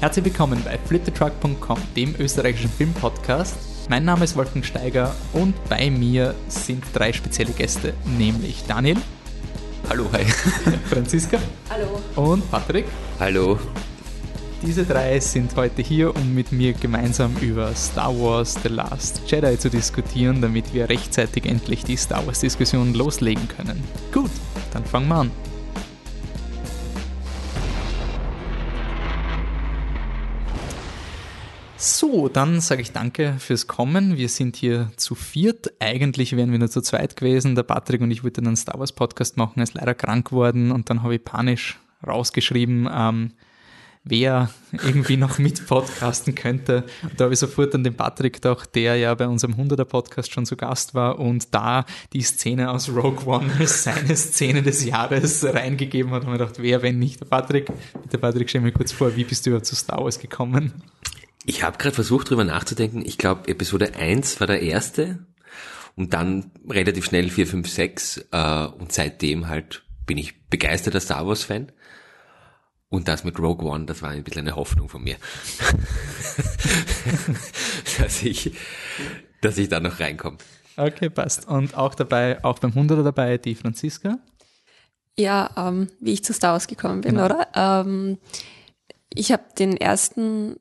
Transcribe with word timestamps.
Herzlich 0.00 0.24
willkommen 0.24 0.60
bei 0.64 0.76
fliptetruck.com, 0.76 1.78
dem 1.96 2.14
österreichischen 2.18 2.68
Filmpodcast. 2.68 3.56
Mein 3.88 4.04
Name 4.04 4.24
ist 4.24 4.36
Wolfgang 4.36 4.64
Steiger 4.64 5.14
und 5.32 5.54
bei 5.68 5.90
mir 5.90 6.34
sind 6.48 6.84
drei 6.92 7.12
spezielle 7.12 7.52
Gäste, 7.52 7.94
nämlich 8.18 8.64
Daniel. 8.66 8.96
Hallo, 9.88 10.06
hi. 10.12 10.24
Franziska. 10.90 11.38
Hallo. 11.70 12.00
Und 12.16 12.50
Patrick. 12.50 12.86
Hallo. 13.18 13.58
Diese 14.62 14.84
drei 14.84 15.20
sind 15.20 15.54
heute 15.56 15.82
hier, 15.82 16.14
um 16.14 16.34
mit 16.34 16.50
mir 16.50 16.72
gemeinsam 16.72 17.36
über 17.40 17.74
Star 17.74 18.18
Wars 18.18 18.56
The 18.62 18.68
Last 18.68 19.22
Jedi 19.26 19.58
zu 19.58 19.70
diskutieren, 19.70 20.40
damit 20.40 20.74
wir 20.74 20.88
rechtzeitig 20.88 21.46
endlich 21.46 21.84
die 21.84 21.96
Star 21.96 22.26
Wars-Diskussion 22.26 22.94
loslegen 22.94 23.46
können. 23.48 23.82
Gut, 24.12 24.30
dann 24.72 24.84
fangen 24.84 25.08
wir 25.08 25.16
an. 25.16 25.30
So, 31.86 32.30
dann 32.30 32.62
sage 32.62 32.80
ich 32.80 32.92
danke 32.92 33.34
fürs 33.38 33.66
Kommen. 33.66 34.16
Wir 34.16 34.30
sind 34.30 34.56
hier 34.56 34.90
zu 34.96 35.14
viert. 35.14 35.70
Eigentlich 35.80 36.34
wären 36.34 36.50
wir 36.50 36.58
nur 36.58 36.70
zu 36.70 36.80
zweit 36.80 37.14
gewesen. 37.14 37.56
Der 37.56 37.62
Patrick 37.62 38.00
und 38.00 38.10
ich 38.10 38.24
wollten 38.24 38.46
einen 38.46 38.56
Star 38.56 38.80
Wars 38.80 38.92
Podcast 38.92 39.36
machen, 39.36 39.58
er 39.58 39.64
ist 39.64 39.74
leider 39.74 39.92
krank 39.92 40.30
geworden 40.30 40.72
und 40.72 40.88
dann 40.88 41.02
habe 41.02 41.16
ich 41.16 41.22
panisch 41.22 41.78
rausgeschrieben, 42.06 42.88
ähm, 42.90 43.32
wer 44.02 44.48
irgendwie 44.72 45.18
noch 45.18 45.36
mit 45.38 45.66
podcasten 45.66 46.34
könnte. 46.34 46.84
Und 47.02 47.20
da 47.20 47.24
habe 47.24 47.34
ich 47.34 47.40
sofort 47.40 47.74
an 47.74 47.84
den 47.84 47.94
Patrick 47.94 48.36
gedacht, 48.36 48.74
der 48.74 48.96
ja 48.96 49.14
bei 49.14 49.28
unserem 49.28 49.52
100er 49.52 49.84
Podcast 49.84 50.32
schon 50.32 50.46
zu 50.46 50.56
Gast 50.56 50.94
war 50.94 51.18
und 51.18 51.54
da 51.54 51.84
die 52.14 52.22
Szene 52.22 52.70
aus 52.70 52.88
Rogue 52.88 53.26
One 53.26 53.52
als 53.58 53.84
seine 53.84 54.16
Szene 54.16 54.62
des 54.62 54.86
Jahres 54.86 55.44
reingegeben 55.44 56.12
hat. 56.12 56.22
Und 56.22 56.30
mir 56.30 56.38
gedacht, 56.38 56.54
wer, 56.56 56.80
wenn 56.80 56.98
nicht 56.98 57.20
der 57.20 57.26
Patrick? 57.26 57.70
Bitte 58.04 58.16
Patrick, 58.16 58.48
stell 58.48 58.62
mir 58.62 58.72
kurz 58.72 58.90
vor, 58.90 59.14
wie 59.16 59.24
bist 59.24 59.44
du 59.44 59.50
überhaupt 59.50 59.66
zu 59.66 59.76
Star 59.76 60.02
Wars 60.02 60.18
gekommen? 60.18 60.72
Ich 61.46 61.62
habe 61.62 61.78
gerade 61.78 61.94
versucht, 61.94 62.30
drüber 62.30 62.44
nachzudenken. 62.44 63.02
Ich 63.04 63.18
glaube, 63.18 63.48
Episode 63.48 63.94
1 63.94 64.40
war 64.40 64.46
der 64.46 64.62
erste 64.62 65.26
und 65.94 66.14
dann 66.14 66.50
relativ 66.68 67.04
schnell 67.04 67.30
4, 67.30 67.46
5, 67.46 67.68
6 67.70 68.26
äh, 68.32 68.66
und 68.66 68.92
seitdem 68.92 69.48
halt 69.48 69.82
bin 70.06 70.18
ich 70.18 70.46
begeisterter 70.48 71.00
Star 71.00 71.26
Wars-Fan. 71.26 71.72
Und 72.88 73.08
das 73.08 73.24
mit 73.24 73.38
Rogue 73.40 73.68
One, 73.68 73.86
das 73.86 74.02
war 74.02 74.10
ein 74.10 74.22
bisschen 74.22 74.46
eine 74.46 74.54
Hoffnung 74.56 74.88
von 74.88 75.02
mir. 75.02 75.16
dass 77.98 78.22
ich, 78.22 78.52
dass 79.40 79.58
ich 79.58 79.68
da 79.68 79.80
noch 79.80 80.00
reinkomme. 80.00 80.38
Okay, 80.76 81.10
passt. 81.10 81.48
Und 81.48 81.76
auch 81.76 81.94
dabei, 81.94 82.42
auch 82.44 82.58
beim 82.58 82.72
100er 82.72 83.02
dabei, 83.02 83.38
die 83.38 83.54
Franziska? 83.54 84.18
Ja, 85.18 85.50
ähm, 85.56 85.88
wie 86.00 86.12
ich 86.12 86.24
zu 86.24 86.32
Star 86.32 86.52
Wars 86.52 86.66
gekommen 86.66 87.00
bin, 87.00 87.12
Genau. 87.16 87.26
oder? 87.26 87.48
Ähm, 87.54 88.18
ich 89.12 89.32
habe 89.32 89.44
den 89.58 89.76
ersten 89.76 90.56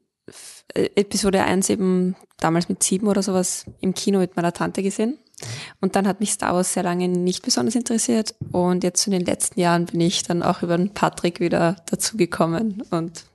Episode 0.74 1.44
1 1.44 1.70
eben 1.70 2.16
damals 2.40 2.70
mit 2.70 2.82
sieben 2.82 3.08
oder 3.08 3.22
sowas 3.22 3.66
im 3.82 3.94
Kino 3.94 4.20
mit 4.20 4.36
meiner 4.36 4.54
Tante 4.54 4.82
gesehen. 4.82 5.18
Und 5.82 5.96
dann 5.96 6.08
hat 6.08 6.20
mich 6.20 6.32
Star 6.32 6.54
Wars 6.54 6.74
sehr 6.74 6.84
lange 6.84 7.08
nicht 7.08 7.44
besonders 7.44 7.76
interessiert. 7.76 8.34
Und 8.52 8.84
jetzt 8.84 9.06
in 9.08 9.12
den 9.12 9.26
letzten 9.26 9.60
Jahren 9.60 9.86
bin 9.86 10.02
ich 10.02 10.24
dann 10.24 10.42
auch 10.42 10.64
über 10.64 10.78
den 10.78 10.94
Patrick 10.94 11.40
wieder 11.40 11.76
dazugekommen 11.88 12.84
und 12.92 13.26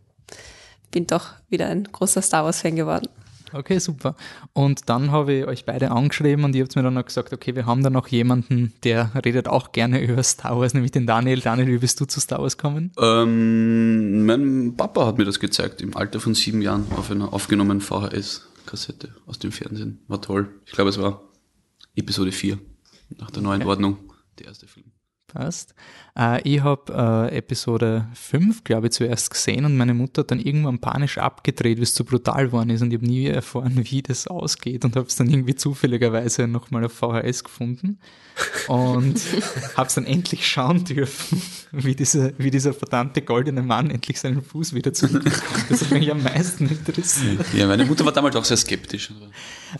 bin 0.91 1.07
doch 1.07 1.35
wieder 1.49 1.67
ein 1.67 1.85
großer 1.85 2.23
Star 2.23 2.45
Wars-Fan 2.45 2.77
geworden. 2.77 3.09
Okay, 3.53 3.79
super. 3.79 4.15
Und 4.53 4.89
dann 4.89 5.11
habe 5.11 5.33
ich 5.33 5.47
euch 5.47 5.65
beide 5.65 5.91
angeschrieben 5.91 6.45
und 6.45 6.55
ihr 6.55 6.65
habt 6.65 6.77
mir 6.77 6.83
dann 6.83 6.95
noch 6.95 7.05
gesagt, 7.05 7.33
okay, 7.33 7.55
wir 7.55 7.67
haben 7.67 7.83
da 7.83 7.91
noch 7.91 8.09
jemanden, 8.09 8.73
der 8.85 9.11
redet 9.25 9.49
auch 9.49 9.73
gerne 9.73 10.01
über 10.05 10.23
Star 10.23 10.59
Wars, 10.59 10.75
nämlich 10.75 10.93
den 10.93 11.07
Daniel. 11.07 11.41
Daniel, 11.41 11.69
wie 11.69 11.79
bist 11.79 12.01
du 12.01 12.05
zu 12.05 12.21
Star 12.21 12.41
Wars 12.41 12.57
gekommen? 12.57 12.93
Ähm, 13.01 14.27
mein 14.27 14.75
Papa 14.77 15.07
hat 15.07 15.19
mir 15.19 15.25
das 15.25 15.41
gezeigt, 15.41 15.81
im 15.81 15.97
Alter 15.97 16.21
von 16.21 16.35
sieben 16.35 16.61
Jahren, 16.63 16.87
auf 16.97 17.11
einer 17.11 17.33
aufgenommenen 17.33 17.81
VHS-Kassette 17.81 19.15
aus 19.27 19.39
dem 19.39 19.53
Fernsehen. 19.53 20.01
War 20.09 20.21
toll. 20.21 20.49
Ich 20.67 20.73
glaube, 20.73 20.91
es 20.91 20.99
war 20.99 21.23
Episode 21.97 22.33
4, 22.33 22.59
nach 23.19 23.31
der 23.31 23.43
neuen 23.43 23.63
Okay. 23.63 23.71
Ordnung, 23.71 23.97
der 24.39 24.47
erste 24.47 24.67
Film. 24.67 24.88
Passt. 25.29 25.75
Äh, 26.19 26.41
ich 26.49 26.63
habe 26.63 27.29
äh, 27.31 27.37
Episode 27.37 28.09
5, 28.15 28.65
glaube 28.65 28.87
ich, 28.87 28.95
zuerst 28.95 29.31
gesehen 29.31 29.67
und 29.67 29.77
meine 29.77 29.93
Mutter 29.93 30.23
hat 30.23 30.31
dann 30.31 30.41
irgendwann 30.41 30.79
panisch 30.79 31.19
abgedreht, 31.19 31.77
wie 31.77 31.83
es 31.83 31.93
zu 31.93 32.03
brutal 32.03 32.47
geworden 32.47 32.71
ist 32.71 32.81
und 32.81 32.91
ich 32.91 32.99
habe 32.99 33.07
nie 33.07 33.27
erfahren, 33.27 33.75
wie 33.91 34.03
das 34.03 34.27
ausgeht 34.27 34.87
und 34.87 34.97
habe 34.97 35.07
es 35.07 35.17
dann 35.17 35.29
irgendwie 35.29 35.55
zufälligerweise 35.55 36.49
nochmal 36.49 36.87
auf 36.87 36.95
VHS 36.95 37.45
gefunden 37.45 37.99
und 38.69 39.21
habe 39.77 39.87
es 39.87 39.95
dann 39.95 40.07
endlich 40.07 40.49
schauen 40.49 40.87
dürfen, 40.87 41.43
wie, 41.73 41.95
diese, 41.95 42.33
wie 42.39 42.51
dieser 42.51 42.73
verdammte 42.73 43.21
goldene 43.21 43.61
Mann 43.61 43.91
endlich 43.91 44.19
seinen 44.19 44.41
Fuß 44.41 44.73
wieder 44.73 44.95
zurückbekommt. 44.95 45.67
Das 45.69 45.83
hat 45.83 45.91
mich 45.91 46.11
am 46.11 46.23
meisten 46.23 46.69
interessiert. 46.69 47.53
Ja, 47.53 47.67
meine 47.67 47.85
Mutter 47.85 48.07
war 48.07 48.13
damals 48.13 48.35
auch 48.35 48.47
sehr 48.47 48.57
skeptisch. 48.57 49.11
Und 49.11 49.31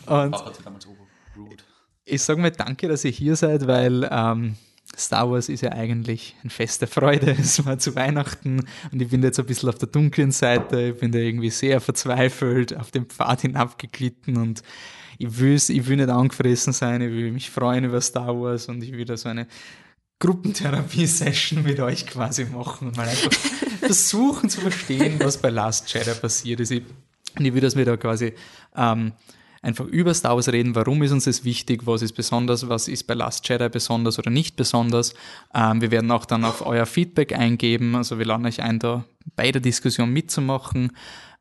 Papa 0.05 0.45
hat 0.45 0.57
sie 0.57 0.63
damals 0.63 0.87
overruled. 0.87 1.65
ich 2.05 2.21
sage 2.21 2.39
mal 2.39 2.51
danke, 2.51 2.87
dass 2.87 3.03
ihr 3.07 3.13
hier 3.13 3.35
seid, 3.35 3.67
weil 3.67 4.07
ähm, 4.13 4.57
Star 4.99 5.31
Wars 5.31 5.49
ist 5.49 5.63
ja 5.63 5.73
eigentlich 5.73 6.35
ein 6.43 6.51
Fest 6.51 6.81
der 6.81 6.89
Freude. 6.89 7.31
Es 7.39 7.65
war 7.65 7.79
zu 7.79 7.95
Weihnachten 7.95 8.65
und 8.93 9.01
ich 9.01 9.09
bin 9.09 9.23
jetzt 9.23 9.39
ein 9.39 9.47
bisschen 9.47 9.69
auf 9.69 9.79
der 9.79 9.89
dunklen 9.89 10.33
Seite. 10.33 10.93
Ich 10.95 11.01
bin 11.01 11.13
da 11.13 11.19
irgendwie 11.19 11.51
sehr 11.51 11.81
verzweifelt 11.81 12.77
auf 12.77 12.91
den 12.91 13.07
Pfad 13.07 13.43
hinabgeglitten 13.43 14.37
und 14.37 14.63
ich 15.19 15.39
will, 15.39 15.55
ich 15.55 15.87
will 15.87 15.97
nicht 15.97 16.09
angefressen 16.09 16.73
sein. 16.73 17.01
Ich 17.01 17.11
will 17.11 17.33
mich 17.33 17.51
freuen 17.51 17.85
über 17.85 18.01
Star 18.01 18.39
Wars 18.39 18.69
und 18.69 18.83
ich 18.83 18.93
will 18.93 19.05
da 19.05 19.17
so 19.17 19.29
eine 19.29 19.47
Gruppentherapie-Session 20.21 21.63
mit 21.63 21.79
euch 21.81 22.07
quasi 22.07 22.45
machen 22.45 22.89
und 22.89 22.97
mal 22.97 23.09
einfach 23.09 23.33
versuchen 23.81 24.51
zu 24.51 24.61
verstehen, 24.61 25.21
was 25.21 25.39
bei 25.39 25.51
Last 25.51 25.93
Jedi 25.93 26.11
passiert 26.11 26.61
ist. 26.61 26.73
Ich, 26.73 26.83
und 27.39 27.45
ich 27.45 27.55
will, 27.55 27.61
dass 27.61 27.77
wir 27.77 27.85
da 27.85 27.97
quasi 27.97 28.35
ähm, 28.77 29.13
einfach 29.63 29.87
über 29.87 30.15
Star 30.15 30.37
Wars 30.37 30.49
reden, 30.49 30.75
warum 30.75 31.03
ist 31.03 31.13
uns 31.13 31.25
das 31.25 31.45
wichtig, 31.45 31.87
was 31.87 32.03
ist 32.03 32.13
besonders, 32.13 32.69
was 32.69 32.89
ist 32.89 33.07
bei 33.07 33.15
Last 33.15 33.49
Jedi 33.49 33.69
besonders 33.69 34.19
oder 34.19 34.31
nicht 34.31 34.57
besonders. 34.57 35.15
Ähm, 35.55 35.81
wir 35.81 35.91
werden 35.91 36.11
auch 36.11 36.25
dann 36.25 36.45
auf 36.45 36.65
euer 36.65 36.87
Feedback 36.87 37.33
eingeben, 37.33 37.97
also 37.97 38.19
wir 38.19 38.27
laden 38.27 38.47
euch 38.47 38.63
ein, 38.63 38.79
da 38.79 39.05
bei 39.37 39.53
der 39.53 39.61
Diskussion 39.61 40.11
mitzumachen. 40.11 40.93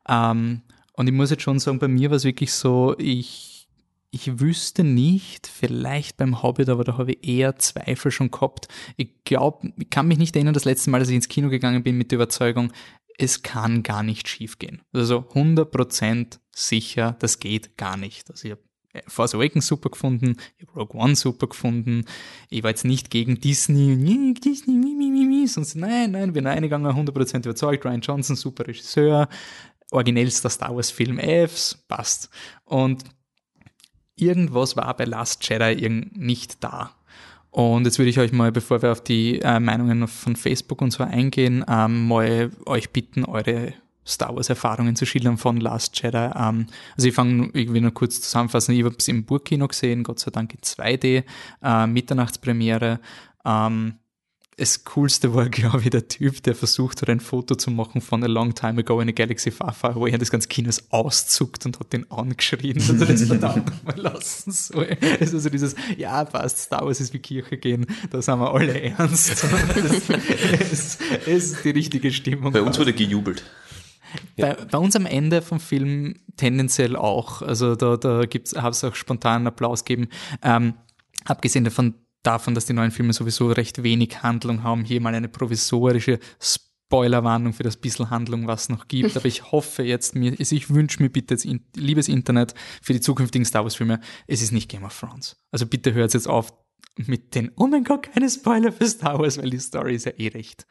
Ähm, 0.08 0.62
und 0.94 1.06
ich 1.06 1.14
muss 1.14 1.30
jetzt 1.30 1.42
schon 1.42 1.60
sagen, 1.60 1.78
bei 1.78 1.88
mir 1.88 2.10
war 2.10 2.16
es 2.16 2.24
wirklich 2.24 2.52
so, 2.52 2.96
ich, 2.98 3.68
ich 4.10 4.40
wüsste 4.40 4.82
nicht, 4.82 5.46
vielleicht 5.46 6.16
beim 6.16 6.42
Hobbit, 6.42 6.68
aber 6.68 6.82
da 6.82 6.98
habe 6.98 7.12
ich 7.12 7.28
eher 7.28 7.56
Zweifel 7.56 8.10
schon 8.10 8.30
gehabt. 8.30 8.66
Ich 8.96 9.24
glaube, 9.24 9.72
ich 9.78 9.90
kann 9.90 10.08
mich 10.08 10.18
nicht 10.18 10.34
erinnern, 10.34 10.54
das 10.54 10.64
letzte 10.64 10.90
Mal, 10.90 10.98
dass 10.98 11.08
ich 11.08 11.14
ins 11.14 11.28
Kino 11.28 11.50
gegangen 11.50 11.82
bin 11.82 11.96
mit 11.96 12.10
der 12.10 12.16
Überzeugung, 12.16 12.72
es 13.18 13.42
kann 13.42 13.82
gar 13.82 14.02
nicht 14.02 14.28
schief 14.28 14.58
gehen. 14.58 14.80
Also 14.92 15.18
100% 15.18 16.38
sicher, 16.52 17.16
das 17.18 17.40
geht 17.40 17.76
gar 17.76 17.96
nicht. 17.96 18.30
Also 18.30 18.46
ich 18.46 18.52
habe 18.52 18.62
Force 19.06 19.34
Awakens 19.34 19.66
super 19.66 19.90
gefunden, 19.90 20.36
ich 20.56 20.66
habe 20.66 20.80
Rogue 20.80 20.98
One 20.98 21.14
super 21.16 21.48
gefunden. 21.48 22.04
Ich 22.48 22.62
war 22.62 22.70
jetzt 22.70 22.84
nicht 22.84 23.10
gegen 23.10 23.40
Disney, 23.40 24.34
Disney, 24.34 24.74
mi, 24.74 24.94
mi, 24.94 25.10
mi, 25.10 25.26
mi, 25.26 25.46
sonst 25.46 25.74
nein, 25.74 26.12
nein, 26.12 26.32
bin 26.32 26.46
eingegangen, 26.46 26.90
100% 26.90 27.38
überzeugt, 27.38 27.84
Ryan 27.84 28.00
Johnson, 28.00 28.36
super 28.36 28.66
Regisseur, 28.66 29.28
originellster 29.90 30.48
Star 30.48 30.74
Wars 30.74 30.90
Film 30.90 31.18
Fs, 31.18 31.84
passt. 31.88 32.30
Und 32.64 33.04
irgendwas 34.14 34.76
war 34.76 34.96
bei 34.96 35.04
Last 35.04 35.46
Jedi 35.48 35.88
nicht 36.12 36.62
da. 36.62 36.94
Und 37.58 37.86
jetzt 37.86 37.98
würde 37.98 38.08
ich 38.08 38.20
euch 38.20 38.30
mal, 38.30 38.52
bevor 38.52 38.82
wir 38.82 38.92
auf 38.92 39.02
die 39.02 39.40
äh, 39.40 39.58
Meinungen 39.58 40.06
von 40.06 40.36
Facebook 40.36 40.80
und 40.80 40.92
so 40.92 41.02
eingehen, 41.02 41.64
ähm, 41.68 42.06
mal 42.06 42.52
euch 42.66 42.90
bitten, 42.90 43.24
eure 43.24 43.74
Star 44.06 44.36
Wars 44.36 44.48
Erfahrungen 44.48 44.94
zu 44.94 45.06
schildern 45.06 45.38
von 45.38 45.56
Last 45.56 46.00
Jedi. 46.00 46.30
Ähm, 46.36 46.68
also 46.96 47.08
ich 47.08 47.14
fange, 47.14 47.52
will 47.52 47.80
nur 47.80 47.90
kurz 47.90 48.20
zusammenfassen, 48.20 48.76
ich 48.76 48.84
habe 48.84 48.94
es 48.96 49.08
im 49.08 49.24
Burgkino 49.24 49.66
gesehen, 49.66 50.04
Gott 50.04 50.20
sei 50.20 50.30
Dank 50.30 50.54
in 50.54 50.60
2D, 50.60 51.24
äh, 51.60 51.86
Mitternachtspremiere. 51.88 53.00
Ähm, 53.44 53.94
das 54.58 54.84
Coolste 54.84 55.34
war, 55.34 55.48
glaube 55.48 55.82
ich, 55.82 55.90
der 55.90 56.08
Typ, 56.08 56.42
der 56.42 56.54
versucht 56.54 57.00
hat, 57.00 57.08
ein 57.08 57.20
Foto 57.20 57.54
zu 57.54 57.70
machen 57.70 58.00
von 58.00 58.22
A 58.22 58.26
Long 58.26 58.54
Time 58.54 58.80
Ago 58.80 59.00
in 59.00 59.08
a 59.08 59.12
Galaxy 59.12 59.50
Far 59.50 59.72
Far 59.72 59.96
Away 59.96 60.12
und 60.12 60.20
das 60.20 60.30
ganze 60.30 60.48
Kino 60.48 60.68
ist 60.68 60.92
auszuckt 60.92 61.64
und 61.64 61.80
hat 61.80 61.92
den 61.92 62.10
angeschrien, 62.10 62.74
dass 62.74 62.88
er 62.88 63.06
das 63.06 63.24
verdammt 63.24 63.66
nochmal 63.86 63.98
lassen 63.98 64.52
soll. 64.52 64.96
Das 65.00 65.28
ist 65.28 65.34
also 65.34 65.50
dieses, 65.50 65.74
ja, 65.96 66.24
passt, 66.24 66.58
Star 66.58 66.84
Wars 66.84 67.00
ist 67.00 67.14
wie 67.14 67.20
Kirche 67.20 67.56
gehen, 67.56 67.86
da 68.10 68.20
sind 68.20 68.38
wir 68.38 68.52
alle 68.52 68.80
ernst. 68.80 69.46
Das 69.78 70.72
ist, 70.72 71.00
ist 71.26 71.64
die 71.64 71.70
richtige 71.70 72.10
Stimmung. 72.10 72.52
Bei 72.52 72.62
uns 72.62 72.78
wurde 72.78 72.92
gejubelt. 72.92 73.44
Bei, 74.36 74.54
bei 74.54 74.78
uns 74.78 74.96
am 74.96 75.06
Ende 75.06 75.42
vom 75.42 75.60
Film 75.60 76.14
tendenziell 76.36 76.96
auch. 76.96 77.42
Also 77.42 77.76
da, 77.76 77.96
da 77.96 78.22
habe 78.22 78.70
es 78.70 78.84
auch 78.84 78.94
spontanen 78.94 79.46
Applaus 79.46 79.84
gegeben. 79.84 80.08
Ähm, 80.42 80.74
abgesehen 81.24 81.64
davon, 81.64 81.94
davon, 82.28 82.54
dass 82.54 82.66
die 82.66 82.74
neuen 82.74 82.90
Filme 82.90 83.12
sowieso 83.14 83.50
recht 83.50 83.82
wenig 83.82 84.22
Handlung 84.22 84.62
haben, 84.62 84.84
hier 84.84 85.00
mal 85.00 85.14
eine 85.14 85.28
provisorische 85.28 86.18
Spoilerwarnung 86.38 87.54
für 87.54 87.62
das 87.62 87.78
bisschen 87.78 88.10
Handlung, 88.10 88.46
was 88.46 88.68
noch 88.68 88.86
gibt. 88.86 89.16
Aber 89.16 89.26
ich 89.26 89.50
hoffe 89.50 89.82
jetzt 89.82 90.14
mir, 90.14 90.38
ich 90.38 90.70
wünsche 90.70 91.02
mir 91.02 91.08
bitte 91.08 91.34
jetzt, 91.34 91.48
liebes 91.74 92.08
Internet, 92.08 92.54
für 92.82 92.92
die 92.92 93.00
zukünftigen 93.00 93.46
Star 93.46 93.64
Wars 93.64 93.76
Filme, 93.76 94.00
es 94.26 94.42
ist 94.42 94.52
nicht 94.52 94.70
Game 94.70 94.84
of 94.84 94.98
Thrones. 94.98 95.36
Also 95.50 95.66
bitte 95.66 95.94
hört 95.94 96.12
jetzt 96.12 96.28
auf 96.28 96.52
mit 96.96 97.34
den, 97.34 97.50
oh 97.56 97.66
mein 97.66 97.84
Gott, 97.84 98.12
keine 98.12 98.28
Spoiler 98.28 98.72
für 98.72 98.86
Star 98.86 99.18
Wars, 99.18 99.38
weil 99.38 99.50
die 99.50 99.58
Story 99.58 99.94
ist 99.94 100.06
ja 100.06 100.12
eh 100.16 100.28
recht 100.28 100.66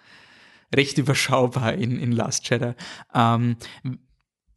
recht 0.75 0.97
überschaubar 0.97 1.73
in, 1.73 1.99
in 1.99 2.11
Last 2.11 2.49
Jedi. 2.49 2.73
Ähm, 3.13 3.57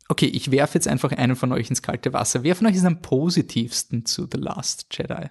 okay, 0.09 0.27
ich 0.27 0.51
werfe 0.51 0.75
jetzt 0.75 0.89
einfach 0.89 1.13
einen 1.13 1.37
von 1.37 1.53
euch 1.53 1.71
ins 1.71 1.83
kalte 1.83 2.13
Wasser. 2.13 2.43
Wer 2.43 2.57
von 2.57 2.67
euch 2.67 2.75
ist 2.75 2.85
am 2.85 3.01
positivsten 3.01 4.05
zu 4.07 4.29
The 4.31 4.39
Last 4.39 4.87
Jedi? 4.91 5.31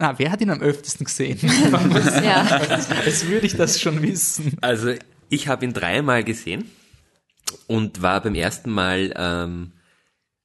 Ah, 0.00 0.14
wer 0.16 0.32
hat 0.32 0.40
ihn 0.40 0.48
am 0.50 0.62
öftesten 0.62 1.04
gesehen? 1.04 1.38
Ja. 2.24 2.42
Als 3.04 3.26
würde 3.26 3.46
ich 3.46 3.54
das 3.54 3.80
schon 3.80 4.00
wissen. 4.02 4.56
Also 4.62 4.94
ich 5.28 5.46
habe 5.46 5.64
ihn 5.64 5.74
dreimal 5.74 6.24
gesehen 6.24 6.70
und 7.66 8.00
war 8.00 8.22
beim 8.22 8.34
ersten 8.34 8.70
Mal, 8.70 9.12
ähm, 9.14 9.72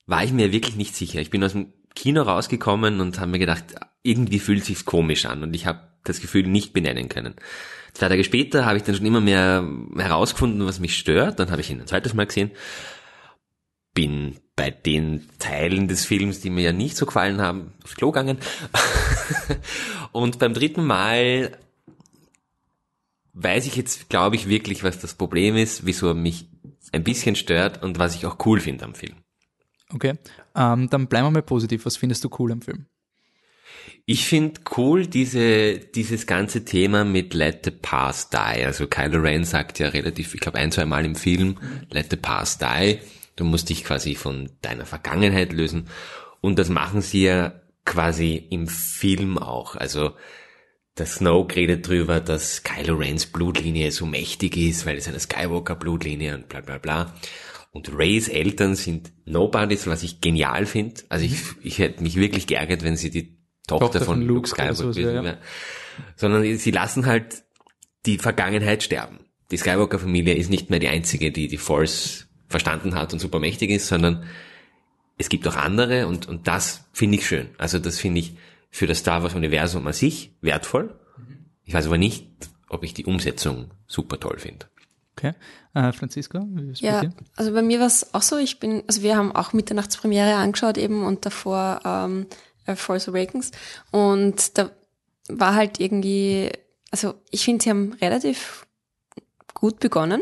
war 0.07 0.23
ich 0.25 0.33
mir 0.33 0.51
wirklich 0.51 0.75
nicht 0.75 0.95
sicher. 0.95 1.21
Ich 1.21 1.29
bin 1.29 1.43
aus 1.43 1.53
dem 1.53 1.71
Kino 1.95 2.21
rausgekommen 2.23 2.99
und 2.99 3.17
habe 3.19 3.31
mir 3.31 3.39
gedacht, 3.39 3.63
irgendwie 4.03 4.39
fühlt 4.39 4.65
sich's 4.65 4.83
komisch 4.83 5.25
an 5.25 5.41
und 5.41 5.55
ich 5.55 5.65
habe 5.65 5.79
das 6.03 6.19
Gefühl 6.19 6.43
nicht 6.43 6.73
benennen 6.73 7.07
können. 7.07 7.35
Zwei 7.93 8.09
Tage 8.09 8.25
später 8.25 8.65
habe 8.65 8.75
ich 8.75 8.83
dann 8.83 8.95
schon 8.95 9.05
immer 9.05 9.21
mehr 9.21 9.65
herausgefunden, 9.95 10.65
was 10.67 10.81
mich 10.81 10.97
stört. 10.97 11.39
Dann 11.39 11.49
habe 11.49 11.61
ich 11.61 11.71
ihn 11.71 11.79
ein 11.79 11.87
zweites 11.87 12.13
Mal 12.13 12.25
gesehen. 12.25 12.51
Bin 13.95 14.35
bei 14.55 14.69
den 14.69 15.27
Teilen 15.39 15.87
des 15.87 16.05
Films, 16.05 16.41
die 16.41 16.51
mir 16.51 16.61
ja 16.61 16.71
nicht 16.71 16.95
so 16.95 17.07
gefallen 17.07 17.41
haben, 17.41 17.73
aufs 17.83 17.95
Klo 17.95 18.11
gegangen. 18.11 18.37
und 20.11 20.37
beim 20.37 20.53
dritten 20.53 20.85
Mal 20.85 21.57
weiß 23.33 23.65
ich 23.65 23.75
jetzt, 23.75 24.09
glaube 24.09 24.35
ich, 24.35 24.47
wirklich, 24.47 24.83
was 24.83 24.99
das 24.99 25.15
Problem 25.15 25.55
ist, 25.57 25.85
wieso 25.85 26.09
er 26.09 26.13
mich 26.13 26.47
ein 26.91 27.03
bisschen 27.03 27.35
stört 27.35 27.83
und 27.83 27.99
was 27.99 28.15
ich 28.15 28.25
auch 28.25 28.37
cool 28.45 28.59
finde 28.59 28.85
am 28.85 28.95
Film. 28.95 29.15
Okay, 29.93 30.13
ähm, 30.55 30.89
dann 30.89 31.07
bleiben 31.07 31.27
wir 31.27 31.31
mal 31.31 31.41
positiv. 31.41 31.85
Was 31.85 31.97
findest 31.97 32.23
du 32.23 32.29
cool 32.39 32.51
am 32.51 32.61
Film? 32.61 32.85
Ich 34.07 34.25
finde 34.25 34.61
cool 34.77 35.07
diese, 35.07 35.79
dieses 35.79 36.27
ganze 36.27 36.63
Thema 36.63 37.03
mit 37.03 37.33
Let 37.33 37.65
the 37.65 37.71
Past 37.71 38.33
Die. 38.33 38.63
Also 38.63 38.87
Kylo 38.87 39.19
Ren 39.19 39.43
sagt 39.43 39.79
ja 39.79 39.89
relativ, 39.89 40.33
ich 40.35 40.41
glaube 40.41 40.59
ein, 40.59 40.71
zwei 40.71 40.85
Mal 40.85 41.05
im 41.05 41.15
Film, 41.15 41.57
Let 41.89 42.11
the 42.11 42.15
Past 42.15 42.61
Die. 42.61 42.99
Du 43.35 43.43
musst 43.43 43.69
dich 43.69 43.83
quasi 43.83 44.15
von 44.15 44.49
deiner 44.61 44.85
Vergangenheit 44.85 45.51
lösen. 45.51 45.87
Und 46.41 46.59
das 46.59 46.69
machen 46.69 47.01
sie 47.01 47.23
ja 47.23 47.61
quasi 47.85 48.35
im 48.49 48.67
Film 48.67 49.37
auch. 49.37 49.75
Also 49.75 50.11
der 50.97 51.05
Snoke 51.05 51.55
redet 51.55 51.87
drüber, 51.87 52.21
dass 52.21 52.63
Kylo 52.63 52.95
Rens 52.95 53.25
Blutlinie 53.25 53.91
so 53.91 54.05
mächtig 54.05 54.55
ist, 54.55 54.85
weil 54.85 54.97
es 54.97 55.07
eine 55.07 55.19
Skywalker-Blutlinie 55.19 56.35
und 56.35 56.49
bla 56.49 56.61
bla 56.61 56.77
bla. 56.77 57.13
Und 57.71 57.91
Rays 57.93 58.29
Eltern 58.29 58.75
sind 58.75 59.11
Nobodies, 59.25 59.87
was 59.87 60.03
ich 60.03 60.21
genial 60.21 60.65
finde. 60.65 61.01
Also 61.09 61.25
ich, 61.25 61.41
ich 61.61 61.79
hätte 61.79 62.01
mich 62.01 62.15
wirklich 62.15 62.47
geärgert, 62.47 62.83
wenn 62.83 62.95
sie 62.95 63.09
die 63.09 63.37
Tochter, 63.67 63.87
Tochter 63.87 63.99
von 64.05 64.19
von 64.19 64.21
Luke 64.21 64.47
Skywalker 64.47 64.75
so, 64.75 64.87
gewesen 64.89 65.15
ja. 65.15 65.23
wäre. 65.23 65.37
Sondern 66.15 66.57
sie 66.57 66.71
lassen 66.71 67.05
halt 67.05 67.43
die 68.05 68.17
Vergangenheit 68.17 68.83
sterben. 68.83 69.19
Die 69.51 69.57
Skywalker-Familie 69.57 70.35
ist 70.35 70.49
nicht 70.49 70.69
mehr 70.69 70.79
die 70.79 70.87
einzige, 70.87 71.31
die 71.31 71.49
die 71.49 71.57
Force 71.57 72.27
verstanden 72.47 72.95
hat 72.95 73.13
und 73.13 73.19
super 73.19 73.39
mächtig 73.39 73.69
ist, 73.71 73.87
sondern 73.87 74.23
es 75.17 75.29
gibt 75.29 75.47
auch 75.47 75.55
andere 75.55 76.07
und, 76.07 76.27
und 76.27 76.47
das 76.47 76.85
finde 76.91 77.17
ich 77.17 77.27
schön. 77.27 77.49
Also 77.57 77.79
das 77.79 77.99
finde 77.99 78.19
ich 78.19 78.35
für 78.69 78.87
das 78.87 78.99
Star 78.99 79.23
Wars 79.23 79.35
Universum 79.35 79.87
an 79.87 79.93
sich 79.93 80.33
wertvoll. 80.41 80.99
Ich 81.63 81.73
weiß 81.73 81.87
aber 81.87 81.97
nicht, 81.97 82.27
ob 82.69 82.83
ich 82.83 82.93
die 82.93 83.05
Umsetzung 83.05 83.71
super 83.87 84.19
toll 84.19 84.37
finde. 84.37 84.67
Okay. 85.17 85.31
Äh, 85.73 85.93
Franziska, 85.93 86.45
wie 86.49 86.71
ist 86.71 86.81
Ja, 86.81 86.99
bei 87.01 87.07
dir? 87.07 87.13
also 87.37 87.53
bei 87.53 87.61
mir 87.61 87.79
war 87.79 87.87
es 87.87 88.13
auch 88.13 88.21
so, 88.21 88.37
ich 88.37 88.59
bin, 88.59 88.83
also 88.87 89.01
wir 89.01 89.15
haben 89.15 89.33
auch 89.33 89.53
Mitternachtspremiere 89.53 90.35
angeschaut 90.35 90.77
eben 90.77 91.05
und 91.05 91.25
davor 91.25 91.79
ähm, 91.85 92.27
äh, 92.65 92.75
Force 92.75 93.07
Awakens 93.07 93.51
und 93.91 94.57
da 94.57 94.71
war 95.29 95.55
halt 95.55 95.79
irgendwie, 95.79 96.51
also 96.91 97.15
ich 97.31 97.45
finde, 97.45 97.63
sie 97.63 97.69
haben 97.69 97.93
relativ 98.01 98.67
gut 99.53 99.79
begonnen. 99.79 100.21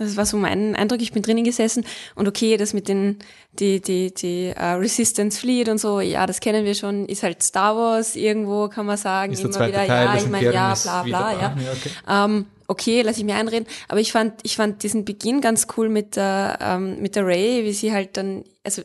Das 0.00 0.16
war 0.16 0.24
so 0.26 0.36
mein 0.36 0.74
Eindruck. 0.74 1.02
Ich 1.02 1.12
bin 1.12 1.22
drinnen 1.22 1.44
gesessen 1.44 1.84
und 2.14 2.26
okay, 2.26 2.56
das 2.56 2.72
mit 2.72 2.88
den 2.88 3.18
die 3.58 3.80
die 3.80 4.14
die 4.14 4.46
äh, 4.46 4.64
Resistance 4.72 5.38
Fleet 5.38 5.68
und 5.68 5.78
so, 5.78 6.00
ja, 6.00 6.26
das 6.26 6.40
kennen 6.40 6.64
wir 6.64 6.74
schon. 6.74 7.06
Ist 7.06 7.22
halt 7.22 7.42
Star 7.42 7.76
Wars 7.76 8.16
irgendwo, 8.16 8.68
kann 8.68 8.86
man 8.86 8.96
sagen, 8.96 9.32
Ist 9.32 9.44
der 9.44 9.50
immer 9.50 9.68
wieder. 9.68 9.86
Teil, 9.86 9.88
ja, 9.88 10.16
ich 10.16 10.28
meine, 10.28 10.52
ja, 10.52 10.74
bla 10.74 11.02
bla, 11.02 11.32
ja. 11.32 11.38
Ja, 11.38 11.72
okay. 11.72 11.90
Ähm, 12.08 12.46
okay, 12.66 13.02
lass 13.02 13.18
ich 13.18 13.24
mir 13.24 13.34
einreden. 13.34 13.66
Aber 13.88 14.00
ich 14.00 14.12
fand, 14.12 14.40
ich 14.42 14.56
fand 14.56 14.82
diesen 14.82 15.04
Beginn 15.04 15.40
ganz 15.40 15.66
cool 15.76 15.88
mit 15.88 16.16
der, 16.16 16.58
ähm, 16.62 17.00
mit 17.02 17.16
der 17.16 17.26
Ray, 17.26 17.64
wie 17.64 17.72
sie 17.72 17.92
halt 17.92 18.16
dann, 18.16 18.44
also 18.64 18.82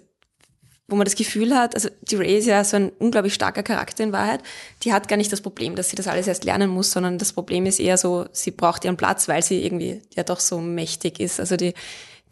wo 0.87 0.95
man 0.95 1.05
das 1.05 1.15
Gefühl 1.15 1.55
hat, 1.55 1.73
also 1.73 1.89
die 2.01 2.15
Ray 2.15 2.37
ist 2.37 2.45
ja 2.45 2.63
so 2.63 2.77
ein 2.77 2.91
unglaublich 2.99 3.33
starker 3.33 3.63
Charakter 3.63 4.03
in 4.03 4.11
Wahrheit. 4.11 4.41
Die 4.83 4.93
hat 4.93 5.07
gar 5.07 5.17
nicht 5.17 5.31
das 5.31 5.41
Problem, 5.41 5.75
dass 5.75 5.89
sie 5.89 5.95
das 5.95 6.07
alles 6.07 6.27
erst 6.27 6.43
lernen 6.43 6.69
muss, 6.69 6.91
sondern 6.91 7.17
das 7.17 7.33
Problem 7.33 7.65
ist 7.65 7.79
eher 7.79 7.97
so, 7.97 8.25
sie 8.31 8.51
braucht 8.51 8.85
ihren 8.85 8.97
Platz, 8.97 9.27
weil 9.27 9.41
sie 9.41 9.63
irgendwie 9.65 10.01
ja 10.15 10.23
doch 10.23 10.39
so 10.39 10.59
mächtig 10.59 11.19
ist. 11.19 11.39
Also 11.39 11.57
die, 11.57 11.73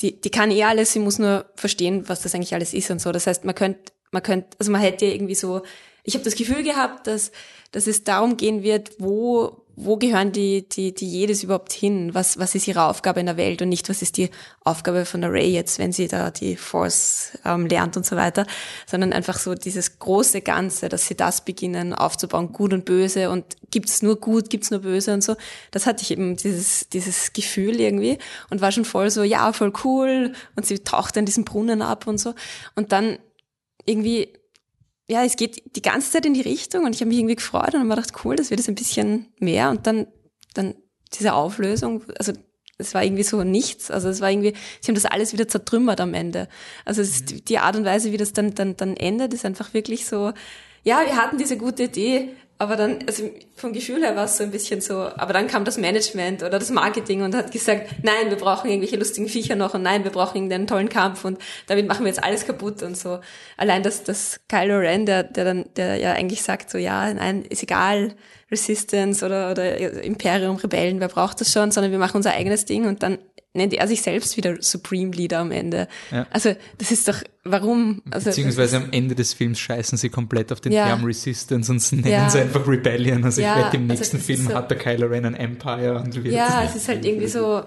die, 0.01 0.21
die 0.21 0.29
kann 0.29 0.51
eh 0.51 0.63
alles, 0.63 0.93
sie 0.93 0.99
muss 0.99 1.17
nur 1.17 1.45
verstehen, 1.55 2.07
was 2.07 2.21
das 2.21 2.35
eigentlich 2.35 2.53
alles 2.53 2.73
ist 2.75 2.91
und 2.91 3.01
so. 3.01 3.11
Das 3.11 3.25
heißt, 3.25 3.43
man 3.43 3.55
könnte, 3.55 3.91
man 4.11 4.21
könnte, 4.21 4.55
also 4.59 4.71
man 4.71 4.81
hätte 4.81 5.05
irgendwie 5.05 5.35
so, 5.35 5.63
ich 6.03 6.13
habe 6.13 6.23
das 6.23 6.35
Gefühl 6.35 6.63
gehabt, 6.63 7.07
dass, 7.07 7.31
dass 7.71 7.87
es 7.87 8.03
darum 8.03 8.37
gehen 8.37 8.61
wird, 8.61 8.91
wo, 8.99 9.62
wo 9.75 9.97
gehören 9.97 10.31
die, 10.31 10.67
die, 10.69 10.93
die 10.93 11.09
jedes 11.09 11.43
überhaupt 11.43 11.73
hin? 11.73 12.13
Was, 12.13 12.37
was 12.37 12.53
ist 12.53 12.67
ihre 12.67 12.83
Aufgabe 12.83 13.19
in 13.19 13.25
der 13.25 13.37
Welt 13.37 13.61
und 13.61 13.69
nicht, 13.69 13.89
was 13.89 14.03
ist 14.03 14.17
die 14.17 14.29
Aufgabe 14.63 15.05
von 15.05 15.21
der 15.21 15.31
Ray 15.31 15.51
jetzt, 15.51 15.79
wenn 15.79 15.91
sie 15.91 16.07
da 16.07 16.29
die 16.29 16.55
Force 16.55 17.37
ähm, 17.43 17.65
lernt 17.65 17.97
und 17.97 18.05
so 18.05 18.15
weiter, 18.15 18.45
sondern 18.85 19.13
einfach 19.13 19.39
so 19.39 19.55
dieses 19.55 19.97
große 19.97 20.41
Ganze, 20.41 20.89
dass 20.89 21.07
sie 21.07 21.15
das 21.15 21.43
beginnen 21.43 21.93
aufzubauen, 21.93 22.51
gut 22.51 22.71
und 22.71 22.85
böse 22.85 23.31
und 23.31 23.45
gibt's 23.71 24.03
nur 24.03 24.19
gut, 24.19 24.51
gibt's 24.51 24.69
nur 24.69 24.81
böse 24.81 25.13
und 25.13 25.23
so. 25.23 25.35
Das 25.71 25.87
hatte 25.87 26.03
ich 26.03 26.11
eben 26.11 26.35
dieses, 26.35 26.89
dieses 26.89 27.33
Gefühl 27.33 27.79
irgendwie 27.79 28.19
und 28.51 28.61
war 28.61 28.71
schon 28.71 28.85
voll 28.85 29.09
so, 29.09 29.23
ja, 29.23 29.53
voll 29.53 29.73
cool 29.83 30.33
und 30.55 30.67
sie 30.67 30.79
taucht 30.79 31.17
in 31.17 31.25
diesen 31.25 31.45
Brunnen 31.45 31.81
ab 31.81 32.05
und 32.05 32.19
so. 32.19 32.35
Und 32.75 32.91
dann 32.91 33.17
irgendwie 33.85 34.29
ja, 35.07 35.23
es 35.23 35.35
geht 35.35 35.75
die 35.75 35.81
ganze 35.81 36.11
Zeit 36.11 36.25
in 36.25 36.33
die 36.33 36.41
Richtung 36.41 36.85
und 36.85 36.95
ich 36.95 37.01
habe 37.01 37.09
mich 37.09 37.17
irgendwie 37.19 37.35
gefreut 37.35 37.73
und 37.73 37.79
habe 37.79 37.85
mir 37.85 37.95
gedacht, 37.95 38.13
cool, 38.23 38.35
das 38.35 38.49
wird 38.49 38.59
jetzt 38.59 38.69
ein 38.69 38.75
bisschen 38.75 39.27
mehr. 39.39 39.69
Und 39.69 39.85
dann, 39.85 40.07
dann 40.53 40.75
diese 41.13 41.33
Auflösung, 41.33 42.03
also 42.17 42.33
es 42.77 42.93
war 42.93 43.03
irgendwie 43.03 43.23
so 43.23 43.43
nichts, 43.43 43.91
also 43.91 44.09
es 44.09 44.21
war 44.21 44.31
irgendwie, 44.31 44.53
sie 44.81 44.87
haben 44.87 44.95
das 44.95 45.05
alles 45.05 45.33
wieder 45.33 45.47
zertrümmert 45.47 46.01
am 46.01 46.13
Ende. 46.13 46.47
Also 46.85 47.01
es 47.01 47.09
ist 47.11 47.29
die- 47.29 47.41
die 47.43 47.59
Art 47.59 47.75
und 47.75 47.85
Weise, 47.85 48.11
wie 48.11 48.17
das 48.17 48.33
dann, 48.33 48.55
dann, 48.55 48.75
dann 48.77 48.95
endet, 48.97 49.33
ist 49.33 49.45
einfach 49.45 49.73
wirklich 49.73 50.05
so, 50.05 50.33
ja, 50.83 51.01
wir 51.05 51.15
hatten 51.15 51.37
diese 51.37 51.57
gute 51.57 51.83
Idee, 51.83 52.29
aber 52.59 52.75
dann, 52.75 52.99
also 53.07 53.29
vom 53.55 53.73
Gefühl 53.73 54.03
her 54.03 54.15
war 54.15 54.25
es 54.25 54.37
so 54.37 54.43
ein 54.43 54.51
bisschen 54.51 54.79
so, 54.79 54.95
aber 54.95 55.33
dann 55.33 55.47
kam 55.47 55.65
das 55.65 55.77
Management 55.77 56.43
oder 56.43 56.59
das 56.59 56.69
Marketing 56.69 57.21
und 57.21 57.35
hat 57.35 57.51
gesagt, 57.51 57.89
nein, 58.03 58.29
wir 58.29 58.37
brauchen 58.37 58.69
irgendwelche 58.69 58.95
lustigen 58.95 59.27
Viecher 59.27 59.55
noch 59.55 59.73
und 59.73 59.81
nein, 59.81 60.03
wir 60.03 60.11
brauchen 60.11 60.37
irgendeinen 60.37 60.67
tollen 60.67 60.89
Kampf 60.89 61.25
und 61.25 61.39
damit 61.67 61.87
machen 61.87 62.05
wir 62.05 62.09
jetzt 62.09 62.23
alles 62.23 62.45
kaputt 62.45 62.83
und 62.83 62.95
so. 62.95 63.19
Allein 63.57 63.83
das, 63.83 64.03
das 64.03 64.39
Kylo 64.47 64.77
Ren, 64.77 65.05
der, 65.05 65.23
der 65.23 65.45
dann, 65.45 65.65
der 65.75 65.97
ja 65.97 66.13
eigentlich 66.13 66.43
sagt 66.43 66.69
so, 66.69 66.77
ja, 66.77 67.13
nein, 67.13 67.43
ist 67.43 67.63
egal, 67.63 68.15
Resistance 68.51 69.25
oder, 69.25 69.51
oder 69.51 70.03
Imperium, 70.03 70.55
Rebellen, 70.55 70.99
wer 70.99 71.07
braucht 71.07 71.41
das 71.41 71.51
schon, 71.51 71.71
sondern 71.71 71.91
wir 71.91 71.99
machen 71.99 72.17
unser 72.17 72.33
eigenes 72.33 72.65
Ding 72.65 72.85
und 72.87 73.03
dann 73.03 73.17
nennt 73.53 73.73
er 73.73 73.87
sich 73.87 74.01
selbst 74.01 74.35
wieder 74.37 74.61
Supreme 74.61 75.11
Leader 75.11 75.39
am 75.39 75.51
Ende. 75.51 75.87
Ja. 76.11 76.25
Also, 76.31 76.55
das 76.79 76.91
ist 76.91 77.07
doch, 77.07 77.21
warum? 77.43 78.01
Also, 78.11 78.25
Beziehungsweise 78.31 78.77
am 78.77 78.91
Ende 78.91 79.13
des 79.15 79.33
Films 79.33 79.59
scheißen 79.59 79.97
sie 79.97 80.09
komplett 80.09 80.51
auf 80.51 80.59
den 80.59 80.71
Ja. 80.71 80.87
Term 80.87 81.03
Resistance 81.05 81.71
und 81.71 81.91
nennen 81.91 82.07
Ja. 82.11 82.29
sie 82.29 82.39
einfach 82.39 82.67
Rebellion. 82.67 83.23
Also 83.23 83.41
Ja, 83.41 83.59
ich 83.59 83.65
wette, 83.67 83.77
im 83.77 83.83
also 83.89 83.99
nächsten 84.01 84.17
ist 84.17 84.25
Film 84.25 84.47
so- 84.47 84.53
hat 84.55 84.71
der 84.71 84.77
Kylo 84.77 85.07
Ren 85.07 85.25
ein 85.25 85.35
Empire 85.35 85.95
und 85.99 86.15
wird 86.15 86.33
Ja, 86.33 86.63
es 86.63 86.75
ist 86.75 86.87
halt 86.87 87.05
irgendwie 87.05 87.27
so, 87.27 87.63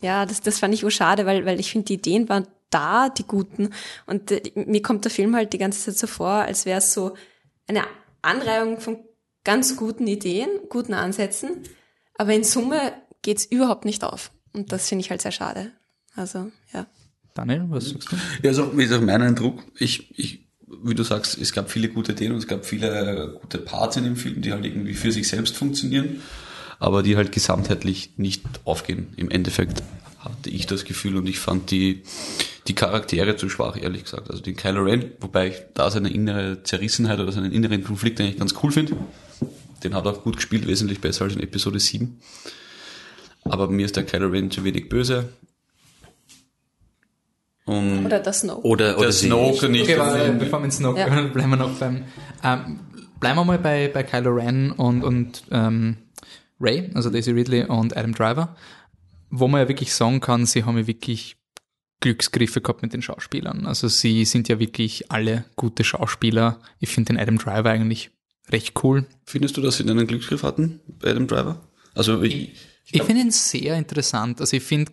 ja, 0.00 0.26
das, 0.26 0.40
das 0.42 0.58
fand 0.58 0.74
ich 0.74 0.84
auch 0.84 0.90
schade, 0.90 1.26
weil, 1.26 1.44
weil 1.44 1.58
ich 1.58 1.72
finde, 1.72 1.86
die 1.86 1.94
Ideen 1.94 2.28
waren 2.28 2.46
da, 2.70 3.08
die 3.08 3.24
guten. 3.24 3.70
Und 4.06 4.30
äh, 4.30 4.42
mir 4.54 4.82
kommt 4.82 5.04
der 5.04 5.10
Film 5.12 5.34
halt 5.34 5.52
die 5.52 5.58
ganze 5.58 5.84
Zeit 5.86 5.98
so 5.98 6.06
vor, 6.06 6.28
als 6.28 6.66
wäre 6.66 6.78
es 6.78 6.92
so 6.92 7.14
eine 7.66 7.82
Anreihung 8.22 8.80
von 8.80 8.98
ganz 9.44 9.76
guten 9.76 10.06
Ideen, 10.06 10.48
guten 10.68 10.94
Ansätzen. 10.94 11.62
Aber 12.18 12.32
in 12.32 12.44
Summe 12.44 12.92
geht's 13.22 13.44
überhaupt 13.44 13.84
nicht 13.84 14.02
auf. 14.04 14.30
Und 14.56 14.72
das 14.72 14.88
finde 14.88 15.04
ich 15.04 15.10
halt 15.10 15.20
sehr 15.20 15.32
schade. 15.32 15.70
Also, 16.14 16.50
ja. 16.72 16.86
Daniel, 17.34 17.66
was 17.68 17.90
sagst 17.90 18.10
du? 18.10 18.16
Ja, 18.42 18.54
so 18.54 18.76
wie 18.76 18.84
ist 18.84 18.92
auch 18.92 19.02
mein 19.02 19.20
Eindruck. 19.20 19.62
Ich, 19.78 20.18
ich, 20.18 20.46
wie 20.82 20.94
du 20.94 21.02
sagst, 21.02 21.36
es 21.38 21.52
gab 21.52 21.70
viele 21.70 21.90
gute 21.90 22.12
Ideen 22.12 22.32
und 22.32 22.38
es 22.38 22.46
gab 22.46 22.64
viele 22.64 23.38
gute 23.38 23.58
Parts 23.58 23.98
in 23.98 24.04
dem 24.04 24.16
Film, 24.16 24.40
die 24.40 24.52
halt 24.52 24.64
irgendwie 24.64 24.94
für 24.94 25.12
sich 25.12 25.28
selbst 25.28 25.56
funktionieren, 25.56 26.22
aber 26.78 27.02
die 27.02 27.16
halt 27.16 27.32
gesamtheitlich 27.32 28.14
nicht 28.16 28.42
aufgehen. 28.64 29.12
Im 29.18 29.30
Endeffekt 29.30 29.82
hatte 30.18 30.48
ich 30.48 30.66
das 30.66 30.86
Gefühl 30.86 31.18
und 31.18 31.28
ich 31.28 31.38
fand 31.38 31.70
die, 31.70 32.02
die 32.66 32.74
Charaktere 32.74 33.36
zu 33.36 33.50
schwach, 33.50 33.76
ehrlich 33.76 34.04
gesagt. 34.04 34.30
Also 34.30 34.42
den 34.42 34.56
Kylo 34.56 34.84
Ren, 34.84 35.12
wobei 35.20 35.48
ich 35.48 35.56
da 35.74 35.90
seine 35.90 36.08
innere 36.08 36.62
Zerrissenheit 36.62 37.20
oder 37.20 37.30
seinen 37.30 37.52
inneren 37.52 37.84
Konflikt 37.84 38.22
eigentlich 38.22 38.38
ganz 38.38 38.54
cool 38.62 38.72
finde. 38.72 38.96
Den 39.84 39.94
hat 39.94 40.06
er 40.06 40.12
auch 40.12 40.22
gut 40.24 40.36
gespielt, 40.36 40.66
wesentlich 40.66 41.02
besser 41.02 41.24
als 41.24 41.34
in 41.34 41.42
Episode 41.42 41.78
7. 41.78 42.18
Aber 43.50 43.68
mir 43.68 43.86
ist 43.86 43.96
der 43.96 44.04
Kylo 44.04 44.28
Ren 44.28 44.50
zu 44.50 44.64
wenig 44.64 44.88
böse. 44.88 45.28
Und 47.64 48.06
Oder 48.06 48.20
das 48.20 48.40
Snow. 48.40 48.62
Oder, 48.64 48.96
oder 48.96 49.06
der 49.06 49.12
Snoke 49.12 49.68
nicht. 49.68 49.82
Okay, 49.84 49.98
warte, 49.98 50.32
bevor 50.32 50.60
wir 50.60 50.66
ins 50.66 50.76
Snoke 50.76 51.00
Ja. 51.00 51.08
bleiben 51.32 51.50
wir 51.50 51.56
noch 51.56 51.76
beim, 51.78 52.04
ähm, 52.44 52.80
bleiben 53.18 53.38
wir 53.38 53.44
mal 53.44 53.58
bei, 53.58 53.88
bei 53.92 54.02
Kylo 54.04 54.30
Ren 54.30 54.70
und, 54.70 55.02
und 55.02 55.42
ähm, 55.50 55.96
Ray, 56.60 56.90
also 56.94 57.10
Daisy 57.10 57.32
Ridley 57.32 57.64
und 57.64 57.96
Adam 57.96 58.14
Driver. 58.14 58.56
wo 59.30 59.48
man 59.48 59.60
ja 59.62 59.68
wirklich 59.68 59.92
sagen 59.92 60.20
kann, 60.20 60.46
sie 60.46 60.64
haben 60.64 60.78
ja 60.78 60.86
wirklich 60.86 61.36
Glücksgriffe 62.00 62.60
gehabt 62.60 62.82
mit 62.82 62.92
den 62.92 63.02
Schauspielern. 63.02 63.66
Also 63.66 63.88
sie 63.88 64.24
sind 64.24 64.48
ja 64.48 64.60
wirklich 64.60 65.10
alle 65.10 65.44
gute 65.56 65.82
Schauspieler. 65.82 66.60
Ich 66.78 66.90
finde 66.90 67.14
den 67.14 67.20
Adam 67.20 67.38
Driver 67.38 67.70
eigentlich 67.70 68.10
recht 68.50 68.74
cool. 68.84 69.06
Findest 69.24 69.56
du, 69.56 69.60
dass 69.60 69.78
sie 69.78 69.82
einen 69.88 70.06
Glücksgriff 70.06 70.44
hatten 70.44 70.80
bei 71.00 71.10
Adam 71.10 71.26
Driver? 71.26 71.60
Also 71.94 72.22
ich, 72.22 72.52
ich 72.90 73.02
finde 73.02 73.22
ihn 73.22 73.30
sehr 73.30 73.76
interessant. 73.76 74.40
Also 74.40 74.56
ich 74.56 74.62
finde, 74.62 74.92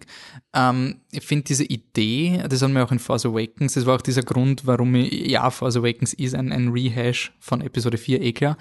ähm, 0.53 1.01
ich 1.11 1.23
finde 1.23 1.45
diese 1.45 1.63
Idee, 1.63 2.43
das 2.49 2.61
haben 2.61 2.73
wir 2.73 2.83
auch 2.83 2.91
in 2.91 2.99
Force 2.99 3.25
Awakens, 3.25 3.73
das 3.73 3.85
war 3.85 3.95
auch 3.95 4.01
dieser 4.01 4.23
Grund, 4.23 4.65
warum 4.65 4.95
ich, 4.95 5.11
ja, 5.27 5.49
Force 5.51 5.77
Awakens 5.77 6.13
ist 6.13 6.33
ein, 6.33 6.51
ein 6.51 6.69
Rehash 6.69 7.33
von 7.39 7.61
Episode 7.61 7.97
4, 7.97 8.21
eh 8.21 8.33
klar. 8.33 8.57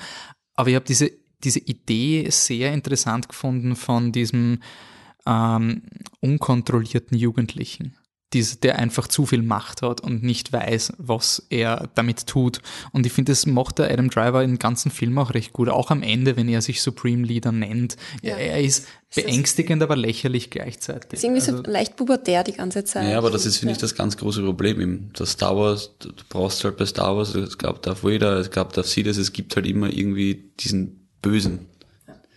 Aber 0.54 0.68
ich 0.68 0.74
habe 0.74 0.84
diese, 0.84 1.10
diese 1.42 1.60
Idee 1.60 2.28
sehr 2.30 2.72
interessant 2.72 3.28
gefunden 3.28 3.74
von 3.74 4.12
diesem 4.12 4.60
ähm, 5.26 5.82
unkontrollierten 6.20 7.16
Jugendlichen 7.16 7.96
dieser, 8.32 8.56
der 8.56 8.78
einfach 8.78 9.08
zu 9.08 9.26
viel 9.26 9.42
Macht 9.42 9.82
hat 9.82 10.00
und 10.00 10.22
nicht 10.22 10.52
weiß, 10.52 10.94
was 10.98 11.46
er 11.50 11.88
damit 11.94 12.26
tut. 12.26 12.60
Und 12.92 13.06
ich 13.06 13.12
finde, 13.12 13.32
das 13.32 13.46
macht 13.46 13.78
der 13.78 13.90
Adam 13.90 14.10
Driver 14.10 14.42
im 14.42 14.58
ganzen 14.58 14.90
Film 14.90 15.18
auch 15.18 15.34
recht 15.34 15.52
gut. 15.52 15.68
Auch 15.68 15.90
am 15.90 16.02
Ende, 16.02 16.36
wenn 16.36 16.48
er 16.48 16.62
sich 16.62 16.82
Supreme 16.82 17.26
Leader 17.26 17.52
nennt. 17.52 17.96
Ja. 18.22 18.36
Er 18.36 18.60
ist 18.60 18.86
beängstigend, 19.14 19.82
aber 19.82 19.96
lächerlich 19.96 20.50
gleichzeitig. 20.50 21.14
Ist 21.14 21.24
irgendwie 21.24 21.42
also, 21.42 21.58
so 21.58 21.62
leicht 21.64 21.96
pubertär 21.96 22.44
die 22.44 22.52
ganze 22.52 22.84
Zeit. 22.84 23.10
Ja, 23.10 23.18
aber 23.18 23.30
das 23.30 23.46
ist, 23.46 23.58
finde 23.58 23.72
ich, 23.72 23.78
das 23.78 23.94
ganz 23.94 24.16
große 24.16 24.42
Problem 24.42 24.80
eben. 24.80 25.10
Das 25.14 25.32
Star 25.32 25.56
Wars, 25.56 25.90
du 25.98 26.10
brauchst 26.28 26.64
halt 26.64 26.76
bei 26.76 26.86
Star 26.86 27.16
Wars, 27.16 27.34
es 27.34 27.58
gab 27.58 27.82
Darth 27.82 28.02
Vader, 28.02 28.38
es 28.38 28.50
gab 28.50 28.72
Darth 28.72 28.86
Sidious, 28.86 29.18
es 29.18 29.32
gibt 29.32 29.54
halt 29.56 29.66
immer 29.66 29.92
irgendwie 29.92 30.52
diesen 30.58 31.08
Bösen. 31.20 31.66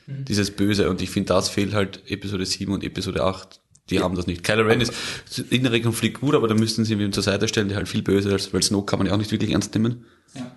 Mhm. 0.08 0.26
Dieses 0.26 0.52
Böse. 0.52 0.90
Und 0.90 1.02
ich 1.02 1.10
finde, 1.10 1.34
das 1.34 1.50
fehlt 1.50 1.74
halt 1.74 2.04
Episode 2.10 2.46
7 2.46 2.72
und 2.72 2.84
Episode 2.84 3.24
8 3.24 3.62
die 3.90 3.96
ja. 3.96 4.02
haben 4.02 4.16
das 4.16 4.28
nicht. 4.28 4.44
Kylo 4.44 4.64
Ren 4.64 4.82
ist 4.82 4.94
innere 5.50 5.82
Konflikt 5.82 6.20
gut, 6.22 6.36
aber 6.36 6.48
da 6.48 6.56
müssten 6.56 6.86
sie 6.86 6.94
ihm 6.94 7.12
zur 7.12 7.24
Seite 7.24 7.48
stellen, 7.48 7.68
der 7.68 7.78
halt 7.78 7.88
viel 7.88 8.02
böse 8.02 8.34
ist, 8.34 8.54
weil 8.54 8.64
Snoke 8.64 8.86
kann 8.86 9.00
man 9.00 9.08
ja 9.08 9.14
auch 9.14 9.18
nicht 9.18 9.32
wirklich 9.32 9.52
ernst 9.52 9.74
nehmen. 9.76 10.06
Ja. 10.34 10.52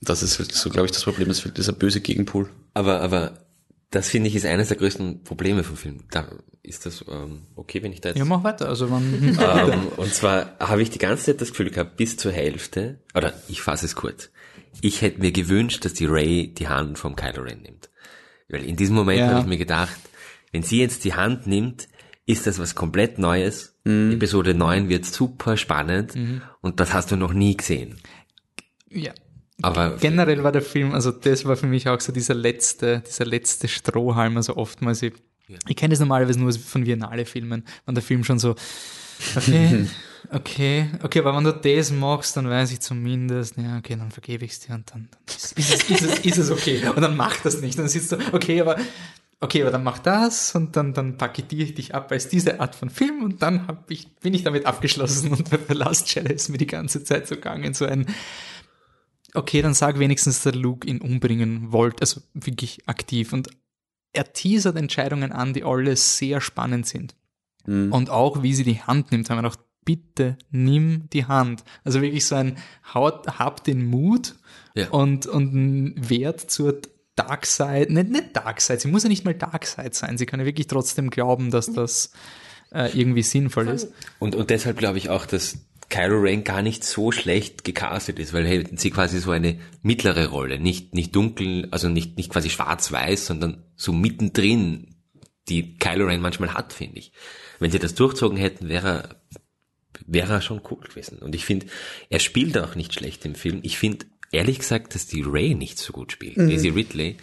Das 0.00 0.22
ist 0.22 0.36
so, 0.54 0.70
glaube 0.70 0.86
ich, 0.86 0.92
das 0.92 1.04
Problem. 1.04 1.30
Es 1.30 1.40
fehlt 1.40 1.58
dieser 1.58 1.72
böse 1.72 2.00
Gegenpol. 2.00 2.48
Aber, 2.74 3.00
aber 3.00 3.46
das 3.90 4.08
finde 4.08 4.28
ich 4.28 4.36
ist 4.36 4.46
eines 4.46 4.68
der 4.68 4.76
größten 4.76 5.24
Probleme 5.24 5.64
vom 5.64 5.76
Film. 5.76 6.04
Da 6.10 6.28
ist 6.62 6.86
das 6.86 7.04
ähm, 7.08 7.42
okay, 7.54 7.82
wenn 7.82 7.92
ich 7.92 8.00
da 8.00 8.10
jetzt. 8.10 8.18
Ja, 8.18 8.24
mach 8.24 8.42
weiter. 8.42 8.68
Also 8.68 8.90
wann. 8.90 9.36
ähm, 9.40 9.88
und 9.96 10.14
zwar 10.14 10.58
habe 10.58 10.82
ich 10.82 10.90
die 10.90 10.98
ganze 10.98 11.24
Zeit 11.24 11.40
das 11.40 11.50
Gefühl 11.50 11.70
gehabt, 11.70 11.96
bis 11.96 12.16
zur 12.16 12.32
Hälfte, 12.32 13.00
oder 13.14 13.34
ich 13.48 13.62
fasse 13.62 13.86
es 13.86 13.94
kurz. 13.94 14.30
Ich 14.80 15.00
hätte 15.02 15.20
mir 15.20 15.32
gewünscht, 15.32 15.84
dass 15.84 15.94
die 15.94 16.06
Ray 16.06 16.52
die 16.52 16.68
Hand 16.68 16.98
vom 16.98 17.16
Kylo 17.16 17.42
Ren 17.42 17.62
nimmt. 17.62 17.88
Weil 18.48 18.64
in 18.64 18.76
diesem 18.76 18.94
Moment 18.94 19.20
ja. 19.20 19.28
habe 19.28 19.40
ich 19.40 19.46
mir 19.46 19.56
gedacht, 19.56 19.96
wenn 20.52 20.62
sie 20.62 20.80
jetzt 20.80 21.04
die 21.04 21.14
Hand 21.14 21.46
nimmt, 21.46 21.88
ist 22.26 22.46
das 22.46 22.58
was 22.58 22.74
komplett 22.74 23.18
Neues. 23.18 23.76
Mhm. 23.84 24.12
Episode 24.12 24.52
9 24.52 24.88
wird 24.88 25.04
super 25.04 25.56
spannend 25.56 26.14
mhm. 26.14 26.42
und 26.60 26.80
das 26.80 26.92
hast 26.92 27.10
du 27.12 27.16
noch 27.16 27.32
nie 27.32 27.56
gesehen. 27.56 27.96
Ja. 28.90 29.12
Aber 29.62 29.96
generell 29.96 30.44
war 30.44 30.52
der 30.52 30.60
Film, 30.60 30.92
also 30.92 31.10
das 31.10 31.46
war 31.46 31.56
für 31.56 31.66
mich 31.66 31.88
auch 31.88 32.00
so 32.00 32.12
dieser 32.12 32.34
letzte, 32.34 33.02
dieser 33.06 33.24
letzte 33.24 33.68
Strohhalm, 33.68 34.36
also 34.36 34.56
oftmals, 34.56 35.00
ich, 35.02 35.14
ja. 35.48 35.56
ich 35.66 35.76
kenne 35.76 35.92
das 35.92 36.00
normalerweise 36.00 36.38
nur 36.38 36.52
von 36.52 36.84
Viennale-Filmen, 36.84 37.64
wenn 37.86 37.94
der 37.94 38.04
Film 38.04 38.22
schon 38.22 38.38
so, 38.38 38.54
okay, 39.34 39.86
okay, 40.30 40.90
okay, 41.02 41.20
aber 41.20 41.34
wenn 41.34 41.44
du 41.44 41.52
das 41.52 41.90
machst, 41.90 42.36
dann 42.36 42.50
weiß 42.50 42.70
ich 42.72 42.80
zumindest, 42.80 43.56
ja, 43.56 43.78
okay, 43.78 43.96
dann 43.96 44.10
vergebe 44.10 44.44
ich 44.44 44.52
es 44.52 44.60
dir 44.60 44.74
und 44.74 44.90
dann, 44.92 45.08
dann 45.10 45.20
ist, 45.26 45.58
ist, 45.58 45.72
es, 45.72 45.90
ist, 45.90 46.02
es, 46.02 46.18
ist 46.18 46.38
es 46.38 46.50
okay. 46.50 46.86
Und 46.94 47.00
dann 47.00 47.16
macht 47.16 47.44
das 47.44 47.62
nicht. 47.62 47.78
Dann 47.78 47.88
sitzt 47.88 48.12
du, 48.12 48.18
okay, 48.32 48.60
aber 48.60 48.76
okay, 49.40 49.62
aber 49.62 49.70
dann 49.70 49.84
mach 49.84 49.98
das 49.98 50.54
und 50.54 50.76
dann, 50.76 50.94
dann 50.94 51.18
paketiere 51.18 51.64
ich 51.64 51.74
dich 51.74 51.94
ab 51.94 52.10
als 52.10 52.28
diese 52.28 52.60
Art 52.60 52.74
von 52.74 52.90
Film 52.90 53.22
und 53.22 53.42
dann 53.42 53.66
hab 53.66 53.90
ich, 53.90 54.14
bin 54.16 54.34
ich 54.34 54.44
damit 54.44 54.66
abgeschlossen 54.66 55.32
und 55.32 55.50
bei 55.50 55.58
The 55.68 55.74
Last 55.74 56.14
Jedi 56.14 56.32
ist 56.32 56.48
mir 56.48 56.58
die 56.58 56.66
ganze 56.66 57.04
Zeit 57.04 57.28
so 57.28 57.34
gegangen, 57.34 57.74
so 57.74 57.84
ein, 57.84 58.06
okay, 59.34 59.62
dann 59.62 59.74
sag 59.74 59.98
wenigstens, 59.98 60.42
dass 60.42 60.54
Luke 60.54 60.88
ihn 60.88 61.00
umbringen 61.00 61.72
wollte, 61.72 62.02
also 62.02 62.20
wirklich 62.34 62.88
aktiv 62.88 63.32
und 63.32 63.50
er 64.12 64.32
teasert 64.32 64.76
Entscheidungen 64.76 65.30
an, 65.32 65.52
die 65.52 65.62
alle 65.62 65.94
sehr 65.94 66.40
spannend 66.40 66.86
sind. 66.86 67.14
Mhm. 67.66 67.92
Und 67.92 68.08
auch 68.08 68.42
wie 68.42 68.54
sie 68.54 68.64
die 68.64 68.80
Hand 68.80 69.12
nimmt, 69.12 69.28
haben 69.28 69.36
wir 69.36 69.42
gedacht, 69.42 69.60
bitte 69.84 70.38
nimm 70.50 71.08
die 71.12 71.26
Hand. 71.26 71.64
Also 71.84 72.00
wirklich 72.00 72.24
so 72.24 72.34
ein, 72.34 72.56
haut, 72.94 73.38
hab 73.38 73.62
den 73.64 73.86
Mut 73.86 74.34
ja. 74.74 74.88
und, 74.88 75.26
und 75.26 75.54
einen 75.54 76.10
Wert 76.10 76.50
zur 76.50 76.80
Dark 77.16 77.46
Side, 77.46 77.92
nicht, 77.92 78.10
nicht 78.10 78.36
Dark 78.36 78.60
Side, 78.60 78.78
sie 78.78 78.88
muss 78.88 79.02
ja 79.02 79.08
nicht 79.08 79.24
mal 79.24 79.34
Dark 79.34 79.66
Side 79.66 79.90
sein, 79.92 80.18
sie 80.18 80.26
kann 80.26 80.38
ja 80.38 80.46
wirklich 80.46 80.66
trotzdem 80.66 81.10
glauben, 81.10 81.50
dass 81.50 81.72
das 81.72 82.12
äh, 82.72 82.96
irgendwie 82.96 83.22
sinnvoll 83.22 83.68
ist. 83.68 83.88
Und, 84.18 84.34
und 84.34 84.50
deshalb 84.50 84.76
glaube 84.76 84.98
ich 84.98 85.08
auch, 85.08 85.26
dass 85.26 85.58
Kylo 85.88 86.20
Ren 86.20 86.44
gar 86.44 86.62
nicht 86.62 86.84
so 86.84 87.12
schlecht 87.12 87.64
gecastet 87.64 88.18
ist, 88.18 88.32
weil 88.32 88.46
hätten 88.46 88.76
sie 88.76 88.90
quasi 88.90 89.20
so 89.20 89.30
eine 89.30 89.58
mittlere 89.82 90.28
Rolle, 90.28 90.58
nicht, 90.58 90.94
nicht 90.94 91.14
dunkel, 91.14 91.68
also 91.70 91.88
nicht, 91.88 92.16
nicht 92.16 92.30
quasi 92.30 92.50
schwarz-weiß, 92.50 93.26
sondern 93.26 93.64
so 93.76 93.92
mittendrin, 93.92 94.96
die 95.48 95.78
Kylo 95.78 96.06
Ren 96.06 96.20
manchmal 96.20 96.54
hat, 96.54 96.72
finde 96.72 96.98
ich. 96.98 97.12
Wenn 97.60 97.70
sie 97.70 97.78
das 97.78 97.94
durchzogen 97.94 98.36
hätten, 98.36 98.68
wäre 98.68 98.88
er, 98.88 99.40
wäre 100.06 100.34
er 100.34 100.40
schon 100.42 100.60
cool 100.70 100.80
gewesen. 100.80 101.18
Und 101.20 101.34
ich 101.34 101.44
finde, 101.44 101.66
er 102.10 102.18
spielt 102.18 102.58
auch 102.58 102.74
nicht 102.74 102.92
schlecht 102.92 103.24
im 103.24 103.34
Film. 103.34 103.60
Ich 103.62 103.78
finde, 103.78 104.06
ehrlich 104.32 104.58
gesagt, 104.58 104.94
dass 104.94 105.06
die 105.06 105.22
Ray 105.22 105.54
nicht 105.54 105.78
so 105.78 105.92
gut 105.92 106.12
spielt. 106.12 106.36
Mhm. 106.36 106.48
Daisy 106.48 106.68
Ridley. 106.68 107.16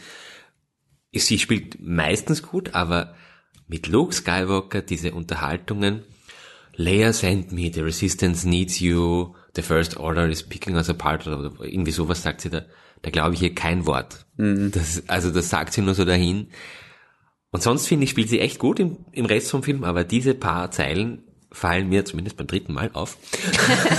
Sie 1.13 1.39
spielt 1.39 1.79
meistens 1.79 2.41
gut, 2.41 2.73
aber 2.73 3.15
mit 3.67 3.87
Luke 3.87 4.13
Skywalker 4.13 4.81
diese 4.81 5.13
Unterhaltungen, 5.13 6.03
Leia 6.75 7.13
sent 7.13 7.51
me, 7.51 7.71
the 7.71 7.81
resistance 7.81 8.47
needs 8.47 8.79
you, 8.79 9.35
the 9.55 9.61
first 9.61 9.97
order 9.97 10.27
is 10.27 10.41
picking 10.41 10.75
us 10.75 10.89
apart 10.89 11.27
oder 11.27 11.51
irgendwie 11.59 11.91
sowas 11.91 12.23
sagt 12.23 12.41
sie 12.41 12.49
da. 12.49 12.65
Da 13.03 13.11
glaube 13.11 13.35
ich 13.35 13.41
ihr 13.41 13.53
kein 13.53 13.85
Wort. 13.85 14.25
Mhm. 14.37 14.71
Das, 14.71 15.03
also 15.07 15.29
das 15.29 15.49
sagt 15.49 15.73
sie 15.73 15.81
nur 15.81 15.93
so 15.93 16.05
dahin. 16.05 16.47
Und 17.51 17.61
sonst 17.61 17.87
finde 17.87 18.05
ich, 18.05 18.09
spielt 18.09 18.29
sie 18.29 18.39
echt 18.39 18.57
gut 18.57 18.79
im, 18.79 19.05
im 19.11 19.25
Rest 19.25 19.51
vom 19.51 19.61
Film, 19.61 19.83
aber 19.83 20.03
diese 20.03 20.33
paar 20.33 20.71
Zeilen 20.71 21.21
fallen 21.53 21.87
mir 21.87 22.03
zumindest 22.03 22.35
beim 22.35 22.47
dritten 22.47 22.73
Mal 22.73 22.89
auf. 22.93 23.17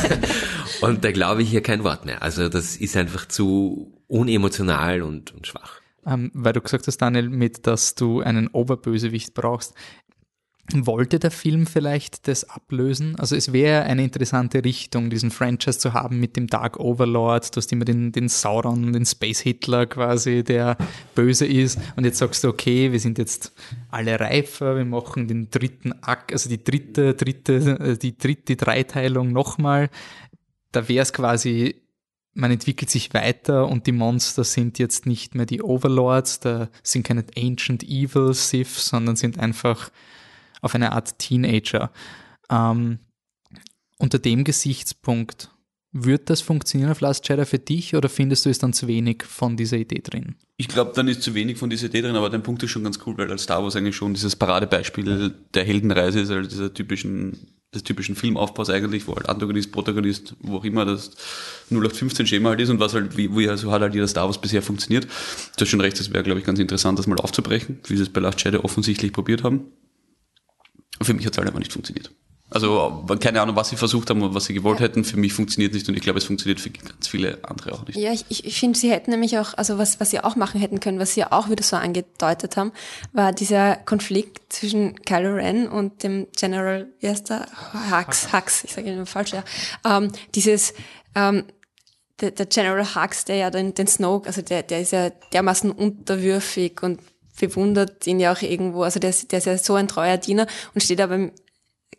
und 0.83 1.05
da 1.05 1.13
glaube 1.13 1.43
ich 1.43 1.51
hier 1.51 1.63
kein 1.63 1.85
Wort 1.85 2.05
mehr. 2.05 2.23
Also 2.23 2.49
das 2.49 2.77
ist 2.77 2.97
einfach 2.97 3.27
zu 3.27 3.93
unemotional 4.09 5.03
und, 5.03 5.33
und 5.33 5.47
schwach. 5.47 5.81
Ähm, 6.07 6.31
weil 6.35 6.53
du 6.53 6.61
gesagt 6.61 6.87
hast, 6.87 6.99
Daniel, 6.99 7.31
mit, 7.31 7.67
dass 7.67 7.95
du 7.95 8.21
einen 8.21 8.49
Oberbösewicht 8.49 9.33
brauchst. 9.33 9.75
Wollte 10.73 11.19
der 11.19 11.31
Film 11.31 11.67
vielleicht 11.67 12.27
das 12.27 12.49
ablösen? 12.49 13.17
Also 13.17 13.37
es 13.37 13.53
wäre 13.53 13.83
eine 13.83 14.03
interessante 14.03 14.65
Richtung, 14.65 15.11
diesen 15.11 15.31
Franchise 15.31 15.79
zu 15.79 15.93
haben 15.93 16.19
mit 16.21 16.37
dem 16.37 16.47
Dark 16.47 16.81
Overlord. 16.81 17.55
Du 17.55 17.59
hast 17.59 17.71
immer 17.71 17.85
den, 17.85 18.13
den 18.13 18.31
Sauron, 18.31 18.95
den 18.95 19.05
Space 19.05 19.41
Hitler 19.41 19.85
quasi, 19.85 20.43
der 20.43 20.79
böse 21.15 21.47
ist. 21.47 21.79
Und 21.97 22.05
jetzt 22.05 22.19
sagst 22.19 22.45
du, 22.45 22.49
okay, 22.49 22.93
wir 22.93 23.01
sind 23.01 23.19
jetzt 23.19 23.53
alle 23.91 24.19
reifer, 24.19 24.77
wir 24.77 24.87
machen 24.87 25.29
den 25.29 25.51
dritten 25.51 25.93
Akt, 26.03 26.33
also 26.33 26.49
die 26.49 26.65
dritte, 26.65 27.13
dritte, 27.13 27.55
äh, 27.79 27.99
die 27.99 28.17
dritte 28.17 28.57
Dreiteilung 28.57 29.33
nochmal. 29.33 29.91
Da 30.73 30.89
wäre 30.89 31.03
es 31.03 31.13
quasi 31.13 31.75
man 32.35 32.51
entwickelt 32.51 32.91
sich 32.91 33.15
weiter 33.15 33.69
und 33.69 33.87
die 33.87 33.93
Monster 33.93 34.43
sind 34.43 34.81
jetzt 34.81 35.07
nicht 35.07 35.37
mehr 35.37 35.47
die 35.47 35.63
Overlords, 35.63 36.41
da 36.41 36.69
sind 36.83 37.07
keine 37.07 37.25
Ancient 37.37 37.85
Evil 37.85 38.35
Sith, 38.35 38.77
sondern 38.77 39.15
sind 39.15 39.39
einfach 39.39 39.91
auf 40.65 40.75
eine 40.75 40.93
Art 40.93 41.19
Teenager. 41.19 41.93
Ähm, 42.51 42.99
unter 43.99 44.19
dem 44.19 44.45
Gesichtspunkt, 44.45 45.51
wird 45.97 46.29
das 46.29 46.41
funktionieren 46.41 46.91
auf 46.91 47.01
Last 47.01 47.29
Jedi 47.29 47.45
für 47.45 47.61
dich 47.61 47.95
oder 47.95 48.09
findest 48.09 48.45
du 48.45 48.51
es 48.51 48.59
dann 48.59 48.73
zu 48.73 48.89
wenig 48.89 49.23
von 49.23 49.57
dieser 49.57 49.77
Idee 49.77 50.01
drin? 50.03 50.35
Ich 50.57 50.67
glaube, 50.67 50.93
dann 50.95 51.07
ist 51.07 51.23
zu 51.23 51.35
wenig 51.35 51.57
von 51.57 51.71
dieser 51.71 51.87
Idee 51.87 52.03
drin, 52.03 52.17
aber 52.17 52.31
dein 52.31 52.43
Punkt 52.43 52.65
ist 52.65 52.73
schon 52.73 52.83
ganz 52.83 52.99
cool, 53.07 53.17
weil 53.17 53.31
als 53.31 53.45
Star 53.45 53.63
Wars 53.63 53.77
eigentlich 53.77 53.95
schon 53.95 54.13
dieses 54.13 54.35
Paradebeispiel 54.35 55.33
der 55.55 55.65
Heldenreise 55.65 56.19
ist, 56.21 56.31
also 56.31 56.49
dieser 56.49 56.75
typischen, 56.75 57.39
des 57.73 57.85
typischen 57.85 58.17
Filmaufbaus 58.17 58.71
eigentlich, 58.71 59.07
wo 59.07 59.15
halt 59.15 59.29
Antagonist, 59.29 59.71
Protagonist, 59.71 60.35
wo 60.41 60.57
auch 60.57 60.65
immer 60.65 60.85
das 60.85 61.13
0815 61.71 62.27
Schema 62.27 62.49
halt 62.51 62.61
ist 62.61 62.71
und 62.71 62.81
was 62.81 62.93
halt, 62.95 63.17
wie, 63.17 63.35
wie 63.37 63.49
also 63.49 63.71
hat 63.71 63.81
halt 63.81 63.95
jeder 63.95 64.09
Star 64.09 64.27
Wars 64.27 64.41
bisher 64.41 64.63
funktioniert. 64.63 65.05
Du 65.05 65.61
hast 65.61 65.69
schon 65.69 65.81
recht, 65.81 65.99
das 66.01 66.13
wäre, 66.13 66.25
glaube 66.25 66.41
ich, 66.41 66.47
ganz 66.47 66.59
interessant, 66.59 66.99
das 66.99 67.07
mal 67.07 67.19
aufzubrechen, 67.19 67.79
wie 67.87 67.97
sie 67.97 68.03
es 68.03 68.09
bei 68.09 68.21
Last 68.21 68.43
Jedi 68.43 68.57
offensichtlich 68.57 69.13
probiert 69.13 69.45
haben. 69.45 69.67
Für 71.03 71.15
mich 71.15 71.27
hat 71.27 71.33
es 71.33 71.39
halt 71.39 71.49
einfach 71.49 71.61
nicht 71.61 71.73
funktioniert. 71.73 72.11
Also 72.51 73.05
keine 73.19 73.41
Ahnung, 73.41 73.57
was 73.57 73.71
sie 73.71 73.77
versucht 73.77 74.11
haben 74.11 74.23
und 74.23 74.35
was 74.35 74.45
sie 74.45 74.55
gewollt 74.55 74.79
hätten. 74.79 75.03
Für 75.03 75.17
mich 75.17 75.33
funktioniert 75.33 75.73
nicht 75.75 75.89
und 75.89 75.97
ich 75.97 76.03
glaube, 76.03 76.19
es 76.19 76.25
funktioniert 76.25 76.61
für 76.61 76.71
ganz 76.71 77.09
viele 77.09 77.39
andere 77.43 77.73
auch 77.73 77.85
nicht. 77.85 77.97
Ja, 77.97 78.13
ich, 78.13 78.45
ich 78.45 78.61
finde, 78.61 78.79
sie 78.79 78.93
hätten 78.93 79.11
nämlich 79.11 79.39
auch, 79.39 79.55
also 79.55 79.79
was, 79.79 79.99
was 79.99 80.11
sie 80.11 80.21
auch 80.21 80.37
machen 80.37 80.61
hätten 80.61 80.79
können, 80.79 81.01
was 81.01 81.15
sie 81.15 81.21
ja 81.21 81.33
auch 81.33 81.49
wieder 81.51 81.65
so 81.65 81.75
angedeutet 81.75 82.57
haben, 82.57 82.71
war 83.13 83.33
dieser 83.33 83.77
Konflikt 83.77 84.53
zwischen 84.53 84.95
Kylo 85.03 85.35
Ren 85.35 85.67
und 85.69 86.05
dem 86.05 86.29
General, 86.37 86.87
wie 87.01 87.09
heißt 87.09 87.31
der? 87.31 87.47
Hux, 87.91 88.33
Hux, 88.33 88.63
ich 88.63 88.73
sage 88.73 88.93
immer 88.93 89.07
falsch, 89.07 89.33
ja. 89.33 89.43
Ähm, 89.85 90.13
dieses, 90.35 90.75
ähm, 91.17 91.45
der, 92.21 92.31
der 92.31 92.47
General 92.47 92.95
Hux, 92.95 93.25
der 93.25 93.37
ja 93.37 93.51
den, 93.51 93.75
den 93.75 93.89
Snoke, 93.89 94.29
also 94.29 94.43
der, 94.43 94.63
der 94.63 94.81
ist 94.81 94.93
ja 94.93 95.11
dermaßen 95.33 95.73
unterwürfig 95.73 96.83
und 96.83 97.01
bewundert 97.39 98.07
ihn 98.07 98.21
ja 98.21 98.33
auch 98.33 98.43
irgendwo. 98.43 98.83
Also 98.83 99.01
der, 99.01 99.15
der 99.31 99.39
ist 99.39 99.47
ja 99.47 99.59
so 99.59 99.75
ein 99.75 99.89
treuer 99.89 100.17
Diener 100.17 100.47
und 100.75 100.83
steht 100.83 101.01
aber 101.01 101.31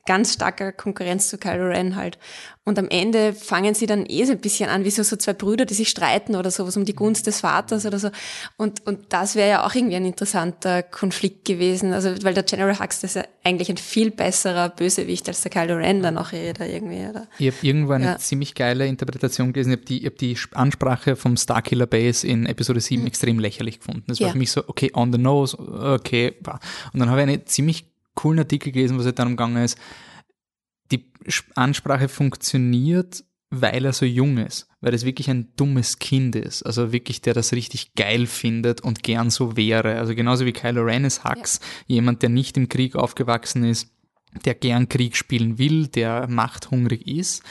ganz 0.05 0.33
starker 0.33 0.71
Konkurrenz 0.71 1.29
zu 1.29 1.38
Kylo 1.38 1.67
Ren 1.67 1.95
halt. 1.95 2.17
Und 2.67 2.79
am 2.79 2.88
Ende 2.89 3.33
fangen 3.33 3.75
sie 3.75 3.85
dann 3.85 4.05
eh 4.07 4.25
so 4.25 4.31
ein 4.31 4.39
bisschen 4.39 4.69
an, 4.69 4.83
wie 4.85 4.89
so, 4.89 5.03
so 5.03 5.15
zwei 5.17 5.33
Brüder, 5.33 5.65
die 5.65 5.75
sich 5.75 5.89
streiten 5.89 6.35
oder 6.35 6.50
sowas 6.50 6.75
um 6.77 6.83
die 6.85 6.95
Gunst 6.95 7.27
des 7.27 7.41
Vaters 7.41 7.85
oder 7.85 8.00
so. 8.00 8.09
Und, 8.57 8.85
und 8.88 9.13
das 9.13 9.35
wäre 9.35 9.50
ja 9.50 9.65
auch 9.67 9.75
irgendwie 9.75 9.95
ein 9.95 10.05
interessanter 10.05 10.81
Konflikt 10.81 11.45
gewesen. 11.45 11.93
Also, 11.93 12.09
weil 12.24 12.33
der 12.33 12.41
General 12.43 12.79
Hux, 12.79 13.03
ist 13.03 13.15
ja 13.17 13.24
eigentlich 13.43 13.69
ein 13.69 13.77
viel 13.77 14.09
besserer 14.09 14.69
Bösewicht 14.69 15.27
als 15.27 15.41
der 15.41 15.51
Kylo 15.51 15.75
Ren 15.75 16.01
dann 16.01 16.17
auch 16.17 16.31
da 16.31 16.65
irgendwie, 16.65 17.07
oder? 17.07 17.27
Ich 17.38 17.47
habe 17.47 17.57
irgendwo 17.62 17.93
eine 17.93 18.05
Ja. 18.05 18.17
ziemlich 18.17 18.55
geile 18.55 18.88
Interpretation 18.88 19.53
gelesen. 19.53 19.71
Ich 19.74 19.77
habe 19.77 19.85
die, 19.85 20.00
ich 20.00 20.05
hab 20.07 20.17
die 20.17 20.38
Ansprache 20.53 21.15
vom 21.15 21.38
Starkiller 21.38 21.85
Base 21.85 22.25
in 22.25 22.47
Episode 22.47 22.79
7 22.79 23.05
extrem 23.05 23.38
lächerlich 23.38 23.77
gefunden. 23.79 24.03
Das 24.07 24.19
war 24.19 24.25
Mhm. 24.25 24.27
Ja. 24.29 24.31
für 24.33 24.38
mich 24.39 24.51
so, 24.51 24.63
okay, 24.67 24.89
on 24.95 25.12
the 25.12 25.19
nose, 25.19 25.55
okay. 25.57 26.33
Und 26.93 27.00
dann 27.00 27.09
habe 27.12 27.21
ich 27.21 27.27
einen 27.27 27.45
ziemlich 27.45 27.85
coolen 28.15 28.39
Artikel 28.39 28.72
gelesen, 28.72 28.98
was 28.98 29.05
halt 29.05 29.19
darum 29.19 29.36
gegangen 29.36 29.63
ist, 29.63 29.77
die 30.91 31.12
Ansprache 31.55 32.07
funktioniert, 32.07 33.24
weil 33.50 33.86
er 33.86 33.93
so 33.93 34.05
jung 34.05 34.38
ist, 34.38 34.67
weil 34.81 34.93
es 34.93 35.05
wirklich 35.05 35.29
ein 35.29 35.53
dummes 35.55 36.00
Kind 36.00 36.36
ist, 36.36 36.63
also 36.63 36.91
wirklich 36.91 37.22
der 37.22 37.34
das 37.34 37.53
richtig 37.53 37.93
geil 37.95 38.27
findet 38.27 38.81
und 38.81 39.03
gern 39.03 39.29
so 39.29 39.55
wäre. 39.55 39.98
Also 39.98 40.15
genauso 40.15 40.45
wie 40.45 40.53
Kylo 40.53 40.84
Ren 40.84 41.05
ist 41.05 41.24
Hux, 41.24 41.60
jemand, 41.88 42.22
der 42.22 42.29
nicht 42.29 42.57
im 42.57 42.69
Krieg 42.69 42.95
aufgewachsen 42.95 43.63
ist, 43.63 43.89
der 44.43 44.55
gern 44.55 44.89
Krieg 44.89 45.15
spielen 45.15 45.57
will, 45.57 45.88
der 45.88 46.27
machthungrig 46.27 47.07
ist. 47.07 47.43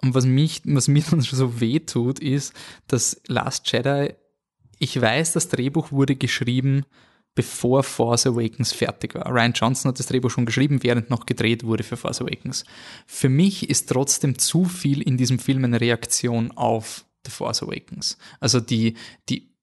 Und 0.00 0.14
was 0.14 0.26
mich, 0.26 0.62
was 0.64 0.88
mir 0.88 1.02
dann 1.10 1.22
schon 1.22 1.38
so 1.38 1.60
weh 1.60 1.80
tut, 1.80 2.18
ist, 2.18 2.54
dass 2.86 3.20
Last 3.26 3.70
Jedi, 3.72 4.14
ich 4.78 5.00
weiß, 5.00 5.32
das 5.32 5.48
Drehbuch 5.48 5.92
wurde 5.92 6.16
geschrieben, 6.16 6.84
bevor 7.34 7.82
Force 7.82 8.26
Awakens 8.26 8.72
fertig 8.72 9.14
war. 9.14 9.30
Ryan 9.30 9.52
Johnson 9.52 9.90
hat 9.90 9.98
das 9.98 10.06
Drehbuch 10.06 10.30
schon 10.30 10.46
geschrieben, 10.46 10.82
während 10.82 11.10
noch 11.10 11.26
gedreht 11.26 11.64
wurde 11.64 11.82
für 11.82 11.96
Force 11.96 12.20
Awakens. 12.20 12.64
Für 13.06 13.28
mich 13.28 13.70
ist 13.70 13.88
trotzdem 13.88 14.38
zu 14.38 14.64
viel 14.64 15.00
in 15.02 15.16
diesem 15.16 15.38
Film 15.38 15.64
eine 15.64 15.80
Reaktion 15.80 16.50
auf 16.52 17.04
The 17.24 17.30
Force 17.30 17.62
Awakens. 17.62 18.18
Also 18.40 18.60
die, 18.60 18.96
die 19.28 19.54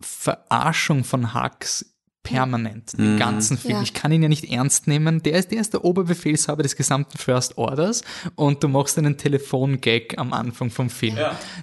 Verarschung 0.00 1.04
von 1.04 1.34
Hux 1.34 1.86
permanent, 2.22 2.98
den 2.98 3.18
ganzen 3.18 3.56
Film. 3.56 3.76
Ja. 3.76 3.82
Ich 3.82 3.94
kann 3.94 4.12
ihn 4.12 4.22
ja 4.22 4.28
nicht 4.28 4.44
ernst 4.44 4.86
nehmen. 4.86 5.22
Der 5.22 5.38
ist, 5.38 5.50
der 5.50 5.60
ist 5.60 5.72
der 5.72 5.84
Oberbefehlshaber 5.84 6.62
des 6.62 6.76
gesamten 6.76 7.16
First 7.16 7.56
Orders 7.56 8.02
und 8.34 8.62
du 8.62 8.68
machst 8.68 8.98
einen 8.98 9.16
Telefongag 9.16 10.18
am 10.18 10.32
Anfang 10.32 10.70
vom 10.70 10.90
Film. 10.90 11.16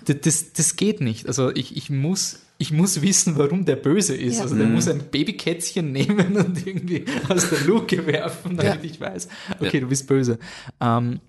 Das, 0.06 0.16
das, 0.22 0.54
das 0.54 0.76
geht 0.76 1.00
nicht. 1.00 1.28
Also 1.28 1.52
ich, 1.52 1.78
ich 1.78 1.90
muss 1.90 2.40
ich 2.58 2.72
muss 2.72 3.02
wissen, 3.02 3.38
warum 3.38 3.66
der 3.66 3.76
böse 3.76 4.16
ist. 4.16 4.38
Ja. 4.38 4.44
Also 4.44 4.56
der 4.56 4.68
muss 4.68 4.88
ein 4.88 5.04
Babykätzchen 5.12 5.92
nehmen 5.92 6.36
und 6.38 6.66
irgendwie 6.66 7.06
aus 7.30 7.50
der 7.50 7.60
Luke 7.62 8.06
werfen, 8.08 8.58
damit 8.58 8.84
Ja. 8.84 8.90
ich 8.90 9.00
weiß, 9.00 9.28
okay, 9.60 9.80
du 9.80 9.88
bist 9.88 10.08
böse. 10.08 10.40
Ähm, 10.82 11.20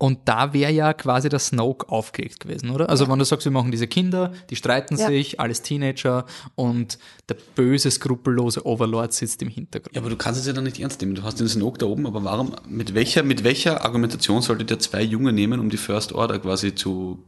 und 0.00 0.20
da 0.26 0.52
wäre 0.52 0.70
ja 0.70 0.92
quasi 0.92 1.28
der 1.28 1.40
Snoke 1.40 1.88
aufgelegt 1.88 2.38
gewesen, 2.38 2.70
oder? 2.70 2.88
Also 2.88 3.08
wenn 3.08 3.18
du 3.18 3.24
sagst, 3.24 3.44
wir 3.46 3.50
machen 3.50 3.72
diese 3.72 3.88
Kinder, 3.88 4.32
die 4.48 4.54
streiten 4.54 4.96
Ja. 4.96 5.08
sich, 5.08 5.40
alles 5.40 5.62
Teenager 5.62 6.24
und 6.54 7.00
der 7.28 7.36
böse, 7.56 7.90
skrupellose 7.90 8.64
Overlord 8.64 9.12
sitzt 9.12 9.42
im 9.42 9.48
Hintergrund. 9.48 9.96
Ja, 9.96 10.00
aber 10.00 10.10
du 10.10 10.14
kannst 10.16 10.38
es 10.40 10.46
ja 10.46 10.52
dann 10.52 10.62
nicht 10.62 10.78
ernst 10.78 11.00
nehmen. 11.00 11.16
Du 11.16 11.24
hast 11.24 11.40
den 11.40 11.48
Snoke 11.48 11.78
da 11.78 11.86
oben, 11.86 12.06
aber 12.06 12.22
warum, 12.22 12.54
mit 12.68 12.94
welcher, 12.94 13.24
mit 13.24 13.42
welcher 13.42 13.84
Argumentation 13.84 14.40
sollte 14.40 14.64
der 14.64 14.78
zwei 14.78 15.02
Junge 15.02 15.32
nehmen, 15.32 15.58
um 15.58 15.68
die 15.68 15.76
First 15.78 16.12
Order 16.12 16.38
quasi 16.38 16.76
zu 16.76 17.18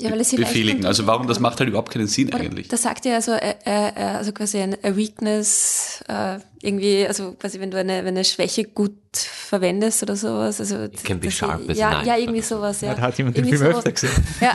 Ja, 0.00 0.10
weil 0.10 0.20
es 0.20 0.34
befehligen? 0.34 0.84
Also 0.84 1.06
warum, 1.06 1.26
das 1.26 1.40
macht 1.40 1.58
halt 1.60 1.68
überhaupt 1.68 1.90
keinen 1.90 2.06
Sinn 2.06 2.32
eigentlich. 2.32 2.68
Das 2.68 2.82
sagt 2.82 3.04
ja 3.06 3.14
also, 3.14 3.32
äh, 3.32 3.54
äh, 3.64 3.88
äh, 3.88 4.16
also 4.16 4.32
quasi 4.32 4.58
ein 4.58 4.76
a 4.82 4.94
Weakness, 4.96 6.04
äh, 6.08 6.38
irgendwie, 6.60 7.06
also 7.06 7.32
quasi 7.32 7.58
wenn 7.58 7.70
du 7.70 7.78
eine, 7.78 8.04
wenn 8.04 8.08
eine 8.08 8.24
Schwäche 8.24 8.64
gut 8.64 8.92
verwendest 9.14 10.02
oder 10.02 10.14
sowas. 10.14 10.60
Also, 10.60 10.88
can 11.04 11.18
be 11.20 11.30
sharp 11.30 11.62
ja, 11.74 11.90
knife. 11.90 12.06
ja, 12.06 12.16
irgendwie 12.18 12.42
sowas. 12.42 12.82
Ja. 12.82 12.94
Da 12.94 13.02
hat 13.02 13.18
jemand 13.18 13.36
den 13.36 13.44
Irgendwie 13.44 13.58
Film 13.58 13.72
so- 13.72 13.78
öfter 13.78 13.92
gesehen. 13.92 14.10
Ja, 14.40 14.52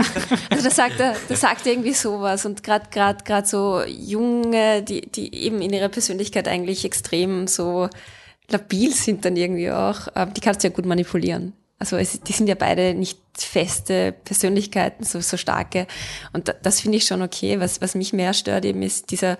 also 0.49 0.63
das 0.63 0.75
sagt 0.75 0.99
er, 0.99 1.15
das 1.27 1.41
sagt 1.41 1.65
er 1.65 1.73
irgendwie 1.73 1.93
sowas 1.93 2.45
und 2.45 2.63
gerade 2.63 2.85
gerade 2.91 3.23
gerade 3.23 3.47
so 3.47 3.81
junge, 3.87 4.83
die 4.83 5.01
die 5.01 5.33
eben 5.33 5.61
in 5.61 5.73
ihrer 5.73 5.89
Persönlichkeit 5.89 6.47
eigentlich 6.47 6.85
extrem 6.85 7.47
so 7.47 7.89
labil 8.49 8.93
sind 8.93 9.25
dann 9.25 9.35
irgendwie 9.35 9.71
auch, 9.71 10.07
ähm, 10.15 10.33
die 10.33 10.41
kannst 10.41 10.63
du 10.63 10.67
ja 10.67 10.73
gut 10.73 10.85
manipulieren. 10.85 11.53
Also 11.79 11.97
es, 11.97 12.21
die 12.21 12.33
sind 12.33 12.47
ja 12.47 12.55
beide 12.55 12.93
nicht 12.93 13.19
feste 13.35 14.13
Persönlichkeiten, 14.23 15.03
so 15.03 15.19
so 15.21 15.37
starke 15.37 15.87
und 16.31 16.47
da, 16.47 16.53
das 16.53 16.81
finde 16.81 16.97
ich 16.97 17.05
schon 17.05 17.21
okay. 17.21 17.59
Was 17.59 17.81
was 17.81 17.95
mich 17.95 18.13
mehr 18.13 18.33
stört 18.33 18.65
eben 18.65 18.81
ist 18.81 19.11
dieser 19.11 19.37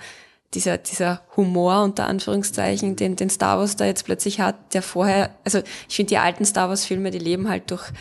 dieser, 0.54 0.78
dieser 0.78 1.22
Humor 1.36 1.84
unter 1.84 2.08
Anführungszeichen, 2.08 2.96
den, 2.96 3.16
den 3.16 3.30
Star 3.30 3.58
Wars 3.58 3.76
da 3.76 3.86
jetzt 3.86 4.06
plötzlich 4.06 4.40
hat, 4.40 4.74
der 4.74 4.82
vorher, 4.82 5.36
also 5.44 5.60
ich 5.90 5.96
finde 5.96 6.10
die 6.10 6.18
alten 6.18 6.46
Star 6.46 6.70
Wars 6.70 6.86
Filme, 6.86 7.12
die 7.12 7.20
leben 7.20 7.50
halt 7.50 7.72
durch 7.72 7.92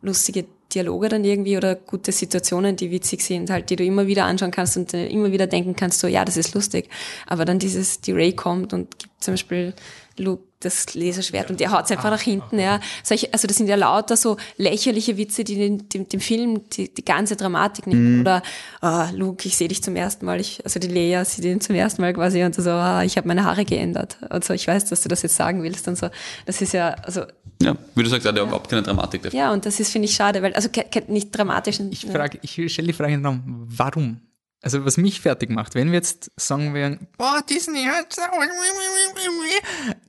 lustige 0.00 0.44
Dialoge 0.74 1.08
dann 1.08 1.24
irgendwie 1.24 1.56
oder 1.56 1.74
gute 1.74 2.12
Situationen, 2.12 2.76
die 2.76 2.90
witzig 2.90 3.22
sind, 3.22 3.50
halt, 3.50 3.70
die 3.70 3.76
du 3.76 3.84
immer 3.84 4.06
wieder 4.06 4.24
anschauen 4.24 4.50
kannst 4.50 4.76
und 4.76 4.94
äh, 4.94 5.06
immer 5.08 5.32
wieder 5.32 5.46
denken 5.46 5.76
kannst, 5.76 6.00
so, 6.00 6.06
ja, 6.06 6.24
das 6.24 6.36
ist 6.36 6.54
lustig. 6.54 6.88
Aber 7.26 7.44
dann 7.44 7.58
dieses, 7.58 8.00
die 8.00 8.12
Ray 8.12 8.32
kommt 8.34 8.72
und 8.72 8.98
gibt 8.98 9.22
zum 9.22 9.34
Beispiel 9.34 9.74
Luke 10.16 10.42
das 10.64 10.94
Laserschwert 10.94 11.50
und 11.50 11.60
der 11.60 11.70
haut 11.70 11.90
einfach 11.90 12.10
nach 12.10 12.20
hinten, 12.20 12.58
ja. 12.58 12.80
Solche, 13.02 13.32
also 13.32 13.46
das 13.46 13.56
sind 13.56 13.68
ja 13.68 13.76
lauter 13.76 14.16
so 14.16 14.36
lächerliche 14.56 15.16
Witze, 15.16 15.44
die 15.44 15.56
den, 15.56 15.88
dem, 15.88 16.08
dem 16.08 16.20
Film 16.20 16.68
die, 16.70 16.92
die 16.92 17.04
ganze 17.04 17.36
Dramatik 17.36 17.86
nehmen. 17.86 18.20
Oder 18.20 18.42
ah, 18.80 19.08
Luke, 19.14 19.46
ich 19.46 19.56
sehe 19.56 19.68
dich 19.68 19.82
zum 19.82 19.96
ersten 19.96 20.26
Mal, 20.26 20.40
ich, 20.40 20.64
also 20.64 20.78
die 20.80 20.88
Leia 20.88 21.24
sieht 21.24 21.44
ihn 21.44 21.60
zum 21.60 21.74
ersten 21.74 22.02
Mal 22.02 22.12
quasi 22.12 22.42
und 22.42 22.54
so, 22.54 22.70
ah, 22.70 23.02
ich 23.02 23.16
habe 23.16 23.28
meine 23.28 23.44
Haare 23.44 23.64
geändert. 23.64 24.16
Also 24.30 24.54
ich 24.54 24.66
weiß, 24.66 24.86
dass 24.86 25.02
du 25.02 25.08
das 25.08 25.22
jetzt 25.22 25.36
sagen 25.36 25.62
willst 25.62 25.86
und 25.88 25.98
so. 25.98 26.08
Das 26.46 26.60
ist 26.60 26.72
ja, 26.72 26.90
also 27.02 27.22
Ja, 27.62 27.76
wie 27.94 28.02
du 28.02 28.08
sagst, 28.08 28.26
hat 28.26 28.36
er 28.36 28.42
überhaupt 28.42 28.68
keine 28.68 28.82
Dramatik 28.82 29.22
dafür. 29.22 29.38
ja, 29.38 29.52
und 29.52 29.66
das 29.66 29.80
ist, 29.80 29.90
finde 29.90 30.06
ich, 30.06 30.14
schade, 30.14 30.42
weil, 30.42 30.52
also 30.54 30.68
nicht 31.08 31.30
dramatisch. 31.30 31.80
Ich 31.90 32.06
frage, 32.06 32.38
ich 32.42 32.72
stelle 32.72 32.88
die 32.88 32.92
Frage 32.92 33.14
in 33.14 33.20
den 33.20 33.26
Raum, 33.26 33.66
warum? 33.68 34.20
Also 34.62 34.84
was 34.84 34.96
mich 34.96 35.20
fertig 35.20 35.50
macht, 35.50 35.74
wenn 35.74 35.88
wir 35.88 35.94
jetzt 35.94 36.30
sagen 36.36 36.72
würden, 36.72 37.08
boah, 37.18 37.42
Disney 37.48 37.84
hat 37.84 38.16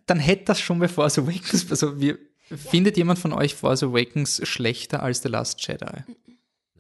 dann 0.06 0.20
hätte 0.20 0.46
das 0.46 0.60
schon 0.60 0.80
bei 0.80 0.88
Force 0.88 1.18
Awakens, 1.18 1.70
also 1.72 2.00
wir, 2.00 2.20
findet 2.56 2.98
jemand 2.98 3.20
von 3.20 3.34
euch 3.34 3.56
Force 3.56 3.84
Awakens 3.84 4.48
schlechter 4.48 5.02
als 5.02 5.22
The 5.22 5.30
Last 5.30 5.66
Jedi? 5.66 6.04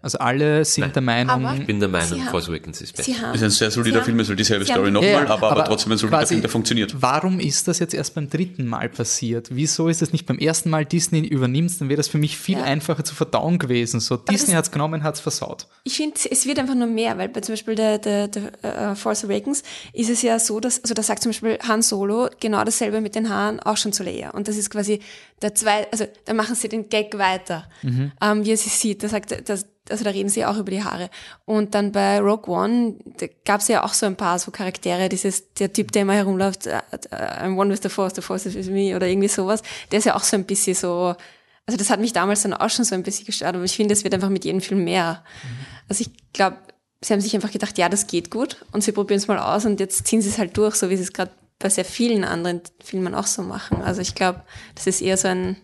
Also 0.03 0.17
alle 0.19 0.63
sind 0.65 0.81
Nein. 0.81 0.93
der 0.93 1.01
Meinung, 1.01 1.45
Aber- 1.47 1.55
Ich 1.57 1.65
bin 1.65 1.79
der 1.79 1.87
Meinung, 1.89 2.19
haben- 2.19 2.29
Force 2.29 2.49
Awakens 2.49 2.81
ist 2.81 2.95
besser. 2.95 3.11
Sie 3.11 3.17
haben, 3.17 3.31
Das 3.31 3.37
ist 3.37 3.43
ein 3.43 3.49
sehr 3.51 3.71
solider 3.71 3.99
Sie 3.99 4.03
Film, 4.03 4.15
haben- 4.17 4.19
es 4.19 4.27
soll 4.27 4.35
dieselbe 4.35 4.65
Story 4.65 4.91
nochmal, 4.91 5.09
Ja, 5.11 5.21
aber, 5.21 5.33
aber 5.33 5.51
aber 5.51 5.63
trotzdem 5.65 5.93
ein 5.93 5.97
solider 5.97 6.17
quasi- 6.19 6.33
Film, 6.35 6.41
der 6.41 6.49
funktioniert. 6.51 7.01
Warum 7.01 7.39
ist 7.39 7.67
das 7.69 7.79
jetzt 7.79 7.93
erst 7.93 8.13
beim 8.13 8.29
dritten 8.29 8.67
Mal 8.67 8.89
passiert? 8.89 9.47
Wieso 9.51 9.87
ist 9.87 10.01
das 10.01 10.11
nicht 10.11 10.25
beim 10.25 10.37
ersten 10.39 10.69
Mal 10.69 10.85
Disney 10.85 11.21
übernimmt? 11.25 11.79
Dann 11.79 11.87
wäre 11.87 11.97
das 11.97 12.09
für 12.09 12.17
mich 12.17 12.37
viel 12.37 12.57
Ja. 12.57 12.63
einfacher 12.65 13.03
zu 13.05 13.15
verdauen 13.15 13.59
gewesen. 13.59 14.01
So, 14.01 14.17
Disney 14.17 14.47
das- 14.47 14.55
hat's 14.57 14.71
genommen, 14.71 15.03
hat's 15.03 15.21
versaut. 15.21 15.67
Ich 15.85 15.95
finde, 15.95 16.19
es 16.29 16.45
wird 16.45 16.59
einfach 16.59 16.75
nur 16.75 16.87
mehr, 16.87 17.17
weil 17.17 17.29
bei 17.29 17.39
zum 17.39 17.53
Beispiel 17.53 17.75
der, 17.75 17.97
der, 17.97 18.27
der 18.27 18.91
uh, 18.91 18.95
Force 18.95 19.23
Awakens 19.23 19.63
ist 19.93 20.09
es 20.09 20.21
ja 20.21 20.37
so, 20.37 20.59
dass, 20.59 20.83
also 20.83 20.93
da 20.93 21.01
sagt 21.01 21.23
zum 21.23 21.29
Beispiel 21.31 21.57
Han 21.65 21.81
Solo 21.81 22.29
genau 22.41 22.61
dasselbe 22.65 22.99
mit 22.99 23.15
den 23.15 23.29
Haaren 23.29 23.61
auch 23.61 23.77
schon 23.77 23.93
zu 23.93 24.03
Leia. 24.03 24.31
Und 24.31 24.49
das 24.49 24.57
ist 24.57 24.69
quasi 24.69 24.99
der 25.41 25.55
zwei, 25.55 25.87
also 25.91 26.05
da 26.25 26.33
machen 26.33 26.55
sie 26.55 26.67
den 26.67 26.89
Gag 26.89 27.17
weiter, 27.17 27.69
ähm, 27.83 28.11
wie 28.45 28.51
er 28.51 28.57
sie 28.57 28.69
sieht. 28.69 29.01
Da 29.03 29.07
sagt, 29.07 29.47
das, 29.49 29.65
also 29.89 30.03
da 30.03 30.11
reden 30.11 30.29
sie 30.29 30.45
auch 30.45 30.57
über 30.57 30.71
die 30.71 30.83
Haare. 30.83 31.09
Und 31.45 31.75
dann 31.75 31.91
bei 31.91 32.19
Rogue 32.19 32.53
One, 32.53 32.95
da 33.17 33.27
gab 33.45 33.61
es 33.61 33.67
ja 33.67 33.83
auch 33.83 33.93
so 33.93 34.05
ein 34.05 34.15
paar 34.15 34.39
so 34.39 34.51
Charaktere, 34.51 35.09
dieses, 35.09 35.53
der 35.53 35.73
Typ, 35.73 35.91
der 35.91 36.03
immer 36.03 36.13
herumläuft, 36.13 36.67
äh, 36.67 36.77
äh, 37.11 37.43
I'm 37.43 37.57
one 37.57 37.71
with 37.71 37.81
the 37.83 37.89
Force, 37.89 38.13
the 38.15 38.21
Force 38.21 38.45
is 38.45 38.55
with 38.55 38.69
me 38.69 38.95
oder 38.95 39.07
irgendwie 39.07 39.27
sowas, 39.27 39.61
der 39.91 39.99
ist 39.99 40.05
ja 40.05 40.15
auch 40.15 40.23
so 40.23 40.35
ein 40.35 40.45
bisschen 40.45 40.75
so, 40.75 41.15
also 41.65 41.77
das 41.77 41.89
hat 41.89 41.99
mich 41.99 42.13
damals 42.13 42.43
dann 42.43 42.53
auch 42.53 42.69
schon 42.69 42.85
so 42.85 42.95
ein 42.95 43.03
bisschen 43.03 43.25
gestört, 43.25 43.55
aber 43.55 43.63
ich 43.63 43.75
finde, 43.75 43.93
es 43.93 44.03
wird 44.03 44.13
einfach 44.13 44.29
mit 44.29 44.45
jedem 44.45 44.61
Film 44.61 44.83
mehr. 44.83 45.23
Also 45.87 46.01
ich 46.01 46.11
glaube, 46.33 46.57
sie 47.01 47.13
haben 47.13 47.21
sich 47.21 47.35
einfach 47.35 47.51
gedacht, 47.51 47.77
ja, 47.77 47.89
das 47.89 48.07
geht 48.07 48.31
gut 48.31 48.65
und 48.71 48.83
sie 48.83 48.91
probieren 48.91 49.19
es 49.19 49.27
mal 49.27 49.39
aus 49.39 49.65
und 49.65 49.79
jetzt 49.79 50.07
ziehen 50.07 50.21
sie 50.21 50.29
es 50.29 50.37
halt 50.37 50.57
durch, 50.57 50.75
so 50.75 50.89
wie 50.89 50.97
sie 50.97 51.03
es 51.03 51.13
gerade 51.13 51.31
bei 51.59 51.69
sehr 51.69 51.85
vielen 51.85 52.23
anderen 52.23 52.61
Filmen 52.83 53.15
auch 53.15 53.27
so 53.27 53.41
machen. 53.41 53.81
Also 53.81 54.01
ich 54.01 54.15
glaube, 54.15 54.43
das 54.75 54.87
ist 54.87 55.01
eher 55.01 55.17
so 55.17 55.29
ein, 55.29 55.55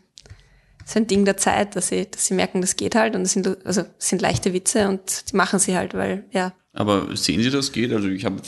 so 0.90 1.00
ein 1.00 1.08
Ding 1.08 1.24
der 1.24 1.38
Zeit, 1.38 1.76
dass 1.76 1.90
sie, 1.90 2.10
dass 2.10 2.26
sie 2.26 2.34
merken, 2.34 2.62
das 2.62 2.76
geht 2.76 2.96
halt 2.96 3.16
und 3.16 3.22
es 3.22 3.34
sind, 3.34 3.48
also 3.66 3.82
es 4.00 4.10
sind 4.10 4.22
leichte 4.22 4.54
Witze 4.54 4.90
und 4.90 5.32
die 5.32 5.36
machen 5.36 5.60
sie 5.60 5.78
halt, 5.78 5.94
weil, 5.94 6.26
ja. 6.32 6.54
Aber 6.74 7.16
sehen 7.16 7.44
Sie, 7.44 7.52
das 7.52 7.72
geht? 7.72 7.94
Also 7.94 8.08
ich 8.08 8.26
habe 8.26 8.42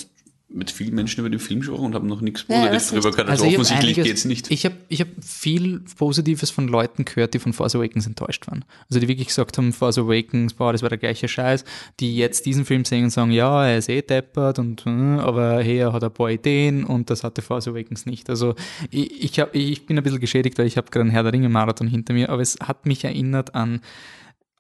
mit 0.54 0.70
vielen 0.72 0.96
Menschen 0.96 1.22
über 1.22 1.30
den 1.30 1.40
Film 1.40 1.62
gesprochen 1.62 1.86
und 1.86 1.96
habe 1.96 2.06
noch 2.08 2.22
nichts 2.22 2.46
Ja, 2.48 2.56
Positives 2.58 2.72
das 2.84 2.90
darüber 2.92 3.08
nicht. 3.08 3.16
gehört. 3.18 3.30
Also, 3.30 3.46
ich 3.46 3.54
hab 3.54 3.60
offensichtlich 3.62 3.98
einiges- 3.98 4.06
geht's 4.08 4.26
nicht. 4.26 4.52
Ich 4.52 4.66
habe 4.66 4.76
ich 4.90 5.02
hab 5.02 5.08
viel 5.22 5.80
Positives 5.98 6.50
von 6.50 6.68
Leuten 6.68 7.06
gehört, 7.06 7.34
die 7.34 7.40
von 7.40 7.54
Force 7.54 7.76
Awakens 7.76 8.06
enttäuscht 8.08 8.48
waren. 8.48 8.66
Also 8.90 9.00
die 9.00 9.08
wirklich 9.08 9.28
gesagt 9.28 9.58
haben, 9.58 9.72
Force 9.74 9.98
Awakens, 9.98 10.54
boah, 10.54 10.72
das 10.74 10.82
war 10.82 10.90
der 10.90 10.98
gleiche 10.98 11.28
Scheiß, 11.28 11.64
die 12.00 12.16
jetzt 12.18 12.46
diesen 12.46 12.66
Film 12.66 12.84
sehen 12.86 13.06
und 13.06 13.10
sagen, 13.12 13.32
ja, 13.32 13.66
er 13.68 13.78
ist 13.78 13.90
eh 13.90 14.02
deppert, 14.02 14.60
und, 14.60 14.86
äh, 14.86 14.90
aber 14.90 15.62
hey, 15.64 15.78
er 15.78 15.94
hat 15.94 16.04
ein 16.04 16.12
paar 16.14 16.30
Ideen 16.30 16.84
und 16.84 17.10
das 17.10 17.24
hatte 17.24 17.42
Force 17.42 17.68
Awakens 17.68 18.06
nicht. 18.06 18.30
Also 18.30 18.56
ich, 18.90 19.24
ich, 19.24 19.40
hab, 19.40 19.56
ich 19.56 19.86
bin 19.86 19.98
ein 19.98 20.04
bisschen 20.04 20.20
geschädigt, 20.20 20.58
weil 20.58 20.68
ich 20.68 20.78
habe 20.78 20.90
gerade 20.92 21.02
einen 21.02 21.12
Herr 21.12 21.24
der 21.24 21.34
Ringe 21.34 21.50
Marathon 21.50 21.88
hinter 21.88 22.14
mir, 22.14 22.30
aber 22.30 22.42
es 22.42 22.58
hat 22.62 22.86
mich 22.86 23.04
erinnert 23.06 23.56
an 23.56 23.82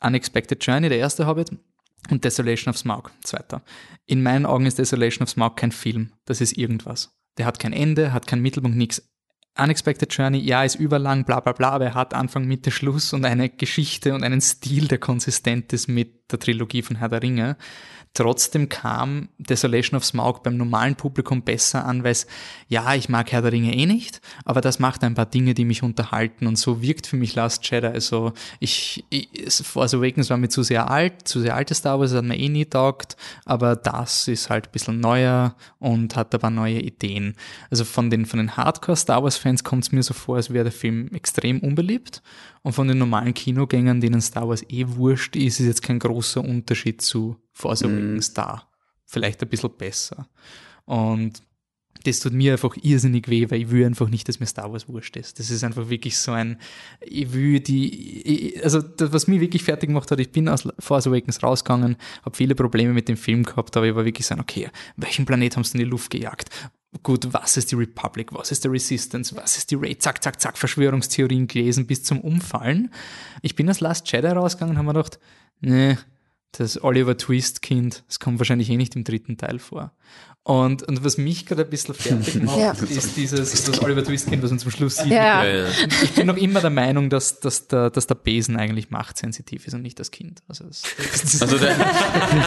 Unexpected 0.03 0.65
Journey, 0.65 0.89
der 0.89 0.97
erste 0.97 1.27
Hobbit, 1.27 1.51
und 2.09 2.23
Desolation 2.23 2.71
of 2.71 2.77
Smaug, 2.77 3.11
zweiter. 3.23 3.61
In 4.05 4.23
meinen 4.23 4.45
Augen 4.45 4.65
ist 4.65 4.79
Desolation 4.79 5.23
of 5.23 5.29
Smaug 5.29 5.55
kein 5.57 5.71
Film, 5.71 6.13
das 6.25 6.41
ist 6.41 6.57
irgendwas. 6.57 7.13
Der 7.37 7.45
hat 7.45 7.59
kein 7.59 7.73
Ende, 7.73 8.13
hat 8.13 8.27
keinen 8.27 8.41
Mittelpunkt, 8.41 8.77
nichts. 8.77 9.07
Unexpected 9.57 10.13
Journey, 10.13 10.39
ja, 10.39 10.63
ist 10.63 10.75
überlang, 10.75 11.25
bla 11.25 11.41
bla 11.41 11.51
bla, 11.51 11.71
aber 11.71 11.85
er 11.85 11.93
hat 11.93 12.13
Anfang, 12.13 12.45
Mitte, 12.45 12.71
Schluss 12.71 13.13
und 13.13 13.25
eine 13.25 13.49
Geschichte 13.49 14.13
und 14.13 14.23
einen 14.23 14.39
Stil, 14.39 14.87
der 14.87 14.97
konsistent 14.97 15.73
ist 15.73 15.87
mit 15.87 16.20
der 16.31 16.39
Trilogie 16.39 16.81
von 16.81 16.97
Herr 16.97 17.09
der 17.09 17.21
Ringe. 17.21 17.57
Trotzdem 18.13 18.67
kam 18.67 19.29
Desolation 19.37 19.95
of 19.95 20.03
Smaug 20.03 20.43
beim 20.43 20.57
normalen 20.57 20.95
Publikum 20.95 21.43
besser 21.43 21.85
an, 21.85 22.03
weil 22.03 22.11
es, 22.11 22.27
ja, 22.67 22.93
ich 22.93 23.07
mag 23.07 23.31
Herr 23.31 23.41
der 23.41 23.53
Ringe 23.53 23.73
eh 23.73 23.85
nicht, 23.85 24.19
aber 24.43 24.59
das 24.59 24.79
macht 24.79 25.05
ein 25.05 25.13
paar 25.13 25.27
Dinge, 25.27 25.53
die 25.53 25.63
mich 25.63 25.81
unterhalten 25.81 26.45
und 26.45 26.57
so 26.57 26.81
wirkt 26.81 27.07
für 27.07 27.15
mich 27.15 27.35
Last 27.35 27.69
Jedi. 27.71 27.87
Also 27.87 28.33
ich, 28.59 29.05
ich 29.09 29.29
Force 29.63 29.93
Awakens 29.93 30.29
war 30.29 30.35
mir 30.35 30.49
zu 30.49 30.61
sehr 30.61 30.91
alt, 30.91 31.25
zu 31.25 31.39
sehr 31.39 31.55
altes 31.55 31.77
Star 31.77 32.01
Wars, 32.01 32.11
das 32.11 32.17
hat 32.17 32.25
mir 32.25 32.37
eh 32.37 32.49
nie 32.49 32.65
taugt, 32.65 33.15
aber 33.45 33.77
das 33.77 34.27
ist 34.27 34.49
halt 34.49 34.67
ein 34.67 34.71
bisschen 34.73 34.99
neuer 34.99 35.55
und 35.79 36.17
hat 36.17 36.35
aber 36.35 36.49
neue 36.49 36.81
Ideen. 36.81 37.35
Also 37.69 37.85
von 37.85 38.09
den, 38.09 38.25
von 38.25 38.39
den 38.39 38.57
Hardcore 38.57 38.97
Star 38.97 39.23
Wars 39.23 39.37
Fans 39.37 39.63
kommt 39.63 39.85
es 39.85 39.93
mir 39.93 40.03
so 40.03 40.13
vor, 40.13 40.35
als 40.35 40.51
wäre 40.51 40.65
der 40.65 40.73
Film 40.73 41.07
extrem 41.13 41.61
unbeliebt 41.61 42.21
und 42.63 42.73
von 42.73 42.87
den 42.87 42.97
normalen 42.97 43.33
Kinogängern, 43.33 44.01
denen 44.01 44.21
Star 44.21 44.47
Wars 44.47 44.63
eh 44.69 44.85
wurscht 44.87 45.35
ist, 45.35 45.59
ist 45.59 45.65
jetzt 45.67 45.81
kein 45.81 45.99
großer 45.99 46.41
Unterschied 46.41 47.01
zu 47.01 47.37
Force 47.51 47.83
Awakens 47.83 48.29
mhm. 48.29 48.33
da. 48.35 48.67
Vielleicht 49.05 49.41
ein 49.41 49.49
bisschen 49.49 49.75
besser. 49.77 50.27
Und 50.85 51.41
das 52.03 52.19
tut 52.19 52.33
mir 52.33 52.53
einfach 52.53 52.75
irrsinnig 52.81 53.27
weh, 53.27 53.49
weil 53.49 53.61
ich 53.61 53.71
will 53.71 53.85
einfach 53.85 54.09
nicht, 54.09 54.27
dass 54.27 54.39
mir 54.39 54.45
Star 54.45 54.71
Wars 54.71 54.87
wurscht 54.87 55.17
ist. 55.17 55.39
Das 55.39 55.49
ist 55.49 55.63
einfach 55.63 55.89
wirklich 55.89 56.17
so 56.17 56.31
ein, 56.31 56.57
ich 57.01 57.33
will 57.33 57.59
die, 57.59 58.55
ich, 58.55 58.63
also 58.63 58.81
das, 58.81 59.11
was 59.13 59.27
mich 59.27 59.39
wirklich 59.39 59.63
fertig 59.63 59.89
gemacht 59.89 60.09
hat, 60.09 60.19
ich 60.19 60.31
bin 60.31 60.49
aus 60.49 60.67
Force 60.79 61.07
Awakens 61.07 61.43
rausgegangen, 61.43 61.97
habe 62.23 62.35
viele 62.35 62.55
Probleme 62.55 62.93
mit 62.93 63.07
dem 63.07 63.17
Film 63.17 63.43
gehabt, 63.43 63.75
aber 63.77 63.87
ich 63.87 63.95
war 63.95 64.05
wirklich 64.05 64.25
so, 64.25 64.35
okay, 64.35 64.69
welchen 64.97 65.25
Planet 65.25 65.55
haben 65.55 65.63
sie 65.63 65.77
in 65.77 65.83
die 65.83 65.89
Luft 65.89 66.09
gejagt? 66.09 66.49
Gut, 67.03 67.33
was 67.33 67.55
ist 67.55 67.71
die 67.71 67.75
Republic? 67.75 68.33
Was 68.33 68.51
ist 68.51 68.65
die 68.65 68.67
Resistance? 68.67 69.35
Was 69.35 69.57
ist 69.57 69.71
die 69.71 69.75
Raid? 69.75 70.01
Zack, 70.01 70.21
zack, 70.21 70.41
zack, 70.41 70.57
Verschwörungstheorien 70.57 71.47
gelesen 71.47 71.87
bis 71.87 72.03
zum 72.03 72.19
Umfallen. 72.19 72.91
Ich 73.41 73.55
bin 73.55 73.69
als 73.69 73.79
Last 73.79 74.11
Jedi 74.11 74.27
rausgegangen 74.27 74.75
und 74.75 74.77
habe 74.77 74.87
mir 74.87 74.93
gedacht, 74.93 75.19
nee, 75.61 75.97
das 76.51 76.83
Oliver 76.83 77.17
Twist 77.17 77.61
Kind, 77.61 78.03
das 78.07 78.19
kommt 78.19 78.39
wahrscheinlich 78.39 78.69
eh 78.69 78.75
nicht 78.75 78.95
im 78.97 79.05
dritten 79.05 79.37
Teil 79.37 79.59
vor. 79.59 79.93
Und, 80.43 80.83
und 80.83 81.03
was 81.05 81.17
mich 81.17 81.45
gerade 81.45 81.63
ein 81.63 81.69
bisschen 81.69 81.93
fertig 81.93 82.35
macht, 82.43 82.57
ja. 82.57 82.71
ist 82.71 83.15
dieses 83.15 83.63
das 83.63 83.81
Oliver 83.81 84.03
Twist 84.03 84.27
Kind, 84.27 84.43
was 84.43 84.49
man 84.49 84.59
zum 84.59 84.71
Schluss 84.71 84.97
sieht. 84.97 85.11
Ja. 85.11 85.45
Ja, 85.45 85.67
ich 86.03 86.11
bin 86.13 86.27
noch 86.27 86.35
immer 86.35 86.59
der 86.59 86.71
Meinung, 86.71 87.09
dass, 87.09 87.39
dass, 87.39 87.67
der, 87.67 87.89
dass 87.89 88.07
der 88.07 88.15
Besen 88.15 88.57
eigentlich 88.57 88.89
machtsensitiv 88.89 89.67
ist 89.67 89.75
und 89.75 89.83
nicht 89.83 89.99
das 89.99 90.11
Kind. 90.11 90.41
Also, 90.47 90.65
es, 90.65 90.83
es, 90.97 91.41
also 91.41 91.57
der, 91.57 91.75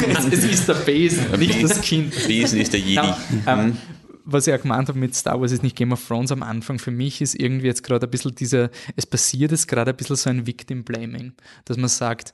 es, 0.33 0.45
ist 0.45 0.69
der 0.69 0.75
Besen, 0.75 1.31
der 1.31 1.39
nicht 1.39 1.63
das 1.63 1.81
Kind. 1.81 2.13
Besen 2.27 2.61
ist 2.61 2.73
der 2.73 2.81
Jedi. 2.81 2.97
Ja, 2.97 3.19
ähm, 3.47 3.79
was 4.25 4.47
ich 4.47 4.55
auch 4.55 4.61
gemeint 4.61 4.89
habe 4.89 4.99
mit 4.99 5.15
Star 5.15 5.41
Wars 5.41 5.53
ist 5.53 5.63
nicht 5.63 5.77
Game 5.77 5.93
of 5.93 6.07
Thrones 6.07 6.33
am 6.33 6.43
Anfang. 6.43 6.79
Für 6.79 6.91
mich 6.91 7.21
ist 7.21 7.35
irgendwie 7.35 7.67
jetzt 7.67 7.83
gerade 7.83 8.07
ein 8.07 8.11
bisschen 8.11 8.35
dieser, 8.35 8.71
es 8.97 9.07
passiert 9.07 9.51
jetzt 9.51 9.69
gerade 9.69 9.91
ein 9.91 9.97
bisschen 9.97 10.17
so 10.17 10.31
ein 10.31 10.47
Victim 10.47 10.85
Blaming, 10.85 11.35
dass 11.65 11.77
man 11.77 11.89
sagt, 11.89 12.33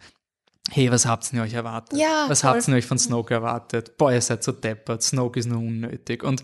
hey, 0.71 0.91
was 0.91 1.07
habt 1.07 1.33
ihr 1.33 1.43
euch 1.43 1.55
erwartet? 1.55 1.99
Ja, 1.99 2.27
was 2.29 2.43
voll. 2.43 2.51
habt 2.51 2.69
ihr 2.69 2.75
euch 2.75 2.87
von 2.87 2.99
Snoke 2.99 3.35
erwartet? 3.35 3.97
Boah, 3.97 4.13
ihr 4.13 4.21
seid 4.21 4.45
so 4.45 4.53
deppert, 4.53 5.03
Snoke 5.03 5.41
ist 5.41 5.47
nur 5.47 5.59
unnötig. 5.59 6.23
Und 6.23 6.43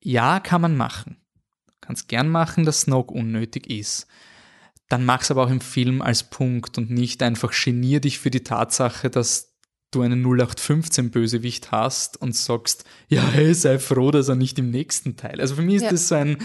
ja, 0.00 0.40
kann 0.40 0.60
man 0.60 0.76
machen. 0.76 1.16
Kannst 1.80 2.08
gern 2.08 2.28
machen, 2.28 2.64
dass 2.64 2.82
Snoke 2.82 3.14
unnötig 3.14 3.68
ist. 3.70 4.06
Dann 4.88 5.04
mach's 5.04 5.30
aber 5.30 5.44
auch 5.44 5.50
im 5.50 5.60
Film 5.60 6.02
als 6.02 6.24
Punkt 6.24 6.78
und 6.78 6.90
nicht 6.90 7.22
einfach 7.22 7.52
genier 7.52 8.00
dich 8.00 8.18
für 8.18 8.30
die 8.30 8.44
Tatsache, 8.44 9.10
dass 9.10 9.55
du 9.90 10.02
einen 10.02 10.22
0815 10.22 11.10
Bösewicht 11.10 11.72
hast 11.72 12.20
und 12.20 12.34
sagst, 12.34 12.84
ja, 13.08 13.22
hey, 13.22 13.54
sei 13.54 13.78
froh, 13.78 14.10
dass 14.10 14.28
er 14.28 14.34
nicht 14.34 14.58
im 14.58 14.70
nächsten 14.70 15.16
Teil. 15.16 15.40
Also 15.40 15.54
für 15.54 15.62
mich 15.62 15.76
ist 15.76 15.82
ja. 15.82 15.90
das 15.90 16.08
so 16.08 16.14
ein, 16.16 16.38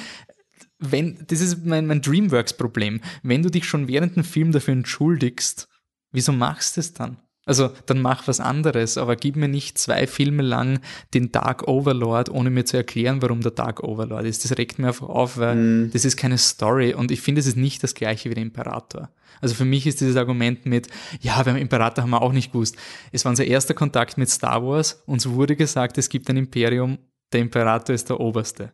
wenn, 0.80 1.26
das 1.28 1.42
ist 1.42 1.66
mein, 1.66 1.88
mein 1.88 2.02
Dreamworks-Problem. 2.02 3.02
Wenn 3.24 3.44
du 3.44 3.50
dich 3.50 3.66
schon 3.66 3.88
während 3.88 4.16
dem 4.16 4.24
Film 4.24 4.52
dafür 4.52 4.74
entschuldigst, 4.74 5.68
Wieso 6.12 6.34
machst 6.34 6.76
du 6.76 6.82
es 6.82 6.94
dann? 6.94 7.18
Also 7.46 7.72
dann 7.88 8.02
mach 8.02 8.28
was 8.28 8.40
anderes, 8.40 9.00
aber 9.00 9.16
gib 9.16 9.36
mir 9.36 9.48
nicht 9.48 9.80
zwei 9.80 10.06
Filme 10.06 10.44
lang 10.44 10.80
den 11.16 11.32
Dark 11.32 11.68
Overlord, 11.68 12.30
ohne 12.30 12.52
mir 12.52 12.66
zu 12.66 12.78
erklären, 12.78 13.22
warum 13.24 13.42
der 13.42 13.52
Dark 13.52 13.82
Overlord 13.84 14.26
ist. 14.26 14.46
Das 14.46 14.58
regt 14.60 14.78
mir 14.78 14.90
einfach 14.90 15.10
auf, 15.10 15.38
weil 15.38 15.56
mm. 15.56 15.92
das 15.92 16.06
ist 16.06 16.18
keine 16.18 16.38
Story 16.38 16.94
und 16.94 17.10
ich 17.10 17.22
finde, 17.22 17.40
es 17.40 17.48
ist 17.48 17.58
nicht 17.58 17.82
das 17.82 17.96
gleiche 17.96 18.30
wie 18.30 18.36
der 18.36 18.44
Imperator. 18.44 19.10
Also 19.42 19.56
für 19.56 19.66
mich 19.66 19.88
ist 19.88 20.02
dieses 20.02 20.18
Argument 20.18 20.68
mit, 20.68 20.88
ja, 21.20 21.42
beim 21.42 21.56
Imperator 21.56 22.04
haben 22.04 22.12
wir 22.12 22.22
auch 22.22 22.32
nicht 22.32 22.52
gewusst. 22.52 22.78
Es 23.12 23.26
war 23.26 23.32
unser 23.32 23.46
erster 23.46 23.74
Kontakt 23.74 24.20
mit 24.20 24.30
Star 24.30 24.64
Wars, 24.64 25.02
uns 25.08 25.28
wurde 25.28 25.56
gesagt, 25.56 25.98
es 25.98 26.10
gibt 26.10 26.30
ein 26.30 26.38
Imperium, 26.38 27.00
der 27.34 27.42
Imperator 27.42 27.96
ist 27.96 28.10
der 28.10 28.20
Oberste. 28.20 28.72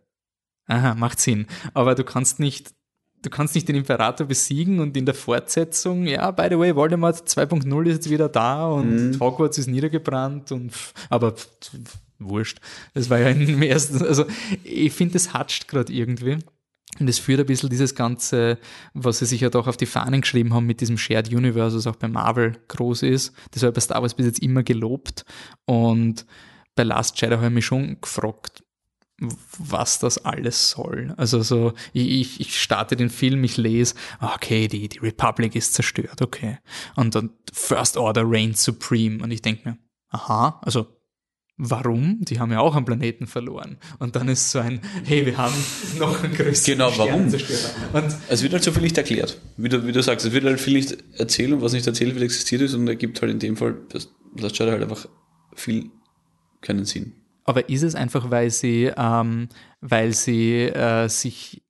Aha, 0.66 0.94
macht 0.96 1.22
Sinn. 1.22 1.48
Aber 1.74 1.96
du 1.96 2.04
kannst 2.04 2.40
nicht 2.40 2.74
du 3.22 3.30
kannst 3.30 3.56
nicht 3.56 3.68
den 3.68 3.76
Imperator 3.76 4.28
besiegen 4.28 4.80
und 4.80 4.96
in 4.96 5.06
der 5.06 5.16
Fortsetzung, 5.16 6.06
ja, 6.06 6.30
by 6.32 6.48
the 6.50 6.58
way, 6.58 6.76
Voldemort 6.76 7.16
2.0 7.16 7.86
ist 7.88 7.94
jetzt 7.96 8.10
wieder 8.10 8.30
da 8.30 8.68
und 8.68 9.12
mhm. 9.12 9.20
Hogwarts 9.20 9.58
ist 9.58 9.68
niedergebrannt 9.68 10.52
und, 10.52 10.74
aber 11.10 11.36
wurscht. 12.20 12.60
Das 12.94 13.10
war 13.10 13.20
ja 13.20 13.30
im 13.30 13.62
ersten, 13.62 14.04
also 14.06 14.26
ich 14.64 14.94
finde, 14.94 15.14
das 15.14 15.34
hatscht 15.34 15.68
gerade 15.68 15.92
irgendwie. 15.92 16.38
Und 17.00 17.08
es 17.08 17.20
führt 17.20 17.40
ein 17.40 17.46
bisschen 17.46 17.70
dieses 17.70 17.94
Ganze, 17.94 18.58
was 18.94 19.20
sie 19.20 19.26
sich 19.26 19.42
ja 19.42 19.50
doch 19.50 19.68
auf 19.68 19.78
die 19.78 19.86
Fahnen 19.86 20.22
geschrieben 20.22 20.54
haben 20.54 20.66
mit 20.66 20.82
diesem 20.82 20.98
Shared 20.98 21.32
Universe, 21.32 21.78
was 21.78 21.86
auch 21.86 21.98
bei 21.98 22.08
Marvel 22.08 22.58
groß 22.70 23.04
ist. 23.04 23.34
Das 23.52 23.62
war 23.62 23.72
bei 23.72 23.82
Star 23.82 24.02
Wars 24.02 24.16
bis 24.16 24.26
jetzt 24.26 24.42
immer 24.42 24.64
gelobt. 24.64 25.26
Und 25.66 26.26
bei 26.76 26.84
Last 26.84 27.20
Jedi 27.22 27.36
habe 27.36 27.48
ich 27.48 27.52
mich 27.52 27.66
schon 27.66 28.00
gefragt, 28.02 28.64
was 29.20 30.00
das 30.00 30.20
alles 30.20 30.70
soll. 30.70 31.14
Also 31.18 31.42
so, 31.42 31.74
ich, 31.94 32.40
ich 32.40 32.62
starte 32.62 32.96
den 32.96 33.10
Film, 33.10 33.44
ich 33.44 33.58
lese, 33.58 33.96
okay, 34.22 34.68
die, 34.68 34.90
die 34.90 35.00
Republic 35.00 35.56
ist 35.56 35.74
zerstört, 35.74 36.22
okay. 36.22 36.60
Und 36.96 37.16
dann 37.16 37.32
First 37.52 37.98
Order 37.98 38.24
reigns 38.26 38.64
supreme. 38.64 39.24
Und 39.24 39.32
ich 39.32 39.42
denke 39.42 39.70
mir, 39.70 39.78
aha, 40.10 40.62
also 40.64 40.88
warum? 41.58 42.20
Die 42.22 42.40
haben 42.40 42.52
ja 42.52 42.60
auch 42.60 42.76
einen 42.76 42.86
Planeten 42.86 43.26
verloren. 43.26 43.78
Und 43.98 44.16
dann 44.16 44.28
ist 44.28 44.52
so 44.52 44.60
ein, 44.60 44.82
hey, 45.04 45.26
wir 45.26 45.38
haben 45.38 45.56
noch 45.98 46.24
einen 46.24 46.36
größeren 46.36 46.78
Genau, 46.78 46.92
warum? 46.98 47.22
Und 47.24 48.16
es 48.30 48.44
wird 48.44 48.54
halt 48.54 48.64
so 48.64 48.72
viel 48.72 48.84
nicht 48.84 48.98
erklärt. 48.98 49.42
Wie 49.58 49.70
du, 49.70 49.86
wie 49.88 49.92
du 49.92 50.04
sagst, 50.04 50.28
es 50.28 50.32
wird 50.32 50.46
halt 50.46 50.60
viel 50.60 50.74
nicht 50.76 50.96
erzählt 51.14 51.52
und 51.54 51.62
was 51.64 51.74
nicht 51.74 51.88
erzählt 51.88 52.14
wird, 52.14 52.24
existiert 52.24 52.62
ist 52.62 52.76
und 52.76 52.88
er 52.88 52.96
gibt 52.96 53.20
halt 53.22 53.32
in 53.32 53.40
dem 53.40 53.58
Fall, 53.58 53.78
das, 53.90 54.10
das 54.36 54.56
schaut 54.56 54.70
halt 54.70 54.84
einfach 54.84 55.08
viel 55.56 55.90
keinen 56.62 56.86
Sinn. 56.86 57.14
Aber 57.48 57.70
ist 57.70 57.82
es 57.82 57.96
einfach, 57.96 58.30
weil 58.30 58.52
sie, 58.52 58.92
ähm, 58.96 59.48
weil 59.82 60.14
sie 60.14 60.64
äh, 60.64 61.08
sich. 61.08 61.64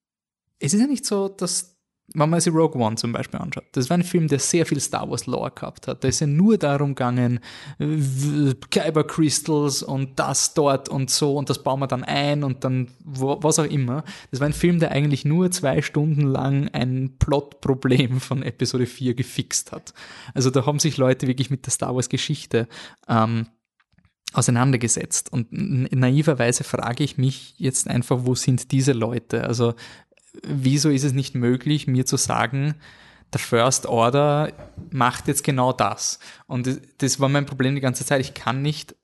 Es 0.60 0.74
ist 0.74 0.82
ja 0.82 0.88
nicht 0.88 1.06
so, 1.06 1.30
dass 1.30 1.78
wenn 2.14 2.30
man 2.30 2.40
sich 2.40 2.54
Rogue 2.54 2.82
One 2.82 2.96
zum 2.96 3.12
Beispiel 3.12 3.40
anschaut, 3.40 3.66
das 3.74 3.90
war 3.90 3.98
ein 3.98 4.04
Film, 4.04 4.28
der 4.28 4.40
sehr 4.40 4.66
viel 4.66 4.80
Star 4.80 5.10
Wars 5.10 5.26
Lore 5.26 5.52
gehabt 5.52 5.88
hat. 5.88 6.04
Da 6.04 6.08
ist 6.08 6.22
ja 6.22 6.28
nur 6.28 6.58
darum 6.58 6.96
gegangen, 6.96 7.42
Kyber 7.78 9.04
Crystals 9.06 9.84
und 9.84 10.18
das 10.18 10.54
dort 10.54 10.90
und 10.90 11.10
so 11.10 11.36
und 11.36 11.50
das 11.50 11.62
bauen 11.62 11.82
wir 11.82 11.88
dann 11.88 12.04
ein 12.04 12.44
und 12.44 12.64
dann 12.64 12.88
wo, 13.04 13.38
was 13.44 13.60
auch 13.60 13.66
immer. 13.66 14.04
Das 14.32 14.40
war 14.40 14.48
ein 14.48 14.54
Film, 14.54 14.80
der 14.80 14.92
eigentlich 14.92 15.26
nur 15.26 15.52
zwei 15.52 15.82
Stunden 15.82 16.22
lang 16.22 16.70
ein 16.70 17.18
Plotproblem 17.20 18.20
von 18.22 18.42
Episode 18.42 18.86
4 18.86 19.14
gefixt 19.14 19.72
hat. 19.74 19.94
Also 20.34 20.50
da 20.50 20.66
haben 20.66 20.80
sich 20.80 20.98
Leute 20.98 21.28
wirklich 21.28 21.50
mit 21.50 21.66
der 21.66 21.72
Star 21.72 21.94
Wars 21.94 22.10
Geschichte 22.10 22.68
ähm, 23.10 23.48
auseinandergesetzt. 24.38 25.32
Und 25.32 25.48
naiverweise 25.52 26.64
frage 26.64 27.04
ich 27.04 27.18
mich 27.18 27.56
jetzt 27.58 27.88
einfach, 27.88 28.20
wo 28.22 28.36
sind 28.36 28.72
diese 28.72 28.94
Leute? 28.94 29.44
Also 29.44 29.74
wieso 30.44 30.90
ist 30.90 31.04
es 31.04 31.14
nicht 31.14 31.36
möglich, 31.36 31.88
mir 31.88 32.06
zu 32.06 32.18
sagen, 32.18 32.76
der 33.34 33.40
First 33.40 33.88
Order 33.88 34.54
macht 34.92 35.28
jetzt 35.28 35.44
genau 35.44 35.74
das. 35.74 36.20
Und 36.46 36.80
das 37.00 37.20
war 37.20 37.30
mein 37.30 37.46
Problem 37.46 37.76
die 37.76 37.82
ganze 37.82 38.06
Zeit. 38.06 38.22
Ich 38.22 38.34
kann 38.34 38.62
nicht, 38.62 38.96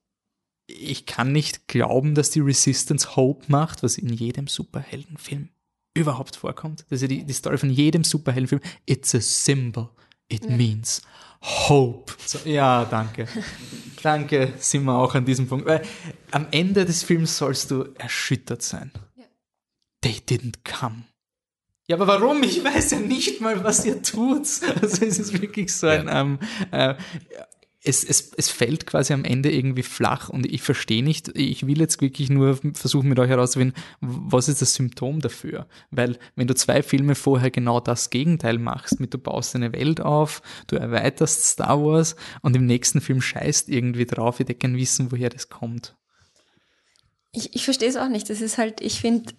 ich 0.67 1.06
kann 1.06 1.32
nicht 1.32 1.67
glauben, 1.67 2.15
dass 2.15 2.30
die 2.30 2.39
Resistance 2.39 3.15
Hope 3.15 3.46
macht, 3.48 3.84
was 3.84 3.98
in 3.98 4.10
jedem 4.10 4.48
Superheldenfilm 4.48 5.50
überhaupt 5.93 6.36
vorkommt. 6.36 6.86
Das 6.89 6.98
ist 6.98 7.02
ja 7.02 7.08
die, 7.08 7.24
die 7.26 7.34
Story 7.34 7.58
von 7.58 7.69
jedem 7.69 8.04
Superheldenfilm. 8.04 8.62
It's 8.86 9.13
a 9.13 9.19
symbol. 9.19 9.89
It 10.30 10.46
ja. 10.46 10.56
means 10.56 11.02
Hope. 11.43 12.13
So, 12.25 12.39
ja, 12.45 12.86
danke. 12.86 13.27
danke, 14.01 14.53
sind 14.58 14.86
wir 14.86 14.97
auch 14.97 15.13
an 15.13 15.25
diesem 15.25 15.47
Punkt. 15.47 15.65
Weil 15.65 15.82
am 16.32 16.47
Ende 16.51 16.86
des 16.86 17.03
Films 17.03 17.38
sollst 17.38 17.71
du 17.71 17.93
erschüttert 17.97 18.62
sein. 18.62 18.91
Ja. 19.15 19.25
They 20.01 20.21
didn't 20.27 20.60
come. 20.63 21.03
Ja, 21.88 21.97
aber 21.97 22.08
warum? 22.08 22.41
Ich 22.43 22.63
weiß 22.63 22.91
ja 22.91 22.99
nicht 22.99 23.41
mal, 23.41 23.62
was 23.63 23.86
ihr 23.86 24.01
tut. 24.01 24.47
Also 24.82 25.06
es 25.06 25.19
ist 25.19 25.41
wirklich 25.41 25.73
so 25.73 25.88
ein, 25.88 26.08
ja. 26.08 26.21
ähm, 26.21 26.39
äh, 26.71 26.95
es, 27.86 28.04
es, 28.04 28.32
es 28.38 28.50
fällt 28.50 28.88
quasi 28.88 29.13
am 29.13 29.26
Ende 29.26 29.52
irgendwie 29.52 29.84
flach 29.84 30.30
und 30.30 30.46
ich 30.46 30.62
verstehe 30.62 31.04
nicht, 31.04 31.38
ich 31.38 31.67
will 31.67 31.80
jetzt 31.80 32.02
wirklich 32.02 32.30
nur 32.30 32.58
versuchen 32.74 33.10
mit 33.10 33.19
euch 33.19 33.30
herauszufinden, 33.30 33.78
was 34.00 34.48
ist 34.48 34.62
das 34.62 34.74
Symptom 34.74 35.19
dafür? 35.19 35.67
Weil 35.91 36.17
wenn 36.36 36.48
du 36.48 36.56
zwei 36.56 36.82
Filme 36.82 37.15
vorher 37.15 37.52
genau 37.52 37.82
das 37.82 38.10
Gegenteil 38.10 38.58
machst, 38.58 39.02
mit 39.02 39.13
du 39.13 39.17
baust 39.17 39.56
eine 39.56 39.74
Welt 39.74 40.00
auf, 40.00 40.41
du 40.67 40.78
erweiterst 40.78 41.43
Star 41.43 41.84
Wars 41.84 42.15
und 42.41 42.56
im 42.56 42.65
nächsten 42.65 43.02
Film 43.02 43.22
scheißt 43.22 43.67
irgendwie 43.67 44.06
drauf, 44.06 44.36
ich 44.36 44.41
hätte 44.41 44.56
gern 44.56 44.78
wissen, 44.78 45.12
woher 45.12 45.30
das 45.30 45.50
kommt. 45.50 45.96
Ich, 47.34 47.54
ich 47.56 47.65
verstehe 47.65 47.89
es 47.89 47.98
auch 47.98 48.10
nicht. 48.10 48.30
Das 48.30 48.39
ist 48.39 48.58
halt, 48.58 48.80
ich 48.80 49.02
finde, 49.02 49.34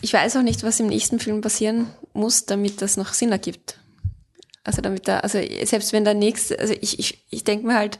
ich 0.00 0.12
weiß 0.12 0.36
auch 0.36 0.42
nicht, 0.42 0.62
was 0.62 0.80
im 0.80 0.86
nächsten 0.86 1.18
Film 1.18 1.42
passieren 1.42 1.88
muss, 2.14 2.46
damit 2.46 2.80
das 2.80 2.96
noch 2.96 3.12
Sinn 3.12 3.32
ergibt. 3.32 3.79
Also 4.64 4.82
damit 4.82 5.08
da, 5.08 5.20
also 5.20 5.38
selbst 5.64 5.92
wenn 5.92 6.04
der 6.04 6.14
nächste, 6.14 6.58
also 6.58 6.74
ich, 6.80 6.98
ich, 6.98 7.24
ich 7.30 7.44
denke 7.44 7.66
mir 7.66 7.74
halt, 7.74 7.98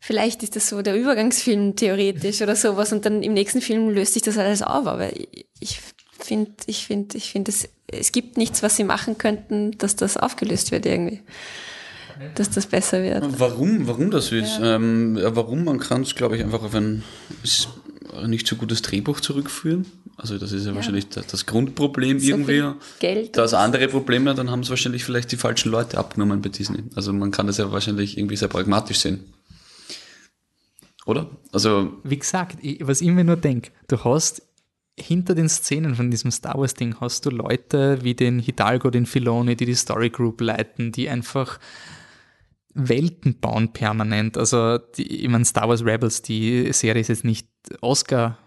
vielleicht 0.00 0.42
ist 0.42 0.56
das 0.56 0.68
so 0.68 0.82
der 0.82 0.96
Übergangsfilm 0.96 1.76
theoretisch 1.76 2.42
oder 2.42 2.56
sowas 2.56 2.92
und 2.92 3.06
dann 3.06 3.22
im 3.22 3.34
nächsten 3.34 3.60
Film 3.60 3.88
löst 3.90 4.14
sich 4.14 4.22
das 4.22 4.38
alles 4.38 4.62
auf, 4.62 4.86
aber 4.86 5.10
ich 5.60 5.80
finde, 6.18 6.52
ich 6.66 6.86
finde, 6.86 7.16
ich 7.16 7.30
finde, 7.30 7.52
es, 7.52 7.68
es 7.86 8.10
gibt 8.10 8.36
nichts, 8.36 8.62
was 8.62 8.76
sie 8.76 8.84
machen 8.84 9.18
könnten, 9.18 9.78
dass 9.78 9.94
das 9.94 10.16
aufgelöst 10.16 10.72
wird 10.72 10.86
irgendwie. 10.86 11.20
Dass 12.34 12.50
das 12.50 12.66
besser 12.66 13.02
wird. 13.02 13.24
Warum, 13.40 13.86
warum 13.88 14.10
das 14.10 14.30
wird? 14.30 14.46
Ja. 14.60 14.76
Ähm, 14.76 15.18
warum? 15.20 15.64
Man 15.64 15.78
kann 15.78 16.02
es, 16.02 16.14
glaube 16.14 16.36
ich, 16.36 16.44
einfach 16.44 16.62
auf 16.62 16.74
ein 16.74 17.02
nicht 18.26 18.46
so 18.46 18.56
gutes 18.56 18.82
Drehbuch 18.82 19.20
zurückführen. 19.20 19.86
Also 20.16 20.38
das 20.38 20.52
ist 20.52 20.64
ja, 20.64 20.70
ja. 20.70 20.76
wahrscheinlich 20.76 21.08
das, 21.08 21.26
das 21.26 21.46
Grundproblem 21.46 22.18
so 22.18 22.28
irgendwie. 22.28 22.62
Geld. 23.00 23.36
Das 23.36 23.54
andere 23.54 23.88
Problem, 23.88 24.24
dann 24.24 24.50
haben 24.50 24.60
es 24.60 24.70
wahrscheinlich 24.70 25.04
vielleicht 25.04 25.32
die 25.32 25.36
falschen 25.36 25.70
Leute 25.70 25.98
abgenommen 25.98 26.42
bei 26.42 26.48
Disney. 26.48 26.84
Also 26.94 27.12
man 27.12 27.30
kann 27.30 27.46
das 27.46 27.58
ja 27.58 27.72
wahrscheinlich 27.72 28.18
irgendwie 28.18 28.36
sehr 28.36 28.48
pragmatisch 28.48 28.98
sehen. 28.98 29.20
Oder? 31.06 31.30
Also. 31.52 31.92
Wie 32.04 32.18
gesagt, 32.18 32.58
ich, 32.62 32.86
was 32.86 33.00
ich 33.00 33.08
mir 33.08 33.24
nur 33.24 33.36
denke, 33.36 33.70
du 33.88 34.04
hast 34.04 34.42
hinter 34.98 35.34
den 35.34 35.48
Szenen 35.48 35.94
von 35.94 36.10
diesem 36.10 36.30
Star 36.30 36.58
Wars 36.58 36.74
Ding 36.74 36.96
hast 37.00 37.24
du 37.26 37.30
Leute 37.30 37.98
wie 38.02 38.14
den 38.14 38.38
Hidalgo, 38.38 38.90
den 38.90 39.06
Filoni, 39.06 39.56
die 39.56 39.66
die 39.66 39.74
Story 39.74 40.10
Group 40.10 40.40
leiten, 40.40 40.92
die 40.92 41.08
einfach 41.08 41.58
Welten 42.74 43.38
bauen 43.38 43.72
permanent. 43.72 44.36
Also, 44.38 44.78
die, 44.78 45.24
ich 45.24 45.28
meine, 45.28 45.44
Star 45.44 45.68
Wars 45.68 45.84
Rebels, 45.84 46.22
die 46.22 46.72
Serie 46.72 47.00
ist 47.00 47.08
jetzt 47.08 47.24
nicht 47.24 47.48
Oscar 47.80 48.38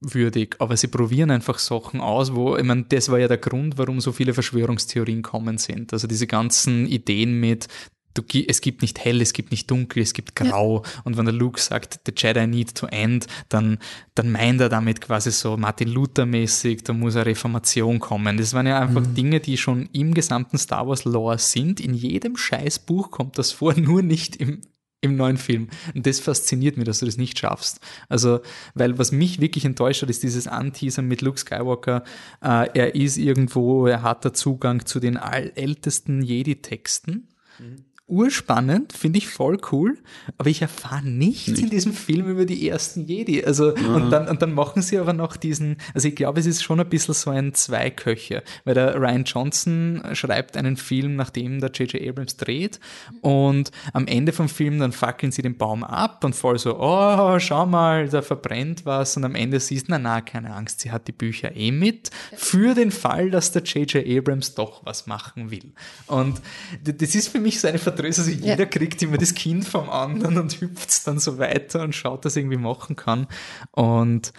würdig, 0.00 0.56
aber 0.60 0.76
sie 0.76 0.88
probieren 0.88 1.30
einfach 1.30 1.58
Sachen 1.58 2.00
aus, 2.00 2.34
wo, 2.34 2.56
ich 2.56 2.64
meine, 2.64 2.84
das 2.84 3.10
war 3.10 3.18
ja 3.18 3.28
der 3.28 3.38
Grund, 3.38 3.78
warum 3.78 4.00
so 4.00 4.12
viele 4.12 4.34
Verschwörungstheorien 4.34 5.22
kommen 5.22 5.58
sind. 5.58 5.92
Also 5.92 6.06
diese 6.06 6.26
ganzen 6.26 6.86
Ideen 6.86 7.40
mit, 7.40 7.66
du, 8.14 8.22
es 8.46 8.60
gibt 8.60 8.82
nicht 8.82 8.98
hell, 9.04 9.20
es 9.20 9.32
gibt 9.32 9.50
nicht 9.50 9.70
dunkel, 9.70 10.02
es 10.02 10.12
gibt 10.12 10.34
grau. 10.34 10.82
Ja. 10.84 11.02
Und 11.04 11.16
wenn 11.16 11.24
der 11.24 11.34
Luke 11.34 11.60
sagt, 11.60 12.00
the 12.06 12.12
Jedi 12.16 12.46
need 12.46 12.74
to 12.74 12.86
end, 12.86 13.26
dann, 13.48 13.78
dann 14.14 14.30
meint 14.30 14.60
er 14.60 14.68
damit 14.68 15.00
quasi 15.00 15.30
so 15.30 15.56
Martin 15.56 15.88
Luther 15.88 16.26
mäßig, 16.26 16.84
da 16.84 16.92
muss 16.92 17.16
eine 17.16 17.26
Reformation 17.26 17.98
kommen. 17.98 18.36
Das 18.36 18.54
waren 18.54 18.66
ja 18.66 18.80
einfach 18.80 19.06
mhm. 19.06 19.14
Dinge, 19.14 19.40
die 19.40 19.56
schon 19.56 19.88
im 19.92 20.14
gesamten 20.14 20.58
Star 20.58 20.86
Wars 20.88 21.04
Lore 21.04 21.38
sind. 21.38 21.80
In 21.80 21.94
jedem 21.94 22.36
Scheißbuch 22.36 23.10
kommt 23.10 23.38
das 23.38 23.52
vor, 23.52 23.74
nur 23.76 24.02
nicht 24.02 24.36
im, 24.36 24.60
im 25.00 25.16
neuen 25.16 25.36
Film. 25.36 25.68
Und 25.94 26.06
das 26.06 26.18
fasziniert 26.20 26.76
mich, 26.76 26.86
dass 26.86 27.00
du 27.00 27.06
das 27.06 27.16
nicht 27.16 27.38
schaffst. 27.38 27.80
Also, 28.08 28.40
weil 28.74 28.98
was 28.98 29.12
mich 29.12 29.40
wirklich 29.40 29.64
enttäuscht 29.64 30.02
hat, 30.02 30.10
ist 30.10 30.22
dieses 30.22 30.48
Anteasern 30.48 31.06
mit 31.06 31.22
Luke 31.22 31.38
Skywalker. 31.38 32.02
Äh, 32.42 32.68
er 32.74 32.94
ist 32.94 33.16
irgendwo, 33.16 33.86
er 33.86 34.02
hat 34.02 34.24
da 34.24 34.32
Zugang 34.32 34.86
zu 34.86 34.98
den 34.98 35.16
ältesten 35.16 36.22
Jedi-Texten. 36.22 37.28
Mhm 37.58 37.87
urspannend, 38.08 38.94
finde 38.94 39.18
ich 39.18 39.28
voll 39.28 39.58
cool, 39.70 39.98
aber 40.38 40.48
ich 40.48 40.62
erfahre 40.62 41.06
nichts 41.06 41.48
Nicht. 41.48 41.62
in 41.62 41.70
diesem 41.70 41.92
Film 41.92 42.26
über 42.28 42.46
die 42.46 42.68
ersten 42.68 43.06
Jedi. 43.06 43.44
Also, 43.44 43.76
ja. 43.76 43.94
und 43.94 44.10
dann, 44.10 44.28
und 44.28 44.40
dann 44.40 44.54
machen 44.54 44.80
sie 44.80 44.98
aber 44.98 45.12
noch 45.12 45.36
diesen, 45.36 45.76
also 45.94 46.08
ich 46.08 46.16
glaube, 46.16 46.40
es 46.40 46.46
ist 46.46 46.62
schon 46.62 46.80
ein 46.80 46.88
bisschen 46.88 47.14
so 47.14 47.30
ein 47.30 47.52
Zweiköche, 47.52 48.42
weil 48.64 48.74
der 48.74 48.94
Ryan 48.98 49.24
Johnson 49.24 50.02
schreibt 50.14 50.56
einen 50.56 50.76
Film, 50.76 51.16
nachdem 51.16 51.60
der 51.60 51.70
J.J. 51.70 52.08
Abrams 52.08 52.36
dreht 52.38 52.80
und 53.20 53.70
am 53.92 54.06
Ende 54.06 54.32
vom 54.32 54.48
Film 54.48 54.78
dann 54.78 54.92
fackeln 54.92 55.30
sie 55.30 55.42
den 55.42 55.58
Baum 55.58 55.84
ab 55.84 56.24
und 56.24 56.34
voll 56.34 56.58
so, 56.58 56.78
oh, 56.80 57.38
schau 57.38 57.66
mal, 57.66 58.08
da 58.08 58.22
verbrennt 58.22 58.86
was 58.86 59.18
und 59.18 59.24
am 59.24 59.34
Ende 59.34 59.60
siehst 59.60 59.88
du, 59.88 59.92
na, 59.92 59.98
na, 59.98 60.20
keine 60.22 60.54
Angst, 60.54 60.80
sie 60.80 60.90
hat 60.90 61.08
die 61.08 61.12
Bücher 61.12 61.54
eh 61.54 61.72
mit 61.72 62.10
für 62.34 62.74
den 62.74 62.90
Fall, 62.90 63.30
dass 63.30 63.52
der 63.52 63.62
J.J. 63.64 64.18
Abrams 64.18 64.54
doch 64.54 64.86
was 64.86 65.06
machen 65.06 65.50
will. 65.50 65.72
Und 66.06 66.40
das 66.82 67.14
ist 67.14 67.28
für 67.28 67.40
mich 67.40 67.60
so 67.60 67.68
eine 67.68 67.78
Verdrößung, 67.98 68.26
also 68.26 68.36
jeder 68.36 68.58
ja. 68.60 68.66
kriegt 68.66 69.02
immer 69.02 69.18
das 69.18 69.34
Kind 69.34 69.66
vom 69.66 69.90
anderen 69.90 70.38
und 70.38 70.60
hüpft 70.60 71.06
dann 71.06 71.18
so 71.18 71.38
weiter 71.38 71.82
und 71.82 71.94
schaut, 71.94 72.24
dass 72.24 72.36
er 72.36 72.42
irgendwie 72.42 72.58
machen 72.58 72.94
kann. 72.94 73.26
Und 73.72 74.32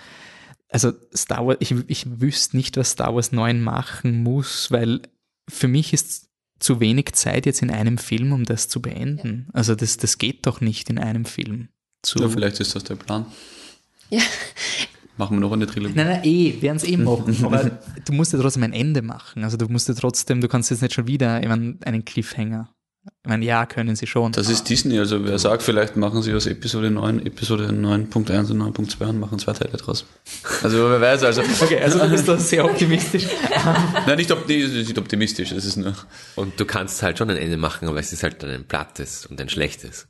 also 0.69 0.93
Star 1.13 1.45
Wars, 1.45 1.57
ich, 1.59 1.75
ich 1.87 2.05
wüsste 2.21 2.55
nicht, 2.55 2.77
was 2.77 2.91
Star 2.91 3.13
Wars 3.13 3.33
9 3.33 3.61
machen 3.61 4.23
muss, 4.23 4.71
weil 4.71 5.01
für 5.49 5.67
mich 5.67 5.91
ist 5.91 6.29
zu 6.59 6.79
wenig 6.79 7.13
Zeit 7.13 7.45
jetzt 7.45 7.61
in 7.61 7.71
einem 7.71 7.97
Film, 7.97 8.31
um 8.31 8.45
das 8.45 8.69
zu 8.69 8.81
beenden. 8.81 9.47
Ja. 9.47 9.53
Also 9.55 9.75
das, 9.75 9.97
das 9.97 10.17
geht 10.17 10.45
doch 10.45 10.61
nicht 10.61 10.89
in 10.89 10.97
einem 10.97 11.25
Film. 11.25 11.67
Zu 12.01 12.19
ja, 12.19 12.29
vielleicht 12.29 12.61
ist 12.61 12.75
das 12.75 12.85
der 12.85 12.95
Plan. 12.95 13.25
Ja. 14.09 14.21
Machen 15.17 15.35
wir 15.35 15.41
noch 15.41 15.51
eine 15.51 15.67
Trilogie. 15.67 15.95
Nein, 15.95 16.07
nein, 16.07 16.21
eh, 16.23 16.61
werden 16.61 16.77
es 16.77 16.85
eh 16.85 16.95
machen. 16.95 17.35
aber 17.43 17.77
du 18.05 18.13
musst 18.13 18.31
ja 18.31 18.39
trotzdem 18.39 18.63
ein 18.63 18.71
Ende 18.71 19.01
machen. 19.01 19.43
Also 19.43 19.57
du 19.57 19.67
musst 19.67 19.89
ja 19.89 19.93
trotzdem, 19.95 20.39
du 20.39 20.47
kannst 20.47 20.71
jetzt 20.71 20.81
nicht 20.81 20.93
schon 20.93 21.07
wieder 21.07 21.41
ich 21.41 21.49
meine, 21.49 21.77
einen 21.83 22.05
Cliffhanger 22.05 22.73
meine, 23.29 23.45
ja, 23.45 23.65
können 23.65 23.95
sie 23.95 24.07
schon. 24.07 24.33
Das 24.33 24.49
ist 24.49 24.69
Disney, 24.69 24.99
also 24.99 25.23
wer 25.23 25.39
sagt, 25.39 25.63
vielleicht 25.63 25.95
machen 25.95 26.21
sie 26.21 26.33
aus 26.33 26.45
Episode 26.45 26.91
9, 26.91 27.25
Episode 27.25 27.67
9.1 27.67 28.51
und 28.51 28.75
9.2 28.75 29.05
und 29.05 29.19
machen 29.19 29.39
zwei 29.39 29.53
Teile 29.53 29.77
draus. 29.77 30.05
Also 30.61 30.89
wer 30.89 30.99
weiß, 30.99 31.23
also. 31.23 31.41
Okay, 31.61 31.79
also 31.79 31.99
du 31.99 32.09
bist 32.09 32.27
da 32.27 32.37
sehr 32.37 32.65
optimistisch. 32.65 33.27
Nein, 34.07 34.17
nicht, 34.17 34.33
nicht 34.47 34.97
optimistisch, 34.97 35.49
das 35.49 35.65
ist 35.65 35.77
nur. 35.77 35.93
Und 36.35 36.59
du 36.59 36.65
kannst 36.65 37.01
halt 37.03 37.17
schon 37.17 37.29
ein 37.29 37.37
Ende 37.37 37.57
machen, 37.57 37.87
aber 37.87 37.99
es 37.99 38.11
ist 38.11 38.23
halt 38.23 38.41
dann 38.43 38.49
ein 38.49 38.65
plattes 38.65 39.25
und 39.25 39.39
ein 39.39 39.49
schlechtes. 39.49 40.07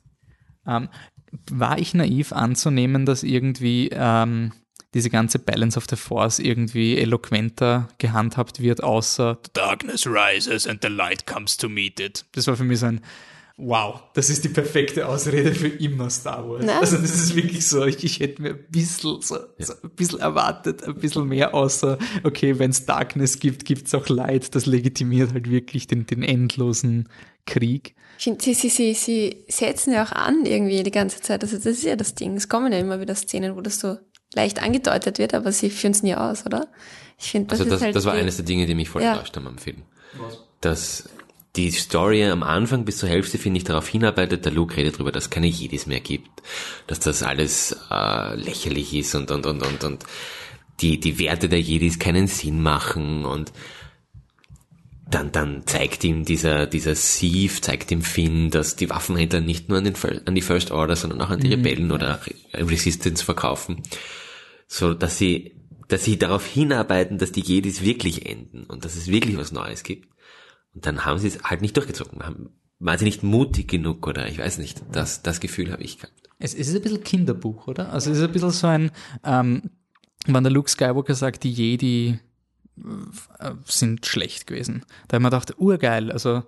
Ähm, 0.66 0.90
war 1.52 1.78
ich 1.78 1.94
naiv 1.94 2.34
anzunehmen, 2.34 3.06
dass 3.06 3.24
irgendwie 3.24 3.90
ähm, 3.92 4.54
diese 4.94 5.10
ganze 5.10 5.40
Balance 5.40 5.78
of 5.78 5.86
the 5.90 5.96
Force 5.96 6.40
irgendwie 6.40 6.98
eloquenter 6.98 7.88
gehandhabt 7.98 8.62
wird, 8.62 8.84
außer 8.84 9.40
The 9.46 9.52
darkness 9.54 10.08
rises 10.08 10.68
and 10.68 10.82
the 10.82 10.90
light 10.90 11.26
comes 11.28 11.58
to 11.58 11.70
meet 11.70 12.00
it. 12.00 12.26
Das 12.34 12.48
war 12.48 12.56
für 12.56 12.64
mich 12.64 12.80
so 12.80 12.88
ein 12.88 13.02
Wow, 13.62 14.04
das 14.14 14.30
ist 14.30 14.46
die 14.46 14.50
perfekte 14.50 15.06
Ausrede 15.06 15.54
für 15.54 15.68
immer 15.68 16.10
Star 16.10 16.50
Wars. 16.50 16.64
Na? 16.66 16.80
Also 16.80 16.96
das 16.96 17.14
ist 17.14 17.36
wirklich 17.36 17.68
so, 17.68 17.86
ich, 17.86 18.02
ich 18.06 18.22
hätte 18.22 18.42
mir 18.42 18.52
ein 18.52 18.66
bisschen, 18.70 19.22
so, 19.22 19.44
so 19.58 19.74
ein 19.84 19.90
bisschen 19.98 20.20
erwartet, 20.22 20.82
ein 20.86 20.96
bisschen 20.96 21.28
mehr 21.28 21.54
außer, 21.54 21.98
okay, 22.24 22.58
wenn 22.58 22.72
es 22.72 22.86
Darkness 22.86 23.38
gibt, 23.38 23.66
gibt 23.66 23.88
es 23.88 23.94
auch 23.94 24.08
Light. 24.08 24.56
Das 24.56 24.66
legitimiert 24.66 25.34
halt 25.34 25.50
wirklich 25.50 25.88
den, 25.88 26.06
den 26.06 26.24
endlosen 26.24 27.10
Krieg. 27.46 27.96
Sie, 28.18 28.38
sie, 28.40 28.70
sie, 28.70 28.94
sie 28.94 29.44
setzen 29.50 29.92
ja 29.94 30.06
auch 30.06 30.14
an 30.14 30.46
irgendwie 30.46 30.82
die 30.84 30.92
ganze 30.92 31.20
Zeit. 31.20 31.44
Also 31.44 31.58
das 31.58 31.66
ist 31.66 31.84
ja 31.84 31.98
das 31.98 32.16
Ding. 32.16 32.38
Es 32.38 32.48
kommen 32.48 32.72
ja 32.72 32.80
immer 32.80 33.02
wieder 33.02 33.16
Szenen, 33.16 33.58
wo 33.58 33.62
das 33.62 33.82
so 33.82 33.98
leicht 34.34 34.62
angedeutet 34.62 35.18
wird, 35.18 35.34
aber 35.34 35.52
sie 35.52 35.70
führen 35.70 35.92
es 35.92 36.04
nie 36.04 36.16
aus, 36.16 36.46
oder? 36.46 36.68
Ich 37.18 37.32
finde, 37.32 37.50
das, 37.50 37.60
also 37.60 37.72
das, 37.72 37.82
halt 37.82 37.96
das 37.96 38.06
war 38.06 38.14
eines 38.14 38.38
der 38.38 38.46
Dinge, 38.46 38.66
die 38.66 38.76
mich 38.76 38.90
voll 38.90 39.04
ja. 39.04 39.14
enttäuscht 39.14 39.36
haben 39.36 39.48
am 39.48 39.58
Film. 39.58 39.84
Was? 40.18 40.40
Dass 40.62 41.10
die 41.56 41.72
Story 41.72 42.26
am 42.26 42.44
Anfang 42.44 42.86
bis 42.86 42.98
zur 42.98 43.10
Hälfte, 43.10 43.38
finde 43.38 43.58
ich, 43.58 43.64
darauf 43.64 43.88
hinarbeitet, 43.88 44.46
der 44.46 44.52
Luke 44.52 44.78
redet 44.78 44.96
darüber, 44.96 45.12
dass 45.12 45.26
es 45.26 45.30
keine 45.30 45.48
Jedis 45.48 45.88
mehr 45.88 46.00
gibt, 46.00 46.30
dass 46.88 47.00
das 47.00 47.24
alles 47.24 47.76
äh, 47.90 48.36
lächerlich 48.36 48.94
ist 48.94 49.16
und, 49.16 49.32
und, 49.32 49.46
und, 49.46 49.66
und, 49.66 49.84
und 49.84 50.06
die, 50.80 51.00
die 51.00 51.20
Werte 51.20 51.50
der 51.50 51.60
Jedis 51.60 52.00
keinen 52.00 52.28
Sinn 52.28 52.62
machen 52.62 53.26
und 53.26 53.52
dann, 55.10 55.32
dann 55.32 55.66
zeigt 55.66 56.04
ihm 56.04 56.24
dieser, 56.24 56.68
dieser 56.68 56.96
Sieve, 56.96 57.62
zeigt 57.62 57.92
ihm 57.92 58.02
Finn, 58.02 58.52
dass 58.52 58.76
die 58.76 58.90
Waffenhändler 58.90 59.42
nicht 59.42 59.70
nur 59.70 59.80
an, 59.80 59.84
den, 59.84 59.96
an 60.26 60.36
die 60.36 60.42
First 60.42 60.72
Order, 60.72 60.96
sondern 60.96 61.22
auch 61.22 61.30
an 61.30 61.40
die 61.40 61.48
mhm. 61.48 61.54
Rebellen 61.54 61.92
oder 61.92 62.22
Resistance 62.54 63.24
verkaufen. 63.24 63.82
So, 64.68 64.94
dass 64.94 65.18
sie, 65.18 65.56
dass 65.88 66.04
sie 66.04 66.18
darauf 66.20 66.46
hinarbeiten, 66.46 67.18
dass 67.18 67.32
die 67.32 67.42
Jedis 67.42 67.82
wirklich 67.84 68.28
enden 68.28 68.66
und 68.66 68.86
dass 68.86 68.96
es 68.96 69.08
wirklich 69.08 69.38
was 69.38 69.52
Neues 69.52 69.84
gibt. 69.84 70.10
Und 70.76 70.86
dann 70.86 71.06
haben 71.06 71.18
sie 71.18 71.30
es 71.30 71.44
halt 71.44 71.62
nicht 71.62 71.76
durchgezogen. 71.76 72.22
Haben, 72.24 72.50
waren 72.78 73.00
sie 73.00 73.06
nicht 73.06 73.24
mutig 73.24 73.68
genug 73.68 74.06
oder 74.08 74.28
ich 74.28 74.38
weiß 74.38 74.60
nicht. 74.60 74.84
Das, 74.92 75.24
das 75.24 75.40
Gefühl 75.40 75.72
habe 75.72 75.84
ich 75.84 75.98
gehabt. 75.98 76.14
Es, 76.38 76.54
es 76.54 76.68
ist 76.68 76.76
ein 76.76 76.82
bisschen 76.84 77.04
Kinderbuch, 77.04 77.68
oder? 77.68 77.92
Also 77.92 78.12
es 78.12 78.18
ist 78.18 78.24
ein 78.24 78.32
bisschen 78.32 78.52
so 78.52 78.68
ein, 78.68 78.92
ähm, 79.24 79.72
wenn 80.28 80.44
der 80.44 80.54
Luke 80.54 80.70
Skywalker 80.70 81.16
sagt, 81.16 81.44
die 81.44 81.52
Jedi 81.52 82.20
sind 83.66 84.06
schlecht 84.06 84.48
gewesen. 84.48 84.84
Da 85.08 85.16
habe 85.16 85.22
ich 85.22 85.24
mir 85.24 85.30
gedacht, 85.30 85.54
urgeil, 85.58 86.12
also 86.12 86.44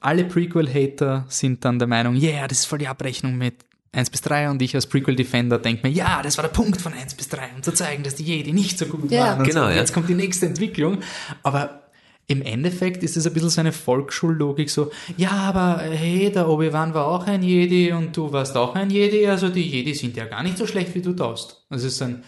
alle 0.00 0.24
Prequel-Hater 0.24 1.26
sind 1.28 1.64
dann 1.64 1.78
der 1.78 1.88
Meinung, 1.88 2.14
yeah, 2.16 2.46
das 2.46 2.60
ist 2.60 2.64
voll 2.66 2.78
die 2.78 2.88
Abrechnung 2.88 3.36
mit 3.36 3.64
1 3.92 4.10
bis 4.10 4.20
3 4.20 4.50
und 4.50 4.62
ich 4.62 4.74
als 4.74 4.86
Prequel-Defender 4.86 5.58
denke 5.58 5.86
mir, 5.86 5.92
ja, 5.92 6.22
das 6.22 6.36
war 6.36 6.42
der 6.44 6.52
Punkt 6.52 6.80
von 6.80 6.92
1 6.92 7.14
bis 7.14 7.28
3, 7.30 7.50
um 7.56 7.62
zu 7.62 7.72
zeigen, 7.72 8.02
dass 8.02 8.14
die 8.14 8.24
Jedi 8.24 8.52
nicht 8.52 8.78
so 8.78 8.86
gut 8.86 9.10
ja, 9.10 9.26
waren. 9.26 9.44
Genau, 9.44 9.64
so. 9.64 9.70
ja. 9.70 9.76
Jetzt 9.76 9.92
kommt 9.92 10.08
die 10.08 10.14
nächste 10.14 10.46
Entwicklung. 10.46 10.98
Aber 11.42 11.88
im 12.26 12.42
Endeffekt 12.42 13.02
ist 13.02 13.16
es 13.16 13.26
ein 13.26 13.32
bisschen 13.32 13.48
so 13.48 13.60
eine 13.60 13.72
Volksschullogik, 13.72 14.68
so, 14.68 14.90
ja, 15.16 15.30
aber 15.30 15.78
hey, 15.80 16.30
der 16.30 16.46
Obi-Wan 16.46 16.92
war 16.92 17.06
auch 17.06 17.26
ein 17.26 17.42
Jedi 17.42 17.90
und 17.92 18.14
du 18.14 18.30
warst 18.30 18.54
auch 18.54 18.74
ein 18.74 18.90
Jedi, 18.90 19.26
also 19.26 19.48
die 19.48 19.62
Jedi 19.62 19.94
sind 19.94 20.14
ja 20.14 20.26
gar 20.26 20.42
nicht 20.42 20.58
so 20.58 20.66
schlecht, 20.66 20.94
wie 20.94 21.00
du 21.00 21.14
taust. 21.14 21.64
Das 21.70 21.84
ist 21.84 22.02
ein, 22.02 22.22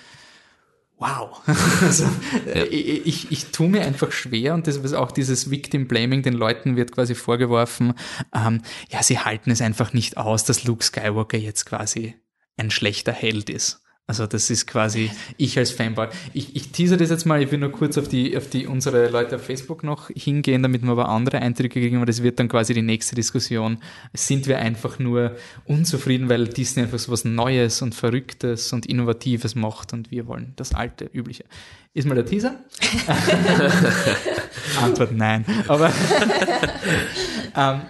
wow. 1.00 1.40
also, 1.82 2.04
ja. 2.54 2.64
ich, 2.64 3.06
ich, 3.06 3.32
ich 3.32 3.46
tue 3.46 3.68
mir 3.68 3.82
einfach 3.82 4.12
schwer 4.12 4.54
und 4.54 4.66
das 4.66 4.76
ist 4.76 4.92
auch 4.92 5.10
dieses 5.10 5.50
Victim 5.50 5.88
Blaming, 5.88 6.22
den 6.22 6.34
Leuten 6.34 6.76
wird 6.76 6.92
quasi 6.92 7.14
vorgeworfen, 7.14 7.94
ähm, 8.34 8.62
ja, 8.90 9.02
sie 9.02 9.18
halten 9.18 9.50
es 9.50 9.60
einfach 9.60 9.92
nicht 9.92 10.16
aus, 10.16 10.44
dass 10.44 10.64
Luke 10.64 10.84
Skywalker 10.84 11.38
jetzt 11.38 11.64
quasi 11.64 12.14
ein 12.56 12.70
schlechter 12.70 13.12
Held 13.12 13.50
ist. 13.50 13.82
Also 14.10 14.26
das 14.26 14.50
ist 14.50 14.66
quasi 14.66 15.08
ich 15.36 15.56
als 15.56 15.70
Fanboy. 15.70 16.08
Ich, 16.34 16.56
ich 16.56 16.72
teaser 16.72 16.96
das 16.96 17.10
jetzt 17.10 17.26
mal, 17.26 17.40
ich 17.40 17.52
will 17.52 17.60
nur 17.60 17.70
kurz 17.70 17.96
auf 17.96 18.08
die, 18.08 18.36
auf 18.36 18.50
die 18.50 18.66
unsere 18.66 19.08
Leute 19.08 19.36
auf 19.36 19.44
Facebook 19.44 19.84
noch 19.84 20.08
hingehen, 20.08 20.64
damit 20.64 20.82
wir 20.82 20.90
aber 20.90 21.08
andere 21.08 21.38
Eindrücke 21.38 21.80
kriegen, 21.80 21.98
aber 21.98 22.06
das 22.06 22.20
wird 22.20 22.40
dann 22.40 22.48
quasi 22.48 22.74
die 22.74 22.82
nächste 22.82 23.14
Diskussion. 23.14 23.78
Sind 24.12 24.48
wir 24.48 24.58
einfach 24.58 24.98
nur 24.98 25.36
unzufrieden, 25.64 26.28
weil 26.28 26.48
Disney 26.48 26.82
einfach 26.82 26.98
so 26.98 27.12
was 27.12 27.24
Neues 27.24 27.82
und 27.82 27.94
Verrücktes 27.94 28.72
und 28.72 28.84
Innovatives 28.84 29.54
macht 29.54 29.92
und 29.92 30.10
wir 30.10 30.26
wollen 30.26 30.54
das 30.56 30.74
alte, 30.74 31.04
übliche. 31.04 31.44
Ist 31.94 32.08
mal 32.08 32.16
der 32.16 32.26
Teaser? 32.26 32.56
Antwort 34.82 35.12
nein. 35.12 35.44
Aber 35.68 35.92
ähm, 37.56 37.82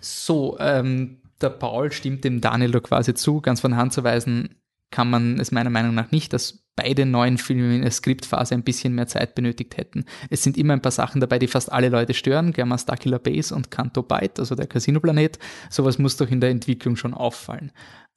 so, 0.00 0.58
ähm, 0.58 1.18
der 1.40 1.50
Paul 1.50 1.92
stimmt 1.92 2.24
dem 2.24 2.40
Daniel 2.40 2.72
da 2.72 2.80
quasi 2.80 3.14
zu, 3.14 3.40
ganz 3.40 3.60
von 3.60 3.76
Hand 3.76 3.92
zu 3.92 4.02
weisen, 4.02 4.56
kann 4.90 5.10
man 5.10 5.38
es 5.38 5.52
meiner 5.52 5.70
Meinung 5.70 5.94
nach 5.94 6.10
nicht, 6.10 6.32
dass 6.32 6.64
beide 6.76 7.04
neuen 7.04 7.38
Filme 7.38 7.76
in 7.76 7.82
der 7.82 7.90
Skriptphase 7.90 8.54
ein 8.54 8.62
bisschen 8.62 8.94
mehr 8.94 9.06
Zeit 9.06 9.34
benötigt 9.34 9.76
hätten. 9.76 10.04
Es 10.30 10.42
sind 10.42 10.56
immer 10.56 10.72
ein 10.72 10.82
paar 10.82 10.92
Sachen 10.92 11.20
dabei, 11.20 11.38
die 11.38 11.46
fast 11.46 11.70
alle 11.70 11.90
Leute 11.90 12.14
stören, 12.14 12.52
Gamma 12.52 12.78
Starkiller 12.78 13.18
Base 13.18 13.54
und 13.54 13.70
Canto 13.70 14.02
Byte, 14.02 14.38
also 14.38 14.54
der 14.54 14.66
Casino-Planet. 14.66 15.38
Sowas 15.68 15.98
muss 15.98 16.16
doch 16.16 16.30
in 16.30 16.40
der 16.40 16.50
Entwicklung 16.50 16.96
schon 16.96 17.14
auffallen. 17.14 17.72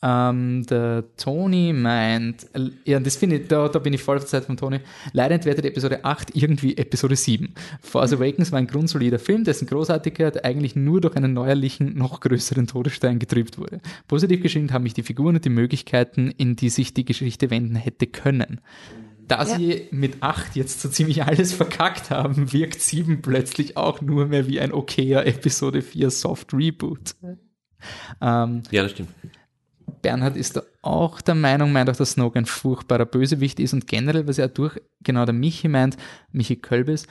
Ähm, 0.05 0.65
der 0.65 1.05
Tony 1.15 1.71
meint, 1.71 2.47
ja, 2.83 2.99
das 2.99 3.15
finde 3.15 3.37
ich, 3.37 3.47
da, 3.47 3.69
da 3.69 3.79
bin 3.79 3.93
ich 3.93 4.03
voll 4.03 4.17
auf 4.17 4.23
der 4.23 4.29
Zeit 4.29 4.45
von 4.45 4.57
Tony. 4.57 4.81
Leider 5.13 5.35
entwertet 5.35 5.63
Episode 5.65 6.03
8 6.03 6.35
irgendwie 6.35 6.75
Episode 6.75 7.15
7. 7.15 7.53
Force 7.81 8.11
Awakens 8.11 8.51
war 8.51 8.59
ein 8.59 8.67
grundsolider 8.67 9.17
Film, 9.17 9.45
dessen 9.45 9.65
Großartigkeit 9.65 10.43
eigentlich 10.43 10.75
nur 10.75 10.99
durch 10.99 11.15
einen 11.15 11.31
neuerlichen, 11.33 11.97
noch 11.97 12.19
größeren 12.19 12.67
Todesstein 12.67 13.17
getrübt 13.17 13.57
wurde. 13.57 13.79
Positiv 14.09 14.41
gestimmt 14.41 14.73
haben 14.73 14.83
mich 14.83 14.93
die 14.93 15.03
Figuren 15.03 15.35
und 15.35 15.45
die 15.45 15.49
Möglichkeiten, 15.49 16.31
in 16.31 16.57
die 16.57 16.69
sich 16.69 16.93
die 16.93 17.05
Geschichte 17.05 17.49
wenden 17.49 17.75
hätte 17.75 18.05
können. 18.07 18.59
Da 19.29 19.37
Ja. 19.37 19.57
sie 19.57 19.87
mit 19.91 20.21
8 20.21 20.57
jetzt 20.57 20.81
so 20.81 20.89
ziemlich 20.89 21.23
alles 21.23 21.53
verkackt 21.53 22.09
haben, 22.09 22.51
wirkt 22.51 22.81
7 22.81 23.21
plötzlich 23.21 23.77
auch 23.77 24.01
nur 24.01 24.25
mehr 24.25 24.47
wie 24.49 24.59
ein 24.59 24.73
okayer 24.73 25.25
Episode 25.25 25.81
4 25.81 26.09
Soft 26.09 26.53
Reboot. 26.53 27.15
Ähm, 28.21 28.63
Ja, 28.69 28.83
das 28.83 28.91
stimmt. 28.91 29.09
Bernhard 30.01 30.35
ist 30.35 30.57
da 30.57 30.63
auch 30.81 31.21
der 31.21 31.35
Meinung, 31.35 31.71
meint 31.71 31.89
auch, 31.89 31.95
dass 31.95 32.11
Snoke 32.11 32.37
ein 32.37 32.45
furchtbarer 32.45 33.05
Bösewicht 33.05 33.59
ist 33.59 33.73
und 33.73 33.87
generell, 33.87 34.27
was 34.27 34.37
er 34.37 34.47
durch, 34.47 34.81
genau 35.01 35.25
der 35.25 35.33
Michi 35.33 35.67
meint, 35.67 35.97
Michi 36.31 36.55
Kölbes, 36.57 37.07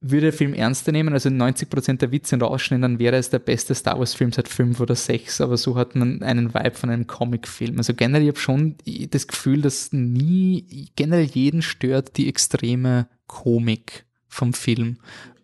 würde 0.00 0.26
der 0.26 0.32
Film 0.32 0.54
ernster 0.54 0.92
nehmen, 0.92 1.12
also 1.12 1.28
90% 1.28 1.98
der 1.98 2.12
Witze 2.12 2.38
rausschneiden, 2.38 2.82
dann 2.82 2.98
wäre 2.98 3.16
es 3.16 3.30
der 3.30 3.40
beste 3.40 3.74
Star 3.74 3.98
Wars 3.98 4.14
Film 4.14 4.30
seit 4.32 4.48
fünf 4.48 4.78
oder 4.80 4.94
sechs, 4.94 5.40
aber 5.40 5.56
so 5.56 5.74
hat 5.76 5.96
man 5.96 6.22
einen 6.22 6.54
Vibe 6.54 6.74
von 6.76 6.90
einem 6.90 7.06
Comicfilm. 7.06 7.78
Also 7.78 7.94
generell, 7.94 8.22
ich 8.22 8.28
habe 8.28 8.38
schon 8.38 8.76
das 9.10 9.26
Gefühl, 9.26 9.60
dass 9.60 9.92
nie, 9.92 10.90
generell 10.94 11.24
jeden 11.24 11.62
stört 11.62 12.16
die 12.16 12.28
extreme 12.28 13.08
Komik 13.26 14.04
vom 14.28 14.52
Film. 14.52 14.98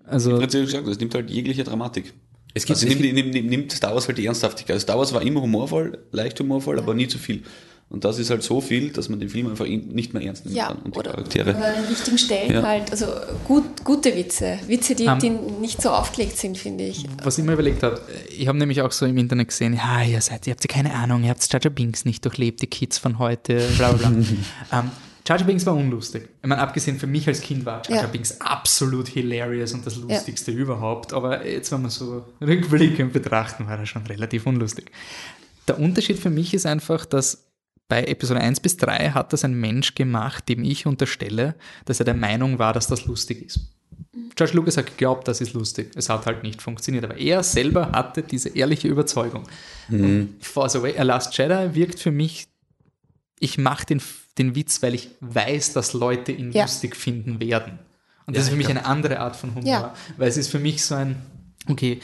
Also, 0.06 0.36
Ich 0.36 0.42
habe 0.42 0.64
gesagt, 0.64 0.86
das 0.86 0.98
nimmt 0.98 1.14
halt 1.14 1.30
jegliche 1.30 1.64
Dramatik. 1.64 2.14
Es 2.56 2.64
gibt, 2.64 2.76
Also 2.76 2.86
es 2.86 2.90
nimmt, 2.94 3.02
gibt, 3.02 3.14
nimmt, 3.14 3.34
nimmt, 3.34 3.50
nimmt 3.50 3.72
Star 3.72 3.94
Wars 3.94 4.06
halt 4.06 4.16
die 4.18 4.26
Ernsthaftigkeit. 4.26 4.74
Also 4.74 4.84
Star 4.84 4.98
Wars 4.98 5.12
war 5.12 5.22
immer 5.22 5.40
humorvoll, 5.42 5.98
leicht 6.12 6.38
humorvoll, 6.40 6.78
aber 6.78 6.94
nie 6.94 7.08
zu 7.08 7.18
viel. 7.18 7.42
Und 7.90 8.04
das 8.04 8.18
ist 8.18 8.30
halt 8.30 8.42
so 8.42 8.60
viel, 8.62 8.90
dass 8.90 9.08
man 9.08 9.20
den 9.20 9.28
Film 9.28 9.46
einfach 9.48 9.66
in- 9.66 9.88
nicht 9.88 10.14
mehr 10.14 10.22
ernst 10.22 10.46
nehmen 10.46 10.56
Ja, 10.56 10.68
kann. 10.68 10.78
Und 10.78 10.94
die 10.94 10.98
oder, 11.00 11.10
Charaktere. 11.12 11.50
oder 11.50 11.76
an 11.76 11.84
richtigen 11.84 12.16
Stellen 12.18 12.52
Ja. 12.52 12.62
halt, 12.62 12.90
also 12.90 13.06
gut, 13.46 13.84
gute 13.84 14.16
Witze. 14.16 14.58
Witze, 14.66 14.94
die, 14.94 15.04
Ähm, 15.04 15.18
die 15.18 15.30
nicht 15.30 15.82
so 15.82 15.90
aufgelegt 15.90 16.38
sind, 16.38 16.56
finde 16.56 16.84
ich. 16.84 17.04
Was 17.22 17.36
ich 17.38 17.44
mir 17.44 17.52
überlegt 17.52 17.82
habe, 17.82 18.00
ich 18.36 18.48
habe 18.48 18.56
nämlich 18.56 18.80
auch 18.82 18.90
so 18.90 19.04
im 19.04 19.18
Internet 19.18 19.48
gesehen, 19.48 19.74
ja, 19.74 20.02
ihr 20.02 20.20
seid, 20.22 20.46
ihr 20.46 20.52
habt 20.52 20.64
ja 20.64 20.68
keine 20.74 20.94
Ahnung, 20.94 21.24
ihr 21.24 21.30
habt 21.30 21.52
Jar 21.52 21.60
Jar 21.62 21.70
Binks 21.72 22.04
nicht 22.06 22.24
durchlebt, 22.24 22.62
die 22.62 22.66
Kids 22.68 22.98
von 22.98 23.18
heute, 23.18 23.60
bla 23.76 23.92
bla 23.92 24.08
bla. 24.08 24.18
ähm, 24.72 24.90
Jar 25.26 25.38
Jar 25.38 25.46
Binks 25.46 25.64
war 25.64 25.74
unlustig. 25.74 26.28
Ich 26.42 26.48
meine, 26.48 26.60
abgesehen 26.60 26.98
für 26.98 27.06
mich 27.06 27.26
als 27.26 27.40
Kind 27.40 27.64
war 27.64 27.82
Jar 27.86 27.96
Jar 27.96 28.04
Ja. 28.04 28.10
Binks 28.10 28.40
absolut 28.40 29.08
hilarious 29.08 29.72
und 29.72 29.86
das 29.86 29.96
Lustigste 29.96 30.50
überhaupt, 30.50 31.12
aber 31.12 31.46
jetzt, 31.46 31.72
wenn 31.72 31.82
wir 31.82 31.90
so 31.90 32.26
rückblickend 32.40 33.12
betrachten, 33.12 33.66
war 33.66 33.78
er 33.78 33.86
schon 33.86 34.06
relativ 34.06 34.46
unlustig. 34.46 34.90
Der 35.66 35.80
Unterschied 35.80 36.18
für 36.18 36.30
mich 36.30 36.52
ist 36.52 36.66
einfach, 36.66 37.06
dass 37.06 37.50
bei 37.88 38.04
Episode 38.04 38.40
1 38.40 38.60
bis 38.60 38.76
3 38.76 39.10
hat 39.10 39.32
das 39.32 39.44
ein 39.44 39.54
Mensch 39.54 39.94
gemacht, 39.94 40.48
dem 40.48 40.64
ich 40.64 40.86
unterstelle, 40.86 41.54
dass 41.84 42.00
er 42.00 42.04
der 42.04 42.14
Meinung 42.14 42.58
war, 42.58 42.72
dass 42.72 42.86
das 42.86 43.06
lustig 43.06 43.46
ist. 43.46 43.60
George 44.36 44.54
Lucas 44.54 44.76
hat 44.76 44.86
geglaubt, 44.86 45.28
das 45.28 45.40
ist 45.40 45.52
lustig. 45.52 45.92
Es 45.94 46.08
hat 46.08 46.26
halt 46.26 46.42
nicht 46.42 46.60
funktioniert. 46.60 47.04
Aber 47.04 47.16
er 47.16 47.42
selber 47.42 47.92
hatte 47.92 48.22
diese 48.22 48.48
ehrliche 48.48 48.88
Überzeugung. 48.88 49.44
Und 49.88 50.34
Force 50.40 50.76
Away, 50.76 50.98
A 50.98 51.02
Last 51.02 51.36
Jedi 51.38 51.74
wirkt 51.74 52.00
für 52.00 52.10
mich, 52.10 52.48
ich 53.38 53.58
mache 53.58 53.86
den, 53.86 54.02
den 54.38 54.54
Witz, 54.54 54.82
weil 54.82 54.94
ich 54.94 55.10
weiß, 55.20 55.72
dass 55.74 55.92
Leute 55.92 56.32
ihn 56.32 56.52
Ja. 56.52 56.62
lustig 56.62 56.96
finden 56.96 57.40
werden. 57.40 57.78
Und 58.26 58.36
das 58.36 58.44
Ja, 58.44 58.46
ist 58.46 58.50
für 58.50 58.56
mich 58.56 58.68
eine 58.68 58.86
andere 58.86 59.20
Art 59.20 59.36
von 59.36 59.54
Humor. 59.54 59.68
Ja. 59.68 59.94
Weil 60.16 60.28
es 60.28 60.36
ist 60.36 60.48
für 60.48 60.58
mich 60.58 60.84
so 60.84 60.94
ein, 60.94 61.16
okay, 61.68 62.00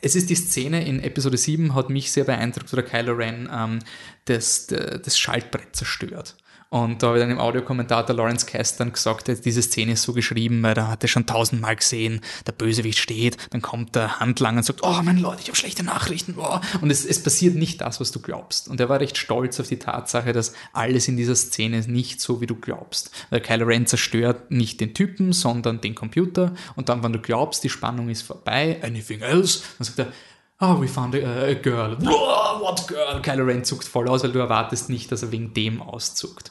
es 0.00 0.14
ist 0.16 0.28
die 0.30 0.34
Szene 0.34 0.84
in 0.86 1.00
Episode 1.00 1.36
7, 1.36 1.74
hat 1.74 1.90
mich 1.90 2.10
sehr 2.12 2.24
beeindruckt, 2.24 2.72
wo 2.72 2.76
der 2.76 2.84
Kylo 2.84 3.12
Ren 3.12 3.48
ähm, 3.52 3.78
das, 4.26 4.66
das, 4.66 5.00
das 5.02 5.18
Schaltbrett 5.18 5.74
zerstört. 5.76 6.36
Und 6.74 7.04
da 7.04 7.06
habe 7.06 7.18
ich 7.18 7.22
dann 7.22 7.30
im 7.30 7.38
Audiokommentator 7.38 8.16
Lawrence 8.16 8.46
Kast 8.46 8.80
dann 8.80 8.92
gesagt, 8.92 9.28
er 9.28 9.36
hat 9.36 9.44
diese 9.44 9.62
Szene 9.62 9.92
ist 9.92 10.02
so 10.02 10.12
geschrieben, 10.12 10.60
weil 10.64 10.76
er 10.76 10.98
schon 11.06 11.24
tausendmal 11.24 11.76
gesehen, 11.76 12.20
der 12.48 12.50
Bösewicht 12.50 12.98
steht, 12.98 13.36
dann 13.50 13.62
kommt 13.62 13.94
der 13.94 14.18
Handlanger 14.18 14.56
und 14.56 14.64
sagt, 14.64 14.80
oh 14.82 15.00
mein 15.04 15.18
Leute, 15.18 15.40
ich 15.40 15.46
habe 15.46 15.56
schlechte 15.56 15.84
Nachrichten. 15.84 16.34
Oh. 16.36 16.58
Und 16.80 16.90
es, 16.90 17.04
es 17.04 17.22
passiert 17.22 17.54
nicht 17.54 17.80
das, 17.80 18.00
was 18.00 18.10
du 18.10 18.18
glaubst. 18.20 18.66
Und 18.66 18.80
er 18.80 18.88
war 18.88 18.98
recht 18.98 19.18
stolz 19.18 19.60
auf 19.60 19.68
die 19.68 19.78
Tatsache, 19.78 20.32
dass 20.32 20.52
alles 20.72 21.06
in 21.06 21.16
dieser 21.16 21.36
Szene 21.36 21.80
nicht 21.86 22.20
so, 22.20 22.40
wie 22.40 22.46
du 22.46 22.56
glaubst. 22.56 23.12
Weil 23.30 23.40
Kylo 23.40 23.66
Ren 23.66 23.86
zerstört 23.86 24.50
nicht 24.50 24.80
den 24.80 24.94
Typen, 24.94 25.32
sondern 25.32 25.80
den 25.80 25.94
Computer. 25.94 26.54
Und 26.74 26.88
dann, 26.88 27.04
wenn 27.04 27.12
du 27.12 27.20
glaubst, 27.20 27.62
die 27.62 27.70
Spannung 27.70 28.08
ist 28.08 28.22
vorbei, 28.22 28.80
anything 28.82 29.20
else, 29.20 29.62
dann 29.78 29.84
sagt 29.84 29.98
er, 30.00 30.12
Oh, 30.60 30.80
we 30.80 30.86
found 30.88 31.14
a, 31.16 31.46
a 31.50 31.54
girl. 31.54 31.96
Whoa, 32.00 32.60
what 32.60 32.86
girl? 32.86 33.20
Kylo 33.22 33.44
Ren 33.44 33.64
zuckt 33.64 33.84
voll 33.84 34.08
aus, 34.08 34.22
weil 34.22 34.32
du 34.32 34.38
erwartest 34.38 34.88
nicht, 34.88 35.10
dass 35.10 35.22
er 35.22 35.32
wegen 35.32 35.52
dem 35.52 35.82
auszuckt. 35.82 36.50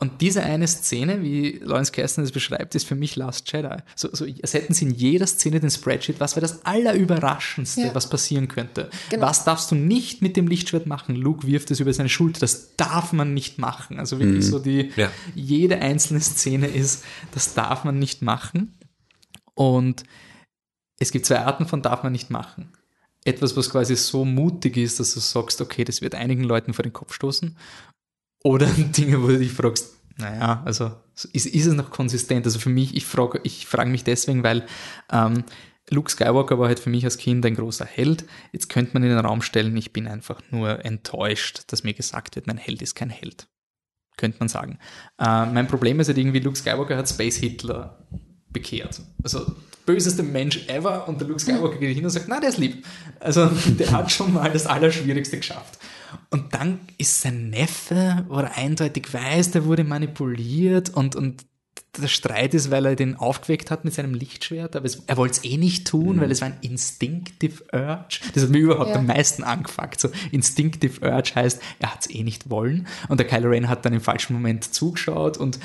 Und 0.00 0.20
diese 0.20 0.44
eine 0.44 0.68
Szene, 0.68 1.22
wie 1.24 1.58
Lawrence 1.60 1.90
Kasdan 1.90 2.22
es 2.24 2.30
beschreibt, 2.30 2.76
ist 2.76 2.86
für 2.86 2.94
mich 2.94 3.16
Last 3.16 3.52
Jedi. 3.52 3.78
So, 3.96 4.08
so, 4.12 4.24
als 4.42 4.54
hätten 4.54 4.72
sie 4.72 4.84
in 4.84 4.94
jeder 4.94 5.26
Szene 5.26 5.58
den 5.58 5.70
Spreadsheet, 5.72 6.20
was 6.20 6.36
wäre 6.36 6.42
das 6.46 6.64
Allerüberraschendste, 6.64 7.80
Ja. 7.80 7.94
was 7.96 8.08
passieren 8.08 8.46
könnte. 8.46 8.90
Genau. 9.10 9.26
Was 9.26 9.42
darfst 9.44 9.72
du 9.72 9.74
nicht 9.74 10.22
mit 10.22 10.36
dem 10.36 10.46
Lichtschwert 10.46 10.86
machen? 10.86 11.16
Luke 11.16 11.44
wirft 11.48 11.72
es 11.72 11.80
über 11.80 11.92
seine 11.92 12.08
Schulter. 12.08 12.38
Das 12.38 12.76
darf 12.76 13.12
man 13.12 13.34
nicht 13.34 13.58
machen. 13.58 13.98
Also 13.98 14.20
wirklich 14.20 14.46
so 14.46 14.60
die, 14.60 14.92
Ja. 14.94 15.10
jede 15.34 15.80
einzelne 15.80 16.20
Szene 16.20 16.68
ist, 16.68 17.02
das 17.34 17.54
darf 17.54 17.82
man 17.82 17.98
nicht 17.98 18.22
machen. 18.22 18.78
Und 19.54 20.04
es 21.00 21.10
gibt 21.10 21.26
zwei 21.26 21.40
Arten 21.40 21.66
von 21.66 21.82
darf 21.82 22.04
man 22.04 22.12
nicht 22.12 22.30
machen. 22.30 22.72
Etwas, 23.28 23.56
was 23.56 23.70
quasi 23.70 23.96
so 23.96 24.24
mutig 24.24 24.76
ist, 24.76 25.00
dass 25.00 25.14
du 25.14 25.20
sagst, 25.20 25.60
okay, 25.60 25.84
das 25.84 26.02
wird 26.02 26.14
einigen 26.14 26.44
Leuten 26.44 26.72
vor 26.72 26.82
den 26.82 26.92
Kopf 26.92 27.12
stoßen. 27.12 27.56
Oder 28.42 28.66
Dinge, 28.96 29.22
wo 29.22 29.28
du 29.28 29.38
dich 29.38 29.52
fragst, 29.52 29.94
naja, 30.16 30.62
also 30.64 30.92
ist, 31.14 31.46
ist 31.46 31.66
es 31.66 31.74
noch 31.74 31.90
konsistent? 31.90 32.44
Also 32.44 32.58
für 32.58 32.70
mich, 32.70 32.96
ich 32.96 33.06
frage 33.06 33.40
ich 33.44 33.66
frage 33.66 33.90
mich 33.90 34.04
deswegen, 34.04 34.42
weil 34.42 34.66
ähm, 35.12 35.44
Luke 35.90 36.10
Skywalker 36.10 36.58
war 36.58 36.68
halt 36.68 36.80
für 36.80 36.90
mich 36.90 37.04
als 37.04 37.18
Kind 37.18 37.46
ein 37.46 37.54
großer 37.54 37.84
Held. 37.84 38.24
Jetzt 38.52 38.68
könnte 38.68 38.92
man 38.94 39.02
in 39.02 39.10
den 39.10 39.18
Raum 39.18 39.42
stellen, 39.42 39.76
ich 39.76 39.92
bin 39.92 40.06
einfach 40.06 40.40
nur 40.50 40.84
enttäuscht, 40.84 41.62
dass 41.68 41.84
mir 41.84 41.94
gesagt 41.94 42.36
wird, 42.36 42.46
mein 42.46 42.58
Held 42.58 42.82
ist 42.82 42.94
kein 42.94 43.10
Held. 43.10 43.48
Könnte 44.16 44.38
man 44.40 44.48
sagen. 44.48 44.78
Äh, 45.18 45.46
mein 45.46 45.68
Problem 45.68 46.00
ist 46.00 46.08
halt 46.08 46.18
irgendwie, 46.18 46.40
Luke 46.40 46.58
Skywalker 46.58 46.96
hat 46.96 47.08
Space 47.08 47.36
Hitler 47.36 48.06
bekehrt. 48.50 49.00
Also 49.22 49.54
böseste 49.88 50.22
Mensch 50.22 50.68
ever 50.68 51.08
und 51.08 51.18
der 51.18 51.26
Luke 51.28 51.40
Skywalker 51.40 51.78
geht 51.78 51.94
hin 51.96 52.04
und 52.04 52.10
sagt, 52.10 52.26
na, 52.28 52.38
der 52.40 52.50
ist 52.50 52.58
lieb. 52.58 52.84
Also 53.20 53.46
der 53.78 53.90
hat 53.90 54.12
schon 54.12 54.34
mal 54.34 54.50
das 54.52 54.66
Allerschwierigste 54.66 55.38
geschafft. 55.38 55.78
Und 56.30 56.52
dann 56.52 56.80
ist 56.98 57.22
sein 57.22 57.48
Neffe, 57.48 58.26
wo 58.28 58.36
er 58.36 58.54
eindeutig 58.56 59.12
weiß, 59.12 59.52
der 59.52 59.64
wurde 59.64 59.84
manipuliert 59.84 60.90
und, 60.90 61.16
und 61.16 61.46
der 61.96 62.08
Streit 62.08 62.52
ist, 62.52 62.70
weil 62.70 62.84
er 62.84 62.96
den 62.96 63.16
aufgeweckt 63.16 63.70
hat 63.70 63.84
mit 63.86 63.94
seinem 63.94 64.12
Lichtschwert, 64.12 64.76
aber 64.76 64.84
es, 64.84 65.02
er 65.06 65.16
wollte 65.16 65.40
es 65.40 65.44
eh 65.44 65.56
nicht 65.56 65.86
tun, 65.88 66.20
weil 66.20 66.30
es 66.30 66.42
war 66.42 66.48
ein 66.48 66.58
Instinctive 66.60 67.64
Urge. 67.72 68.20
Das 68.34 68.42
hat 68.42 68.50
mir 68.50 68.58
überhaupt 68.58 68.90
Ja. 68.90 68.96
am 68.96 69.06
meisten 69.06 69.42
angefuckt. 69.42 69.98
So 70.00 70.10
Instinctive 70.30 71.00
Urge 71.00 71.32
heißt, 71.34 71.60
er 71.78 71.92
hat 71.92 72.02
es 72.02 72.10
eh 72.14 72.22
nicht 72.22 72.50
wollen 72.50 72.86
und 73.08 73.18
der 73.20 73.26
Kylo 73.26 73.48
Ren 73.48 73.68
hat 73.70 73.84
dann 73.86 73.94
im 73.94 74.02
falschen 74.02 74.34
Moment 74.34 74.64
zugeschaut 74.74 75.38
und 75.38 75.58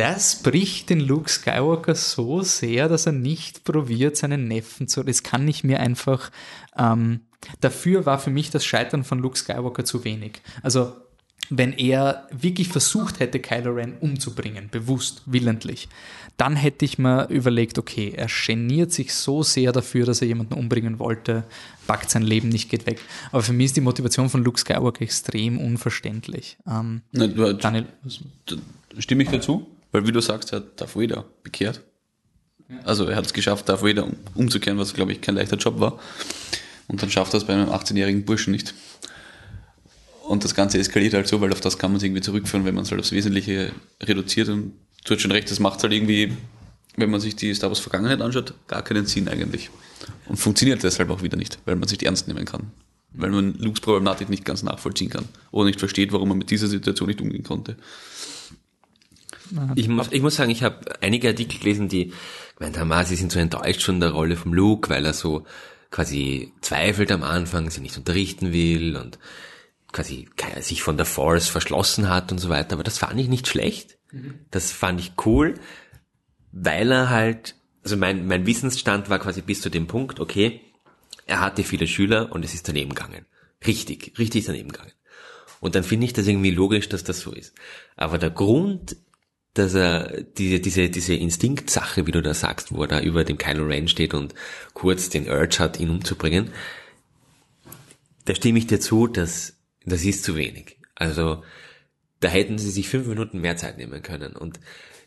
das 0.00 0.36
bricht 0.42 0.88
den 0.88 1.00
Luke 1.00 1.28
Skywalker 1.28 1.94
so 1.94 2.40
sehr, 2.40 2.88
dass 2.88 3.04
er 3.04 3.12
nicht 3.12 3.64
probiert, 3.64 4.16
seinen 4.16 4.48
Neffen 4.48 4.88
zu. 4.88 5.02
Das 5.02 5.22
kann 5.22 5.46
ich 5.46 5.62
mir 5.62 5.78
einfach. 5.78 6.30
Ähm, 6.74 7.20
dafür 7.60 8.06
war 8.06 8.18
für 8.18 8.30
mich 8.30 8.50
das 8.50 8.64
Scheitern 8.64 9.04
von 9.04 9.18
Luke 9.18 9.36
Skywalker 9.36 9.84
zu 9.84 10.02
wenig. 10.04 10.40
Also 10.62 10.94
wenn 11.50 11.74
er 11.74 12.28
wirklich 12.30 12.68
versucht 12.68 13.20
hätte, 13.20 13.40
Kylo 13.40 13.72
Ren 13.72 13.98
umzubringen, 14.00 14.70
bewusst, 14.70 15.20
willentlich, 15.26 15.86
dann 16.38 16.56
hätte 16.56 16.86
ich 16.86 16.96
mir 16.98 17.28
überlegt, 17.28 17.76
okay, 17.76 18.14
er 18.16 18.28
geniert 18.28 18.92
sich 18.92 19.12
so 19.12 19.42
sehr 19.42 19.72
dafür, 19.72 20.06
dass 20.06 20.22
er 20.22 20.28
jemanden 20.28 20.54
umbringen 20.54 20.98
wollte, 20.98 21.44
packt 21.86 22.08
sein 22.08 22.22
Leben 22.22 22.48
nicht, 22.48 22.70
geht 22.70 22.86
weg. 22.86 23.02
Aber 23.32 23.42
für 23.42 23.52
mich 23.52 23.66
ist 23.66 23.76
die 23.76 23.82
Motivation 23.82 24.30
von 24.30 24.44
Luke 24.44 24.58
Skywalker 24.58 25.02
extrem 25.02 25.58
unverständlich. 25.58 26.56
Ähm, 26.66 27.02
Na, 27.12 27.26
du, 27.26 27.52
Daniel, 27.52 27.84
da 28.46 28.56
stimme 29.02 29.24
ich 29.24 29.28
dazu, 29.28 29.66
weil 29.92 30.06
wie 30.06 30.12
du 30.12 30.20
sagst, 30.20 30.52
er 30.52 30.60
hat 30.60 30.80
Darth 30.80 30.96
Vader 30.96 31.24
bekehrt. 31.42 31.80
Also 32.84 33.06
er 33.06 33.16
hat 33.16 33.26
es 33.26 33.32
geschafft, 33.32 33.68
Darth 33.68 33.82
Vader 33.82 34.04
um, 34.04 34.16
umzukehren, 34.34 34.78
was 34.78 34.94
glaube 34.94 35.12
ich 35.12 35.20
kein 35.20 35.34
leichter 35.34 35.56
Job 35.56 35.80
war. 35.80 35.98
Und 36.86 37.02
dann 37.02 37.10
schafft 37.10 37.34
er 37.34 37.38
es 37.38 37.44
bei 37.44 37.54
einem 37.54 37.68
18-jährigen 37.68 38.24
Burschen 38.24 38.52
nicht. 38.52 38.74
Und 40.30 40.44
das 40.44 40.54
Ganze 40.54 40.78
eskaliert 40.78 41.14
halt 41.14 41.26
so, 41.26 41.40
weil 41.40 41.52
auf 41.52 41.60
das 41.60 41.78
kann 41.78 41.90
man 41.90 41.96
es 41.96 42.04
irgendwie 42.04 42.20
zurückführen, 42.22 42.64
wenn 42.64 42.74
man 42.74 42.84
es 42.84 42.90
halt 42.90 43.00
aufs 43.00 43.10
Wesentliche 43.10 43.72
reduziert. 44.00 44.48
Und 44.48 44.74
du 45.04 45.14
hast 45.14 45.22
schon 45.22 45.32
recht, 45.32 45.50
das 45.50 45.58
macht 45.58 45.82
halt 45.82 45.92
irgendwie, 45.92 46.32
wenn 46.96 47.10
man 47.10 47.20
sich 47.20 47.34
die 47.34 47.52
Star 47.54 47.68
Wars 47.68 47.80
Vergangenheit 47.80 48.20
anschaut, 48.20 48.54
gar 48.68 48.82
keinen 48.82 49.06
Sinn 49.06 49.28
eigentlich. 49.28 49.70
Und 50.26 50.36
funktioniert 50.36 50.82
deshalb 50.84 51.10
auch 51.10 51.22
wieder 51.22 51.36
nicht, 51.36 51.58
weil 51.64 51.76
man 51.76 51.88
sich 51.88 51.98
die 51.98 52.06
ernst 52.06 52.28
nehmen 52.28 52.44
kann. 52.44 52.70
Weil 53.12 53.30
man 53.30 53.54
Lukes 53.58 53.80
Problematik 53.80 54.28
nicht 54.28 54.44
ganz 54.44 54.62
nachvollziehen 54.62 55.10
kann. 55.10 55.26
Oder 55.50 55.66
nicht 55.66 55.80
versteht, 55.80 56.12
warum 56.12 56.28
man 56.28 56.38
mit 56.38 56.50
dieser 56.50 56.68
Situation 56.68 57.08
nicht 57.08 57.20
umgehen 57.20 57.42
konnte. 57.42 57.76
Ich 59.74 59.88
muss, 59.88 60.12
ich 60.12 60.22
muss 60.22 60.36
sagen, 60.36 60.50
ich 60.50 60.62
habe 60.62 60.80
einige 61.02 61.28
Artikel 61.28 61.58
gelesen, 61.58 61.88
die 61.88 62.12
gemeint 62.56 62.78
haben, 62.78 62.92
ah, 62.92 63.04
sie 63.04 63.16
sind 63.16 63.32
so 63.32 63.38
enttäuscht 63.38 63.82
von 63.82 64.00
der 64.00 64.10
Rolle 64.10 64.36
vom 64.36 64.54
Luke, 64.54 64.90
weil 64.90 65.04
er 65.04 65.12
so 65.12 65.44
quasi 65.90 66.52
zweifelt 66.60 67.10
am 67.12 67.22
Anfang, 67.22 67.70
sie 67.70 67.80
nicht 67.80 67.96
unterrichten 67.96 68.52
will 68.52 68.96
und 68.96 69.18
quasi 69.92 70.28
sich 70.60 70.82
von 70.82 70.96
der 70.96 71.06
Force 71.06 71.48
verschlossen 71.48 72.08
hat 72.08 72.30
und 72.30 72.38
so 72.38 72.48
weiter. 72.48 72.74
Aber 72.74 72.84
das 72.84 72.98
fand 72.98 73.18
ich 73.18 73.28
nicht 73.28 73.48
schlecht. 73.48 73.98
Das 74.50 74.72
fand 74.72 75.00
ich 75.00 75.12
cool, 75.24 75.54
weil 76.52 76.90
er 76.90 77.10
halt, 77.10 77.56
also 77.84 77.96
mein, 77.96 78.26
mein 78.26 78.46
Wissensstand 78.46 79.08
war 79.08 79.18
quasi 79.18 79.40
bis 79.40 79.60
zu 79.60 79.70
dem 79.70 79.86
Punkt, 79.86 80.20
okay, 80.20 80.60
er 81.26 81.40
hatte 81.40 81.62
viele 81.62 81.86
Schüler 81.86 82.32
und 82.32 82.44
es 82.44 82.54
ist 82.54 82.68
daneben 82.68 82.94
gegangen. 82.94 83.26
Richtig, 83.66 84.18
richtig 84.18 84.46
daneben 84.46 84.72
gegangen. 84.72 84.92
Und 85.60 85.74
dann 85.74 85.84
finde 85.84 86.06
ich 86.06 86.12
das 86.12 86.26
irgendwie 86.26 86.50
logisch, 86.50 86.88
dass 86.88 87.04
das 87.04 87.20
so 87.20 87.32
ist. 87.32 87.54
Aber 87.96 88.18
der 88.18 88.30
Grund, 88.30 88.96
dass 89.54 89.74
er 89.74 90.22
diese, 90.22 90.60
diese, 90.60 90.90
diese 90.90 91.14
Instinktsache, 91.14 92.06
wie 92.06 92.12
du 92.12 92.22
da 92.22 92.34
sagst, 92.34 92.72
wo 92.72 92.82
er 92.82 92.88
da 92.88 93.00
über 93.00 93.24
dem 93.24 93.38
Kylo 93.38 93.66
Ren 93.66 93.88
steht 93.88 94.14
und 94.14 94.34
kurz 94.74 95.08
den 95.08 95.28
Urge 95.28 95.58
hat, 95.58 95.80
ihn 95.80 95.90
umzubringen, 95.90 96.50
da 98.24 98.34
stimme 98.34 98.58
ich 98.58 98.66
dir 98.66 98.80
zu, 98.80 99.06
dass 99.06 99.54
das 99.84 100.04
ist 100.04 100.24
zu 100.24 100.36
wenig. 100.36 100.76
Also 100.94 101.42
da 102.20 102.28
hätten 102.28 102.58
sie 102.58 102.70
sich 102.70 102.88
fünf 102.88 103.06
Minuten 103.06 103.40
mehr 103.40 103.56
Zeit 103.56 103.78
nehmen 103.78 104.02
können 104.02 104.36
und 104.36 104.60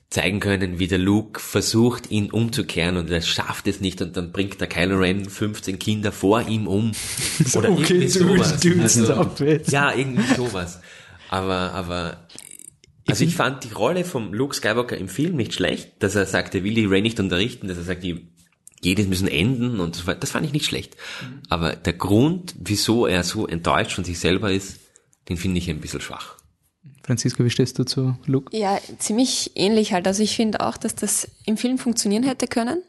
zeigen 0.09 0.39
können, 0.39 0.77
wie 0.77 0.87
der 0.87 0.99
Luke 0.99 1.39
versucht, 1.39 2.11
ihn 2.11 2.29
umzukehren 2.29 2.97
und 2.97 3.09
er 3.09 3.21
schafft 3.21 3.67
es 3.67 3.81
nicht 3.81 4.01
und 4.01 4.15
dann 4.15 4.31
bringt 4.31 4.61
der 4.61 4.67
Kylo 4.67 4.97
Ren 4.97 5.25
15 5.27 5.79
Kinder 5.79 6.11
vor 6.11 6.47
ihm 6.47 6.67
um. 6.67 6.91
Oder 7.55 7.69
irgendwie 7.69 8.07
sowas. 8.07 8.63
Also, 8.79 9.31
ja, 9.67 9.93
irgendwie 9.93 10.35
sowas. 10.35 10.81
Aber, 11.29 11.71
aber, 11.71 12.27
also 13.07 13.25
ich 13.25 13.35
fand 13.35 13.63
die 13.63 13.73
Rolle 13.73 14.05
vom 14.05 14.33
Luke 14.33 14.55
Skywalker 14.55 14.97
im 14.97 15.07
Film 15.07 15.35
nicht 15.35 15.53
schlecht, 15.53 15.91
dass 15.99 16.15
er 16.15 16.25
sagt, 16.25 16.55
er 16.55 16.63
will 16.63 16.73
die 16.73 16.85
Rey 16.85 17.01
nicht 17.01 17.19
unterrichten, 17.19 17.67
dass 17.67 17.77
er 17.77 17.83
sagt, 17.83 18.03
die 18.03 18.27
jedes 18.81 19.07
müssen 19.07 19.27
enden 19.27 19.79
und 19.79 19.95
so 19.95 20.07
weiter. 20.07 20.19
Das 20.19 20.31
fand 20.31 20.45
ich 20.45 20.53
nicht 20.53 20.65
schlecht. 20.65 20.97
Aber 21.49 21.75
der 21.75 21.93
Grund, 21.93 22.55
wieso 22.59 23.05
er 23.05 23.23
so 23.23 23.47
enttäuscht 23.47 23.93
von 23.93 24.03
sich 24.03 24.19
selber 24.19 24.51
ist, 24.51 24.79
den 25.29 25.37
finde 25.37 25.57
ich 25.57 25.69
ein 25.69 25.79
bisschen 25.79 26.01
schwach. 26.01 26.37
Franziska, 27.05 27.43
wie 27.43 27.49
stehst 27.49 27.79
du 27.79 27.83
zu 27.83 28.17
Luke? 28.25 28.55
Ja, 28.55 28.79
ziemlich 28.99 29.51
ähnlich 29.55 29.93
halt. 29.93 30.07
Also 30.07 30.23
ich 30.23 30.35
finde 30.35 30.61
auch, 30.61 30.77
dass 30.77 30.95
das 30.95 31.29
im 31.45 31.57
Film 31.57 31.77
funktionieren 31.77 32.23
hätte 32.23 32.47
können. 32.47 32.81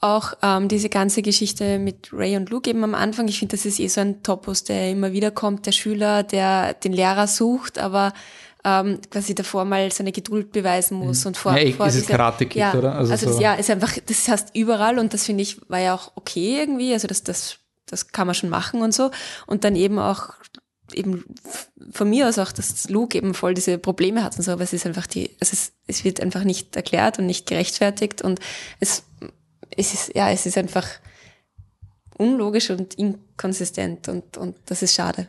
Auch 0.00 0.34
ähm, 0.42 0.68
diese 0.68 0.88
ganze 0.88 1.22
Geschichte 1.22 1.80
mit 1.80 2.12
Ray 2.12 2.36
und 2.36 2.50
Luke 2.50 2.70
eben 2.70 2.84
am 2.84 2.94
Anfang. 2.94 3.26
Ich 3.26 3.40
finde, 3.40 3.56
das 3.56 3.66
ist 3.66 3.80
eh 3.80 3.88
so 3.88 4.00
ein 4.00 4.22
Topos, 4.22 4.62
der 4.62 4.92
immer 4.92 5.12
wieder 5.12 5.32
kommt. 5.32 5.66
Der 5.66 5.72
Schüler, 5.72 6.22
der 6.22 6.74
den 6.74 6.92
Lehrer 6.92 7.26
sucht, 7.26 7.78
aber 7.78 8.12
ähm, 8.68 9.00
quasi 9.10 9.34
davor 9.34 9.64
mal 9.64 9.90
seine 9.92 10.12
Geduld 10.12 10.52
beweisen 10.52 10.98
muss 10.98 11.24
und 11.26 11.36
vor, 11.36 11.56
Ja, 11.56 11.72
vor 11.76 11.86
dieses 11.86 12.06
Karate-Kid, 12.06 12.56
ja, 12.60 12.74
oder? 12.74 12.94
Also 12.96 13.12
Also, 13.12 13.32
so- 13.32 13.40
ja, 13.40 13.54
ist 13.54 13.70
einfach, 13.70 13.92
das 14.06 14.28
heißt 14.28 14.48
überall 14.54 14.98
und 14.98 15.12
das 15.14 15.24
finde 15.24 15.42
ich 15.42 15.60
war 15.70 15.80
ja 15.80 15.94
auch 15.94 16.12
okay 16.16 16.58
irgendwie. 16.60 16.92
Also 16.92 17.06
das, 17.08 17.22
das, 17.22 17.58
das 17.86 18.08
kann 18.08 18.26
man 18.26 18.34
schon 18.34 18.50
machen 18.50 18.82
und 18.82 18.92
so. 18.92 19.10
Und 19.46 19.64
dann 19.64 19.76
eben 19.76 19.98
auch 19.98 20.34
eben 20.94 21.24
von 21.92 22.08
mir 22.08 22.28
aus 22.28 22.38
auch, 22.38 22.50
dass 22.50 22.88
Luke 22.88 23.16
eben 23.18 23.34
voll 23.34 23.52
diese 23.54 23.76
Probleme 23.78 24.22
hat 24.24 24.36
und 24.38 24.42
so, 24.42 24.52
aber 24.52 24.62
es 24.64 24.72
ist 24.72 24.86
einfach 24.86 25.06
die, 25.06 25.30
also 25.40 25.52
es, 25.52 25.72
es 25.86 26.02
wird 26.04 26.18
einfach 26.20 26.44
nicht 26.44 26.74
erklärt 26.76 27.18
und 27.18 27.26
nicht 27.26 27.46
gerechtfertigt 27.46 28.22
und 28.22 28.40
es, 28.80 29.02
es 29.76 29.92
ist, 29.92 30.14
ja, 30.14 30.30
es 30.30 30.46
ist 30.46 30.56
einfach 30.56 30.86
unlogisch 32.16 32.70
und 32.70 32.94
inkonsistent 32.94 34.08
und, 34.08 34.36
und 34.38 34.56
das 34.66 34.82
ist 34.82 34.94
schade. 34.94 35.28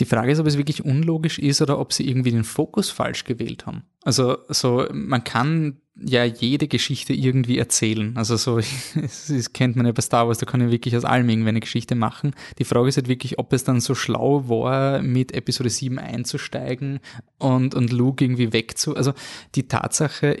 Die 0.00 0.04
Frage 0.04 0.32
ist, 0.32 0.38
ob 0.38 0.46
es 0.46 0.56
wirklich 0.56 0.84
unlogisch 0.84 1.38
ist 1.38 1.62
oder 1.62 1.78
ob 1.78 1.92
sie 1.92 2.08
irgendwie 2.08 2.30
den 2.30 2.44
Fokus 2.44 2.90
falsch 2.90 3.24
gewählt 3.24 3.66
haben. 3.66 3.84
Also 4.02 4.38
so, 4.48 4.86
man 4.92 5.24
kann 5.24 5.80
ja 5.98 6.24
jede 6.24 6.68
Geschichte 6.68 7.14
irgendwie 7.14 7.58
erzählen. 7.58 8.16
Also 8.16 8.36
so, 8.36 8.58
ist, 8.94 9.54
kennt 9.54 9.76
man 9.76 9.86
ja 9.86 9.92
bei 9.92 10.02
Star 10.02 10.28
Wars, 10.28 10.38
da 10.38 10.46
kann 10.46 10.60
ich 10.60 10.70
wirklich 10.70 10.96
aus 10.96 11.04
allem 11.04 11.28
irgendwie 11.28 11.48
eine 11.48 11.60
Geschichte 11.60 11.94
machen. 11.94 12.34
Die 12.58 12.64
Frage 12.64 12.88
ist 12.88 12.96
halt 12.96 13.08
wirklich, 13.08 13.38
ob 13.38 13.52
es 13.52 13.64
dann 13.64 13.80
so 13.80 13.94
schlau 13.94 14.48
war, 14.48 15.02
mit 15.02 15.32
Episode 15.32 15.70
7 15.70 15.98
einzusteigen 15.98 17.00
und, 17.38 17.74
und 17.74 17.92
Luke 17.92 18.24
irgendwie 18.24 18.52
wegzu... 18.52 18.94
Also 18.94 19.14
die 19.54 19.68
Tatsache, 19.68 20.38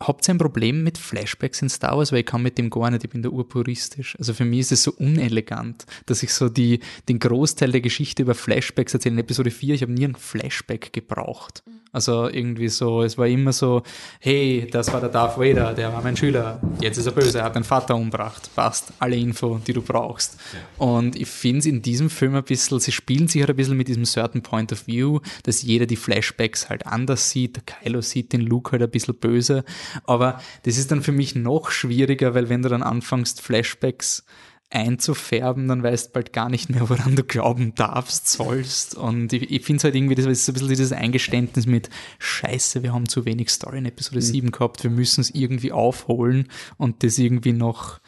Habt 0.00 0.28
ihr 0.28 0.34
ein 0.34 0.38
Problem 0.38 0.84
mit 0.84 0.96
Flashbacks 0.96 1.60
in 1.60 1.68
Star 1.68 1.98
Wars? 1.98 2.12
Weil 2.12 2.20
ich 2.20 2.26
kann 2.26 2.42
mit 2.42 2.56
dem 2.56 2.70
gar 2.70 2.88
nicht, 2.90 3.02
ich 3.02 3.10
bin 3.10 3.22
da 3.22 3.30
urpuristisch. 3.30 4.16
Also 4.16 4.32
für 4.32 4.44
mich 4.44 4.60
ist 4.60 4.72
es 4.72 4.82
so 4.84 4.92
unelegant, 4.92 5.86
dass 6.06 6.22
ich 6.22 6.32
so 6.32 6.48
die, 6.48 6.78
den 7.08 7.18
Großteil 7.18 7.72
der 7.72 7.80
Geschichte 7.80 8.22
über 8.22 8.36
Flashbacks 8.36 8.94
erzähle. 8.94 9.14
In 9.14 9.18
Episode 9.18 9.50
4, 9.50 9.74
ich 9.74 9.82
habe 9.82 9.92
nie 9.92 10.04
ein 10.04 10.14
Flashback 10.14 10.92
gebraucht. 10.92 11.64
Also 11.90 12.28
irgendwie 12.28 12.68
so, 12.68 13.02
es 13.02 13.16
war 13.16 13.26
immer 13.26 13.52
so, 13.52 13.82
hey, 14.20 14.68
das 14.70 14.92
war 14.92 15.00
der 15.00 15.08
Darth 15.08 15.38
Vader, 15.38 15.72
der 15.72 15.90
war 15.92 16.02
mein 16.02 16.16
Schüler, 16.16 16.60
jetzt 16.82 16.98
ist 16.98 17.06
er 17.06 17.12
böse, 17.12 17.38
er 17.38 17.44
hat 17.44 17.56
deinen 17.56 17.64
Vater 17.64 17.96
umgebracht. 17.96 18.50
Passt, 18.54 18.92
alle 18.98 19.16
Info, 19.16 19.58
die 19.66 19.72
du 19.72 19.80
brauchst. 19.80 20.38
Und 20.76 21.16
ich 21.16 21.28
finde 21.28 21.60
es 21.60 21.66
in 21.66 21.80
diesem 21.80 22.10
Film 22.10 22.34
ein 22.34 22.44
bisschen, 22.44 22.78
sie 22.78 22.92
spielen 22.92 23.26
sich 23.26 23.40
halt 23.40 23.50
ein 23.50 23.56
bisschen 23.56 23.76
mit 23.76 23.88
diesem 23.88 24.04
certain 24.04 24.42
point 24.42 24.70
of 24.70 24.86
view, 24.86 25.20
dass 25.44 25.62
jeder 25.62 25.86
die 25.86 25.96
Flashbacks 25.96 26.68
halt 26.68 26.86
anders 26.86 27.30
sieht. 27.30 27.56
Der 27.56 27.62
Kylo 27.62 28.02
sieht 28.02 28.34
den 28.34 28.42
Luke 28.42 28.72
halt 28.72 28.82
ein 28.82 28.90
bisschen 28.90 29.14
böse. 29.14 29.64
Aber 30.04 30.40
das 30.64 30.78
ist 30.78 30.90
dann 30.90 31.02
für 31.02 31.12
mich 31.12 31.34
noch 31.34 31.70
schwieriger, 31.70 32.34
weil 32.34 32.48
wenn 32.48 32.62
du 32.62 32.68
dann 32.68 32.82
anfängst, 32.82 33.40
Flashbacks 33.40 34.24
einzufärben, 34.70 35.66
dann 35.68 35.82
weißt 35.82 36.12
bald 36.12 36.32
gar 36.32 36.50
nicht 36.50 36.68
mehr, 36.68 36.88
woran 36.90 37.16
du 37.16 37.24
glauben 37.24 37.74
darfst, 37.74 38.28
sollst. 38.28 38.94
Und 38.94 39.32
ich, 39.32 39.50
ich 39.50 39.64
finde 39.64 39.78
es 39.78 39.84
halt 39.84 39.94
irgendwie, 39.94 40.14
das 40.14 40.26
ist 40.26 40.44
so 40.44 40.52
ein 40.52 40.54
bisschen 40.54 40.68
dieses 40.68 40.92
Eingeständnis 40.92 41.66
mit 41.66 41.88
Scheiße, 42.18 42.82
wir 42.82 42.92
haben 42.92 43.08
zu 43.08 43.24
wenig 43.24 43.50
Story 43.50 43.78
in 43.78 43.86
Episode 43.86 44.20
7 44.20 44.50
gehabt, 44.50 44.82
wir 44.82 44.90
müssen 44.90 45.22
es 45.22 45.30
irgendwie 45.30 45.72
aufholen 45.72 46.48
und 46.76 47.02
das 47.02 47.18
irgendwie 47.18 47.52
noch 47.52 48.00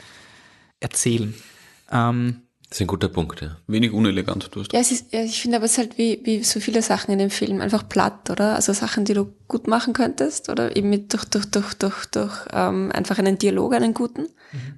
erzählen. 0.80 1.34
Ähm, 1.90 2.42
Das 2.70 2.78
ist 2.78 2.82
ein 2.82 2.86
guter 2.86 3.08
Punkt, 3.08 3.40
ja. 3.40 3.56
Wenig 3.66 3.92
unelegant, 3.92 4.48
du 4.52 4.60
hast 4.60 4.72
Ja, 4.72 4.78
es 4.78 4.92
ist, 4.92 5.12
ja, 5.12 5.24
ich 5.24 5.42
finde 5.42 5.56
aber 5.56 5.66
es 5.66 5.72
ist 5.72 5.78
halt 5.78 5.98
wie, 5.98 6.20
wie 6.22 6.44
so 6.44 6.60
viele 6.60 6.82
Sachen 6.82 7.10
in 7.10 7.18
dem 7.18 7.30
Film 7.30 7.60
einfach 7.60 7.88
platt, 7.88 8.30
oder? 8.30 8.54
Also 8.54 8.72
Sachen, 8.72 9.04
die 9.04 9.14
du 9.14 9.32
gut 9.48 9.66
machen 9.66 9.92
könntest 9.92 10.48
oder 10.48 10.76
eben 10.76 10.88
mit 10.88 11.12
durch, 11.12 11.24
durch, 11.24 11.46
durch, 11.46 11.74
durch, 11.74 12.06
durch 12.06 12.32
ähm, 12.52 12.92
einfach 12.92 13.18
einen 13.18 13.38
Dialog, 13.38 13.74
einen 13.74 13.92
guten. 13.92 14.28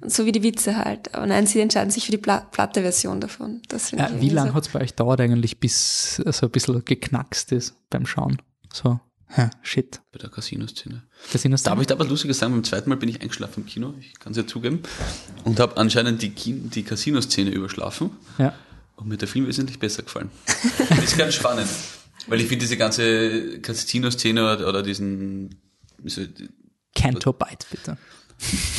Und 0.01 0.13
so 0.13 0.27
wie 0.27 0.33
die 0.33 0.43
Witze 0.43 0.77
halt. 0.77 1.15
Aber 1.15 1.27
nein, 1.27 1.47
sie 1.47 1.61
entscheiden 1.61 1.91
sich 1.91 2.07
für 2.07 2.13
die 2.13 2.19
pla 2.19 2.41
platte 2.41 2.83
Version 2.83 3.21
davon. 3.21 3.63
Das 3.69 3.91
ja, 3.91 4.11
wie 4.19 4.29
lange 4.29 4.51
so. 4.51 4.55
hat 4.55 4.67
es 4.67 4.73
bei 4.73 4.81
euch 4.81 4.95
dauert 4.95 5.21
eigentlich, 5.21 5.61
bis 5.61 6.17
so 6.17 6.47
ein 6.47 6.51
bisschen 6.51 6.85
geknackst 6.85 7.53
ist 7.53 7.75
beim 7.91 8.07
Schauen? 8.07 8.41
So, 8.73 9.01
hä, 9.35 9.51
shit. 9.63 10.01
bei 10.13 10.19
der 10.19 10.31
Casino-Szene. 10.31 11.03
Das 11.33 11.43
sind 11.43 11.53
das 11.53 11.63
Darf 11.63 11.81
ich 11.81 11.87
da 11.87 11.99
was 11.99 12.09
Lustiges 12.09 12.39
sagen? 12.39 12.53
Beim 12.53 12.65
zweiten 12.65 12.89
Mal 12.89 12.97
bin 12.97 13.09
ich 13.09 13.21
eingeschlafen 13.21 13.63
im 13.63 13.67
Kino, 13.67 13.95
ich 14.01 14.19
kann 14.19 14.33
es 14.33 14.37
ja 14.37 14.47
zugeben, 14.47 14.83
und 15.45 15.61
habe 15.61 15.77
anscheinend 15.77 16.23
die, 16.23 16.31
die 16.31 16.83
Casino-Szene 16.83 17.51
überschlafen. 17.51 18.11
Ja. 18.39 18.55
Und 18.97 19.09
mir 19.09 19.17
der 19.17 19.29
Film 19.29 19.47
wesentlich 19.47 19.79
besser 19.79 20.03
gefallen. 20.03 20.31
das 20.89 21.05
ist 21.05 21.19
ganz 21.19 21.35
spannend. 21.35 21.69
Weil 22.29 22.41
ich 22.41 22.47
finde 22.47 22.65
diese 22.65 22.77
ganze 22.77 23.61
Casino-Szene 23.61 24.43
oder, 24.43 24.69
oder 24.69 24.83
diesen, 24.83 25.57
Canto 26.95 27.33
Bite, 27.33 27.67
bitte. 27.71 27.99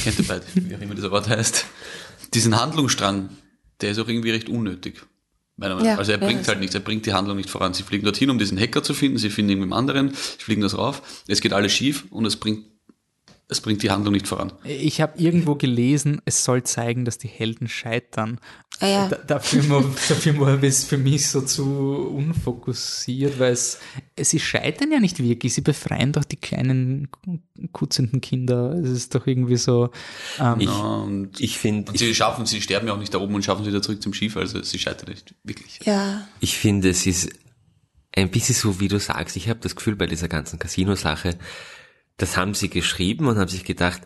ihr 0.06 0.28
beide, 0.28 0.46
wie 0.56 0.76
auch 0.76 0.82
immer 0.82 0.96
dieser 0.96 1.12
Wort 1.12 1.28
heißt, 1.28 1.66
diesen 2.34 2.60
Handlungsstrang, 2.60 3.30
der 3.82 3.92
ist 3.92 4.00
auch 4.00 4.08
irgendwie 4.08 4.32
recht 4.32 4.50
unnötig. 4.50 5.06
Meiner 5.56 5.76
Meinung. 5.76 5.88
Ja, 5.88 5.98
also 5.98 6.12
er 6.12 6.18
bringt 6.18 6.48
halt 6.48 6.60
nichts, 6.60 6.74
er 6.74 6.82
bringt 6.82 7.06
die 7.06 7.14
Handlung 7.14 7.38
nicht 7.38 7.50
voran. 7.50 7.74
Sie 7.74 7.84
fliegen 7.84 8.06
dorthin, 8.06 8.30
um 8.30 8.40
diesen 8.40 8.60
Hacker 8.60 8.82
zu 8.82 8.94
finden, 8.94 9.18
sie 9.18 9.30
finden 9.30 9.52
irgendjemand 9.52 9.80
anderen, 9.80 10.10
sie 10.14 10.44
fliegen 10.44 10.62
das 10.62 10.78
rauf, 10.78 11.24
es 11.28 11.42
geht 11.42 11.54
alles 11.54 11.72
schief 11.72 12.06
und 12.10 12.26
es 12.26 12.38
bringt 12.38 12.73
es 13.50 13.62
bringt 13.62 13.84
die 13.84 13.92
Handlung 13.92 14.14
nicht 14.14 14.28
voran. 14.28 14.54
Ich 14.64 15.02
habe 15.02 15.20
irgendwo 15.20 15.56
gelesen, 15.56 16.22
es 16.26 16.44
soll 16.44 16.64
zeigen, 16.64 17.06
dass 17.06 17.18
die 17.18 17.28
Helden 17.28 17.68
scheitern. 17.68 18.40
Ah 18.80 18.88
ja. 18.88 19.08
Da, 19.10 19.18
dafür, 19.18 19.70
war, 19.70 19.84
dafür 20.10 20.40
war 20.40 20.64
es 20.64 20.84
für 20.84 20.98
mich 20.98 21.30
so 21.30 21.42
zu 21.42 21.64
unfokussiert, 21.64 23.40
weil 23.40 23.54
es, 23.54 23.80
sie 24.20 24.40
scheitern 24.40 24.92
ja 24.92 25.00
nicht 25.00 25.22
wirklich, 25.22 25.54
sie 25.54 25.62
befreien 25.62 26.12
doch 26.12 26.24
die 26.24 26.38
kleinen 26.38 27.10
kutzenden 27.72 28.22
Kinder. 28.22 28.72
Es 28.84 28.90
ist 28.90 29.14
doch 29.14 29.28
irgendwie 29.28 29.58
so. 29.58 29.92
Ähm, 30.40 30.60
Ich, 30.60 30.68
Ja, 30.68 30.82
und, 30.82 31.40
ich 31.40 31.58
finde, 31.58 31.92
und 31.92 31.98
sie 31.98 32.16
schaffen, 32.16 32.46
sie 32.46 32.62
sterben 32.62 32.88
ja 32.88 32.94
auch 32.94 33.00
nicht 33.00 33.14
da 33.14 33.20
oben 33.20 33.36
und 33.36 33.46
schaffen 33.46 33.62
es 33.62 33.68
wieder 33.68 33.82
zurück 33.82 34.02
zum 34.02 34.14
Schiff, 34.14 34.36
also 34.38 34.62
sie 34.64 34.80
scheitern 34.80 35.10
nicht 35.10 35.36
wirklich. 35.44 35.80
Ja. 35.84 36.28
Ich 36.40 36.58
finde, 36.58 36.90
es 36.90 37.06
ist 37.06 37.30
ein 38.16 38.30
bisschen 38.30 38.56
so, 38.56 38.80
wie 38.80 38.88
du 38.88 39.00
sagst. 39.00 39.36
Ich 39.36 39.50
habe 39.50 39.60
das 39.60 39.76
Gefühl 39.76 39.96
bei 39.96 40.06
dieser 40.06 40.28
ganzen 40.28 40.60
Casino-Sache, 40.60 41.38
das 42.24 42.38
haben 42.38 42.54
sie 42.54 42.70
geschrieben 42.70 43.28
und 43.28 43.38
haben 43.38 43.50
sich 43.50 43.64
gedacht, 43.66 44.02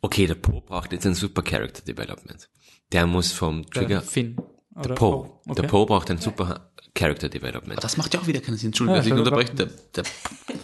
okay, 0.00 0.26
der 0.26 0.34
Poe 0.36 0.60
braucht 0.62 0.92
jetzt 0.92 1.06
ein 1.06 1.14
super 1.14 1.42
Character 1.42 1.82
Development. 1.82 2.48
Der 2.92 3.06
muss 3.06 3.32
vom 3.32 3.62
der 3.62 3.70
Trigger, 3.70 4.02
Finn. 4.02 4.36
der? 4.74 4.94
Poe, 4.94 5.30
Oh, 5.46 5.54
der 5.54 5.64
okay. 5.64 5.66
Poe 5.68 5.86
braucht 5.86 6.10
ein 6.10 6.18
super 6.18 6.70
Character 6.94 7.28
Development. 7.28 7.72
Aber 7.74 7.80
das 7.82 7.96
macht 7.96 8.14
ja 8.14 8.20
auch 8.20 8.26
wieder 8.26 8.40
keinen 8.40 8.56
Sinn. 8.56 8.68
Entschuldigung, 8.68 8.94
Ja, 8.96 8.98
dass 9.00 9.06
ich 9.06 9.10
schon 9.10 9.18
unterbreche. 9.18 9.54
Der, 9.54 9.66
der, 9.94 10.04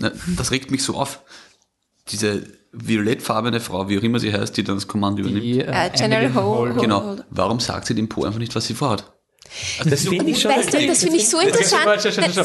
na, 0.00 0.12
das 0.36 0.50
regt 0.50 0.70
mich 0.70 0.82
so 0.82 0.96
auf. 0.96 1.20
Diese 2.08 2.44
violettfarbene 2.72 3.60
Frau, 3.60 3.88
wie 3.88 3.98
auch 3.98 4.02
immer 4.02 4.18
sie 4.18 4.32
heißt, 4.32 4.56
die 4.56 4.64
dann 4.64 4.76
das 4.76 4.88
Kommando 4.88 5.20
übernimmt. 5.20 5.44
Die, 5.44 5.60
äh, 5.60 5.86
Äh, 5.88 5.90
General. 5.90 6.72
Genau. 6.72 6.80
Genau. 6.80 7.16
Warum 7.30 7.60
sagt 7.60 7.86
sie 7.86 7.94
dem 7.94 8.08
Po 8.08 8.24
einfach 8.24 8.38
nicht, 8.38 8.54
was 8.54 8.66
sie 8.66 8.74
vorhat? 8.74 9.12
Das 9.84 10.08
finde 10.08 10.30
ich 10.30 10.40
schon. 10.40 10.50
Weißt 10.50 10.72
du, 10.72 10.86
das 10.86 11.02
finde 11.02 11.16
ich 11.18 11.28
so 11.28 11.38
interessant. 11.38 11.82
Schau, 12.02 12.10
schau. 12.10 12.44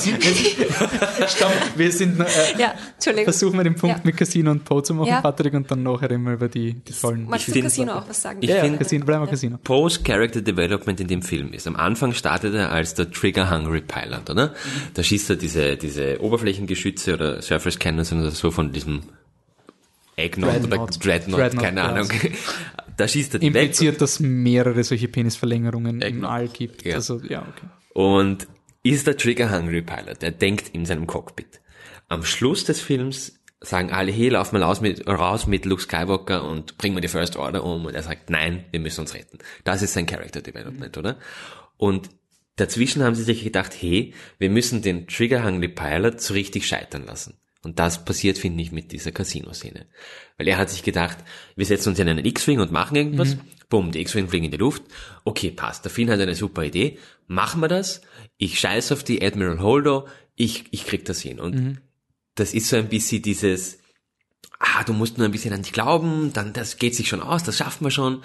Stopp, 1.27 1.51
wir 1.75 1.91
sind, 1.91 2.19
äh, 2.19 2.25
Ja, 2.57 2.73
Entschuldigung. 2.95 3.25
versuchen 3.25 3.57
wir 3.57 3.63
den 3.63 3.75
Punkt 3.75 3.97
Ja. 3.97 4.01
mit 4.03 4.17
Casino 4.17 4.51
und 4.51 4.63
Poe 4.65 4.83
zu 4.83 4.93
machen, 4.93 5.07
Ja. 5.09 5.21
Patrick, 5.21 5.53
und 5.53 5.69
dann 5.69 5.83
nachher 5.83 6.11
immer 6.11 6.33
über 6.33 6.47
die, 6.47 6.73
die 6.73 6.93
tollen 6.93 7.25
Magst 7.27 7.47
du 7.47 7.61
Casino 7.61 7.93
auch 7.93 8.09
was 8.09 8.21
sagen? 8.21 8.39
Ich 8.41 8.49
Ja, 8.49 8.57
ja, 8.57 8.63
find- 8.63 8.77
Casino, 8.79 9.05
bleiben 9.05 9.23
wir 9.23 9.29
Casino. 9.29 9.57
Poes 9.63 10.03
Character 10.03 10.41
Development 10.41 10.99
in 10.99 11.07
dem 11.07 11.21
Film 11.21 11.53
ist. 11.53 11.67
Am 11.67 11.75
Anfang 11.75 12.13
startet 12.13 12.53
er 12.53 12.71
als 12.71 12.93
der 12.93 13.09
Trigger 13.11 13.49
Hungry 13.51 13.81
Pilot, 13.81 14.29
oder? 14.29 14.53
Da 14.93 15.03
schießt 15.03 15.29
er 15.31 15.35
diese, 15.37 15.77
diese 15.77 16.21
Oberflächengeschütze 16.21 17.13
oder 17.13 17.41
Surface 17.41 17.79
Cannons 17.79 18.11
oder 18.13 18.31
so 18.31 18.51
von 18.51 18.71
diesem 18.71 19.01
Eggnog 20.15 20.49
oder 20.49 20.59
Dreadnought. 20.87 21.05
Dreadnought, 21.05 21.57
keine. 21.59 21.83
Ahnung. 21.83 22.09
Da 22.97 23.07
schießt 23.07 23.35
er 23.35 23.39
die 23.39 23.53
weg 23.53 23.61
Impliziert, 23.61 24.01
dass 24.01 24.19
mehrere 24.19 24.83
solche 24.83 25.07
Penisverlängerungen 25.07 26.01
im 26.01 26.15
Genau. 26.15 26.29
All 26.29 26.47
gibt. 26.47 26.83
Ja. 26.83 26.95
Also, 26.95 27.21
ja, 27.21 27.41
okay. 27.41 27.67
und 27.93 28.47
ist 28.83 29.07
der 29.07 29.17
Trigger 29.17 29.51
Hungry 29.51 29.81
Pilot. 29.81 30.23
Er 30.23 30.31
denkt 30.31 30.69
in 30.69 30.85
seinem 30.85 31.07
Cockpit. 31.07 31.61
Am 32.07 32.23
Schluss 32.23 32.63
des 32.63 32.79
Films 32.81 33.39
sagen 33.59 33.91
alle, 33.91 34.11
hey, 34.11 34.29
lauf 34.29 34.51
mal 34.51 34.63
raus 34.63 34.81
mit, 34.81 35.07
raus 35.07 35.47
mit 35.47 35.65
Luke 35.65 35.81
Skywalker 35.81 36.47
und 36.47 36.77
bring 36.77 36.93
mal 36.93 37.01
die 37.01 37.07
First 37.07 37.35
Order 37.37 37.63
um. 37.63 37.85
Und 37.85 37.95
er 37.95 38.03
sagt, 38.03 38.29
nein, 38.29 38.65
wir 38.71 38.79
müssen 38.79 39.01
uns 39.01 39.13
retten. 39.13 39.39
Das 39.63 39.81
ist 39.81 39.93
sein 39.93 40.05
Character 40.05 40.41
Development, 40.41 40.97
oder? 40.97 41.17
Und 41.75 42.09
dazwischen 42.55 43.03
haben 43.03 43.15
sie 43.15 43.23
sich 43.23 43.43
gedacht, 43.43 43.73
hey, 43.79 44.13
wir 44.39 44.49
müssen 44.49 44.81
den 44.81 45.07
Trigger 45.07 45.43
Hungry 45.43 45.69
Pilot 45.69 46.21
so 46.21 46.33
richtig 46.33 46.67
scheitern 46.67 47.05
lassen. 47.05 47.35
Und 47.67 47.79
das 47.79 48.05
passiert, 48.05 48.37
finde 48.37 48.63
ich, 48.63 48.71
mit 48.71 48.93
dieser 48.93 49.11
Casino-Szene. 49.11 49.87
Weil 50.37 50.47
er 50.47 50.57
hat 50.57 50.69
sich 50.69 50.83
gedacht, 50.83 51.17
wir 51.57 51.65
setzen 51.65 51.89
uns 51.89 51.99
in 51.99 52.07
einen 52.07 52.23
X-Wing 52.23 52.61
und 52.61 52.71
machen 52.71 52.95
irgendwas. 52.95 53.35
Bumm, 53.67 53.91
die 53.91 53.99
X-Wing 53.99 54.29
fliegen 54.29 54.45
in 54.45 54.51
die 54.51 54.57
Luft. 54.57 54.83
Okay, 55.25 55.51
passt. 55.51 55.83
Der 55.83 55.91
Finn 55.91 56.09
hat 56.09 56.21
eine 56.21 56.33
super 56.33 56.63
Idee. 56.63 56.97
Machen 57.27 57.59
wir 57.59 57.67
das. 57.67 57.99
Ich 58.37 58.57
scheiß 58.57 58.93
auf 58.93 59.03
die 59.03 59.21
Admiral 59.21 59.59
Holdo. 59.59 60.07
Ich, 60.35 60.63
ich 60.71 60.85
krieg 60.85 61.03
das 61.03 61.19
hin. 61.19 61.41
Und 61.41 61.81
das 62.35 62.53
ist 62.53 62.69
so 62.69 62.77
ein 62.77 62.87
bisschen 62.87 63.21
dieses, 63.21 63.79
ah, 64.59 64.85
du 64.85 64.93
musst 64.93 65.17
nur 65.17 65.27
ein 65.27 65.33
bisschen 65.33 65.53
an 65.53 65.63
dich 65.63 65.73
glauben, 65.73 66.31
dann, 66.31 66.53
das 66.53 66.77
geht 66.77 66.95
sich 66.95 67.09
schon 67.09 67.21
aus, 67.21 67.43
das 67.43 67.57
schaffen 67.57 67.83
wir 67.83 67.91
schon. 67.91 68.23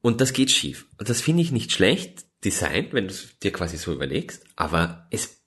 Und 0.00 0.22
das 0.22 0.32
geht 0.32 0.50
schief. 0.50 0.86
Und 0.96 1.10
das 1.10 1.20
finde 1.20 1.42
ich 1.42 1.52
nicht 1.52 1.70
schlecht 1.70 2.24
designt, 2.42 2.94
wenn 2.94 3.08
du 3.08 3.12
es 3.12 3.38
dir 3.40 3.52
quasi 3.52 3.76
so 3.76 3.92
überlegst, 3.92 4.44
aber 4.56 5.06
es 5.10 5.39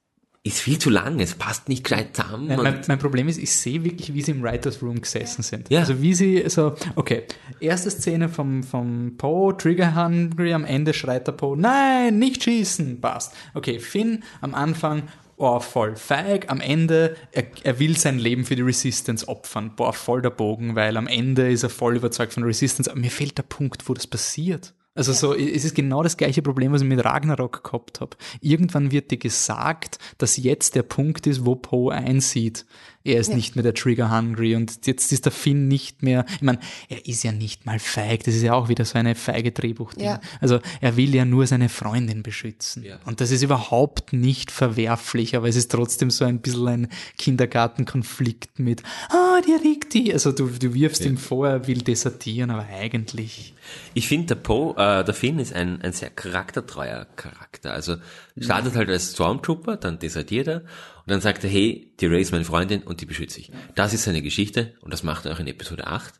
ist 0.45 0.59
viel 0.59 0.77
zu 0.77 0.89
lang, 0.89 1.21
es 1.21 1.35
passt 1.35 1.69
nicht 1.69 1.85
gescheit 1.85 2.15
zusammen. 2.17 2.47
Mein, 2.47 2.57
und- 2.59 2.63
mein, 2.65 2.81
mein 2.87 2.99
Problem 2.99 3.29
ist, 3.29 3.37
ich 3.37 3.55
sehe 3.55 3.83
wirklich, 3.85 4.13
wie 4.13 4.21
sie 4.21 4.31
im 4.31 4.43
Writers 4.43 4.81
Room 4.81 4.99
gesessen 4.99 5.41
sind. 5.41 5.69
Ja. 5.69 5.79
Also 5.79 6.01
wie 6.01 6.13
sie 6.13 6.43
so, 6.49 6.75
okay, 6.95 7.23
erste 7.61 7.89
Szene 7.89 8.27
vom, 8.27 8.61
vom 8.61 9.15
Poe, 9.17 9.55
Trigger 9.55 9.95
Hungry, 9.95 10.53
am 10.53 10.65
Ende 10.65 10.93
schreit 10.93 11.27
der 11.27 11.31
Poe, 11.31 11.55
nein, 11.57 12.19
nicht 12.19 12.43
schießen, 12.43 12.99
passt. 12.99 13.33
Okay, 13.53 13.79
Finn 13.79 14.23
am 14.41 14.53
Anfang, 14.53 15.03
oh, 15.37 15.61
voll 15.61 15.95
feig, 15.95 16.51
am 16.51 16.59
Ende, 16.59 17.15
er, 17.31 17.45
er 17.63 17.79
will 17.79 17.95
sein 17.97 18.19
Leben 18.19 18.43
für 18.43 18.57
die 18.57 18.63
Resistance 18.63 19.25
opfern, 19.25 19.77
boah, 19.77 19.93
voll 19.93 20.21
der 20.21 20.29
Bogen, 20.29 20.75
weil 20.75 20.97
am 20.97 21.07
Ende 21.07 21.49
ist 21.51 21.63
er 21.63 21.69
voll 21.69 21.95
überzeugt 21.95 22.33
von 22.33 22.43
der 22.43 22.49
Resistance, 22.49 22.91
aber 22.91 22.99
mir 22.99 23.11
fehlt 23.11 23.37
der 23.37 23.43
Punkt, 23.43 23.87
wo 23.87 23.93
das 23.93 24.07
passiert. 24.07 24.73
Also 24.95 25.11
so, 25.11 25.33
es 25.33 25.65
ist 25.65 25.73
genau 25.73 26.03
das 26.03 26.17
gleiche 26.17 26.43
Problem, 26.43 26.71
was 26.71 26.83
ich 26.83 26.87
mit 26.87 27.03
Ragnarok 27.03 27.63
gehabt 27.63 27.99
habe. 27.99 28.15
Irgendwann 28.41 28.91
wird 28.91 29.09
dir 29.09 29.17
gesagt, 29.17 29.97
dass 30.19 30.37
jetzt 30.37 30.75
der 30.75 30.83
Punkt 30.83 31.25
ist, 31.25 31.45
wo 31.45 31.55
Poe 31.55 31.91
einsieht, 31.91 32.65
er 33.05 33.19
ist 33.19 33.33
nicht 33.33 33.55
mehr 33.55 33.63
der 33.63 33.73
Trigger 33.73 34.15
Hungry 34.15 34.55
und 34.55 34.85
jetzt 34.87 35.11
ist 35.11 35.25
der 35.25 35.31
Finn 35.31 35.67
nicht 35.67 36.03
mehr, 36.03 36.25
ich 36.35 36.41
meine, 36.41 36.59
er 36.87 37.05
ist 37.05 37.23
ja 37.23 37.33
nicht 37.33 37.65
mal 37.65 37.79
feig, 37.79 38.23
das 38.23 38.35
ist 38.35 38.43
ja 38.43 38.53
auch 38.53 38.69
wieder 38.69 38.85
so 38.85 38.97
eine 38.97 39.15
feige 39.15 39.51
Drehbuchding. 39.51 40.05
Ja. 40.05 40.21
Also 40.39 40.59
er 40.79 40.95
will 40.95 41.13
ja 41.13 41.25
nur 41.25 41.45
seine 41.45 41.67
Freundin 41.67 42.23
beschützen. 42.23 42.83
Ja. 42.83 42.99
Und 43.05 43.19
das 43.19 43.31
ist 43.31 43.43
überhaupt 43.43 44.13
nicht 44.13 44.51
verwerflich, 44.51 45.35
aber 45.35 45.49
es 45.49 45.57
ist 45.57 45.71
trotzdem 45.71 46.11
so 46.11 46.23
ein 46.23 46.39
bisschen 46.39 46.67
ein 46.67 46.87
Kindergartenkonflikt 47.17 48.59
mit, 48.59 48.83
ah, 49.09 49.41
der 49.47 49.59
liegt 49.59 49.93
die. 49.93 50.13
Also 50.13 50.31
du, 50.31 50.47
du 50.47 50.73
wirfst 50.73 51.03
ihm 51.05 51.17
vor, 51.17 51.47
er 51.47 51.67
will 51.67 51.81
desertieren, 51.81 52.51
aber 52.51 52.67
eigentlich. 52.67 53.53
Ich 53.93 54.07
finde, 54.07 54.27
der 54.27 54.35
Poe, 54.35 54.75
äh, 54.77 55.03
der 55.03 55.13
Finn 55.13 55.39
ist 55.39 55.53
ein, 55.53 55.81
ein 55.81 55.91
sehr 55.91 56.09
charaktertreuer 56.09 57.05
Charakter. 57.17 57.73
Also 57.73 57.97
startet 58.37 58.75
halt 58.75 58.89
als 58.89 59.11
Stormtrooper, 59.11 59.75
dann 59.75 59.99
desertiert 59.99 60.47
er 60.47 60.63
und 61.05 61.11
dann 61.11 61.21
sagt 61.21 61.43
er, 61.43 61.49
hey, 61.49 61.93
die 61.99 62.05
Ray 62.07 62.21
ist 62.21 62.31
meine 62.31 62.45
Freundin 62.45 62.81
und 62.83 63.01
die 63.01 63.05
beschütze 63.05 63.39
ich. 63.39 63.51
Das 63.75 63.93
ist 63.93 64.03
seine 64.03 64.21
Geschichte 64.21 64.75
und 64.81 64.91
das 64.93 65.03
macht 65.03 65.25
er 65.25 65.33
auch 65.33 65.39
in 65.39 65.47
Episode 65.47 65.87
8. 65.87 66.13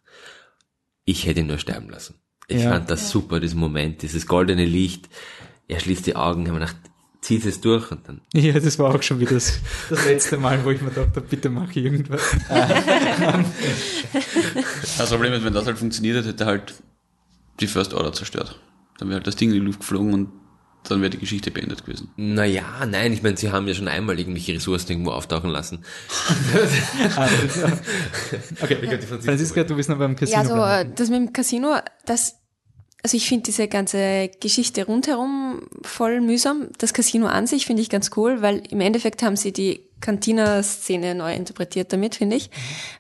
Ich 1.06 1.26
hätte 1.26 1.40
ihn 1.42 1.48
nur 1.48 1.58
sterben 1.58 1.90
lassen. 1.90 2.16
Ich 2.48 2.62
Ja. 2.64 2.72
fand 2.72 2.90
das 2.90 3.10
super, 3.10 3.40
diesen 3.40 3.60
Moment, 3.60 4.02
dieses 4.02 4.28
goldene 4.28 4.66
Licht. 4.66 5.08
Er 5.68 5.80
schließt 5.80 6.06
die 6.06 6.16
Augen, 6.18 6.48
haben 6.48 6.56
gedacht, 6.56 6.76
zieht 7.22 7.46
es 7.46 7.62
durch 7.62 7.90
und 7.92 8.06
dann 8.08 8.22
Ja, 8.34 8.60
das 8.60 8.78
war 8.80 8.94
auch 8.94 9.02
schon 9.02 9.20
wieder 9.22 9.32
das, 9.36 9.60
das 9.90 10.06
letzte 10.06 10.38
Mal, 10.38 10.64
wo 10.66 10.72
ich 10.72 10.82
mir 10.82 10.92
dachte, 10.92 11.22
bitte 11.22 11.50
mach 11.50 11.74
irgendwas. 11.76 12.22
Das 14.98 15.10
Problem 15.10 15.34
ist, 15.34 15.44
wenn 15.44 15.54
das 15.54 15.66
halt 15.66 15.78
funktioniert 15.78 16.18
hätte, 16.18 16.30
hätte 16.30 16.44
er 16.44 16.48
halt 16.48 16.74
die 17.60 17.68
First 17.68 17.94
Order 17.94 18.14
zerstört. 18.14 18.60
Dann 18.98 19.08
wäre 19.10 19.18
halt 19.18 19.28
das 19.28 19.36
Ding 19.36 19.50
in 19.50 19.56
die 19.56 19.62
Luft 19.62 19.80
geflogen 19.80 20.14
und 20.14 20.30
dann 20.90 21.02
wäre 21.02 21.10
die 21.10 21.18
Geschichte 21.18 21.52
beendet 21.52 21.86
gewesen. 21.86 22.10
Naja, 22.18 22.64
nein, 22.86 23.14
ich 23.14 23.24
meine, 23.24 23.38
sie 23.38 23.52
haben 23.52 23.68
ja 23.68 23.74
schon 23.74 23.88
einmal 23.88 24.20
irgendwelche 24.20 24.54
Ressourcen 24.54 24.92
irgendwo 24.92 25.12
auftauchen 25.12 25.50
lassen. 25.50 25.84
Okay, 28.62 29.00
Franziska, 29.22 29.64
du 29.64 29.76
bist 29.76 29.90
noch 29.90 29.98
beim 29.98 30.16
Casino. 30.16 30.36
Ja, 30.36 30.42
also 30.42 30.56
bleiben. 30.56 30.94
das 30.96 31.10
mit 31.10 31.20
dem 31.20 31.34
Casino, 31.34 31.76
das, 32.06 32.36
also 33.02 33.18
ich 33.18 33.28
finde 33.28 33.44
diese 33.44 33.68
ganze 33.68 34.30
Geschichte 34.40 34.86
rundherum 34.86 35.68
voll 35.82 36.22
mühsam. 36.22 36.70
Das 36.78 36.94
Casino 36.94 37.28
an 37.28 37.48
sich 37.48 37.66
finde 37.66 37.82
ich 37.82 37.90
ganz 37.90 38.12
cool, 38.16 38.42
weil 38.42 38.64
im 38.70 38.82
Endeffekt 38.82 39.24
haben 39.24 39.36
sie 39.36 39.52
die 39.52 39.90
Cantina-Szene 40.02 41.16
neu 41.16 41.34
interpretiert 41.34 41.94
damit, 41.94 42.16
finde 42.16 42.36
ich. 42.36 42.50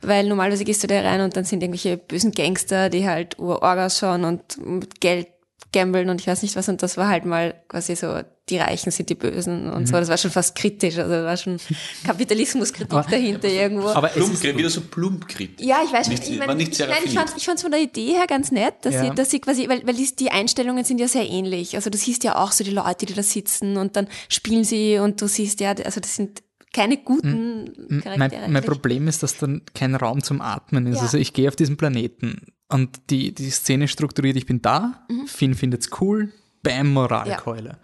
Weil 0.01 0.27
normalerweise 0.27 0.63
gehst 0.63 0.83
du 0.83 0.87
da 0.87 1.01
rein 1.01 1.21
und 1.21 1.35
dann 1.35 1.43
sind 1.43 1.61
irgendwelche 1.61 1.97
bösen 1.97 2.31
Gangster, 2.31 2.89
die 2.89 3.07
halt 3.07 3.39
Orgas 3.39 3.99
schauen 3.99 4.23
und 4.23 4.65
mit 4.65 5.01
Geld 5.01 5.27
gambeln 5.73 6.09
und 6.09 6.21
ich 6.21 6.27
weiß 6.27 6.41
nicht 6.43 6.55
was. 6.55 6.69
Und 6.69 6.81
das 6.81 6.95
war 6.95 7.09
halt 7.09 7.25
mal 7.25 7.53
quasi 7.67 7.95
so, 7.95 8.21
die 8.49 8.57
Reichen 8.57 8.91
sind 8.91 9.09
die 9.09 9.15
Bösen 9.15 9.69
und 9.69 9.87
so. 9.87 9.93
Das 9.93 10.07
war 10.09 10.17
schon 10.17 10.31
fast 10.31 10.55
kritisch. 10.55 10.97
Also 10.97 11.09
da 11.11 11.25
war 11.25 11.35
schon 11.35 11.57
Kapitalismuskritik 12.05 12.93
Aber- 12.93 13.09
dahinter 13.09 13.47
irgendwo. 13.49 13.89
aber 13.89 14.07
Plump, 14.09 14.33
ist, 14.33 14.43
wieder 14.43 14.69
so 14.69 14.81
plump 14.81 15.27
kritisch. 15.27 15.65
Ja, 15.65 15.81
ich 15.85 15.91
weiß 15.91 16.07
Nicht-. 16.09 16.29
Ich, 16.29 16.39
war 16.39 16.47
mein, 16.47 16.57
nicht 16.57 16.71
ich, 16.71 16.77
sehr 16.77 16.87
nein, 16.87 16.97
ich 17.03 17.13
fand 17.13 17.33
ich 17.35 17.45
fand's 17.45 17.61
von 17.61 17.71
der 17.71 17.81
Idee 17.81 18.13
her 18.13 18.27
ganz 18.27 18.51
nett, 18.51 18.75
dass 18.83 18.93
Ja. 18.95 19.05
sie, 19.09 19.15
dass 19.15 19.29
sie 19.31 19.39
quasi, 19.39 19.67
weil, 19.67 19.85
weil 19.85 19.95
die, 19.95 20.15
die 20.15 20.31
Einstellungen 20.31 20.83
sind 20.83 20.99
ja 20.99 21.07
sehr 21.07 21.27
ähnlich. 21.29 21.75
Also 21.75 21.89
du 21.89 21.97
siehst 21.97 22.23
ja 22.23 22.37
auch 22.37 22.51
so 22.51 22.63
die 22.63 22.71
Leute, 22.71 23.05
die 23.05 23.13
da 23.13 23.23
sitzen 23.23 23.77
und 23.77 23.95
dann 23.95 24.07
spielen 24.29 24.63
sie 24.63 24.99
und 24.99 25.21
du 25.21 25.27
siehst 25.27 25.59
ja, 25.59 25.71
also 25.71 25.99
das 25.99 26.15
sind 26.15 26.43
keine 26.73 26.97
guten 26.97 28.01
Charaktere. 28.03 28.41
mein, 28.41 28.51
mein. 28.53 28.63
Problem 28.63 29.07
ist, 29.07 29.21
dass 29.21 29.37
dann 29.37 29.61
kein 29.75 29.93
Raum 29.93 30.23
zum 30.23 30.41
Atmen 30.41 30.87
ist. 30.87 30.97
Ja. 30.97 31.01
Also 31.03 31.17
ich 31.19 31.33
gehe 31.33 31.47
auf 31.47 31.55
diesen 31.55 31.77
Planeten 31.77 32.47
und 32.73 32.89
die, 33.09 33.33
die 33.33 33.49
Szene 33.49 33.87
strukturiert, 33.87 34.35
ich 34.35 34.45
bin 34.45 34.61
da, 34.61 35.05
Finn 35.25 35.53
findet's 35.55 35.89
cool, 36.01 36.31
bam, 36.63 36.91
Moralkeule. 36.93 37.77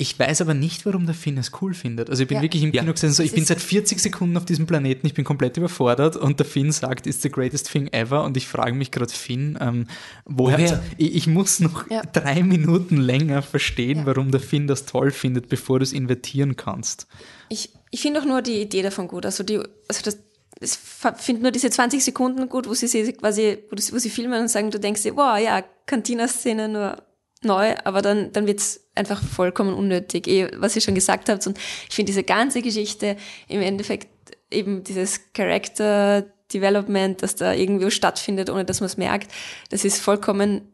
Ich 0.00 0.16
weiß 0.16 0.42
aber 0.42 0.54
nicht, 0.54 0.86
warum 0.86 1.06
der 1.06 1.14
Finn 1.16 1.36
es 1.38 1.50
cool 1.60 1.74
findet. 1.74 2.08
Also 2.08 2.22
ich 2.22 2.28
bin 2.28 2.36
Ja. 2.36 2.42
wirklich 2.42 2.62
im 2.62 2.72
Ja. 2.72 2.82
Kino 2.82 2.92
gesessen, 2.92 3.14
so, 3.14 3.22
ich 3.24 3.32
bin 3.32 3.44
seit 3.44 3.60
40 3.60 3.98
Sekunden 3.98 4.36
auf 4.36 4.44
diesem 4.44 4.64
Planeten, 4.64 5.04
ich 5.08 5.14
bin 5.14 5.24
komplett 5.24 5.56
überfordert 5.56 6.14
und 6.16 6.38
der 6.38 6.46
Finn 6.46 6.70
sagt, 6.70 7.08
it's 7.08 7.20
the 7.20 7.28
greatest 7.28 7.68
thing 7.72 7.88
ever 7.88 8.22
und 8.22 8.36
ich 8.36 8.46
frage 8.46 8.74
mich 8.76 8.92
gerade, 8.92 9.12
Finn, 9.12 9.58
ähm, 9.60 9.86
woher? 10.24 10.56
Woher? 10.58 10.82
Ich, 10.98 11.14
ich 11.16 11.26
muss 11.26 11.58
noch 11.58 11.90
Ja. 11.90 12.02
drei 12.02 12.44
Minuten 12.44 12.96
länger 12.98 13.42
verstehen, 13.42 13.98
Ja. 13.98 14.06
warum 14.06 14.30
der 14.30 14.40
Finn 14.40 14.68
das 14.68 14.86
toll 14.86 15.10
findet, 15.10 15.48
bevor 15.48 15.80
du 15.80 15.82
es 15.82 15.92
invertieren 15.92 16.54
kannst. 16.54 17.08
Ich, 17.48 17.70
ich 17.90 18.00
finde 18.02 18.20
auch 18.20 18.24
nur 18.24 18.40
die 18.40 18.60
Idee 18.60 18.82
davon 18.82 19.08
gut. 19.08 19.26
Also 19.26 19.42
die, 19.42 19.58
also 19.88 20.02
das, 20.04 20.18
ich 20.60 20.70
finde 21.16 21.42
nur 21.42 21.52
diese 21.52 21.70
20 21.70 22.04
Sekunden 22.04 22.48
gut, 22.48 22.68
wo 22.68 22.74
sie 22.74 22.88
sie 22.88 23.12
quasi, 23.12 23.58
wo, 23.70 23.76
sie, 23.76 23.92
wo 23.92 23.98
sie 23.98 24.10
filmen 24.10 24.42
und 24.42 24.48
sagen, 24.48 24.70
du 24.70 24.80
denkst 24.80 25.02
dir, 25.02 25.16
wow, 25.16 25.38
ja, 25.38 25.62
Cantina-Szene 25.86 26.68
nur 26.68 27.02
neu, 27.42 27.74
aber 27.84 28.02
dann, 28.02 28.32
dann 28.32 28.46
wird's 28.46 28.80
einfach 28.94 29.22
vollkommen 29.22 29.72
unnötig, 29.74 30.26
eh, 30.26 30.50
was 30.56 30.74
ihr 30.74 30.82
schon 30.82 30.96
gesagt 30.96 31.28
habt. 31.28 31.46
Und 31.46 31.58
ich 31.88 31.94
finde 31.94 32.10
diese 32.10 32.24
ganze 32.24 32.62
Geschichte 32.62 33.16
im 33.46 33.62
Endeffekt 33.62 34.08
eben 34.50 34.82
dieses 34.82 35.32
Character 35.32 36.24
Development, 36.52 37.22
das 37.22 37.36
da 37.36 37.52
irgendwo 37.52 37.90
stattfindet, 37.90 38.50
ohne 38.50 38.64
dass 38.64 38.80
man 38.80 38.86
es 38.86 38.96
merkt, 38.96 39.30
das 39.70 39.84
ist 39.84 40.00
vollkommen 40.00 40.72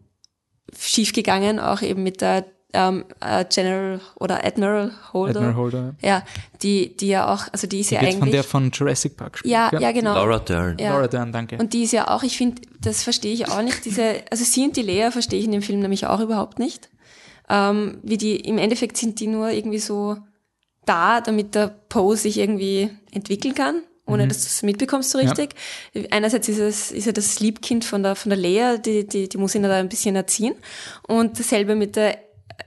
schief 0.76 1.12
gegangen, 1.12 1.59
auch 1.59 1.82
eben 1.82 2.03
mit 2.03 2.20
der 2.20 2.47
ähm, 2.75 3.05
äh, 3.20 3.45
General 3.49 4.01
oder 4.16 4.45
Admiral 4.45 4.91
Holder. 5.12 5.41
Admiral 5.41 5.57
Holder. 5.57 5.95
Ja, 6.03 6.22
die, 6.62 6.97
die 6.97 7.09
ja 7.09 7.33
auch, 7.33 7.45
also 7.53 7.66
die 7.66 7.81
ist 7.81 7.91
Die 7.91 7.95
ja 7.95 8.01
eigentlich. 8.01 8.18
von 8.18 8.31
der 8.31 8.45
von 8.45 8.70
Jurassic 8.70 9.16
Park 9.16 9.35
gespielt. 9.35 9.53
ja, 9.53 9.70
ja, 9.79 9.93
genau. 9.93 10.14
Laura 10.14 10.41
Dern. 10.41 10.77
Ja. 10.79 10.91
Laura 10.91 11.09
Dern, 11.09 11.33
danke. 11.33 11.57
Und 11.57 11.72
die 11.72 11.85
ist 11.85 11.93
ja 11.93 12.09
auch, 12.09 12.22
ich 12.22 12.37
finde, 12.37 12.61
das 12.81 13.03
verstehe 13.03 13.33
ich 13.33 13.49
auch 13.49 13.62
nicht, 13.62 13.85
diese, 13.85 14.22
also 14.31 14.45
sie 14.45 14.64
und 14.64 14.77
die 14.77 14.83
Lea 14.83 15.11
verstehe 15.11 15.39
ich 15.39 15.47
in 15.47 15.53
dem 15.53 15.62
Film 15.62 15.81
nämlich 15.81 16.07
auch 16.07 16.20
überhaupt 16.20 16.59
nicht. 16.59 16.91
Ähm, 17.49 17.99
wie 18.03 18.16
die, 18.16 18.37
im 18.37 18.59
Endeffekt 18.59 18.97
sind 18.97 19.20
die 19.20 19.27
nur 19.27 19.51
irgendwie 19.51 19.79
so 19.79 20.16
da, 20.85 21.20
damit 21.20 21.55
der 21.55 21.68
Poe 21.89 22.16
sich 22.16 22.39
irgendwie 22.39 22.91
entwickeln 23.12 23.55
kann, 23.55 23.83
ohne 24.07 24.29
dass 24.29 24.41
du 24.41 24.47
es 24.47 24.62
mitbekommst 24.62 25.11
so 25.11 25.18
richtig. 25.18 25.55
Einerseits 26.11 26.49
ist 26.49 26.59
es, 26.59 26.91
ist 26.93 27.07
er 27.07 27.12
das 27.14 27.41
Liebkind 27.41 27.85
von 27.85 28.03
der, 28.03 28.16
von 28.16 28.31
der 28.31 28.39
Lea, 28.39 28.77
die, 28.85 29.07
die, 29.07 29.29
die 29.29 29.39
muss 29.39 29.55
ihn 29.55 29.62
da 29.62 29.72
ein 29.75 29.89
bisschen 29.89 30.16
erziehen. 30.16 30.55
Und 31.07 31.39
dasselbe 31.39 31.75
mit 31.75 31.97
der 31.97 32.18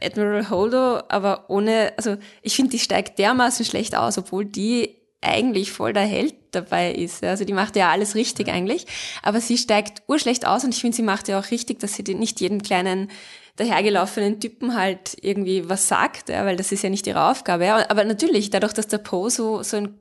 Admiral 0.04 0.50
Holdo, 0.50 1.02
aber 1.10 1.50
ohne, 1.50 1.94
also 1.98 2.18
ich 2.42 2.56
finde, 2.56 2.72
die 2.72 2.80
steigt 2.80 3.20
dermaßen 3.20 3.66
schlecht 3.66 3.96
aus, 3.96 4.18
obwohl 4.18 4.46
die 4.46 4.96
eigentlich 5.22 5.72
voll 5.72 5.94
der 5.94 6.06
Held 6.06 6.36
dabei 6.52 6.92
ist. 6.94 7.24
Also 7.24 7.44
die 7.44 7.54
macht 7.54 7.76
ja 7.76 7.90
alles 7.92 8.16
richtig 8.16 8.50
eigentlich, 8.50 8.86
aber 9.24 9.42
sie 9.42 9.58
steigt 9.58 10.04
urschlecht 10.08 10.46
aus 10.46 10.64
und 10.64 10.74
ich 10.74 10.82
finde, 10.82 10.96
sie 10.96 11.04
macht 11.04 11.28
ja 11.28 11.40
auch 11.40 11.52
richtig, 11.52 11.80
dass 11.80 11.96
sie 11.96 12.04
nicht 12.14 12.40
jeden 12.40 12.62
kleinen 12.62 13.10
dahergelaufenen 13.56 14.40
Typen 14.40 14.76
halt 14.76 15.18
irgendwie 15.22 15.68
was 15.68 15.88
sagt, 15.88 16.30
ja, 16.30 16.46
weil 16.46 16.56
das 16.56 16.72
ist 16.72 16.84
ja 16.84 16.90
nicht 16.90 17.08
ihre 17.08 17.30
Aufgabe. 17.30 17.66
Ja. 17.66 17.90
Aber 17.90 18.04
natürlich, 18.04 18.52
dadurch, 18.52 18.74
dass 18.74 18.88
der 18.88 19.00
Poe 19.00 19.30
so, 19.30 19.64
so 19.64 19.78
ein 19.78 20.00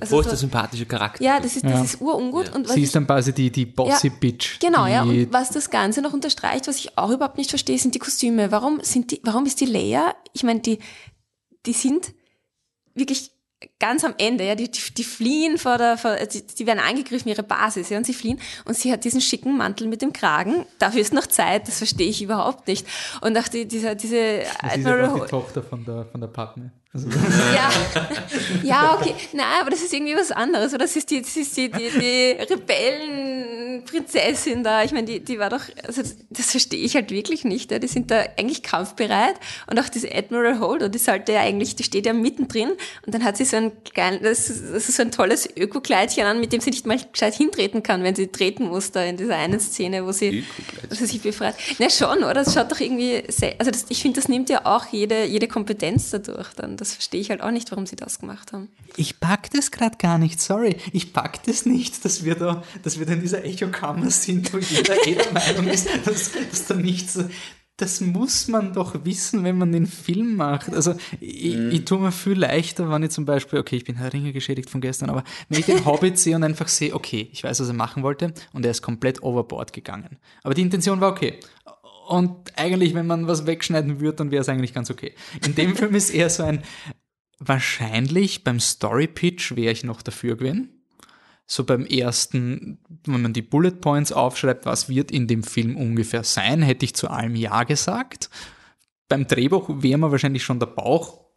also 0.00 0.16
Wo 0.16 0.20
ist 0.20 0.24
so, 0.26 0.30
der 0.30 0.38
sympathische 0.38 0.86
Charakter? 0.86 1.22
ja, 1.22 1.40
das 1.40 1.56
ist, 1.56 1.64
das 1.64 1.72
Ja. 1.72 1.82
ist 1.84 2.00
urungut. 2.00 2.54
Und 2.54 2.68
was 2.68 2.74
Sie 2.74 2.82
ist 2.82 2.94
dann 2.94 3.06
quasi 3.06 3.32
die, 3.32 3.50
die 3.50 3.66
Bossy 3.66 4.08
Ja, 4.08 4.12
Bitch. 4.18 4.58
Genau, 4.60 4.86
die, 4.86 4.92
ja. 4.92 5.02
Und 5.02 5.32
was 5.32 5.50
das 5.50 5.70
Ganze 5.70 6.02
noch 6.02 6.12
unterstreicht, 6.12 6.66
was 6.68 6.76
ich 6.76 6.96
auch 6.98 7.10
überhaupt 7.10 7.38
nicht 7.38 7.50
verstehe, 7.50 7.78
sind 7.78 7.94
die 7.94 7.98
Kostüme. 7.98 8.50
Warum 8.52 8.80
sind 8.82 9.10
die, 9.10 9.20
warum 9.24 9.46
ist 9.46 9.60
die 9.60 9.66
Leia, 9.66 10.14
ich 10.32 10.42
meine, 10.42 10.60
die, 10.60 10.78
die 11.66 11.72
sind 11.72 12.12
wirklich 12.94 13.30
ganz 13.80 14.04
am 14.04 14.14
Ende, 14.18 14.44
ja, 14.46 14.54
die, 14.54 14.70
die, 14.70 14.94
die 14.96 15.02
fliehen 15.02 15.58
vor 15.58 15.78
der, 15.78 15.98
vor, 15.98 16.14
die, 16.14 16.46
die 16.46 16.64
werden 16.66 16.78
angegriffen, 16.78 17.28
ihre 17.28 17.42
Basis, 17.42 17.88
ja, 17.88 17.98
und 17.98 18.04
sie 18.04 18.14
fliehen 18.14 18.38
und 18.66 18.76
sie 18.76 18.92
hat 18.92 19.02
diesen 19.04 19.20
schicken 19.20 19.56
Mantel 19.56 19.88
mit 19.88 20.00
dem 20.00 20.12
Kragen. 20.12 20.64
Dafür 20.78 21.00
ist 21.00 21.12
noch 21.12 21.26
Zeit, 21.26 21.66
das 21.66 21.78
verstehe 21.78 22.08
ich 22.08 22.22
überhaupt 22.22 22.68
nicht. 22.68 22.86
Und 23.20 23.36
auch 23.36 23.48
die, 23.48 23.66
dieser, 23.66 23.96
diese 23.96 24.38
das 24.62 24.76
ist 24.76 24.86
einfach 24.86 25.12
Ho- 25.12 25.24
die 25.24 25.28
Tochter 25.30 25.62
von 25.64 25.84
der, 25.84 26.04
von 26.06 26.20
der 26.20 26.28
Padme. 26.28 26.70
Also, 26.94 27.06
ja, 27.54 27.70
ja, 28.64 28.94
okay. 28.94 29.14
Nein, 29.34 29.60
aber 29.60 29.68
das 29.68 29.82
ist 29.82 29.92
irgendwie 29.92 30.16
was 30.16 30.32
anderes. 30.32 30.72
Oder 30.72 30.84
das 30.84 30.96
ist 30.96 31.10
die, 31.10 31.20
das 31.20 31.36
ist 31.36 31.54
die, 31.54 31.70
die, 31.70 31.90
die 31.90 32.34
Rebellenprinzessin 32.50 34.64
da. 34.64 34.82
Ich 34.84 34.92
meine, 34.92 35.06
die, 35.06 35.20
die 35.20 35.38
war 35.38 35.50
doch, 35.50 35.60
also 35.86 36.00
das 36.30 36.50
verstehe 36.50 36.82
ich 36.82 36.94
halt 36.94 37.10
wirklich 37.10 37.44
nicht. 37.44 37.72
Ja. 37.72 37.78
Die 37.78 37.88
sind 37.88 38.10
da 38.10 38.24
eigentlich 38.38 38.62
kampfbereit. 38.62 39.34
Und 39.70 39.78
auch 39.78 39.90
diese 39.90 40.10
Admiral 40.14 40.60
Holder, 40.60 40.88
die 40.88 40.96
sollte 40.96 41.32
ja 41.32 41.42
eigentlich, 41.42 41.76
die 41.76 41.84
steht 41.84 42.06
ja 42.06 42.14
mittendrin. 42.14 42.70
Und 43.04 43.14
dann 43.14 43.22
hat 43.22 43.36
sie 43.36 43.44
so 43.44 43.58
ein 43.58 43.72
klein, 43.84 44.20
das, 44.22 44.46
das 44.46 44.88
ist 44.88 44.96
so 44.96 45.02
ein 45.02 45.10
tolles 45.10 45.46
Öko-Kleidchen 45.58 46.24
an, 46.24 46.40
mit 46.40 46.54
dem 46.54 46.62
sie 46.62 46.70
nicht 46.70 46.86
mal 46.86 46.98
gescheit 47.12 47.34
hintreten 47.34 47.82
kann, 47.82 48.02
wenn 48.02 48.14
sie 48.14 48.28
treten 48.28 48.66
muss 48.66 48.92
da 48.92 49.02
in 49.02 49.18
dieser 49.18 49.36
einen 49.36 49.60
Szene, 49.60 50.06
wo 50.06 50.12
sie, 50.12 50.42
wo 50.88 50.94
sie 50.94 51.04
sich 51.04 51.20
befreit. 51.20 51.54
Na 51.78 51.90
schon, 51.90 52.24
oder? 52.24 52.32
Das 52.32 52.54
schaut 52.54 52.72
doch 52.72 52.80
irgendwie, 52.80 53.24
sehr, 53.28 53.56
also 53.58 53.70
das, 53.70 53.84
ich 53.90 54.00
finde, 54.00 54.20
das 54.20 54.30
nimmt 54.30 54.48
ja 54.48 54.64
auch 54.64 54.86
jede, 54.86 55.26
jede 55.26 55.48
Kompetenz 55.48 56.08
dadurch 56.10 56.54
dann. 56.54 56.77
Das 56.78 56.94
verstehe 56.94 57.20
ich 57.20 57.30
halt 57.30 57.42
auch 57.42 57.50
nicht, 57.50 57.70
warum 57.70 57.86
sie 57.86 57.96
das 57.96 58.20
gemacht 58.20 58.52
haben. 58.52 58.68
ich 58.96 59.20
pack 59.20 59.50
das 59.50 59.70
gerade 59.70 59.98
gar 59.98 60.16
nicht, 60.16 60.40
sorry. 60.40 60.76
Ich 60.92 61.12
pack 61.12 61.42
das 61.44 61.66
nicht, 61.66 62.04
dass 62.04 62.24
wir 62.24 62.36
da, 62.36 62.62
dass 62.82 62.98
wir 62.98 63.06
da 63.06 63.12
in 63.14 63.20
dieser 63.20 63.44
Echokammer 63.44 64.10
sind, 64.10 64.52
wo 64.52 64.58
jeder 64.58 65.06
eh 65.06 65.14
der 65.14 65.32
Meinung 65.32 65.66
ist, 65.66 65.88
dass, 66.04 66.32
dass 66.50 66.66
da 66.66 66.74
nichts. 66.74 67.18
Das 67.76 68.00
muss 68.00 68.48
man 68.48 68.72
doch 68.72 69.04
wissen, 69.04 69.44
wenn 69.44 69.56
man 69.56 69.70
den 69.70 69.86
Film 69.86 70.34
macht. 70.34 70.72
Also 70.74 70.94
ich, 71.20 71.54
ich 71.54 71.84
tue 71.84 72.00
mir 72.00 72.10
viel 72.10 72.36
leichter, 72.36 72.90
wenn 72.90 73.04
ich 73.04 73.10
zum 73.10 73.24
Beispiel, 73.24 73.60
okay, 73.60 73.76
ich 73.76 73.84
bin 73.84 73.94
Herr 73.96 74.12
Ringe 74.12 74.32
geschädigt 74.32 74.68
von 74.68 74.80
gestern, 74.80 75.10
aber 75.10 75.22
wenn 75.48 75.60
ich 75.60 75.66
den 75.66 75.84
Hobbit 75.84 76.18
sehe 76.18 76.34
und 76.34 76.42
einfach 76.42 76.66
sehe, 76.66 76.92
okay, 76.92 77.28
ich 77.32 77.44
weiß, 77.44 77.60
was 77.60 77.68
er 77.68 77.74
machen 77.74 78.02
wollte 78.02 78.34
und 78.52 78.64
er 78.64 78.72
ist 78.72 78.82
komplett 78.82 79.22
overboard 79.22 79.72
gegangen. 79.72 80.18
Aber 80.42 80.54
die 80.54 80.62
Intention 80.62 81.00
war 81.00 81.12
okay. 81.12 81.38
Und 82.08 82.58
eigentlich, 82.58 82.94
wenn 82.94 83.06
man 83.06 83.26
was 83.28 83.44
wegschneiden 83.44 84.00
würde, 84.00 84.16
dann 84.16 84.30
wäre 84.30 84.40
es 84.40 84.48
eigentlich 84.48 84.72
ganz 84.72 84.90
okay. 84.90 85.12
In 85.44 85.54
dem 85.54 85.76
Film 85.76 85.94
ist 85.94 86.08
eher 86.08 86.30
so 86.30 86.42
ein, 86.42 86.62
wahrscheinlich 87.38 88.44
beim 88.44 88.60
Story 88.60 89.06
Pitch 89.06 89.54
wäre 89.56 89.72
ich 89.72 89.84
noch 89.84 90.00
dafür 90.00 90.36
gewesen. 90.36 90.86
So 91.46 91.64
beim 91.64 91.84
ersten, 91.84 92.78
wenn 93.04 93.20
man 93.20 93.34
die 93.34 93.42
Bullet 93.42 93.72
Points 93.82 94.10
aufschreibt, 94.10 94.64
was 94.64 94.88
wird 94.88 95.10
in 95.10 95.26
dem 95.26 95.42
Film 95.42 95.76
ungefähr 95.76 96.24
sein, 96.24 96.62
hätte 96.62 96.86
ich 96.86 96.94
zu 96.94 97.10
allem 97.10 97.36
Ja 97.36 97.64
gesagt. 97.64 98.30
Beim 99.10 99.26
Drehbuch 99.26 99.68
wäre 99.82 99.98
mir 99.98 100.10
wahrscheinlich 100.10 100.44
schon 100.44 100.60
der 100.60 100.66
Bauch 100.66 101.27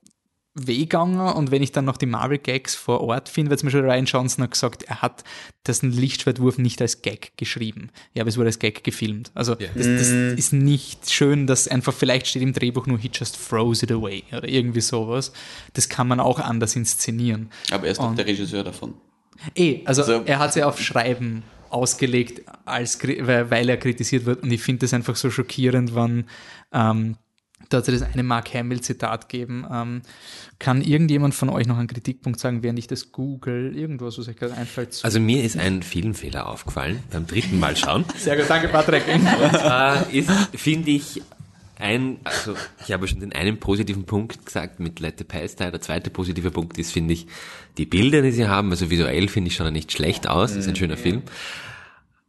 wehgegangen 0.53 1.19
und 1.33 1.49
wenn 1.51 1.63
ich 1.63 1.71
dann 1.71 1.85
noch 1.85 1.95
die 1.95 2.05
Marvel 2.05 2.37
Gags 2.37 2.75
vor 2.75 3.01
Ort 3.01 3.29
finde, 3.29 3.51
weil 3.51 3.57
zum 3.59 3.67
Beispiel 3.67 3.85
Ryan 3.85 4.05
Johnson 4.05 4.43
hat 4.43 4.51
gesagt, 4.51 4.83
er 4.83 5.01
hat 5.01 5.23
diesen 5.65 5.91
Lichtschwertwurf 5.91 6.57
nicht 6.57 6.81
als 6.81 7.01
Gag 7.01 7.31
geschrieben. 7.37 7.89
Ja, 8.13 8.23
aber 8.23 8.29
es 8.29 8.37
wurde 8.37 8.47
als 8.47 8.59
Gag 8.59 8.83
gefilmt. 8.83 9.31
Also 9.33 9.55
das, 9.55 9.71
das 9.73 10.09
ist 10.11 10.51
nicht 10.51 11.09
schön, 11.09 11.47
dass 11.47 11.69
einfach 11.69 11.93
vielleicht 11.93 12.27
steht 12.27 12.41
im 12.41 12.51
Drehbuch 12.51 12.85
nur 12.85 12.97
he 12.97 13.09
just 13.13 13.39
throws 13.49 13.81
it 13.81 13.91
away 13.91 14.23
oder 14.31 14.47
irgendwie 14.49 14.81
sowas. 14.81 15.31
Das 15.73 15.87
kann 15.87 16.07
man 16.09 16.19
auch 16.19 16.39
anders 16.39 16.75
inszenieren. 16.75 17.49
Aber 17.71 17.85
er 17.85 17.91
ist 17.93 18.01
doch 18.01 18.13
der 18.13 18.25
Regisseur 18.27 18.63
davon. 18.63 18.95
Eh, 19.55 19.81
also, 19.85 20.01
Also- 20.01 20.23
er 20.25 20.39
hat 20.39 20.53
sie 20.53 20.63
auf 20.63 20.79
Schreiben 20.81 21.43
ausgelegt, 21.69 22.41
als, 22.65 22.99
weil 23.01 23.69
er 23.69 23.77
kritisiert 23.77 24.25
wird. 24.25 24.43
Und 24.43 24.51
ich 24.51 24.61
finde 24.61 24.81
das 24.81 24.93
einfach 24.93 25.15
so 25.15 25.29
schockierend, 25.29 25.95
wann 25.95 26.25
ähm, 26.73 27.15
da 27.73 27.77
hat 27.77 27.87
es 27.87 27.99
das 28.01 28.11
eine 28.11 28.23
Mark 28.23 28.53
Hamill-Zitat 28.53 29.29
geben. 29.29 29.65
Ähm, 29.71 30.01
kann 30.59 30.81
irgendjemand 30.81 31.33
von 31.33 31.49
euch 31.49 31.67
noch 31.67 31.77
einen 31.77 31.87
Kritikpunkt 31.87 32.39
sagen, 32.39 32.63
während 32.63 32.79
ich 32.79 32.87
das 32.87 33.11
google? 33.11 33.75
Irgendwas, 33.75 34.17
was 34.17 34.27
euch 34.27 34.35
gerade 34.35 34.53
einfällt. 34.53 34.99
Also 35.03 35.19
mir 35.19 35.43
ist 35.43 35.57
ein 35.57 35.83
Filmfehler 35.83 36.47
aufgefallen 36.47 37.01
beim 37.11 37.25
dritten 37.27 37.59
Mal 37.59 37.75
schauen. 37.75 38.05
Sehr 38.17 38.37
gut, 38.37 38.45
danke 38.47 38.67
Patrick. 38.67 39.03
äh, 39.07 40.17
ist, 40.17 40.29
finde 40.53 40.91
ich, 40.91 41.21
ein, 41.81 42.19
also 42.23 42.55
ich 42.85 42.91
habe 42.91 43.07
schon 43.07 43.19
den 43.19 43.33
einen 43.33 43.59
positiven 43.59 44.05
Punkt 44.05 44.45
gesagt 44.45 44.79
mit 44.79 44.99
Let 44.99 45.17
the 45.17 45.23
Past 45.23 45.59
Die. 45.59 45.71
Der 45.71 45.81
zweite 45.81 46.09
positive 46.11 46.51
Punkt 46.51 46.77
ist, 46.77 46.91
finde 46.91 47.13
ich, 47.13 47.25
die 47.77 47.85
Bilder, 47.85 48.21
die 48.21 48.31
sie 48.31 48.47
haben, 48.47 48.69
also 48.69 48.89
visuell 48.89 49.27
finde 49.27 49.49
ich 49.49 49.55
schon 49.55 49.71
nicht 49.73 49.91
schlecht 49.91 50.27
aus, 50.27 50.55
ist 50.55 50.67
ein 50.67 50.75
schöner 50.75 50.97
Film. 50.97 51.23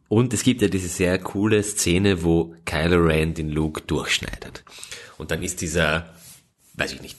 Und 0.07 0.33
es 0.33 0.43
gibt 0.43 0.61
ja 0.61 0.67
diese 0.67 0.87
sehr 0.87 1.17
coole 1.19 1.63
Szene, 1.63 2.23
wo 2.23 2.55
Kylo 2.65 3.03
Ren 3.03 3.33
den 3.33 3.49
Luke 3.49 3.81
durchschneidet. 3.81 4.63
Und 5.17 5.31
dann 5.31 5.43
ist 5.43 5.61
dieser, 5.61 6.13
weiß 6.75 6.93
ich 6.93 7.01
nicht, 7.01 7.17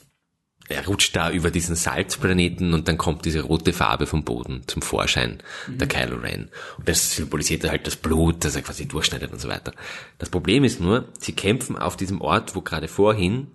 er 0.69 0.87
rutscht 0.87 1.15
da 1.15 1.31
über 1.31 1.51
diesen 1.51 1.77
Salzplaneten 1.77 2.73
und 2.73 2.89
dann 2.89 2.97
kommt 2.97 3.27
diese 3.27 3.43
rote 3.43 3.75
Farbe 3.75 4.07
vom 4.07 4.25
Boden 4.25 4.63
zum 4.67 4.81
Vorschein, 4.81 5.43
der 5.69 5.87
Kylo 5.87 6.17
Ren. 6.17 6.49
Und 6.79 6.89
das 6.89 7.17
symbolisiert 7.17 7.69
halt 7.69 7.87
das 7.87 7.97
Blut, 7.97 8.45
das 8.45 8.57
er 8.57 8.63
quasi 8.63 8.89
durchschneidet 8.89 9.31
und 9.31 9.41
so 9.41 9.49
weiter. 9.49 9.73
Das 10.19 10.31
Problem 10.31 10.65
ist 10.65 10.81
nur, 10.81 11.09
sie 11.19 11.33
kämpfen 11.33 11.77
auf 11.77 11.97
diesem 11.97 12.23
Ort, 12.23 12.55
wo 12.55 12.63
gerade 12.63 12.89
vorhin 12.89 13.49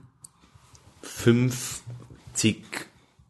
50 1.02 2.64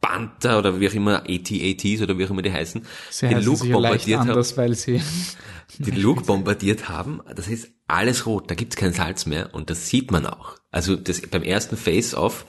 Panther 0.02 0.60
oder 0.60 0.80
wie 0.80 0.90
auch 0.90 0.94
immer, 0.94 1.24
AT-ATs 1.28 2.02
oder 2.02 2.18
wie 2.18 2.26
auch 2.26 2.32
immer 2.32 2.42
die 2.42 2.52
heißen, 2.52 2.86
Sie 3.10 3.28
den 3.28 3.44
Luke 3.44 3.66
bombardiert 3.66 4.20
haben 4.20 4.30
anders, 4.30 4.58
weil 4.58 4.76
sie 4.76 5.02
den 5.80 5.96
Luke 6.02 6.24
bombardiert 6.24 6.90
haben, 6.90 7.22
das 7.34 7.48
ist 7.48 7.70
alles 7.90 8.26
rot, 8.26 8.50
da 8.50 8.56
gibt's 8.56 8.76
kein 8.76 8.94
Salz 8.94 9.26
mehr 9.26 9.54
und 9.54 9.70
das 9.70 9.90
sieht 9.90 10.12
man 10.12 10.26
auch. 10.26 10.58
Also 10.72 10.96
das, 10.96 11.22
beim 11.22 11.44
ersten 11.44 11.78
Face-Off 11.78 12.46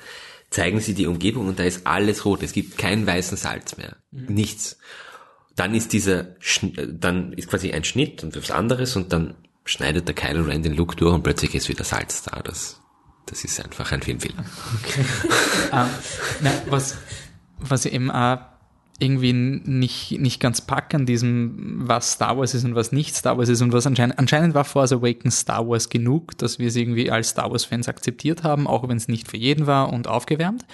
zeigen 0.51 0.81
sie 0.81 0.95
die 0.95 1.07
Umgebung 1.07 1.49
und 1.49 1.59
da 1.59 1.65
ist 1.65 1.87
alles 1.87 2.25
rot, 2.25 2.43
es 2.43 2.53
gibt 2.53 2.79
keinen 2.79 3.07
weißen 3.07 3.37
Salz 3.37 3.77
mehr, 3.77 3.97
nichts. 4.11 4.79
Dann 5.57 5.75
ist 5.75 5.93
dieser, 5.93 6.37
dann 6.89 7.33
ist 7.33 7.49
quasi 7.49 7.73
ein 7.73 7.85
Schnitt 7.85 8.23
und 8.23 8.37
was 8.37 8.51
anderes 8.51 8.97
und 8.97 9.13
dann 9.13 9.35
schneidet 9.65 10.09
der 10.09 10.15
Kylo 10.15 10.45
Ren 10.45 10.63
den 10.63 10.75
Luke 10.75 10.97
durch 10.97 11.15
und 11.15 11.23
plötzlich 11.23 11.55
ist 11.55 11.69
wieder 11.69 11.85
Salz 11.85 12.23
da. 12.23 12.41
Das, 12.43 12.81
das 13.27 13.45
ist 13.45 13.63
einfach 13.63 13.93
ein 13.93 14.03
Filmfehler. 14.03 14.45
Ähm, 15.73 15.87
na, 16.41 16.53
was, 16.67 16.97
was 17.59 17.87
eben 17.87 18.11
auch 18.11 18.39
irgendwie 19.01 19.33
nicht, 19.33 20.21
nicht 20.21 20.41
ganz 20.41 20.61
pack 20.61 20.95
an 20.95 21.07
diesem, 21.07 21.89
was 21.89 22.13
Star 22.13 22.39
Wars 22.39 22.55
ist 22.55 22.65
und 22.65 22.75
was 22.75 22.93
nicht 22.93 23.17
Star 23.17 23.39
Wars 23.39 23.49
ist 23.49 23.63
und 23.63 23.73
was 23.73 23.87
anscheinend, 23.87 24.19
anscheinend 24.19 24.55
war 24.55 24.65
Force 24.65 24.93
Awakens 24.93 25.41
Star 25.41 25.67
Wars 25.67 25.89
genug, 25.89 26.37
dass 26.39 26.59
wir 26.59 26.69
es 26.69 26.77
irgendwie 26.77 27.11
als 27.11 27.31
Star 27.31 27.51
Wars 27.51 27.65
Fans 27.65 27.89
akzeptiert 27.89 28.43
haben, 28.43 28.67
auch 28.67 28.89
wenn 28.89 28.97
es 28.97 29.09
nicht 29.09 29.29
für 29.29 29.37
jeden 29.37 29.67
war 29.67 29.93
und 29.93 30.07
aufgewärmt. 30.07 30.65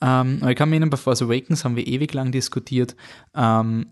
Ähm, 0.00 0.38
aber 0.40 0.50
ich 0.50 0.56
kann 0.56 0.68
mir 0.68 0.76
erinnern, 0.76 0.90
bei 0.90 0.96
Force 0.96 1.22
Awakens 1.22 1.64
haben 1.64 1.76
wir 1.76 1.86
ewig 1.86 2.12
lang 2.14 2.32
diskutiert, 2.32 2.96
ähm, 3.34 3.86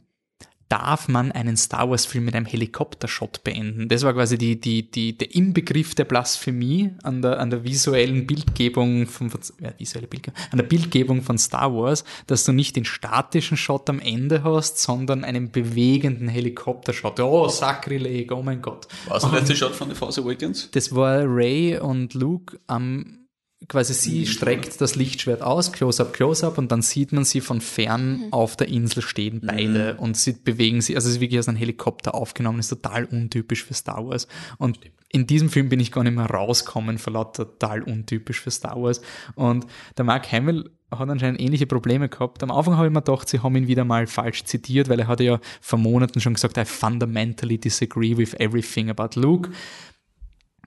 darf 0.70 1.08
man 1.08 1.32
einen 1.32 1.56
Star 1.56 1.90
Wars-Film 1.90 2.24
mit 2.24 2.34
einem 2.34 2.46
Helikoptershot 2.46 3.42
beenden. 3.42 3.88
Das 3.88 4.04
war 4.04 4.14
quasi 4.14 4.38
die, 4.38 4.60
die, 4.60 4.88
die, 4.88 5.18
der 5.18 5.34
Inbegriff 5.34 5.96
der 5.96 6.04
Blasphemie 6.04 6.92
an 7.02 7.22
der, 7.22 7.40
an 7.40 7.50
der 7.50 7.64
visuellen 7.64 8.26
Bildgebung 8.26 9.06
von, 9.06 9.30
ja, 9.60 9.72
visuelle 9.76 10.06
Bildgebung, 10.06 10.40
an 10.52 10.58
der 10.58 10.64
Bildgebung 10.64 11.22
von 11.22 11.38
Star 11.38 11.74
Wars, 11.74 12.04
dass 12.28 12.44
du 12.44 12.52
nicht 12.52 12.76
den 12.76 12.84
statischen 12.84 13.56
Shot 13.56 13.90
am 13.90 13.98
Ende 13.98 14.44
hast, 14.44 14.78
sondern 14.78 15.24
einen 15.24 15.50
bewegenden 15.50 16.28
Helikoptershot. 16.28 17.18
Oh, 17.18 17.48
Sakrileg, 17.48 18.30
oh 18.30 18.42
mein 18.42 18.62
Gott. 18.62 18.86
Was 19.08 19.24
der 19.24 19.32
letzte 19.32 19.56
Shot 19.56 19.74
von 19.74 19.88
The 19.88 19.96
Force 19.96 20.18
Awakens? 20.18 20.70
Das 20.70 20.94
war 20.94 21.24
Ray 21.26 21.78
und 21.78 22.14
Luke 22.14 22.58
am 22.68 23.19
quasi 23.68 23.92
sie 23.94 24.26
streckt 24.26 24.80
das 24.80 24.94
Lichtschwert 24.96 25.42
aus, 25.42 25.72
Close-up, 25.72 26.12
Close-up, 26.12 26.58
und 26.58 26.72
dann 26.72 26.82
sieht 26.82 27.12
man 27.12 27.24
sie 27.24 27.40
von 27.40 27.60
fern 27.60 28.12
mhm. 28.12 28.32
auf 28.32 28.56
der 28.56 28.68
Insel 28.68 29.02
stehen, 29.02 29.40
beide, 29.44 29.94
mhm. 29.94 29.98
und 30.00 30.16
sie 30.16 30.32
bewegen 30.32 30.80
sie, 30.80 30.96
also 30.96 31.08
es 31.08 31.16
ist 31.16 31.20
wirklich 31.20 31.38
aus 31.38 31.48
einem 31.48 31.58
Helikopter 31.58 32.14
aufgenommen, 32.14 32.58
ist 32.58 32.68
total 32.68 33.04
untypisch 33.04 33.64
für 33.64 33.74
Star 33.74 34.06
Wars. 34.06 34.28
Und 34.58 34.80
in 35.12 35.26
diesem 35.26 35.50
Film 35.50 35.68
bin 35.68 35.80
ich 35.80 35.92
gar 35.92 36.04
nicht 36.04 36.14
mehr 36.14 36.26
rauskommen, 36.26 36.98
vor 36.98 37.12
lauter 37.12 37.44
total 37.44 37.82
untypisch 37.82 38.40
für 38.40 38.50
Star 38.50 38.80
Wars. 38.80 39.02
Und 39.34 39.66
der 39.96 40.04
Mark 40.04 40.30
Hamill 40.32 40.70
hat 40.90 41.08
anscheinend 41.08 41.40
ähnliche 41.40 41.66
Probleme 41.66 42.08
gehabt. 42.08 42.42
Am 42.42 42.50
Anfang 42.50 42.76
habe 42.76 42.86
ich 42.86 42.92
mir 42.92 43.02
gedacht, 43.02 43.28
sie 43.28 43.40
haben 43.40 43.56
ihn 43.56 43.68
wieder 43.68 43.84
mal 43.84 44.06
falsch 44.06 44.44
zitiert, 44.44 44.88
weil 44.88 45.00
er 45.00 45.08
hat 45.08 45.20
ja 45.20 45.40
vor 45.60 45.78
Monaten 45.78 46.20
schon 46.20 46.34
gesagt, 46.34 46.56
I 46.56 46.64
fundamentally 46.64 47.58
disagree 47.58 48.16
with 48.16 48.34
everything 48.34 48.90
about 48.90 49.20
Luke. 49.20 49.50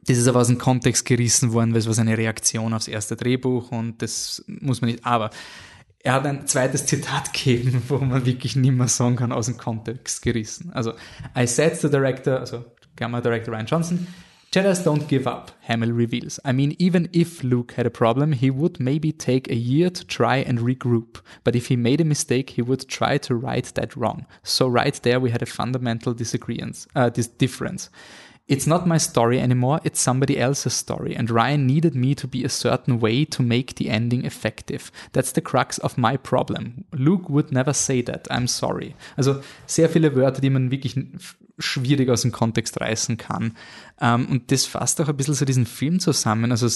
Das 0.06 0.18
ist 0.18 0.28
aber 0.28 0.42
aus 0.42 0.48
dem 0.48 0.58
Kontext 0.58 1.06
gerissen 1.06 1.54
worden, 1.54 1.72
weil 1.72 1.80
es 1.80 1.88
war 1.88 1.94
seine 1.94 2.18
Reaktion 2.18 2.74
aufs 2.74 2.88
erste 2.88 3.16
Drehbuch 3.16 3.72
und 3.72 4.02
das 4.02 4.44
muss 4.48 4.82
man 4.82 4.92
nicht, 4.92 5.06
aber 5.06 5.30
er 6.04 6.14
hat 6.14 6.26
ein 6.26 6.46
zweites 6.48 6.86
Zitat 6.86 7.34
gegeben, 7.34 7.82
wo 7.88 7.98
man 7.98 8.26
wirklich 8.26 8.56
nicht 8.56 8.74
mehr 8.74 8.88
sagen 8.88 9.16
kann, 9.16 9.32
aus 9.32 9.46
dem 9.46 9.58
Kontext 9.58 10.22
gerissen. 10.22 10.72
Also, 10.74 10.94
I 11.38 11.48
said 11.48 11.80
the 11.80 11.90
director, 11.90 12.40
also 12.40 12.66
Gamma 12.96 13.22
Director 13.22 13.54
Ryan 13.54 13.66
Johnson, 13.66 14.08
Jedis 14.54 14.84
don't 14.84 15.08
give 15.08 15.26
up, 15.26 15.52
Hamill 15.68 15.92
reveals. 15.92 16.40
I 16.46 16.52
mean, 16.52 16.76
even 16.78 17.10
if 17.12 17.42
Luke 17.44 17.74
had 17.76 17.88
a 17.88 17.90
problem, 17.90 18.34
he 18.34 18.52
would 18.52 18.80
maybe 18.80 19.12
take 19.12 19.50
a 19.50 19.56
year 19.56 19.90
to 19.90 20.06
try 20.06 20.38
and 20.38 20.60
regroup. 20.60 21.22
But 21.44 21.56
if 21.56 21.70
he 21.70 21.76
made 21.76 22.00
a 22.00 22.06
mistake, 22.06 22.52
he 22.52 22.62
would 22.62 22.88
try 22.88 23.18
to 23.18 23.34
right 23.34 23.66
that 23.74 23.96
wrong. 23.96 24.28
So 24.44 24.68
right 24.68 24.94
there 25.02 25.20
we 25.20 25.32
had 25.32 25.42
a 25.42 25.48
fundamental 25.48 26.14
disagreement, 26.14 26.86
uh, 26.96 27.10
this 27.10 27.26
difference. 27.26 27.90
It's 28.54 28.68
not 28.68 28.86
my 28.86 29.00
story 29.00 29.40
anymore, 29.40 29.80
it's 29.84 30.00
somebody 30.00 30.38
else's 30.38 30.76
story. 30.76 31.16
And 31.16 31.32
Ryan 31.32 31.66
needed 31.66 31.96
me 31.96 32.14
to 32.14 32.28
be 32.28 32.46
a 32.46 32.50
certain 32.50 33.02
way 33.02 33.26
to 33.26 33.42
make 33.42 33.74
the 33.78 33.90
ending 33.90 34.26
effective. 34.26 34.92
That's 35.12 35.34
the 35.34 35.42
crux 35.42 35.80
of 35.80 35.98
my 35.98 36.18
problem. 36.18 36.86
Luke 36.92 37.30
would 37.30 37.52
never 37.52 37.74
say 37.74 38.04
that. 38.04 38.28
I'm 38.30 38.48
sorry. 38.48 38.94
Also 39.18 39.42
sehr 39.66 39.90
viele 39.90 40.16
Wörter, 40.16 40.40
die 40.40 40.52
man 40.52 40.70
wirklich 40.70 40.96
schwierig 41.58 42.10
aus 42.10 42.22
dem 42.22 42.32
Kontext 42.32 42.80
reißen 42.80 43.18
kann. 43.18 43.58
Um, 44.00 44.28
und 44.28 44.52
das 44.52 44.68
fasst 44.68 45.02
auch 45.02 45.10
ein 45.10 45.18
bisschen 45.18 45.34
so 45.34 45.46
diesen 45.46 45.66
Film 45.66 46.00
zusammen. 46.00 46.52
Also 46.52 46.68